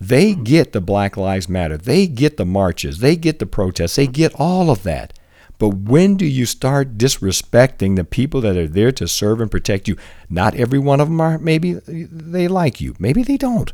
They 0.00 0.34
get 0.34 0.72
the 0.72 0.80
Black 0.80 1.16
Lives 1.16 1.48
Matter, 1.48 1.76
they 1.76 2.06
get 2.06 2.36
the 2.36 2.44
marches, 2.44 2.98
they 2.98 3.16
get 3.16 3.38
the 3.38 3.46
protests, 3.46 3.96
they 3.96 4.06
get 4.06 4.34
all 4.38 4.70
of 4.70 4.82
that. 4.82 5.12
But 5.58 5.70
when 5.70 6.16
do 6.16 6.26
you 6.26 6.44
start 6.44 6.98
disrespecting 6.98 7.96
the 7.96 8.04
people 8.04 8.42
that 8.42 8.58
are 8.58 8.68
there 8.68 8.92
to 8.92 9.08
serve 9.08 9.40
and 9.40 9.50
protect 9.50 9.88
you? 9.88 9.96
Not 10.28 10.54
every 10.54 10.78
one 10.78 11.00
of 11.00 11.08
them 11.08 11.18
are. 11.20 11.38
Maybe 11.38 11.76
uh, 11.76 11.80
they 11.86 12.46
like 12.46 12.78
you, 12.80 12.94
maybe 12.98 13.22
they 13.22 13.38
don't. 13.38 13.72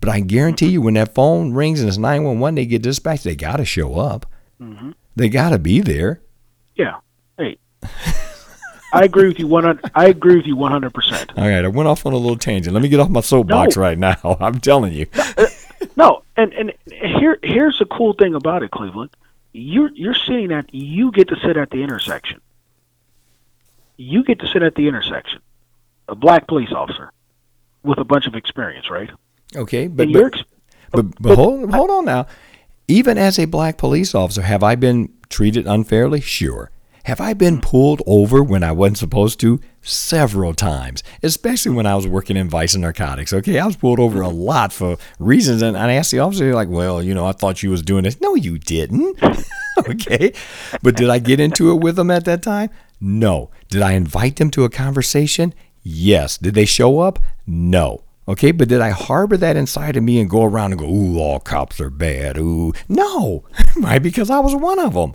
But 0.00 0.08
I 0.10 0.20
guarantee 0.20 0.68
you, 0.70 0.80
when 0.82 0.94
that 0.94 1.14
phone 1.14 1.52
rings 1.52 1.80
and 1.80 1.88
it's 1.88 1.98
911, 1.98 2.54
they 2.56 2.66
get 2.66 2.82
dispatched. 2.82 3.22
They 3.24 3.36
got 3.36 3.58
to 3.58 3.64
show 3.64 3.96
up. 3.96 4.26
Mm-hmm. 4.60 4.92
They 5.14 5.28
got 5.28 5.50
to 5.50 5.58
be 5.58 5.80
there. 5.80 6.20
Yeah. 6.74 6.96
Hey. 7.36 7.58
I 8.92 9.04
agree 9.04 9.28
with 9.28 9.38
you 9.38 9.46
one 9.46 9.62
hundred. 9.62 9.88
I 9.94 10.06
agree 10.06 10.36
with 10.36 10.46
you 10.46 10.56
one 10.56 10.72
hundred 10.72 10.92
percent. 10.92 11.30
All 11.36 11.46
right, 11.48 11.64
I 11.64 11.68
went 11.68 11.88
off 11.88 12.04
on 12.06 12.12
a 12.12 12.16
little 12.16 12.36
tangent. 12.36 12.74
Let 12.74 12.82
me 12.82 12.88
get 12.88 12.98
off 12.98 13.08
my 13.08 13.20
soapbox 13.20 13.76
No. 13.76 13.82
right 13.82 13.96
now. 13.96 14.16
I'm 14.40 14.58
telling 14.58 14.92
you. 14.92 15.06
Uh, 15.14 15.46
No, 16.00 16.22
and 16.34 16.54
and 16.54 16.72
here 16.88 17.38
here's 17.42 17.78
the 17.78 17.84
cool 17.84 18.14
thing 18.14 18.34
about 18.34 18.62
it, 18.62 18.70
Cleveland. 18.70 19.10
You're 19.52 19.90
you're 19.92 20.14
sitting 20.14 20.50
at 20.50 20.72
you 20.74 21.12
get 21.12 21.28
to 21.28 21.36
sit 21.44 21.58
at 21.58 21.68
the 21.68 21.82
intersection. 21.82 22.40
You 23.98 24.24
get 24.24 24.38
to 24.40 24.46
sit 24.46 24.62
at 24.62 24.74
the 24.76 24.88
intersection, 24.88 25.40
a 26.08 26.14
black 26.14 26.46
police 26.48 26.72
officer 26.72 27.12
with 27.82 27.98
a 27.98 28.04
bunch 28.04 28.26
of 28.26 28.34
experience, 28.34 28.88
right? 28.88 29.10
Okay, 29.54 29.88
but 29.88 30.10
but, 30.10 30.24
ex- 30.24 30.44
but, 30.90 31.20
but 31.20 31.36
hold, 31.36 31.70
hold 31.70 31.90
on 31.90 32.06
now. 32.06 32.26
Even 32.88 33.18
as 33.18 33.38
a 33.38 33.44
black 33.44 33.76
police 33.76 34.14
officer, 34.14 34.40
have 34.40 34.62
I 34.62 34.76
been 34.76 35.12
treated 35.28 35.66
unfairly? 35.66 36.22
Sure. 36.22 36.70
Have 37.04 37.20
I 37.20 37.32
been 37.32 37.60
pulled 37.60 38.02
over 38.06 38.42
when 38.42 38.62
I 38.62 38.72
wasn't 38.72 38.98
supposed 38.98 39.40
to? 39.40 39.60
Several 39.82 40.52
times, 40.54 41.02
especially 41.22 41.72
when 41.72 41.86
I 41.86 41.96
was 41.96 42.06
working 42.06 42.36
in 42.36 42.48
vice 42.48 42.74
and 42.74 42.82
narcotics. 42.82 43.32
Okay, 43.32 43.58
I 43.58 43.66
was 43.66 43.76
pulled 43.76 43.98
over 43.98 44.20
a 44.20 44.26
mm-hmm. 44.26 44.36
lot 44.36 44.72
for 44.72 44.98
reasons, 45.18 45.62
and 45.62 45.76
I 45.76 45.92
asked 45.94 46.10
the 46.10 46.18
officer, 46.18 46.54
like, 46.54 46.68
"Well, 46.68 47.02
you 47.02 47.14
know, 47.14 47.26
I 47.26 47.32
thought 47.32 47.62
you 47.62 47.70
was 47.70 47.82
doing 47.82 48.04
this." 48.04 48.20
No, 48.20 48.34
you 48.34 48.58
didn't. 48.58 49.18
okay, 49.88 50.32
but 50.82 50.96
did 50.96 51.08
I 51.08 51.18
get 51.18 51.40
into 51.40 51.70
it 51.70 51.82
with 51.82 51.96
them 51.96 52.10
at 52.10 52.26
that 52.26 52.42
time? 52.42 52.68
No. 53.00 53.50
Did 53.68 53.82
I 53.82 53.92
invite 53.92 54.36
them 54.36 54.50
to 54.50 54.64
a 54.64 54.70
conversation? 54.70 55.54
Yes. 55.82 56.36
Did 56.36 56.54
they 56.54 56.66
show 56.66 57.00
up? 57.00 57.18
No. 57.46 58.04
Okay, 58.28 58.52
but 58.52 58.68
did 58.68 58.80
I 58.80 58.90
harbor 58.90 59.36
that 59.38 59.56
inside 59.56 59.96
of 59.96 60.04
me 60.04 60.20
and 60.20 60.30
go 60.30 60.44
around 60.44 60.72
and 60.72 60.80
go, 60.80 60.86
ooh, 60.86 61.18
all 61.18 61.40
cops 61.40 61.80
are 61.80 61.90
bad? 61.90 62.38
Ooh, 62.38 62.72
no, 62.88 63.44
right? 63.76 64.00
Because 64.00 64.30
I 64.30 64.38
was 64.38 64.54
one 64.54 64.78
of 64.78 64.94
them. 64.94 65.14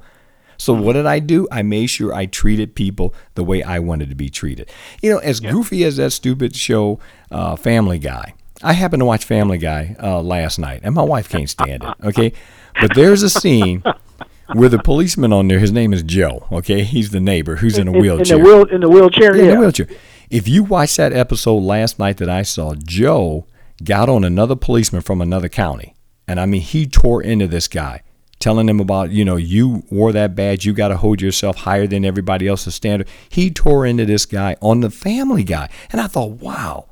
So 0.58 0.74
what 0.74 0.94
did 0.94 1.06
I 1.06 1.20
do? 1.20 1.48
I 1.52 1.62
made 1.62 1.88
sure 1.88 2.14
I 2.14 2.26
treated 2.26 2.76
people 2.76 3.14
the 3.36 3.44
way 3.44 3.62
I 3.64 3.80
wanted 3.80 4.10
to 4.10 4.16
be 4.16 4.30
treated. 4.30 4.70
You 5.02 5.12
know, 5.14 5.18
as 5.20 5.40
goofy 5.40 5.84
as 5.84 5.98
that 5.98 6.12
stupid 6.12 6.56
show, 6.56 7.00
uh, 7.32 7.56
Family 7.56 8.00
Guy. 8.00 8.34
I 8.64 8.74
happened 8.74 9.02
to 9.02 9.06
watch 9.06 9.26
Family 9.26 9.58
Guy 9.58 9.96
uh, 10.02 10.22
last 10.22 10.58
night, 10.60 10.80
and 10.84 10.96
my 10.96 11.04
wife 11.04 11.28
can't 11.30 11.50
stand 11.50 11.84
it. 11.84 11.94
Okay, 12.06 12.32
but 12.80 12.96
there's 12.96 13.22
a 13.22 13.30
scene 13.30 13.84
where 14.54 14.70
the 14.70 14.80
policeman 14.80 15.34
on 15.34 15.48
there, 15.50 15.60
his 15.60 15.72
name 15.74 15.94
is 15.94 16.04
Joe. 16.04 16.48
Okay, 16.52 16.84
he's 16.84 17.10
the 17.12 17.20
neighbor 17.20 17.58
who's 17.58 17.78
in 17.78 17.88
a 17.88 17.92
wheelchair. 17.92 18.38
In 18.38 18.44
the, 18.44 18.48
wheel, 18.50 18.64
in 18.64 18.82
the 18.82 18.90
wheelchair, 18.90 19.36
Yeah, 19.36 19.44
yeah. 19.44 19.52
in 19.52 19.58
a 19.58 19.60
wheelchair. 19.60 19.88
If 20.30 20.48
you 20.48 20.64
watch 20.64 20.96
that 20.96 21.12
episode 21.14 21.60
last 21.64 22.00
night 22.00 22.18
that 22.18 22.30
I 22.30 22.44
saw, 22.44 22.74
Joe 22.76 23.46
got 23.84 24.08
on 24.10 24.24
another 24.24 24.56
policeman 24.56 25.02
from 25.02 25.20
another 25.22 25.50
county, 25.50 25.94
and 26.28 26.40
I 26.40 26.46
mean 26.46 26.62
he 26.62 26.88
tore 26.88 27.22
into 27.22 27.48
this 27.48 27.68
guy, 27.68 28.02
telling 28.46 28.70
him 28.70 28.80
about 28.80 29.10
you 29.10 29.26
know 29.26 29.38
you 29.38 29.84
wore 29.90 30.12
that 30.12 30.36
badge, 30.36 30.66
you 30.66 30.72
got 30.72 30.90
to 30.90 30.98
hold 30.98 31.20
yourself 31.20 31.56
higher 31.56 31.88
than 31.88 32.06
everybody 32.06 32.48
else's 32.48 32.76
standard. 32.76 33.08
He 33.28 33.50
tore 33.50 33.88
into 33.88 34.06
this 34.06 34.28
guy 34.28 34.56
on 34.62 34.82
the 34.82 34.92
Family 34.92 35.44
Guy, 35.44 35.68
and 35.92 36.00
I 36.00 36.06
thought, 36.06 36.34
wow, 36.34 36.88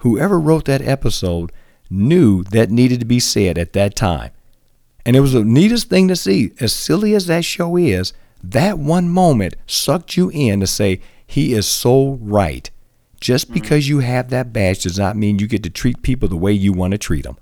whoever 0.00 0.38
wrote 0.38 0.66
that 0.66 0.82
episode 0.82 1.50
knew 1.88 2.44
that 2.44 2.70
needed 2.70 3.00
to 3.00 3.06
be 3.06 3.20
said 3.20 3.56
at 3.56 3.72
that 3.72 3.96
time. 3.96 4.32
And 5.06 5.16
it 5.16 5.20
was 5.20 5.32
the 5.32 5.42
neatest 5.42 5.88
thing 5.88 6.08
to 6.08 6.16
see. 6.16 6.52
As 6.60 6.74
silly 6.74 7.14
as 7.14 7.26
that 7.26 7.46
show 7.46 7.78
is, 7.78 8.12
that 8.44 8.78
one 8.78 9.08
moment 9.08 9.56
sucked 9.66 10.14
you 10.14 10.28
in 10.28 10.60
to 10.60 10.66
say, 10.66 11.00
he 11.26 11.54
is 11.54 11.66
so 11.66 12.18
right. 12.20 12.70
Just 13.18 13.46
mm-hmm. 13.46 13.54
because 13.54 13.88
you 13.88 14.00
have 14.00 14.28
that 14.28 14.52
badge 14.52 14.82
does 14.82 14.98
not 14.98 15.16
mean 15.16 15.38
you 15.38 15.46
get 15.46 15.62
to 15.62 15.70
treat 15.70 16.02
people 16.02 16.28
the 16.28 16.36
way 16.36 16.52
you 16.52 16.74
want 16.74 16.90
to 16.90 16.98
treat 16.98 17.24
them. 17.24 17.38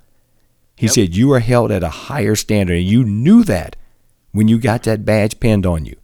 He 0.76 0.88
said 0.88 1.16
you 1.16 1.32
are 1.32 1.40
held 1.40 1.72
at 1.72 1.82
a 1.82 1.88
higher 1.88 2.36
standard, 2.36 2.76
and 2.76 2.86
you 2.86 3.02
knew 3.02 3.42
that 3.44 3.76
when 4.32 4.46
you 4.46 4.58
got 4.58 4.82
that 4.82 5.04
badge 5.04 5.40
pinned 5.40 5.64
on 5.64 5.86
you. 5.86 5.96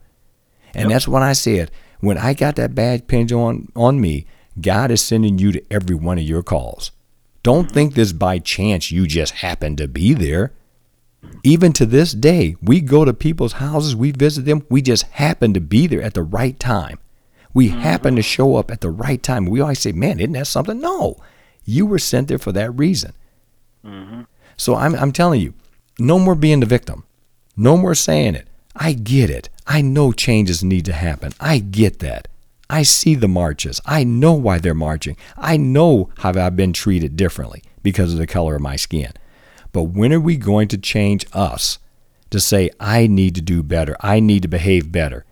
And 0.73 0.89
that's 0.89 1.07
what 1.07 1.21
I 1.21 1.33
said. 1.33 1.69
When 1.99 2.17
I 2.17 2.33
got 2.33 2.55
that 2.55 2.73
badge 2.73 3.07
pinned 3.07 3.31
on, 3.31 3.71
on 3.75 4.01
me, 4.01 4.25
God 4.59 4.91
is 4.91 5.01
sending 5.01 5.37
you 5.37 5.51
to 5.51 5.63
every 5.71 5.95
one 5.95 6.17
of 6.17 6.23
your 6.23 6.43
calls. 6.43 6.91
Don't 7.43 7.71
think 7.71 7.93
this 7.93 8.13
by 8.13 8.39
chance 8.39 8.91
you 8.91 9.05
just 9.05 9.33
happened 9.35 9.77
to 9.77 9.87
be 9.87 10.13
there. 10.13 10.51
Even 11.43 11.71
to 11.73 11.85
this 11.85 12.13
day, 12.13 12.55
we 12.61 12.81
go 12.81 13.05
to 13.05 13.13
people's 13.13 13.53
houses, 13.53 13.95
we 13.95 14.11
visit 14.11 14.45
them, 14.45 14.65
we 14.69 14.81
just 14.81 15.03
happen 15.03 15.53
to 15.53 15.61
be 15.61 15.87
there 15.87 16.01
at 16.01 16.13
the 16.13 16.23
right 16.23 16.59
time. 16.59 16.99
We 17.53 17.69
mm-hmm. 17.69 17.79
happen 17.79 18.15
to 18.15 18.21
show 18.21 18.55
up 18.55 18.71
at 18.71 18.81
the 18.81 18.89
right 18.89 19.21
time. 19.21 19.45
We 19.45 19.61
always 19.61 19.79
say, 19.79 19.91
man, 19.91 20.19
isn't 20.19 20.33
that 20.33 20.47
something? 20.47 20.79
No, 20.79 21.17
you 21.63 21.85
were 21.85 21.99
sent 21.99 22.27
there 22.27 22.39
for 22.39 22.51
that 22.53 22.71
reason. 22.71 23.13
Mm-hmm. 23.85 24.21
So 24.57 24.75
I'm, 24.75 24.95
I'm 24.95 25.11
telling 25.11 25.41
you, 25.41 25.53
no 25.99 26.19
more 26.19 26.35
being 26.35 26.59
the 26.59 26.65
victim. 26.65 27.05
No 27.55 27.77
more 27.77 27.95
saying 27.95 28.35
it. 28.35 28.47
I 28.75 28.93
get 28.93 29.29
it. 29.29 29.49
I 29.67 29.81
know 29.81 30.11
changes 30.11 30.63
need 30.63 30.85
to 30.85 30.93
happen. 30.93 31.33
I 31.39 31.59
get 31.59 31.99
that. 31.99 32.27
I 32.69 32.83
see 32.83 33.13
the 33.13 33.27
marches. 33.27 33.79
I 33.85 34.03
know 34.03 34.33
why 34.33 34.57
they're 34.57 34.73
marching. 34.73 35.15
I 35.37 35.57
know 35.57 36.09
how 36.17 36.29
I've 36.29 36.55
been 36.55 36.73
treated 36.73 37.15
differently 37.15 37.61
because 37.83 38.13
of 38.13 38.19
the 38.19 38.25
color 38.25 38.55
of 38.55 38.61
my 38.61 38.75
skin. 38.75 39.11
But 39.71 39.83
when 39.83 40.13
are 40.13 40.19
we 40.19 40.37
going 40.37 40.67
to 40.69 40.77
change 40.77 41.25
us 41.33 41.77
to 42.31 42.39
say, 42.39 42.71
I 42.79 43.05
need 43.05 43.35
to 43.35 43.41
do 43.41 43.61
better? 43.61 43.95
I 44.01 44.19
need 44.19 44.41
to 44.41 44.47
behave 44.47 44.91
better. 44.91 45.25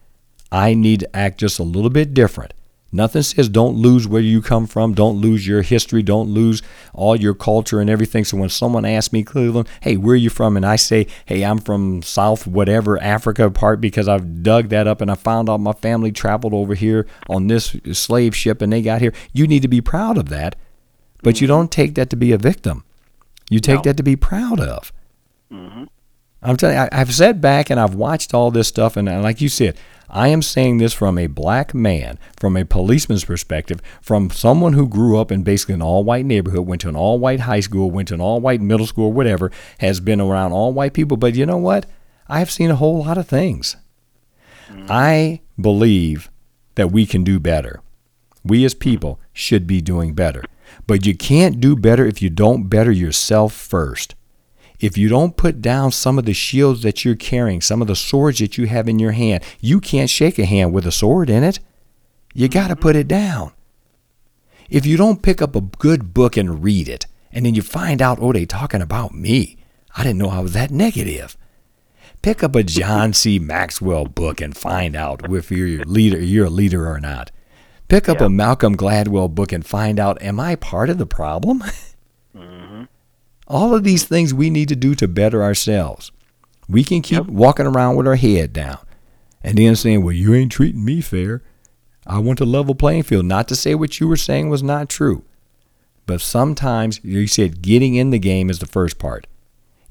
I 0.52 0.74
need 0.74 1.00
to 1.00 1.16
act 1.16 1.40
just 1.40 1.58
a 1.58 1.64
little 1.64 1.90
bit 1.90 2.14
different. 2.14 2.54
Nothing 2.92 3.22
says 3.22 3.48
don't 3.48 3.78
lose 3.78 4.08
where 4.08 4.22
you 4.22 4.42
come 4.42 4.68
from, 4.68 4.94
don't 4.94 5.22
lose 5.22 5.48
your 5.48 5.62
history, 5.62 6.04
don't 6.04 6.30
lose 6.30 6.62
all 6.94 7.16
your 7.16 7.34
culture 7.34 7.80
and 7.80 7.90
everything. 7.90 8.26
So 8.26 8.38
when 8.38 8.50
someone 8.50 8.84
asks 8.84 9.14
me, 9.14 9.24
Cleveland, 9.24 9.70
hey, 9.82 9.96
where 9.96 10.14
are 10.14 10.18
you 10.18 10.30
from? 10.30 10.58
And 10.58 10.66
I 10.66 10.76
say, 10.76 11.08
hey, 11.26 11.44
I'm 11.44 11.60
from 11.60 12.02
South 12.02 12.46
whatever 12.46 13.02
Africa 13.02 13.50
part 13.50 13.80
because 13.80 14.10
I've 14.10 14.44
dug 14.44 14.70
that 14.70 14.88
up 14.88 15.00
and 15.00 15.10
I 15.10 15.16
found 15.16 15.50
out 15.50 15.60
my 15.62 15.72
family 15.74 16.12
traveled 16.12 16.54
over 16.54 16.74
here 16.74 17.08
on 17.30 17.48
this 17.48 17.76
slave 17.94 18.36
ship 18.36 18.62
and 18.62 18.74
they 18.74 18.82
got 18.82 19.02
here. 19.02 19.14
You 19.32 19.48
need 19.48 19.62
to 19.62 19.70
be 19.70 19.82
proud 19.82 20.18
of 20.18 20.28
that, 20.30 20.58
but 21.24 21.40
you 21.40 21.48
mm-hmm. 21.48 21.56
don't 21.56 21.72
take 21.72 21.96
that 21.96 22.10
to 22.10 22.16
be 22.18 22.34
a 22.34 22.38
victim. 22.38 22.84
You 23.50 23.60
take 23.60 23.78
No. 23.78 23.82
that 23.84 23.98
to 23.98 24.04
be 24.04 24.16
proud 24.16 24.60
of. 24.60 24.92
Mm-hmm. 25.52 25.86
I'm 26.42 26.58
telling 26.58 26.76
you, 26.76 26.84
I, 26.84 26.90
I've 26.92 27.14
sat 27.14 27.40
back 27.40 27.70
and 27.70 27.80
I've 27.80 27.96
watched 27.96 28.34
all 28.34 28.52
this 28.52 28.68
stuff, 28.68 28.98
and, 28.98 29.08
and 29.08 29.22
like 29.22 29.42
you 29.42 29.50
said, 29.50 29.78
I 30.10 30.28
am 30.28 30.42
saying 30.42 30.78
this 30.78 30.94
from 30.94 31.18
a 31.18 31.28
black 31.28 31.74
man, 31.74 32.20
from 32.38 32.58
a 32.58 32.66
policeman's 32.66 33.24
perspective, 33.24 33.82
from 34.02 34.30
someone 34.30 34.74
who 34.74 34.88
grew 34.88 35.18
up 35.18 35.32
in 35.32 35.44
basically 35.44 35.76
an 35.76 35.82
all 35.82 36.04
white 36.04 36.26
neighborhood, 36.26 36.68
went 36.68 36.82
to 36.82 36.90
an 36.90 36.98
all 36.98 37.18
white 37.18 37.42
high 37.42 37.62
school, 37.62 37.90
went 37.90 38.10
to 38.10 38.16
an 38.16 38.22
all 38.22 38.42
white 38.42 38.60
middle 38.60 38.86
school, 38.86 39.14
whatever, 39.14 39.52
has 39.80 40.02
been 40.02 40.20
around 40.20 40.52
all 40.52 40.74
white 40.74 40.94
people. 40.94 41.16
But 41.16 41.36
you 41.36 41.46
know 41.46 41.58
what? 41.58 41.86
I've 42.28 42.52
seen 42.52 42.70
a 42.70 42.76
whole 42.76 43.06
lot 43.06 43.18
of 43.18 43.28
things. 43.28 43.78
Mm. 44.70 44.88
I 44.90 45.42
believe 45.60 46.30
that 46.76 46.92
we 46.92 47.06
can 47.06 47.24
do 47.24 47.40
better. 47.40 47.82
We 48.44 48.66
as 48.66 48.74
people 48.74 49.20
should 49.32 49.66
be 49.66 49.80
doing 49.80 50.14
better. 50.14 50.44
But 50.88 51.06
you 51.06 51.16
can't 51.16 51.62
do 51.62 51.76
better 51.76 52.06
if 52.06 52.22
you 52.22 52.30
don't 52.30 52.68
better 52.68 52.92
yourself 52.92 53.54
first. 53.54 54.16
If 54.82 54.98
you 54.98 55.08
don't 55.10 55.38
put 55.38 55.62
down 55.62 55.92
some 55.92 56.18
of 56.18 56.26
the 56.26 56.34
shields 56.34 56.82
that 56.82 57.06
you're 57.06 57.16
carrying, 57.16 57.62
some 57.62 57.82
of 57.82 57.88
the 57.88 57.96
swords 57.96 58.40
that 58.40 58.58
you 58.58 58.66
have 58.66 58.90
in 58.90 58.98
your 58.98 59.12
hand, 59.12 59.44
you 59.60 59.80
can't 59.80 60.10
shake 60.10 60.40
a 60.40 60.46
hand 60.46 60.74
with 60.74 60.88
a 60.88 60.92
sword 60.92 61.30
in 61.30 61.44
it. 61.44 61.60
You 62.34 62.50
got 62.50 62.70
to 62.70 62.74
mm-hmm. 62.74 62.82
put 62.82 62.96
it 62.96 63.08
down. 63.08 63.52
If 64.70 64.86
you 64.88 64.98
don't 64.98 65.22
pick 65.22 65.42
up 65.42 65.56
a 65.56 65.62
good 65.62 66.14
book 66.14 66.36
and 66.36 66.64
read 66.64 66.90
it, 66.90 67.06
and 67.32 67.46
then 67.46 67.54
you 67.54 67.62
find 67.62 68.02
out, 68.02 68.18
oh, 68.20 68.34
they 68.34 68.46
talking 68.46 68.82
about 68.82 69.14
me. 69.14 69.58
I 69.96 70.04
didn't 70.04 70.18
know 70.18 70.30
I 70.30 70.40
was 70.40 70.54
that 70.54 70.72
negative. 70.72 71.38
Pick 72.22 72.44
up 72.44 72.56
a 72.56 72.64
John 72.64 73.14
C. 73.14 73.38
Maxwell 73.38 74.06
book 74.06 74.42
and 74.42 74.56
find 74.56 74.96
out 74.96 75.32
if 75.32 75.52
you're 75.52 75.82
a 75.82 75.86
leader, 75.86 76.20
you're 76.20 76.46
a 76.46 76.50
leader 76.50 76.88
or 76.88 77.00
not. 77.00 77.32
Pick 77.88 78.08
up 78.08 78.20
Yeah. 78.20 78.28
a 78.28 78.30
Malcolm 78.30 78.78
Gladwell 78.78 79.34
book 79.34 79.52
and 79.52 79.66
find 79.66 80.00
out, 80.00 80.22
am 80.22 80.40
I 80.40 80.56
part 80.56 80.90
of 80.90 80.98
the 80.98 81.06
problem? 81.06 81.64
All 83.52 83.76
of 83.76 83.84
these 83.84 84.06
things 84.06 84.34
we 84.34 84.50
need 84.50 84.70
to 84.70 84.78
do 84.78 84.96
to 84.96 85.10
better 85.10 85.44
ourselves. 85.44 86.10
We 86.70 86.86
can 86.86 87.02
keep 87.02 87.26
walking 87.26 87.66
around 87.66 87.98
with 87.98 88.08
our 88.08 88.16
head 88.16 88.54
down 88.54 88.80
and 89.44 89.58
then 89.58 89.76
saying, 89.76 90.06
well, 90.06 90.14
you 90.14 90.34
ain't 90.34 90.54
treating 90.54 90.86
me 90.86 91.02
fair. 91.02 91.44
I 92.08 92.20
want 92.20 92.40
a 92.40 92.46
level 92.46 92.76
playing 92.76 93.04
field. 93.04 93.26
Not 93.26 93.50
to 93.50 93.58
say 93.58 93.76
what 93.76 94.00
you 94.00 94.08
were 94.08 94.16
saying 94.16 94.50
was 94.50 94.64
not 94.64 94.88
true. 94.88 95.26
But 96.06 96.22
sometimes 96.22 97.04
you 97.04 97.28
said 97.28 97.62
getting 97.62 97.96
in 97.96 98.12
the 98.12 98.20
game 98.20 98.50
is 98.50 98.60
the 98.60 98.66
first 98.66 98.98
part. 98.98 99.28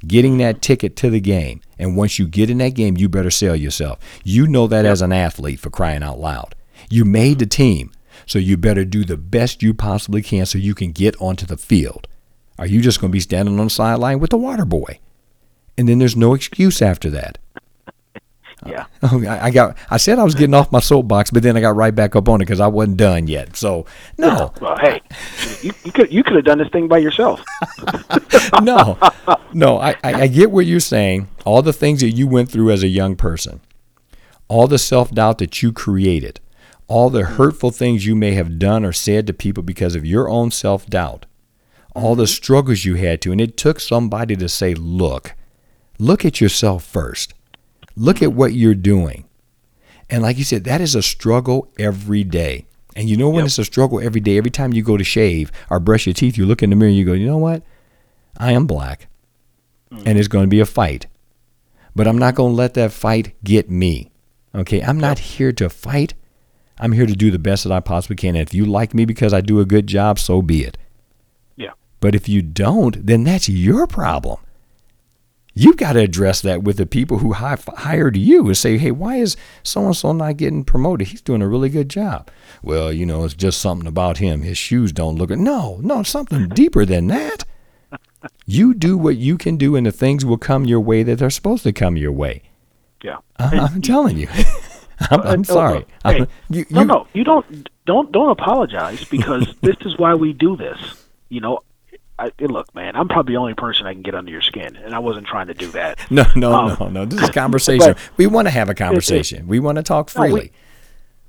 Getting 0.07 0.39
that 0.39 0.55
mm-hmm. 0.55 0.61
ticket 0.61 0.97
to 0.97 1.11
the 1.11 1.21
game. 1.21 1.61
And 1.79 1.99
once 1.99 2.19
you 2.19 2.27
get 2.27 2.49
in 2.49 2.59
that 2.59 2.71
game, 2.71 2.97
you 2.97 3.11
better 3.11 3.31
sell 3.31 3.55
yourself. 3.55 3.99
You 4.25 4.47
know 4.47 4.69
that 4.69 4.87
as 4.87 5.03
an 5.03 5.13
athlete 5.13 5.61
for 5.61 5.69
crying 5.69 6.03
out 6.03 6.19
loud. 6.19 6.55
You 6.89 7.05
made 7.05 7.41
the 7.41 7.45
mm-hmm. 7.45 7.63
team. 7.63 7.93
So 8.25 8.39
you 8.39 8.57
better 8.57 8.87
do 8.87 9.05
the 9.05 9.19
best 9.19 9.63
you 9.63 9.75
possibly 9.75 10.23
can 10.23 10.47
so 10.47 10.57
you 10.57 10.75
can 10.75 10.93
get 10.93 11.21
onto 11.21 11.45
the 11.45 11.59
field. 11.59 12.07
Are 12.61 12.67
you 12.67 12.83
just 12.83 13.01
going 13.01 13.11
to 13.11 13.13
be 13.13 13.21
standing 13.21 13.59
on 13.59 13.67
the 13.67 13.71
sideline 13.71 14.21
with 14.21 14.31
the 14.31 14.37
water 14.37 14.67
boy? 14.67 15.01
And 15.79 15.89
then 15.89 15.99
there's 15.99 16.15
no 16.15 16.35
excuse 16.35 16.81
after 16.83 17.11
that. 17.11 17.39
Yeah. 18.67 18.85
Oh, 19.03 19.25
I 19.25 19.47
I 19.47 19.51
got. 19.51 19.79
I 19.89 19.97
said 19.97 20.19
I 20.19 20.23
was 20.23 20.35
getting 20.35 20.53
off 20.53 20.71
my 20.71 20.81
soapbox, 20.81 21.31
but 21.31 21.43
then 21.43 21.57
I 21.57 21.63
got 21.63 21.75
right 21.77 21.95
back 21.95 22.15
up 22.15 22.29
on 22.29 22.43
it 22.43 22.45
because 22.45 22.61
I 22.61 22.67
wasn't 22.67 22.99
done 22.99 23.27
yet. 23.27 23.57
So 23.57 23.87
no, 24.19 24.53
Well, 24.61 24.77
hey, 24.77 25.01
you, 25.63 25.73
you 25.83 25.93
could 25.93 26.13
you 26.13 26.23
could 26.23 26.37
have 26.37 26.45
done 26.45 26.59
this 26.59 26.69
thing 26.69 26.87
by 26.87 26.99
yourself. 26.99 27.43
no, 28.63 28.99
no. 29.55 29.79
I, 29.81 29.97
I, 30.05 30.13
I 30.13 30.27
get 30.27 30.51
what 30.51 30.67
you're 30.67 30.79
saying. 30.79 31.29
All 31.47 31.63
the 31.63 31.73
things 31.73 32.03
that 32.03 32.11
you 32.11 32.27
went 32.27 32.51
through 32.51 32.71
as 32.71 32.83
a 32.83 32.89
young 32.89 33.17
person, 33.17 33.63
all 34.49 34.67
the 34.67 34.79
self 34.79 35.11
doubt 35.11 35.39
that 35.39 35.63
you 35.63 35.73
created, 35.73 36.41
all 36.87 37.09
the 37.09 37.25
hurtful 37.25 37.71
things 37.71 38.05
you 38.05 38.15
may 38.15 38.33
have 38.33 38.59
done 38.59 38.85
or 38.85 38.93
said 38.93 39.27
to 39.29 39.33
people 39.33 39.63
because 39.63 39.95
of 39.95 40.05
your 40.05 40.29
own 40.29 40.51
self 40.51 40.85
doubt, 40.85 41.25
all 41.95 42.15
the 42.15 42.27
struggles 42.27 42.85
you 42.85 42.95
had 42.95 43.21
to, 43.23 43.33
and 43.33 43.41
it 43.41 43.57
took 43.57 43.81
somebody 43.81 44.37
to 44.37 44.49
say, 44.49 44.75
"Look, 44.75 45.35
look 45.99 46.25
at 46.25 46.41
yourself 46.41 46.85
first. 46.85 47.35
Look 47.97 48.23
at 48.23 48.33
what 48.33 48.53
you're 48.53 48.75
doing." 48.75 49.25
And 50.09 50.23
like 50.23 50.39
you 50.39 50.45
said, 50.45 50.65
that 50.65 50.81
is 50.81 50.95
a 50.95 51.03
struggle 51.03 51.73
every 51.79 52.25
day. 52.25 52.67
And 52.97 53.09
you 53.09 53.17
know 53.17 53.29
when 53.29 53.39
Yep. 53.39 53.47
it's 53.47 53.59
a 53.59 53.65
struggle 53.65 54.01
every 54.01 54.21
day, 54.21 54.37
every 54.37 54.51
time 54.51 54.73
you 54.73 54.83
go 54.83 54.97
to 54.97 55.05
shave 55.05 55.53
or 55.71 55.79
brush 55.79 56.07
your 56.07 56.15
teeth, 56.15 56.37
you 56.37 56.45
look 56.45 56.63
in 56.63 56.71
the 56.71 56.77
mirror 56.77 56.89
and 56.89 56.99
you 56.99 57.05
go, 57.05 57.13
you 57.13 57.27
know 57.27 57.39
what? 57.39 57.63
I 58.37 58.53
am 58.53 58.67
black. 58.67 59.07
Mm. 59.93 60.03
And 60.07 60.19
it's 60.19 60.29
going 60.29 60.45
to 60.45 60.51
be 60.51 60.59
a 60.61 60.67
fight. 60.67 61.07
But 61.95 62.09
I'm 62.09 62.19
not 62.19 62.35
going 62.35 62.53
to 62.53 62.57
let 62.57 62.75
that 62.75 62.93
fight 62.93 63.35
get 63.45 63.71
me. 63.71 64.11
Okay? 64.55 64.81
I'm 64.83 64.99
not 64.99 65.19
here 65.21 65.53
to 65.53 65.69
fight. 65.69 66.15
I'm 66.81 66.93
here 66.93 67.07
to 67.07 67.15
do 67.15 67.31
the 67.31 67.39
best 67.39 67.65
that 67.65 67.73
I 67.73 67.79
possibly 67.81 68.17
can. 68.17 68.35
And 68.35 68.47
if 68.47 68.53
you 68.55 68.65
like 68.65 68.95
me 68.95 69.05
because 69.05 69.33
I 69.33 69.41
do 69.41 69.61
a 69.61 69.65
good 69.65 69.87
job, 69.87 70.19
so 70.19 70.43
be 70.43 70.65
it. 70.65 70.77
But 72.01 72.15
if 72.15 72.29
you 72.29 72.43
don't, 72.43 73.05
then 73.07 73.25
that's 73.25 73.49
your 73.49 73.87
problem. 73.87 74.39
You've 75.53 75.77
got 75.77 75.95
to 75.95 76.01
address 76.01 76.41
that 76.43 76.63
with 76.63 76.77
the 76.77 76.87
people 76.87 77.19
who 77.19 77.33
hired 77.33 78.17
you 78.17 78.47
and 78.47 78.57
say, 78.57 78.79
hey, 78.79 78.93
why 78.93 79.17
is 79.17 79.37
so 79.63 79.85
and 79.87 79.97
so 79.97 80.13
not 80.13 80.37
getting 80.37 80.65
promoted? 80.65 81.09
He's 81.09 81.21
doing 81.21 81.43
a 81.43 81.49
really 81.49 81.69
good 81.69 81.91
job. 81.91 82.31
Well, 82.63 82.93
you 82.93 83.05
know, 83.05 83.25
it's 83.25 83.35
just 83.35 83.61
something 83.61 83.87
about 83.89 84.19
him. 84.19 84.43
His 84.43 84.57
shoes 84.57 84.93
don't 84.93 85.17
look. 85.17 85.29
good. 85.29 85.41
No, 85.41 85.79
no, 85.83 86.03
something 86.05 86.49
deeper 86.51 86.85
than 86.85 87.09
that. 87.09 87.45
You 88.47 88.75
do 88.75 88.97
what 88.97 89.17
you 89.17 89.37
can 89.37 89.57
do, 89.57 89.77
and 89.77 89.87
the 89.87 89.93
things 89.93 90.25
will 90.25 90.39
come 90.39 90.65
your 90.67 90.81
way 90.81 91.03
that 91.03 91.21
are 91.21 91.31
supposed 91.31 91.65
to 91.65 91.73
come 91.73 91.97
your 91.97 92.13
way. 92.13 92.43
Yeah. 93.03 93.17
I- 93.39 93.59
I'm 93.59 93.83
telling 93.83 94.17
you. 94.19 94.29
I'm, 95.11 95.21
I'm 95.23 95.41
Uh, 95.41 95.45
sorry. 95.45 95.79
Hey, 96.05 96.19
I'm- 96.21 96.27
you- 96.51 96.67
no, 96.71 96.81
you- 96.81 96.87
no, 96.87 97.07
you 97.15 97.25
don't 97.25 97.69
don't 97.87 98.13
don't 98.13 98.31
apologize 98.31 99.05
because 99.05 99.53
this 99.63 99.77
is 99.85 99.99
why 99.99 100.15
we 100.15 100.33
do 100.33 100.57
this. 100.57 100.79
You 101.31 101.41
know, 101.41 101.61
I, 102.21 102.31
look, 102.41 102.75
man, 102.75 102.97
I'm 102.97 103.09
probably 103.09 103.35
the 103.35 103.39
only 103.39 103.55
person 103.55 103.87
I 103.87 103.95
can 103.95 104.03
get 104.03 104.15
under 104.15 104.31
your 104.31 104.43
skin, 104.43 104.77
and 104.77 104.95
I 104.95 104.99
wasn't 104.99 105.27
trying 105.27 105.47
to 105.47 105.55
do 105.55 105.69
that. 105.73 105.99
No, 106.11 106.25
no, 106.35 106.53
um, 106.53 106.77
no, 106.79 106.89
no. 106.89 107.05
This 107.05 107.23
is 107.23 107.31
conversation. 107.35 107.95
we 108.17 108.27
want 108.27 108.47
to 108.47 108.51
have 108.51 108.69
a 108.69 108.75
conversation. 108.75 109.39
It, 109.39 109.43
it, 109.43 109.47
we 109.47 109.61
want 109.61 109.77
to 109.77 109.83
talk 109.83 110.11
freely. 110.11 110.29
No, 110.31 110.51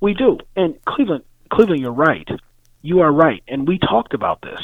we, 0.01 0.11
we 0.11 0.13
do. 0.15 0.39
And 0.55 0.84
Cleveland, 0.85 1.23
Cleveland, 1.49 1.81
you're 1.81 1.91
right. 1.91 2.27
You 2.81 3.01
are 3.01 3.11
right. 3.11 3.43
And 3.47 3.68
we 3.68 3.77
talked 3.77 4.13
about 4.13 4.41
this. 4.41 4.59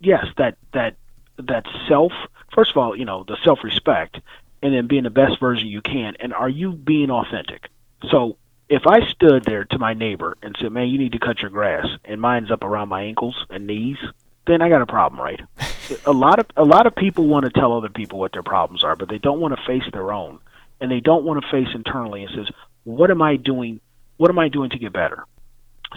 Yes, 0.00 0.26
that 0.36 0.56
that 0.72 0.96
that 1.38 1.64
self. 1.88 2.12
First 2.52 2.72
of 2.72 2.76
all, 2.76 2.96
you 2.96 3.04
know 3.04 3.24
the 3.26 3.36
self-respect, 3.44 4.18
and 4.62 4.74
then 4.74 4.88
being 4.88 5.04
the 5.04 5.10
best 5.10 5.40
version 5.40 5.68
you 5.68 5.80
can. 5.80 6.16
And 6.20 6.34
are 6.34 6.48
you 6.48 6.72
being 6.72 7.10
authentic? 7.10 7.68
So 8.10 8.36
if 8.68 8.86
I 8.86 9.06
stood 9.10 9.44
there 9.44 9.64
to 9.66 9.78
my 9.78 9.94
neighbor 9.94 10.36
and 10.42 10.56
said, 10.60 10.72
"Man, 10.72 10.88
you 10.88 10.98
need 10.98 11.12
to 11.12 11.18
cut 11.18 11.40
your 11.40 11.50
grass," 11.50 11.86
and 12.04 12.20
mine's 12.20 12.50
up 12.50 12.64
around 12.64 12.88
my 12.88 13.02
ankles 13.02 13.46
and 13.48 13.66
knees, 13.66 13.98
then 14.46 14.62
I 14.62 14.68
got 14.68 14.82
a 14.82 14.86
problem, 14.86 15.20
right? 15.20 15.40
a 16.06 16.12
lot 16.12 16.38
of 16.38 16.46
a 16.56 16.64
lot 16.64 16.86
of 16.86 16.94
people 16.94 17.26
want 17.26 17.44
to 17.44 17.50
tell 17.50 17.72
other 17.72 17.88
people 17.88 18.18
what 18.18 18.32
their 18.32 18.42
problems 18.42 18.84
are, 18.84 18.96
but 18.96 19.08
they 19.08 19.18
don't 19.18 19.40
want 19.40 19.56
to 19.56 19.66
face 19.66 19.84
their 19.92 20.12
own, 20.12 20.38
and 20.80 20.90
they 20.90 21.00
don't 21.00 21.24
want 21.24 21.42
to 21.42 21.50
face 21.50 21.68
internally 21.74 22.24
and 22.24 22.34
says, 22.34 22.54
"What 22.84 23.10
am 23.10 23.22
I 23.22 23.36
doing? 23.36 23.80
What 24.16 24.30
am 24.30 24.38
I 24.38 24.48
doing 24.48 24.70
to 24.70 24.78
get 24.78 24.92
better?" 24.92 25.24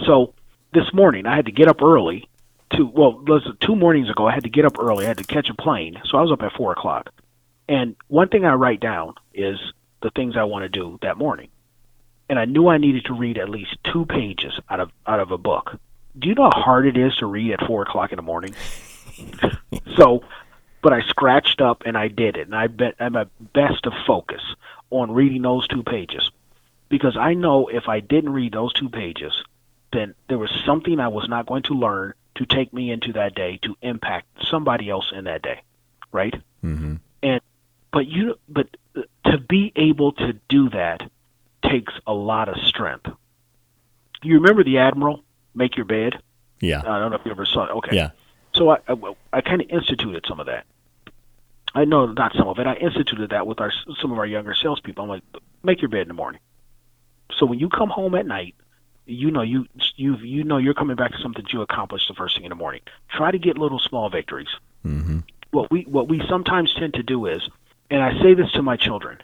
So 0.06 0.34
this 0.74 0.94
morning 0.94 1.26
I 1.26 1.36
had 1.36 1.46
to 1.46 1.52
get 1.52 1.68
up 1.68 1.82
early. 1.82 2.30
To 2.76 2.86
well, 2.86 3.24
two 3.60 3.76
mornings 3.76 4.10
ago 4.10 4.28
I 4.28 4.34
had 4.34 4.44
to 4.44 4.50
get 4.50 4.66
up 4.66 4.80
early. 4.80 5.06
I 5.06 5.08
had 5.08 5.20
to 5.20 5.24
catch 5.24 5.50
a 5.50 5.54
plane, 5.54 6.02
so 6.06 6.18
I 6.18 6.22
was 6.22 6.32
up 6.32 6.42
at 6.42 6.54
four 6.54 6.72
o'clock. 6.72 7.12
And 7.68 7.96
one 8.08 8.30
thing 8.30 8.46
I 8.46 8.54
write 8.54 8.80
down 8.80 9.16
is 9.34 9.60
the 10.02 10.12
things 10.12 10.36
I 10.38 10.44
want 10.44 10.64
to 10.64 10.70
do 10.70 11.00
that 11.02 11.18
morning. 11.18 11.50
And 12.30 12.38
I 12.40 12.46
knew 12.46 12.68
I 12.68 12.78
needed 12.78 13.06
to 13.06 13.14
read 13.14 13.38
at 13.38 13.50
least 13.50 13.78
two 13.84 14.06
pages 14.06 14.54
out 14.70 14.80
of 14.80 14.92
out 15.08 15.20
of 15.20 15.32
a 15.32 15.38
book. 15.38 15.80
Do 16.18 16.30
you 16.30 16.36
know 16.36 16.50
how 16.54 16.62
hard 16.62 16.88
it 16.88 16.98
is 16.98 17.16
to 17.18 17.26
read 17.26 17.52
at 17.52 17.68
four 17.68 17.84
o'clock 17.84 18.12
in 18.12 18.18
the 18.18 18.22
morning? 18.22 18.56
so, 19.98 20.24
but 20.82 20.94
I 20.94 21.02
scratched 21.02 21.62
up 21.62 21.84
and 21.86 21.98
I 21.98 22.08
did 22.08 22.38
it, 22.38 22.48
and 22.48 22.56
I 22.56 22.68
bet 22.68 22.96
I'm 23.00 23.16
at 23.16 23.30
best 23.54 23.84
to 23.84 23.92
focus 24.06 24.42
on 24.90 25.12
reading 25.12 25.42
those 25.42 25.68
two 25.68 25.84
pages 25.84 26.32
because 26.90 27.18
I 27.18 27.34
know 27.34 27.68
if 27.68 27.90
I 27.90 28.00
didn't 28.00 28.32
read 28.32 28.54
those 28.54 28.74
two 28.74 28.90
pages, 28.90 29.34
then 29.92 30.14
there 30.28 30.38
was 30.38 30.52
something 30.66 31.00
I 31.00 31.08
was 31.08 31.28
not 31.28 31.46
going 31.46 31.64
to 31.64 31.74
learn 31.74 32.14
to 32.36 32.46
take 32.46 32.74
me 32.74 32.92
into 32.92 33.14
that 33.14 33.36
day 33.36 33.60
to 33.64 33.76
impact 33.82 34.28
somebody 34.50 34.90
else 34.90 35.12
in 35.14 35.24
that 35.26 35.42
day, 35.42 35.62
right? 36.12 36.34
Mm-hmm. 36.64 36.96
And 37.24 37.42
but 37.92 38.08
you 38.08 38.38
but 38.48 38.68
to 39.26 39.38
be 39.38 39.72
able 39.76 40.12
to 40.14 40.34
do 40.50 40.70
that 40.70 41.10
takes 41.64 41.94
a 42.06 42.14
lot 42.14 42.50
of 42.50 42.58
strength. 42.64 43.10
You 44.22 44.36
remember 44.36 44.64
the 44.64 44.80
admiral 44.80 45.24
make 45.56 45.76
your 45.76 45.86
bed? 45.86 46.22
Yeah. 46.60 46.80
I 46.80 47.00
don't 47.00 47.12
know 47.12 47.18
if 47.18 47.26
you 47.26 47.32
ever 47.32 47.46
saw 47.46 47.66
it. 47.66 47.72
Okay. 47.72 47.96
Yeah. 47.96 48.12
So 48.54 48.70
I, 48.70 48.78
I, 48.88 48.96
I 49.34 49.42
kind 49.42 49.62
of 49.62 49.70
instituted 49.70 50.26
some 50.28 50.40
of 50.40 50.46
that. 50.46 50.66
I 51.74 51.84
know 51.84 52.06
not 52.06 52.34
some 52.38 52.48
of 52.48 52.58
it. 52.60 52.68
I 52.68 52.76
instituted 52.76 53.32
that 53.32 53.46
with 53.46 53.60
our 53.60 53.72
some 54.02 54.12
of 54.12 54.18
our 54.18 54.26
younger 54.26 54.56
salespeople. 54.56 55.04
I'm 55.04 55.10
like, 55.10 55.24
make 55.62 55.82
your 55.82 55.90
bed 55.90 56.04
in 56.04 56.08
the 56.08 56.14
morning. 56.14 56.40
So 57.38 57.46
when 57.46 57.60
you 57.60 57.68
come 57.68 57.90
home 57.90 58.16
at 58.16 58.26
night, 58.26 58.56
you 59.06 59.30
know 59.30 59.42
you 59.42 59.68
you 59.98 60.16
you 60.18 60.44
know 60.44 60.58
you're 60.58 60.74
coming 60.74 60.96
back 60.96 61.12
to 61.12 61.18
something 61.22 61.44
that 61.44 61.54
you 61.54 61.62
accomplished 61.62 62.08
the 62.08 62.14
first 62.14 62.36
thing 62.36 62.46
in 62.46 62.50
the 62.50 62.56
morning. 62.56 62.82
Try 63.10 63.32
to 63.32 63.38
get 63.38 63.58
little 63.58 63.80
small 63.80 64.10
victories. 64.10 64.48
Mm-hmm. 64.86 65.20
What 65.52 65.70
we 65.70 65.82
what 65.82 66.08
we 66.08 66.22
sometimes 66.30 66.74
tend 66.74 66.94
to 66.94 67.04
do 67.04 67.26
is, 67.26 67.48
and 67.90 68.02
I 68.02 68.20
say 68.22 68.34
this 68.34 68.52
to 68.54 68.62
my 68.62 68.78
children, 68.78 69.20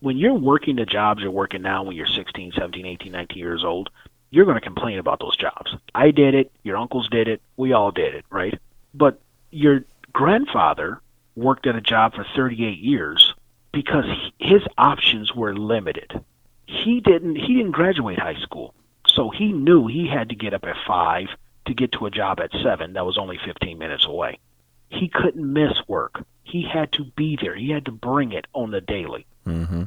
when 0.00 0.18
you're 0.18 0.34
working 0.34 0.76
the 0.76 0.84
jobs 0.84 1.22
you're 1.22 1.30
working 1.30 1.62
now, 1.62 1.82
when 1.82 1.96
you're 1.96 2.06
16, 2.06 2.52
17, 2.52 2.84
18, 2.84 3.12
19 3.12 3.38
years 3.38 3.64
old, 3.64 3.88
you're 4.34 4.46
going 4.46 4.56
to 4.56 4.60
complain 4.60 4.98
about 4.98 5.20
those 5.20 5.36
jobs. 5.36 5.76
I 5.94 6.10
did 6.10 6.34
it. 6.34 6.50
Your 6.64 6.76
uncles 6.76 7.08
did 7.08 7.28
it. 7.28 7.40
We 7.56 7.72
all 7.72 7.92
did 7.92 8.16
it, 8.16 8.24
right? 8.30 8.58
But 8.92 9.20
your 9.52 9.84
grandfather 10.12 11.00
worked 11.36 11.68
at 11.68 11.76
a 11.76 11.80
job 11.80 12.14
for 12.14 12.26
38 12.34 12.78
years 12.78 13.32
because 13.72 14.06
his 14.40 14.62
options 14.76 15.32
were 15.32 15.54
limited. 15.54 16.20
He 16.66 17.00
didn't 17.00 17.36
he 17.36 17.54
didn't 17.54 17.70
graduate 17.70 18.18
high 18.18 18.40
school. 18.40 18.74
So 19.06 19.30
he 19.30 19.52
knew 19.52 19.86
he 19.86 20.08
had 20.08 20.30
to 20.30 20.34
get 20.34 20.52
up 20.52 20.64
at 20.64 20.76
5 20.84 21.28
to 21.66 21.74
get 21.74 21.92
to 21.92 22.06
a 22.06 22.10
job 22.10 22.40
at 22.40 22.50
7 22.50 22.94
that 22.94 23.06
was 23.06 23.18
only 23.18 23.38
15 23.44 23.78
minutes 23.78 24.04
away. 24.04 24.40
He 24.88 25.08
couldn't 25.08 25.52
miss 25.52 25.74
work. 25.86 26.24
He 26.42 26.62
had 26.62 26.90
to 26.92 27.04
be 27.04 27.38
there. 27.40 27.54
He 27.54 27.70
had 27.70 27.84
to 27.84 27.92
bring 27.92 28.32
it 28.32 28.46
on 28.52 28.72
the 28.72 28.80
daily. 28.80 29.26
Mm-hmm. 29.46 29.84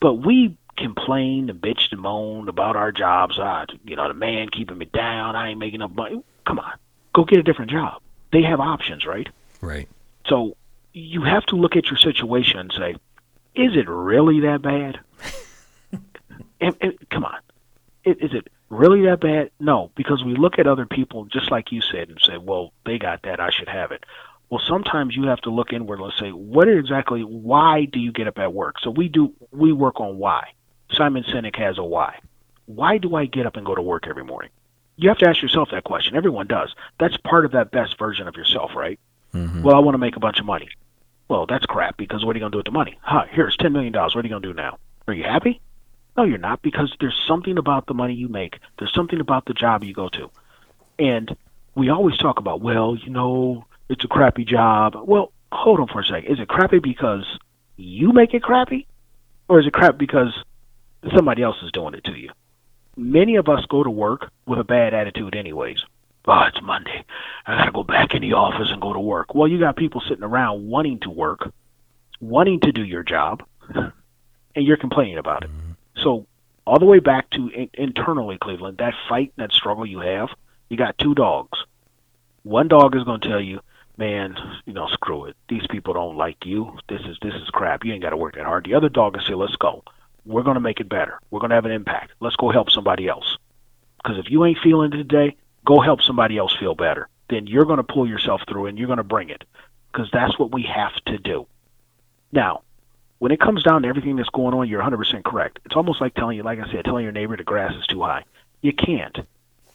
But 0.00 0.14
we 0.14 0.56
complained 0.76 1.50
and 1.50 1.60
bitched 1.60 1.92
and 1.92 2.00
moaned 2.00 2.48
about 2.48 2.76
our 2.76 2.92
jobs. 2.92 3.36
Ah, 3.38 3.66
you 3.84 3.96
know, 3.96 4.08
the 4.08 4.14
man 4.14 4.48
keeping 4.48 4.78
me 4.78 4.86
down. 4.86 5.36
I 5.36 5.50
ain't 5.50 5.58
making 5.58 5.76
enough 5.76 5.92
money. 5.92 6.22
Come 6.46 6.58
on, 6.58 6.72
go 7.14 7.24
get 7.24 7.38
a 7.38 7.42
different 7.42 7.70
job. 7.70 8.00
They 8.32 8.42
have 8.42 8.60
options, 8.60 9.06
right? 9.06 9.28
Right. 9.60 9.88
So 10.26 10.56
you 10.92 11.22
have 11.22 11.44
to 11.46 11.56
look 11.56 11.76
at 11.76 11.86
your 11.86 11.98
situation 11.98 12.58
and 12.58 12.72
say, 12.72 12.94
is 13.54 13.76
it 13.76 13.88
really 13.88 14.40
that 14.40 14.62
bad? 14.62 15.00
and, 16.60 16.76
and, 16.80 17.10
come 17.10 17.24
on, 17.24 17.38
is, 18.04 18.16
is 18.20 18.34
it 18.34 18.48
really 18.70 19.02
that 19.02 19.20
bad? 19.20 19.50
No, 19.60 19.90
because 19.94 20.24
we 20.24 20.34
look 20.34 20.58
at 20.58 20.66
other 20.66 20.86
people, 20.86 21.24
just 21.26 21.50
like 21.50 21.72
you 21.72 21.80
said, 21.80 22.08
and 22.08 22.18
say, 22.20 22.38
well, 22.38 22.72
they 22.84 22.98
got 22.98 23.22
that, 23.22 23.40
I 23.40 23.50
should 23.50 23.68
have 23.68 23.92
it. 23.92 24.04
Well, 24.50 24.60
sometimes 24.66 25.16
you 25.16 25.24
have 25.24 25.40
to 25.42 25.50
look 25.50 25.72
inward 25.72 26.00
and 26.00 26.12
say, 26.18 26.30
what 26.30 26.68
exactly, 26.68 27.22
why 27.22 27.86
do 27.86 27.98
you 27.98 28.12
get 28.12 28.28
up 28.28 28.38
at 28.38 28.52
work? 28.52 28.76
So 28.80 28.90
we 28.90 29.08
do, 29.08 29.32
we 29.50 29.72
work 29.72 30.00
on 30.00 30.18
why. 30.18 30.48
Simon 30.92 31.24
Sinek 31.24 31.56
has 31.56 31.78
a 31.78 31.84
why. 31.84 32.18
Why 32.66 32.98
do 32.98 33.14
I 33.14 33.26
get 33.26 33.46
up 33.46 33.56
and 33.56 33.66
go 33.66 33.74
to 33.74 33.82
work 33.82 34.06
every 34.08 34.24
morning? 34.24 34.50
You 34.96 35.08
have 35.08 35.18
to 35.18 35.28
ask 35.28 35.42
yourself 35.42 35.70
that 35.72 35.84
question. 35.84 36.16
Everyone 36.16 36.46
does. 36.46 36.74
That's 36.98 37.16
part 37.16 37.44
of 37.44 37.52
that 37.52 37.70
best 37.70 37.98
version 37.98 38.28
of 38.28 38.36
yourself, 38.36 38.72
right? 38.74 38.98
Mm-hmm. 39.32 39.62
Well, 39.62 39.76
I 39.76 39.80
want 39.80 39.94
to 39.94 39.98
make 39.98 40.16
a 40.16 40.20
bunch 40.20 40.38
of 40.38 40.46
money. 40.46 40.68
Well, 41.28 41.46
that's 41.46 41.66
crap 41.66 41.96
because 41.96 42.24
what 42.24 42.36
are 42.36 42.38
you 42.38 42.42
going 42.42 42.52
to 42.52 42.56
do 42.56 42.58
with 42.58 42.66
the 42.66 42.72
money? 42.72 42.98
Huh, 43.02 43.24
here's 43.30 43.56
$10 43.56 43.72
million. 43.72 43.92
What 43.92 44.14
are 44.14 44.22
you 44.22 44.28
going 44.28 44.42
to 44.42 44.48
do 44.48 44.54
now? 44.54 44.78
Are 45.08 45.14
you 45.14 45.24
happy? 45.24 45.60
No, 46.16 46.22
you're 46.22 46.38
not 46.38 46.62
because 46.62 46.94
there's 47.00 47.20
something 47.26 47.58
about 47.58 47.86
the 47.86 47.94
money 47.94 48.14
you 48.14 48.28
make. 48.28 48.60
There's 48.78 48.92
something 48.94 49.20
about 49.20 49.46
the 49.46 49.54
job 49.54 49.82
you 49.82 49.92
go 49.92 50.08
to. 50.10 50.30
And 50.98 51.36
we 51.74 51.88
always 51.88 52.16
talk 52.18 52.38
about, 52.38 52.60
well, 52.60 52.94
you 52.94 53.10
know, 53.10 53.66
it's 53.88 54.04
a 54.04 54.08
crappy 54.08 54.44
job. 54.44 54.96
Well, 55.04 55.32
hold 55.50 55.80
on 55.80 55.88
for 55.88 56.00
a 56.00 56.04
second. 56.04 56.30
Is 56.30 56.38
it 56.38 56.48
crappy 56.48 56.78
because 56.78 57.24
you 57.76 58.12
make 58.12 58.32
it 58.32 58.42
crappy? 58.42 58.86
Or 59.48 59.58
is 59.58 59.66
it 59.66 59.72
crap 59.72 59.98
because 59.98 60.32
somebody 61.14 61.42
else 61.42 61.56
is 61.62 61.72
doing 61.72 61.94
it 61.94 62.04
to 62.04 62.12
you. 62.12 62.30
Many 62.96 63.36
of 63.36 63.48
us 63.48 63.64
go 63.66 63.82
to 63.82 63.90
work 63.90 64.30
with 64.46 64.58
a 64.58 64.64
bad 64.64 64.94
attitude, 64.94 65.34
anyways. 65.34 65.78
Oh, 66.26 66.44
it's 66.48 66.62
Monday. 66.62 67.04
I 67.46 67.56
got 67.56 67.64
to 67.66 67.72
go 67.72 67.82
back 67.82 68.14
in 68.14 68.22
the 68.22 68.32
office 68.32 68.70
and 68.70 68.80
go 68.80 68.92
to 68.92 69.00
work. 69.00 69.34
Well, 69.34 69.48
you 69.48 69.58
got 69.58 69.76
people 69.76 70.00
sitting 70.00 70.24
around 70.24 70.68
wanting 70.68 71.00
to 71.00 71.10
work, 71.10 71.52
wanting 72.20 72.60
to 72.60 72.72
do 72.72 72.82
your 72.82 73.02
job, 73.02 73.42
and 73.74 73.92
you're 74.54 74.76
complaining 74.76 75.18
about 75.18 75.44
it. 75.44 75.50
Mm-hmm. 75.50 75.72
So, 76.02 76.26
all 76.66 76.78
the 76.78 76.86
way 76.86 76.98
back 76.98 77.28
to 77.30 77.48
in- 77.48 77.70
internally, 77.74 78.38
Cleveland, 78.38 78.78
that 78.78 78.94
fight, 79.08 79.32
that 79.36 79.52
struggle 79.52 79.84
you 79.84 80.00
have, 80.00 80.30
you 80.70 80.78
got 80.78 80.96
two 80.96 81.14
dogs. 81.14 81.58
One 82.42 82.68
dog 82.68 82.96
is 82.96 83.04
going 83.04 83.20
to 83.20 83.28
tell 83.28 83.40
you, 83.40 83.60
man, 83.98 84.36
you 84.64 84.72
know, 84.72 84.88
screw 84.88 85.26
it. 85.26 85.36
These 85.48 85.66
people 85.68 85.92
don't 85.92 86.16
like 86.16 86.46
you. 86.46 86.78
This 86.88 87.02
is 87.02 87.18
this 87.20 87.34
is 87.34 87.50
crap. 87.50 87.84
You 87.84 87.92
ain't 87.92 88.02
got 88.02 88.10
to 88.10 88.16
work 88.16 88.36
that 88.36 88.46
hard. 88.46 88.64
The 88.64 88.74
other 88.74 88.88
dog 88.88 89.16
will 89.16 89.24
say, 89.24 89.34
let's 89.34 89.56
go 89.56 89.84
we're 90.26 90.42
going 90.42 90.54
to 90.54 90.60
make 90.60 90.80
it 90.80 90.88
better. 90.88 91.18
We're 91.30 91.40
going 91.40 91.50
to 91.50 91.56
have 91.56 91.66
an 91.66 91.72
impact. 91.72 92.12
Let's 92.20 92.36
go 92.36 92.50
help 92.50 92.70
somebody 92.70 93.08
else. 93.08 93.36
Because 94.02 94.18
if 94.18 94.30
you 94.30 94.44
ain't 94.44 94.58
feeling 94.58 94.92
it 94.92 94.96
today, 94.96 95.36
go 95.64 95.80
help 95.80 96.02
somebody 96.02 96.38
else 96.38 96.56
feel 96.58 96.74
better. 96.74 97.08
Then 97.28 97.46
you're 97.46 97.64
going 97.64 97.78
to 97.78 97.82
pull 97.82 98.06
yourself 98.06 98.42
through 98.48 98.66
and 98.66 98.78
you're 98.78 98.86
going 98.86 98.98
to 98.98 99.04
bring 99.04 99.30
it. 99.30 99.44
Because 99.92 100.08
that's 100.12 100.38
what 100.38 100.52
we 100.52 100.62
have 100.62 100.94
to 101.06 101.18
do. 101.18 101.46
Now, 102.32 102.62
when 103.18 103.32
it 103.32 103.40
comes 103.40 103.62
down 103.62 103.82
to 103.82 103.88
everything 103.88 104.16
that's 104.16 104.28
going 104.30 104.54
on, 104.54 104.68
you're 104.68 104.82
100% 104.82 105.24
correct. 105.24 105.60
It's 105.64 105.76
almost 105.76 106.00
like 106.00 106.14
telling 106.14 106.36
you, 106.36 106.42
like 106.42 106.58
I 106.58 106.70
said, 106.70 106.84
telling 106.84 107.04
your 107.04 107.12
neighbor 107.12 107.36
the 107.36 107.44
grass 107.44 107.74
is 107.74 107.86
too 107.86 108.02
high. 108.02 108.24
You 108.60 108.72
can't. 108.72 109.16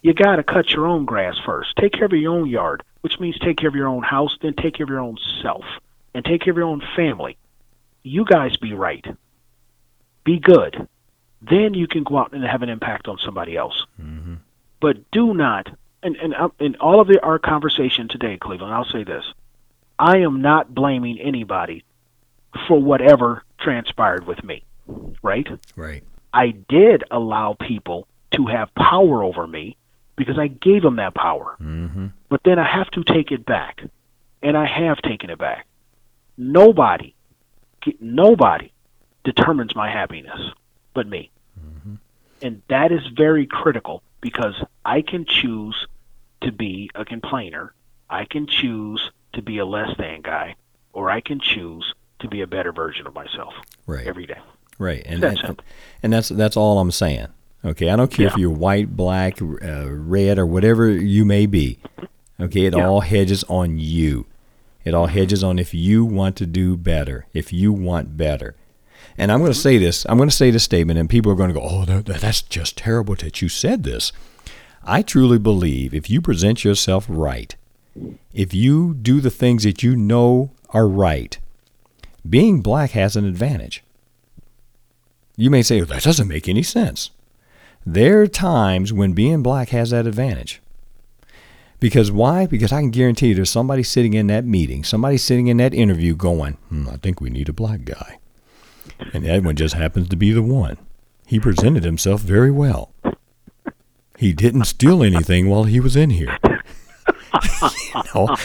You 0.02 0.14
got 0.14 0.36
to 0.36 0.42
cut 0.42 0.70
your 0.70 0.86
own 0.86 1.04
grass 1.04 1.36
first. 1.44 1.74
Take 1.76 1.92
care 1.92 2.04
of 2.04 2.12
your 2.12 2.34
own 2.34 2.48
yard, 2.48 2.82
which 3.00 3.18
means 3.18 3.38
take 3.38 3.56
care 3.56 3.68
of 3.68 3.74
your 3.74 3.88
own 3.88 4.02
house, 4.02 4.36
then 4.40 4.54
take 4.54 4.74
care 4.74 4.84
of 4.84 4.90
your 4.90 5.00
own 5.00 5.18
self, 5.42 5.64
and 6.14 6.24
take 6.24 6.42
care 6.42 6.52
of 6.52 6.56
your 6.56 6.66
own 6.66 6.82
family. 6.96 7.36
You 8.02 8.24
guys 8.24 8.56
be 8.56 8.72
right 8.72 9.06
be 10.24 10.38
good. 10.38 10.88
Then 11.42 11.74
you 11.74 11.86
can 11.86 12.04
go 12.04 12.18
out 12.18 12.32
and 12.32 12.44
have 12.44 12.62
an 12.62 12.68
impact 12.68 13.08
on 13.08 13.18
somebody 13.24 13.56
else. 13.56 13.86
Mm-hmm. 14.00 14.34
But 14.80 15.10
do 15.10 15.34
not, 15.34 15.68
and, 16.02 16.16
and 16.16 16.34
uh, 16.34 16.48
in 16.58 16.76
all 16.76 17.00
of 17.00 17.08
the, 17.08 17.20
our 17.22 17.38
conversation 17.38 18.08
today, 18.08 18.36
Cleveland, 18.36 18.74
I'll 18.74 18.84
say 18.84 19.04
this. 19.04 19.24
I 19.98 20.18
am 20.18 20.40
not 20.40 20.74
blaming 20.74 21.18
anybody 21.20 21.84
for 22.66 22.80
whatever 22.80 23.44
transpired 23.58 24.26
with 24.26 24.42
me, 24.42 24.64
right? 25.22 25.46
Right. 25.76 26.02
I 26.32 26.50
did 26.50 27.04
allow 27.10 27.54
people 27.54 28.06
to 28.32 28.46
have 28.46 28.74
power 28.74 29.22
over 29.22 29.46
me 29.46 29.76
because 30.16 30.38
I 30.38 30.48
gave 30.48 30.82
them 30.82 30.96
that 30.96 31.14
power. 31.14 31.56
Mm-hmm. 31.60 32.08
But 32.28 32.42
then 32.44 32.58
I 32.58 32.64
have 32.64 32.90
to 32.92 33.04
take 33.04 33.32
it 33.32 33.44
back, 33.44 33.82
and 34.42 34.56
I 34.56 34.66
have 34.66 35.02
taken 35.02 35.30
it 35.30 35.38
back. 35.38 35.66
Nobody, 36.36 37.14
nobody 38.00 38.72
determines 39.24 39.74
my 39.74 39.90
happiness 39.90 40.40
but 40.94 41.06
me. 41.06 41.30
Mm-hmm. 41.58 41.94
And 42.42 42.62
that 42.68 42.90
is 42.92 43.06
very 43.08 43.46
critical 43.46 44.02
because 44.20 44.54
I 44.84 45.02
can 45.02 45.24
choose 45.24 45.86
to 46.42 46.50
be 46.52 46.90
a 46.94 47.04
complainer 47.04 47.72
I 48.10 48.24
can 48.24 48.48
choose 48.48 49.10
to 49.34 49.40
be 49.42 49.58
a 49.58 49.64
less 49.64 49.96
than 49.96 50.22
guy, 50.22 50.56
or 50.92 51.10
I 51.10 51.20
can 51.20 51.38
choose 51.38 51.94
to 52.18 52.26
be 52.28 52.40
a 52.40 52.46
better 52.48 52.72
version 52.72 53.06
of 53.06 53.14
myself 53.14 53.54
Right. 53.86 54.04
every 54.06 54.26
day. 54.26 54.38
Right, 54.78 55.02
and 55.06 55.22
That 55.22 55.44
and, 55.44 55.62
and 56.02 56.12
that's 56.12 56.28
that's 56.30 56.56
all 56.56 56.80
I'm 56.80 56.90
saying. 56.90 57.28
Okay, 57.64 57.88
I 57.90 57.94
don't 57.96 58.10
care 58.10 58.26
if 58.26 58.36
you're 58.36 58.50
white, 58.50 58.96
black, 58.96 59.40
uh, 59.40 59.86
red, 59.88 60.38
or 60.38 60.46
whatever 60.46 60.88
you 60.88 61.24
may 61.24 61.46
be. 61.46 61.78
Okay, 62.40 62.64
it 62.64 62.74
Yeah. 62.74 62.88
all 62.88 63.00
hedges 63.02 63.44
on 63.44 63.78
you. 63.78 64.26
It 64.84 64.92
all 64.94 65.06
hedges 65.06 65.44
on 65.44 65.58
if 65.58 65.72
you 65.74 66.04
want 66.04 66.34
to 66.36 66.46
do 66.46 66.76
better, 66.76 67.26
if 67.34 67.52
you 67.52 67.72
want 67.72 68.16
better. 68.16 68.56
And 69.18 69.30
I'm 69.30 69.40
going 69.40 69.52
to 69.52 69.58
say 69.58 69.76
this. 69.78 70.06
I'm 70.08 70.16
going 70.16 70.28
to 70.28 70.34
say 70.34 70.50
this 70.50 70.64
statement, 70.64 70.98
and 70.98 71.08
people 71.10 71.30
are 71.30 71.36
going 71.36 71.52
to 71.52 71.58
go, 71.60 71.66
"Oh, 71.68 71.84
that, 71.84 72.06
that- 72.06 72.20
that's 72.20 72.42
just 72.42 72.78
terrible 72.78 73.14
that 73.16 73.42
you 73.42 73.48
said 73.48 73.84
this." 73.84 74.12
I 74.82 75.02
truly 75.02 75.38
believe 75.38 75.92
if 75.92 76.08
you 76.08 76.20
present 76.22 76.64
yourself 76.64 77.04
right, 77.08 77.54
if 78.32 78.54
you 78.54 78.94
do 78.94 79.20
the 79.20 79.30
things 79.30 79.64
that 79.64 79.82
you 79.82 79.94
know 79.94 80.52
are 80.70 80.88
right, 80.88 81.38
being 82.28 82.62
black 82.62 82.92
has 82.92 83.14
an 83.14 83.26
advantage. 83.26 83.82
You 85.36 85.50
may 85.50 85.62
say, 85.62 85.80
that 85.80 86.02
doesn't 86.02 86.28
make 86.28 86.48
any 86.48 86.62
sense. 86.62 87.10
There 87.86 88.20
are 88.22 88.26
times 88.26 88.92
when 88.92 89.12
being 89.14 89.42
black 89.42 89.70
has 89.70 89.90
that 89.90 90.06
advantage. 90.06 90.60
Because 91.78 92.12
why? 92.12 92.46
Because 92.46 92.72
I 92.72 92.80
can 92.80 92.90
guarantee 92.90 93.28
you 93.28 93.34
there's 93.34 93.48
somebody 93.50 93.82
sitting 93.82 94.12
in 94.12 94.26
that 94.26 94.44
meeting, 94.44 94.84
somebody 94.84 95.16
sitting 95.16 95.46
in 95.46 95.56
that 95.58 95.72
interview 95.72 96.14
going, 96.14 96.54
hmm, 96.68 96.88
I 96.90 96.96
think 96.96 97.20
we 97.22 97.30
need 97.30 97.48
a 97.48 97.54
black 97.54 97.84
guy. 97.84 98.18
And 99.12 99.26
Edwin 99.26 99.56
just 99.56 99.74
happens 99.74 100.08
to 100.08 100.16
be 100.16 100.32
the 100.32 100.42
one. 100.42 100.76
He 101.26 101.38
presented 101.38 101.84
himself 101.84 102.20
very 102.22 102.50
well. 102.50 102.92
He 104.18 104.32
didn't 104.32 104.64
steal 104.64 105.02
anything 105.02 105.48
while 105.48 105.64
he 105.64 105.80
was 105.80 105.96
in 105.96 106.10
here. 106.10 106.36
You 107.94 108.02
know, 108.14 108.36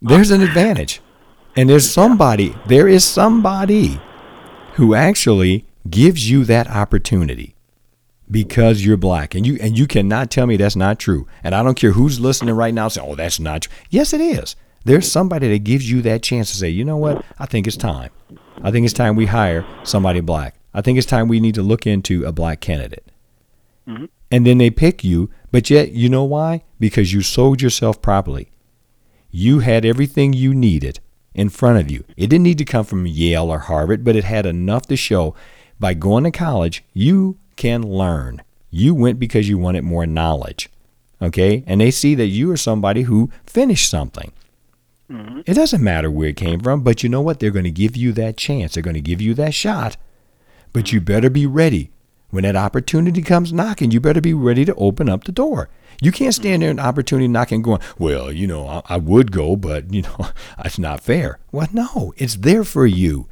there's 0.00 0.30
an 0.30 0.42
advantage. 0.42 1.00
And 1.56 1.68
there's 1.68 1.90
somebody, 1.90 2.54
there 2.66 2.88
is 2.88 3.04
somebody 3.04 4.00
who 4.74 4.94
actually 4.94 5.64
gives 5.88 6.30
you 6.30 6.44
that 6.44 6.68
opportunity 6.68 7.54
because 8.30 8.84
you're 8.84 8.96
black 8.96 9.34
and 9.34 9.46
you 9.46 9.58
and 9.60 9.76
you 9.76 9.86
cannot 9.86 10.30
tell 10.30 10.46
me 10.46 10.56
that's 10.56 10.76
not 10.76 10.98
true 10.98 11.26
and 11.42 11.54
i 11.54 11.62
don't 11.62 11.74
care 11.74 11.92
who's 11.92 12.20
listening 12.20 12.54
right 12.54 12.72
now 12.72 12.88
saying 12.88 13.06
oh 13.10 13.14
that's 13.14 13.40
not 13.40 13.62
true 13.62 13.74
yes 13.90 14.12
it 14.12 14.20
is 14.20 14.56
there's 14.84 15.10
somebody 15.10 15.48
that 15.48 15.64
gives 15.64 15.90
you 15.90 16.00
that 16.00 16.22
chance 16.22 16.50
to 16.50 16.56
say 16.56 16.68
you 16.68 16.84
know 16.84 16.96
what 16.96 17.22
i 17.38 17.44
think 17.44 17.66
it's 17.66 17.76
time 17.76 18.10
i 18.62 18.70
think 18.70 18.84
it's 18.84 18.94
time 18.94 19.16
we 19.16 19.26
hire 19.26 19.64
somebody 19.84 20.20
black 20.20 20.54
i 20.74 20.80
think 20.80 20.98
it's 20.98 21.06
time 21.06 21.28
we 21.28 21.40
need 21.40 21.54
to 21.54 21.62
look 21.62 21.86
into 21.86 22.24
a 22.24 22.32
black 22.32 22.60
candidate 22.60 23.10
mm-hmm. 23.86 24.06
and 24.30 24.46
then 24.46 24.58
they 24.58 24.70
pick 24.70 25.04
you 25.04 25.30
but 25.50 25.70
yet 25.70 25.92
you 25.92 26.08
know 26.08 26.24
why 26.24 26.62
because 26.78 27.12
you 27.12 27.22
sold 27.22 27.60
yourself 27.60 28.00
properly 28.02 28.48
you 29.30 29.60
had 29.60 29.84
everything 29.84 30.32
you 30.32 30.54
needed 30.54 31.00
in 31.34 31.48
front 31.48 31.78
of 31.78 31.90
you. 31.90 32.04
It 32.16 32.28
didn't 32.28 32.42
need 32.42 32.58
to 32.58 32.64
come 32.64 32.84
from 32.84 33.06
Yale 33.06 33.50
or 33.50 33.60
Harvard, 33.60 34.04
but 34.04 34.16
it 34.16 34.24
had 34.24 34.46
enough 34.46 34.86
to 34.86 34.96
show 34.96 35.34
by 35.80 35.94
going 35.94 36.24
to 36.24 36.30
college, 36.30 36.84
you 36.92 37.38
can 37.56 37.82
learn. 37.82 38.42
You 38.70 38.94
went 38.94 39.18
because 39.18 39.48
you 39.48 39.58
wanted 39.58 39.82
more 39.84 40.06
knowledge. 40.06 40.68
Okay? 41.20 41.64
And 41.66 41.80
they 41.80 41.90
see 41.90 42.14
that 42.14 42.26
you 42.26 42.50
are 42.52 42.56
somebody 42.56 43.02
who 43.02 43.30
finished 43.46 43.90
something. 43.90 44.32
Mm-hmm. 45.10 45.40
It 45.46 45.54
doesn't 45.54 45.82
matter 45.82 46.10
where 46.10 46.28
it 46.28 46.36
came 46.36 46.60
from, 46.60 46.82
but 46.82 47.02
you 47.02 47.08
know 47.08 47.20
what? 47.20 47.40
They're 47.40 47.50
going 47.50 47.64
to 47.64 47.70
give 47.70 47.96
you 47.96 48.12
that 48.12 48.36
chance. 48.36 48.74
They're 48.74 48.82
going 48.82 48.94
to 48.94 49.00
give 49.00 49.20
you 49.20 49.34
that 49.34 49.54
shot. 49.54 49.96
But 50.72 50.92
you 50.92 51.00
better 51.00 51.30
be 51.30 51.46
ready. 51.46 51.90
When 52.30 52.44
that 52.44 52.56
opportunity 52.56 53.20
comes 53.20 53.52
knocking, 53.52 53.90
you 53.90 54.00
better 54.00 54.22
be 54.22 54.32
ready 54.32 54.64
to 54.64 54.74
open 54.76 55.10
up 55.10 55.24
the 55.24 55.32
door. 55.32 55.68
You 56.00 56.12
can't 56.12 56.34
stand 56.34 56.62
there 56.62 56.70
and 56.70 56.78
mm-hmm. 56.78 56.88
opportunity 56.88 57.28
knocking 57.28 57.60
going, 57.60 57.82
well, 57.98 58.32
you 58.32 58.46
know, 58.46 58.66
I, 58.66 58.82
I 58.86 58.96
would 58.96 59.32
go, 59.32 59.54
but, 59.54 59.92
you 59.92 60.02
know, 60.02 60.16
that's 60.62 60.78
not 60.78 61.02
fair. 61.02 61.38
Well, 61.50 61.68
no, 61.72 62.14
it's 62.16 62.36
there 62.36 62.64
for 62.64 62.86
you. 62.86 63.28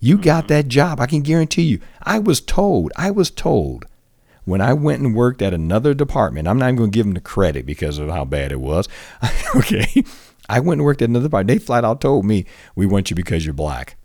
You 0.00 0.16
got 0.16 0.44
mm-hmm. 0.44 0.54
that 0.54 0.68
job. 0.68 1.00
I 1.00 1.06
can 1.06 1.22
guarantee 1.22 1.62
you. 1.62 1.80
I 2.02 2.20
was 2.20 2.40
told, 2.40 2.92
I 2.96 3.10
was 3.10 3.30
told 3.30 3.84
when 4.44 4.60
I 4.60 4.72
went 4.72 5.02
and 5.02 5.14
worked 5.14 5.42
at 5.42 5.52
another 5.52 5.92
department, 5.92 6.48
I'm 6.48 6.58
not 6.58 6.66
even 6.66 6.76
going 6.76 6.90
to 6.90 6.94
give 6.94 7.06
them 7.06 7.14
the 7.14 7.20
credit 7.20 7.66
because 7.66 7.98
of 7.98 8.08
how 8.08 8.24
bad 8.24 8.52
it 8.52 8.60
was. 8.60 8.88
okay. 9.56 10.04
I 10.50 10.60
went 10.60 10.78
and 10.80 10.84
worked 10.84 11.02
at 11.02 11.08
another 11.08 11.28
department. 11.28 11.48
They 11.58 11.64
flat 11.64 11.84
out 11.84 12.00
told 12.00 12.24
me, 12.24 12.44
we 12.74 12.86
want 12.86 13.10
you 13.10 13.16
because 13.16 13.44
you're 13.44 13.54
black. 13.54 13.96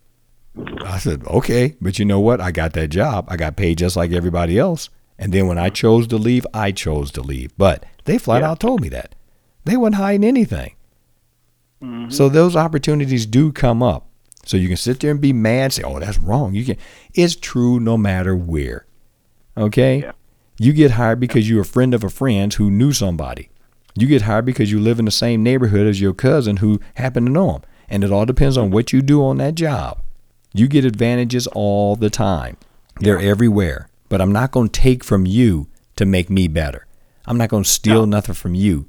I 0.86 1.00
said, 1.00 1.26
okay, 1.28 1.76
but 1.82 2.00
you 2.00 2.06
know 2.06 2.20
what? 2.20 2.40
I 2.40 2.52
got 2.52 2.74
that 2.74 2.88
job. 2.90 3.26
I 3.30 3.36
got 3.36 3.58
paid 3.58 3.78
just 3.78 3.96
like 3.98 4.12
everybody 4.12 4.58
else. 4.58 4.90
And 5.18 5.34
then 5.34 5.48
when 5.48 5.58
I 5.58 5.70
chose 5.70 6.08
to 6.08 6.18
leave, 6.18 6.46
I 6.54 6.72
chose 6.72 7.12
to 7.12 7.22
leave. 7.22 7.52
But 7.58 7.86
they 8.06 8.18
flat 8.18 8.42
Yeah. 8.42 8.52
out 8.52 8.60
told 8.60 8.82
me 8.82 8.90
that. 8.90 9.16
They 9.66 9.76
weren't 9.78 9.96
hiding 9.96 10.24
anything. 10.24 10.76
Mm-hmm. 11.82 12.10
So 12.10 12.30
those 12.30 12.56
opportunities 12.56 13.26
do 13.26 13.52
come 13.52 13.82
up. 13.84 14.08
So 14.46 14.58
you 14.58 14.68
can 14.68 14.78
sit 14.78 15.00
there 15.00 15.12
and 15.12 15.20
be 15.20 15.34
mad, 15.34 15.74
say, 15.74 15.82
"Oh, 15.84 16.00
that's 16.00 16.20
wrong." 16.20 16.54
You 16.54 16.64
can. 16.64 16.78
It's 17.16 17.36
true 17.36 17.80
no 17.80 17.98
matter 17.98 18.36
where. 18.36 18.86
Okay. 19.58 20.02
Yeah. 20.02 20.12
You 20.60 20.72
get 20.72 20.92
hired 20.92 21.20
because 21.20 21.50
you're 21.50 21.62
a 21.62 21.66
friend 21.66 21.94
of 21.94 22.04
a 22.04 22.10
friend 22.10 22.54
who 22.54 22.70
knew 22.70 22.94
somebody. 22.94 23.50
You 23.98 24.08
get 24.08 24.24
hired 24.24 24.46
because 24.46 24.72
you 24.72 24.80
live 24.80 25.00
in 25.00 25.06
the 25.06 25.12
same 25.12 25.42
neighborhood 25.44 25.88
as 25.88 26.02
your 26.02 26.14
cousin 26.14 26.58
who 26.58 26.80
happened 26.96 27.28
to 27.28 27.32
know 27.32 27.52
him. 27.54 27.62
And 27.88 28.04
it 28.04 28.12
all 28.12 28.26
depends 28.26 28.58
on 28.58 28.72
what 28.72 28.92
you 28.92 29.02
do 29.02 29.24
on 29.24 29.38
that 29.38 29.56
job. 29.56 30.02
You 30.54 30.68
get 30.68 30.86
advantages 30.86 31.48
all 31.48 31.96
the 31.96 32.10
time. 32.10 32.58
They're 33.00 33.20
everywhere. 33.20 33.90
But 34.10 34.22
I'm 34.22 34.32
not 34.32 34.52
going 34.52 34.70
to 34.70 34.80
take 34.82 35.04
from 35.04 35.26
you 35.26 35.68
to 35.96 36.06
make 36.06 36.30
me 36.30 36.48
better. 36.48 36.86
I'm 37.26 37.38
not 37.38 37.50
going 37.50 37.64
to 37.64 37.70
steal 37.70 38.02
No. 38.02 38.18
nothing 38.18 38.36
from 38.36 38.54
you 38.56 38.88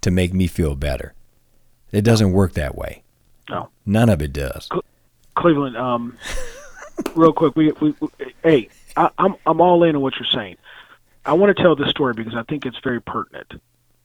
to 0.00 0.10
make 0.10 0.34
me 0.34 0.46
feel 0.46 0.74
better. 0.74 1.14
It 1.92 2.02
doesn't 2.02 2.32
work 2.32 2.52
that 2.54 2.74
way. 2.74 3.02
No. 3.48 3.70
None 3.86 4.08
of 4.08 4.20
it 4.20 4.32
does. 4.32 4.68
Cleveland, 5.36 5.76
um, 5.76 6.16
real 7.14 7.32
quick, 7.32 7.56
we, 7.56 7.72
we, 7.80 7.94
we 8.00 8.08
hey, 8.42 8.68
I, 8.96 9.10
I'm 9.18 9.36
I'm 9.46 9.60
all 9.60 9.82
in 9.84 9.96
on 9.96 10.02
what 10.02 10.14
you're 10.16 10.28
saying. 10.32 10.56
I 11.24 11.32
want 11.32 11.56
to 11.56 11.62
tell 11.62 11.76
this 11.76 11.88
story 11.90 12.12
because 12.12 12.34
I 12.34 12.42
think 12.42 12.66
it's 12.66 12.78
very 12.82 13.00
pertinent. 13.00 13.54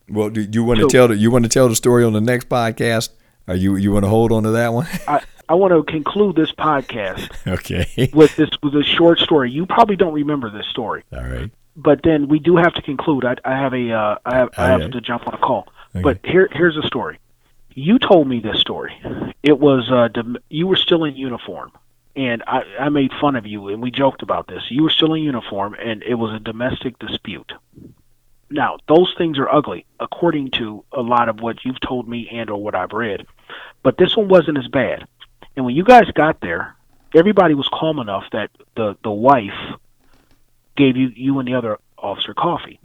Well, 0.09 0.29
do 0.29 0.41
you 0.41 0.63
want 0.63 0.77
to 0.79 0.83
So- 0.83 0.89
tell 0.89 1.07
the, 1.09 1.15
you 1.15 1.31
want 1.31 1.45
to 1.45 1.49
tell 1.49 1.69
the 1.69 1.75
story 1.75 2.03
on 2.03 2.13
the 2.13 2.21
next 2.21 2.49
podcast? 2.49 3.09
Or 3.47 3.55
you 3.55 3.75
you 3.75 3.91
want 3.91 4.05
to 4.05 4.09
hold 4.09 4.31
on 4.31 4.43
to 4.43 4.51
that 4.51 4.71
one? 4.73 4.87
I 5.07 5.21
I 5.49 5.55
want 5.55 5.73
to 5.73 5.83
conclude 5.91 6.37
this 6.37 6.51
podcast 6.53 7.29
okay. 7.47 8.09
with 8.13 8.33
this 8.37 8.49
with 8.63 8.73
a 8.75 8.83
short 8.83 9.19
story. 9.19 9.51
You 9.51 9.65
probably 9.65 9.97
don't 9.97 10.13
remember 10.13 10.49
this 10.49 10.65
story, 10.67 11.03
All 11.11 11.19
right. 11.23 11.51
but 11.75 12.03
then 12.03 12.29
we 12.29 12.39
do 12.39 12.55
have 12.55 12.73
to 12.75 12.81
conclude. 12.81 13.25
I, 13.25 13.35
I 13.43 13.57
have 13.57 13.73
a 13.73 13.91
uh, 13.91 14.15
I 14.25 14.35
have 14.37 14.49
I 14.57 14.67
have 14.67 14.81
Okay. 14.83 14.91
to 14.91 15.01
jump 15.01 15.27
on 15.27 15.33
a 15.33 15.37
call. 15.37 15.67
Okay. 15.93 16.01
But 16.03 16.19
here 16.23 16.47
here's 16.53 16.75
the 16.75 16.83
story. 16.87 17.19
You 17.73 17.99
told 17.99 18.29
me 18.29 18.39
this 18.39 18.59
story. 18.61 18.93
It 19.43 19.59
was 19.59 19.91
uh, 19.91 20.07
you 20.49 20.65
were 20.67 20.77
still 20.77 21.03
in 21.03 21.17
uniform, 21.17 21.73
and 22.15 22.43
I 22.47 22.63
I 22.79 22.87
made 22.89 23.11
fun 23.19 23.35
of 23.35 23.45
you, 23.45 23.67
and 23.67 23.81
we 23.81 23.91
joked 23.91 24.21
about 24.21 24.47
this. 24.47 24.63
You 24.69 24.83
were 24.83 24.89
still 24.89 25.13
in 25.15 25.21
uniform, 25.23 25.73
and 25.77 26.01
it 26.03 26.13
was 26.15 26.31
a 26.33 26.39
domestic 26.39 26.97
dispute. 26.99 27.51
Now, 28.53 28.77
those 28.87 29.13
things 29.17 29.39
are 29.39 29.49
ugly, 29.49 29.85
according 29.99 30.51
to 30.51 30.85
a 30.91 31.01
lot 31.01 31.27
of 31.27 31.41
what 31.41 31.65
you've 31.65 31.79
told 31.79 32.07
me 32.07 32.29
and 32.31 32.51
or 32.51 32.61
what 32.61 32.75
I've 32.75 32.93
read. 32.93 33.25
But 33.81 33.97
this 33.97 34.15
one 34.15 34.27
wasn't 34.27 34.59
as 34.59 34.67
bad. 34.67 35.07
And 35.55 35.65
when 35.65 35.75
you 35.75 35.83
guys 35.83 36.09
got 36.13 36.39
there, 36.39 36.75
everybody 37.15 37.55
was 37.55 37.67
calm 37.73 37.97
enough 37.99 38.25
that 38.31 38.51
the 38.75 38.95
the 39.03 39.11
wife 39.11 39.75
gave 40.75 40.97
you 40.97 41.11
you 41.15 41.39
and 41.39 41.47
the 41.47 41.55
other 41.55 41.79
officer 41.97 42.33
coffee. 42.35 42.79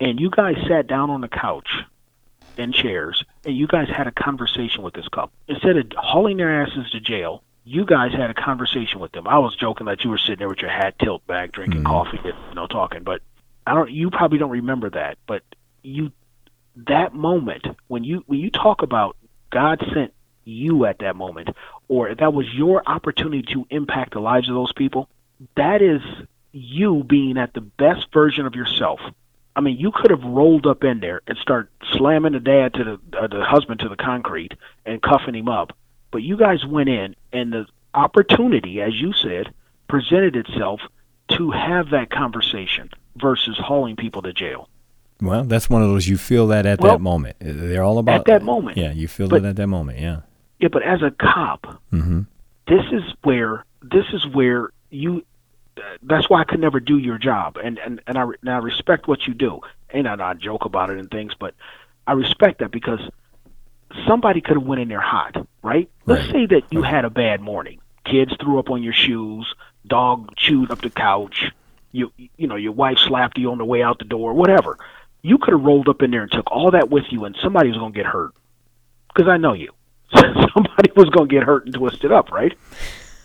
And 0.00 0.20
you 0.20 0.30
guys 0.30 0.56
sat 0.68 0.86
down 0.86 1.08
on 1.10 1.22
the 1.22 1.28
couch 1.28 1.68
and 2.58 2.74
chairs 2.74 3.24
and 3.46 3.56
you 3.56 3.66
guys 3.66 3.88
had 3.88 4.06
a 4.06 4.12
conversation 4.12 4.82
with 4.82 4.94
this 4.94 5.08
couple. 5.08 5.32
Instead 5.48 5.78
of 5.78 5.86
hauling 5.96 6.36
their 6.36 6.62
asses 6.62 6.90
to 6.90 7.00
jail, 7.00 7.42
you 7.64 7.84
guys 7.84 8.12
had 8.12 8.30
a 8.30 8.34
conversation 8.34 9.00
with 9.00 9.12
them. 9.12 9.26
I 9.26 9.38
was 9.38 9.56
joking 9.56 9.86
that 9.86 10.04
you 10.04 10.10
were 10.10 10.18
sitting 10.18 10.38
there 10.38 10.48
with 10.48 10.60
your 10.60 10.70
hat 10.70 10.98
tilt 10.98 11.26
back, 11.26 11.52
drinking 11.52 11.82
Mhm. 11.82 11.86
coffee, 11.86 12.18
and, 12.24 12.34
you 12.50 12.54
know, 12.54 12.66
talking. 12.66 13.02
But 13.02 13.22
I 13.68 13.74
don't. 13.74 13.90
You 13.90 14.10
probably 14.10 14.38
don't 14.38 14.50
remember 14.50 14.88
that. 14.90 15.18
But 15.26 15.42
you, 15.82 16.10
that 16.86 17.14
moment 17.14 17.66
when 17.86 18.02
you 18.02 18.24
when 18.26 18.40
you 18.40 18.50
talk 18.50 18.82
about 18.82 19.16
God 19.50 19.84
sent 19.92 20.14
you 20.44 20.86
at 20.86 21.00
that 21.00 21.16
moment, 21.16 21.50
or 21.88 22.14
that 22.14 22.32
was 22.32 22.46
your 22.54 22.82
opportunity 22.86 23.42
to 23.52 23.66
impact 23.70 24.14
the 24.14 24.20
lives 24.20 24.48
of 24.48 24.54
those 24.54 24.72
people. 24.72 25.08
That 25.54 25.82
is 25.82 26.00
you 26.52 27.04
being 27.04 27.36
at 27.36 27.52
the 27.52 27.60
best 27.60 28.06
version 28.12 28.46
of 28.46 28.54
yourself. 28.54 29.00
I 29.54 29.60
mean, 29.60 29.76
you 29.76 29.92
could 29.92 30.10
have 30.10 30.22
rolled 30.22 30.66
up 30.66 30.84
in 30.84 31.00
there 31.00 31.20
and 31.26 31.36
start 31.36 31.70
slamming 31.92 32.32
the 32.32 32.40
dad 32.40 32.74
to 32.74 32.84
the 32.84 33.18
uh, 33.18 33.26
the 33.26 33.44
husband 33.44 33.80
to 33.80 33.90
the 33.90 33.96
concrete 33.96 34.54
and 34.86 35.02
cuffing 35.02 35.34
him 35.34 35.48
up, 35.48 35.76
but 36.10 36.22
you 36.22 36.38
guys 36.38 36.64
went 36.64 36.88
in, 36.88 37.16
and 37.34 37.52
the 37.52 37.66
opportunity, 37.92 38.80
as 38.80 38.94
you 38.94 39.12
said, 39.12 39.52
presented 39.88 40.36
itself 40.36 40.80
to 41.32 41.50
have 41.50 41.90
that 41.90 42.10
conversation 42.10 42.88
versus 43.20 43.56
hauling 43.58 43.96
people 43.96 44.22
to 44.22 44.32
jail. 44.32 44.68
Well, 45.20 45.44
that's 45.44 45.68
one 45.68 45.82
of 45.82 45.88
those 45.88 46.06
you 46.06 46.16
feel 46.16 46.46
that 46.48 46.64
at 46.64 46.80
Well, 46.80 46.92
that 46.92 47.00
moment. 47.00 47.36
They're 47.40 47.82
all 47.82 47.98
about 47.98 48.20
at 48.20 48.26
that 48.26 48.42
moment. 48.42 48.76
Yeah, 48.76 48.92
you 48.92 49.08
feel 49.08 49.28
But- 49.28 49.44
it 49.44 49.48
at 49.48 49.56
that 49.56 49.66
moment. 49.66 49.98
Yeah. 49.98 50.20
Yeah, 50.60 50.68
but 50.68 50.82
as 50.82 51.02
a 51.02 51.10
cop, 51.12 51.66
Mm-hmm. 51.92 52.20
this 52.66 52.84
is 52.92 53.02
where 53.22 53.64
this 53.82 54.06
is 54.12 54.26
where 54.26 54.70
you 54.90 55.24
uh, 55.76 55.80
that's 56.02 56.28
why 56.28 56.40
I 56.40 56.44
could 56.44 56.58
never 56.60 56.80
do 56.80 56.98
your 56.98 57.16
job 57.18 57.56
and 57.62 57.78
and 57.78 58.00
and 58.08 58.18
I, 58.18 58.22
and 58.22 58.50
I 58.50 58.58
respect 58.58 59.06
what 59.06 59.26
you 59.28 59.34
do 59.34 59.60
and 59.90 60.08
I 60.08 60.16
not 60.16 60.38
joke 60.38 60.64
about 60.64 60.90
it 60.90 60.98
and 60.98 61.08
things 61.10 61.32
but 61.38 61.54
I 62.08 62.12
respect 62.14 62.58
that 62.58 62.72
because 62.72 63.00
somebody 64.06 64.40
could 64.40 64.56
have 64.56 64.66
went 64.66 64.80
in 64.80 64.88
there 64.88 65.00
hot, 65.00 65.46
right? 65.62 65.88
Let's 66.06 66.30
say 66.30 66.46
that 66.46 66.62
you 66.72 66.82
had 66.82 67.04
a 67.04 67.10
bad 67.10 67.40
morning. 67.40 67.80
Kids 68.04 68.32
threw 68.40 68.58
up 68.58 68.70
on 68.70 68.82
your 68.82 68.92
shoes, 68.92 69.54
dog 69.86 70.34
chewed 70.36 70.70
up 70.70 70.80
the 70.80 70.90
couch, 70.90 71.50
you 71.98 72.12
you 72.36 72.46
know, 72.46 72.56
your 72.56 72.72
wife 72.72 72.98
slapped 72.98 73.38
you 73.38 73.50
on 73.50 73.58
the 73.58 73.64
way 73.64 73.82
out 73.82 73.98
the 73.98 74.04
door, 74.04 74.32
whatever. 74.32 74.78
You 75.22 75.38
could 75.38 75.52
have 75.52 75.62
rolled 75.62 75.88
up 75.88 76.02
in 76.02 76.10
there 76.10 76.22
and 76.22 76.32
took 76.32 76.50
all 76.50 76.70
that 76.70 76.90
with 76.90 77.04
you 77.10 77.24
and 77.24 77.36
somebody 77.42 77.70
was 77.70 77.78
going 77.78 77.92
to 77.92 77.96
get 77.96 78.06
hurt. 78.06 78.32
Cuz 79.14 79.26
I 79.26 79.36
know 79.36 79.52
you. 79.52 79.72
somebody 80.14 80.90
was 80.96 81.10
going 81.10 81.28
to 81.28 81.34
get 81.34 81.42
hurt 81.42 81.66
and 81.66 81.74
twisted 81.74 82.12
up, 82.12 82.30
right? 82.30 82.56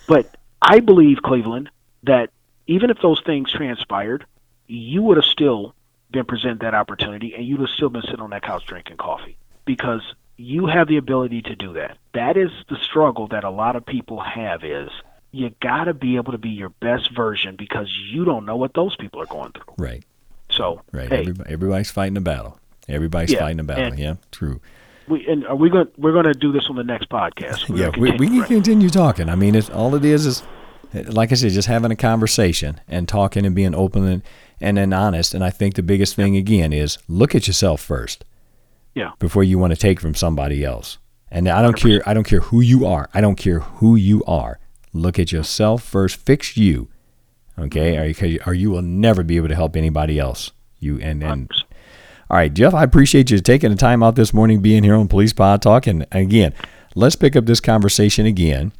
But 0.07 0.35
I 0.61 0.79
believe 0.79 1.21
Cleveland 1.21 1.69
that 2.03 2.31
even 2.67 2.89
if 2.89 2.99
those 3.01 3.21
things 3.25 3.51
transpired, 3.51 4.25
you 4.67 5.03
would 5.03 5.17
have 5.17 5.25
still 5.25 5.75
been 6.11 6.25
presented 6.25 6.59
that 6.59 6.73
opportunity 6.73 7.33
and 7.35 7.45
you'd 7.45 7.59
have 7.59 7.69
still 7.69 7.89
been 7.89 8.01
sitting 8.01 8.21
on 8.21 8.31
that 8.31 8.43
couch 8.43 8.65
drinking 8.65 8.97
coffee 8.97 9.37
because 9.65 10.01
you 10.37 10.65
have 10.67 10.87
the 10.87 10.97
ability 10.97 11.41
to 11.43 11.55
do 11.55 11.73
that. 11.73 11.97
That 12.13 12.37
is 12.37 12.51
the 12.69 12.77
struggle 12.77 13.27
that 13.27 13.43
a 13.43 13.49
lot 13.49 13.75
of 13.75 13.85
people 13.85 14.19
have 14.19 14.63
is 14.63 14.89
you 15.33 15.49
got 15.61 15.85
to 15.85 15.93
be 15.93 16.15
able 16.15 16.31
to 16.31 16.37
be 16.37 16.49
your 16.51 16.69
best 16.69 17.11
version 17.13 17.55
because 17.57 17.89
you 18.11 18.23
don't 18.23 18.45
know 18.45 18.55
what 18.55 18.73
those 18.75 18.95
people 18.95 19.19
are 19.21 19.25
going 19.25 19.51
through. 19.51 19.73
Right. 19.77 20.03
So, 20.49 20.81
Right. 20.91 21.09
hey, 21.09 21.21
Everybody, 21.21 21.49
everybody's 21.51 21.91
fighting 21.91 22.15
a 22.17 22.21
battle. 22.21 22.59
Everybody's 22.87 23.31
Yeah, 23.33 23.39
fighting 23.39 23.59
a 23.59 23.63
battle. 23.63 23.85
and- 23.85 23.99
yeah. 23.99 24.15
True. 24.31 24.61
we 25.07 25.27
and 25.27 25.45
are 25.47 25.55
we 25.55 25.69
going 25.69 25.87
we're 25.97 26.13
going 26.13 26.25
to 26.25 26.33
do 26.33 26.51
this 26.53 26.67
on 26.69 26.75
the 26.77 26.83
next 26.83 27.09
podcast. 27.09 27.67
We're 27.67 27.77
yeah, 27.81 27.89
we, 27.97 28.11
we 28.11 28.27
can 28.27 28.39
right? 28.39 28.47
continue 28.47 28.89
talking. 28.89 29.27
I 29.27 29.35
mean, 29.35 29.55
it's 29.55 29.69
all 29.69 29.95
it 29.95 30.05
is 30.05 30.25
is, 30.25 30.43
like 31.07 31.31
I 31.31 31.35
said, 31.35 31.51
just 31.51 31.67
having 31.67 31.91
a 31.91 31.95
conversation 31.95 32.79
and 32.87 33.07
talking 33.09 33.45
and 33.45 33.53
being 33.55 33.73
open 33.75 34.05
and, 34.05 34.21
and 34.61 34.77
then 34.77 34.93
honest. 34.93 35.33
And 35.33 35.43
I 35.43 35.49
think 35.49 35.73
the 35.73 35.83
biggest 35.83 36.15
thing 36.15 36.37
again 36.37 36.71
is 36.71 36.99
look 37.09 37.33
at 37.35 37.47
yourself 37.47 37.81
first 37.81 38.23
Yeah. 38.93 39.11
before 39.19 39.43
you 39.43 39.57
want 39.57 39.71
to 39.73 39.77
take 39.77 39.99
from 39.99 40.13
somebody 40.13 40.63
else. 40.63 40.99
And 41.31 41.49
I 41.49 41.63
don't 41.63 41.75
care. 41.75 42.01
I 42.05 42.13
don't 42.13 42.25
care 42.25 42.41
who 42.41 42.61
you 42.61 42.85
are. 42.85 43.09
I 43.13 43.19
don't 43.19 43.35
care 43.37 43.59
who 43.59 43.95
you 43.95 44.23
are. 44.25 44.59
Look 44.93 45.19
at 45.19 45.31
yourself 45.31 45.83
first. 45.83 46.15
Fix 46.15 46.55
you. 46.55 46.89
Okay, 47.57 47.97
or 47.97 48.25
you, 48.25 48.39
or 48.47 48.53
you 48.53 48.71
will 48.71 48.81
never 48.81 49.23
be 49.23 49.37
able 49.37 49.47
to 49.47 49.55
help 49.55 49.75
anybody 49.75 50.17
else. 50.17 50.51
You 50.79 50.99
and 50.99 51.23
and 51.23 51.49
all 52.29 52.37
right, 52.37 52.53
Jeff, 52.53 52.73
I 52.73 52.83
appreciate 52.83 53.29
you 53.29 53.37
taking 53.39 53.69
the 53.69 53.75
time 53.75 54.01
out 54.01 54.15
this 54.15 54.33
morning, 54.33 54.59
being 54.59 54.83
here 54.83 54.95
on 54.95 55.07
Police 55.07 55.33
Pod 55.33 55.61
Talk. 55.61 55.85
And 55.85 56.07
again, 56.11 56.53
let's 56.95 57.15
pick 57.15 57.35
up 57.35 57.45
this 57.45 57.59
conversation 57.59 58.25
again 58.25 58.71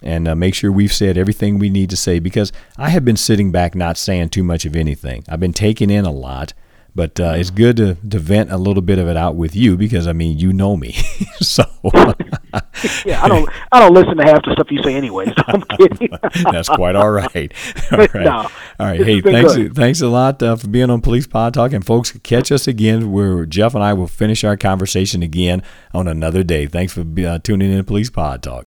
and 0.00 0.26
uh, 0.26 0.34
make 0.34 0.54
sure 0.54 0.72
we've 0.72 0.92
said 0.92 1.18
everything 1.18 1.58
we 1.58 1.68
need 1.68 1.90
to 1.90 1.96
say 1.96 2.18
because 2.20 2.52
I 2.78 2.88
have 2.88 3.04
been 3.04 3.18
sitting 3.18 3.52
back 3.52 3.74
not 3.74 3.98
saying 3.98 4.30
too 4.30 4.42
much 4.42 4.64
of 4.64 4.74
anything. 4.74 5.24
I've 5.28 5.40
been 5.40 5.52
taking 5.52 5.90
in 5.90 6.04
a 6.04 6.10
lot, 6.10 6.54
but 6.94 7.18
uh, 7.18 7.34
it's 7.36 7.50
good 7.50 7.76
to, 7.76 7.94
to 7.94 8.18
vent 8.18 8.50
a 8.50 8.56
little 8.56 8.82
bit 8.82 8.98
of 8.98 9.08
it 9.08 9.16
out 9.16 9.34
with 9.36 9.56
you 9.56 9.76
because, 9.76 10.06
I 10.06 10.12
mean, 10.12 10.38
you 10.38 10.52
know 10.52 10.76
me. 10.76 10.92
so 11.40 11.64
Yeah, 13.04 13.22
I 13.22 13.28
don't 13.28 13.48
I 13.70 13.80
don't 13.80 13.94
listen 13.94 14.16
to 14.16 14.24
half 14.24 14.44
the 14.44 14.52
stuff 14.52 14.70
you 14.70 14.82
say 14.82 14.94
anyway. 14.94 15.26
So 15.26 15.42
I'm 15.46 15.62
kidding. 15.78 16.08
that's 16.50 16.68
quite 16.68 16.96
all 16.96 17.10
right. 17.10 17.52
All 17.90 17.98
right. 17.98 18.14
No, 18.14 18.48
all 18.78 18.86
right. 18.86 19.00
Hey, 19.00 19.20
thanks, 19.20 19.56
good. 19.56 19.74
thanks 19.74 20.00
a 20.00 20.08
lot 20.08 20.42
uh, 20.42 20.56
for 20.56 20.68
being 20.68 20.90
on 20.90 21.00
Police 21.00 21.26
Pod 21.26 21.54
Talk. 21.54 21.72
And 21.72 21.84
folks, 21.84 22.12
catch 22.22 22.50
us 22.52 22.66
again 22.66 23.12
where 23.12 23.46
Jeff 23.46 23.74
and 23.74 23.82
I 23.82 23.92
will 23.92 24.06
finish 24.06 24.44
our 24.44 24.56
conversation 24.56 25.22
again 25.22 25.62
on 25.94 26.08
another 26.08 26.42
day. 26.42 26.66
Thanks 26.66 26.92
for 26.92 27.02
uh, 27.02 27.38
tuning 27.38 27.70
in 27.70 27.78
to 27.78 27.84
Police 27.84 28.10
Pod 28.10 28.42
Talk. 28.42 28.66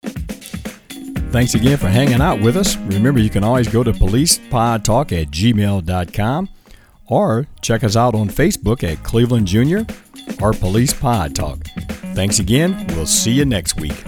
Thanks 1.32 1.54
again 1.54 1.78
for 1.78 1.88
hanging 1.88 2.22
out 2.22 2.42
with 2.42 2.56
us. 2.56 2.78
Remember, 2.78 3.20
you 3.20 3.30
can 3.30 3.44
always 3.44 3.68
go 3.68 3.84
to 3.84 3.92
policepodtalk 3.92 5.12
at 5.12 5.30
gmail.com 5.30 6.50
or 7.08 7.48
check 7.62 7.84
us 7.84 7.96
out 7.96 8.16
on 8.16 8.30
Facebook 8.30 8.84
at 8.84 9.04
Cleveland 9.04 9.48
Junior 9.48 9.86
or 10.42 10.54
Police 10.54 10.94
Pod 10.94 11.36
Talk. 11.36 11.60
Thanks 12.14 12.40
again. 12.40 12.86
We'll 12.90 13.06
see 13.06 13.32
you 13.32 13.46
next 13.46 13.80
week. 13.80 14.04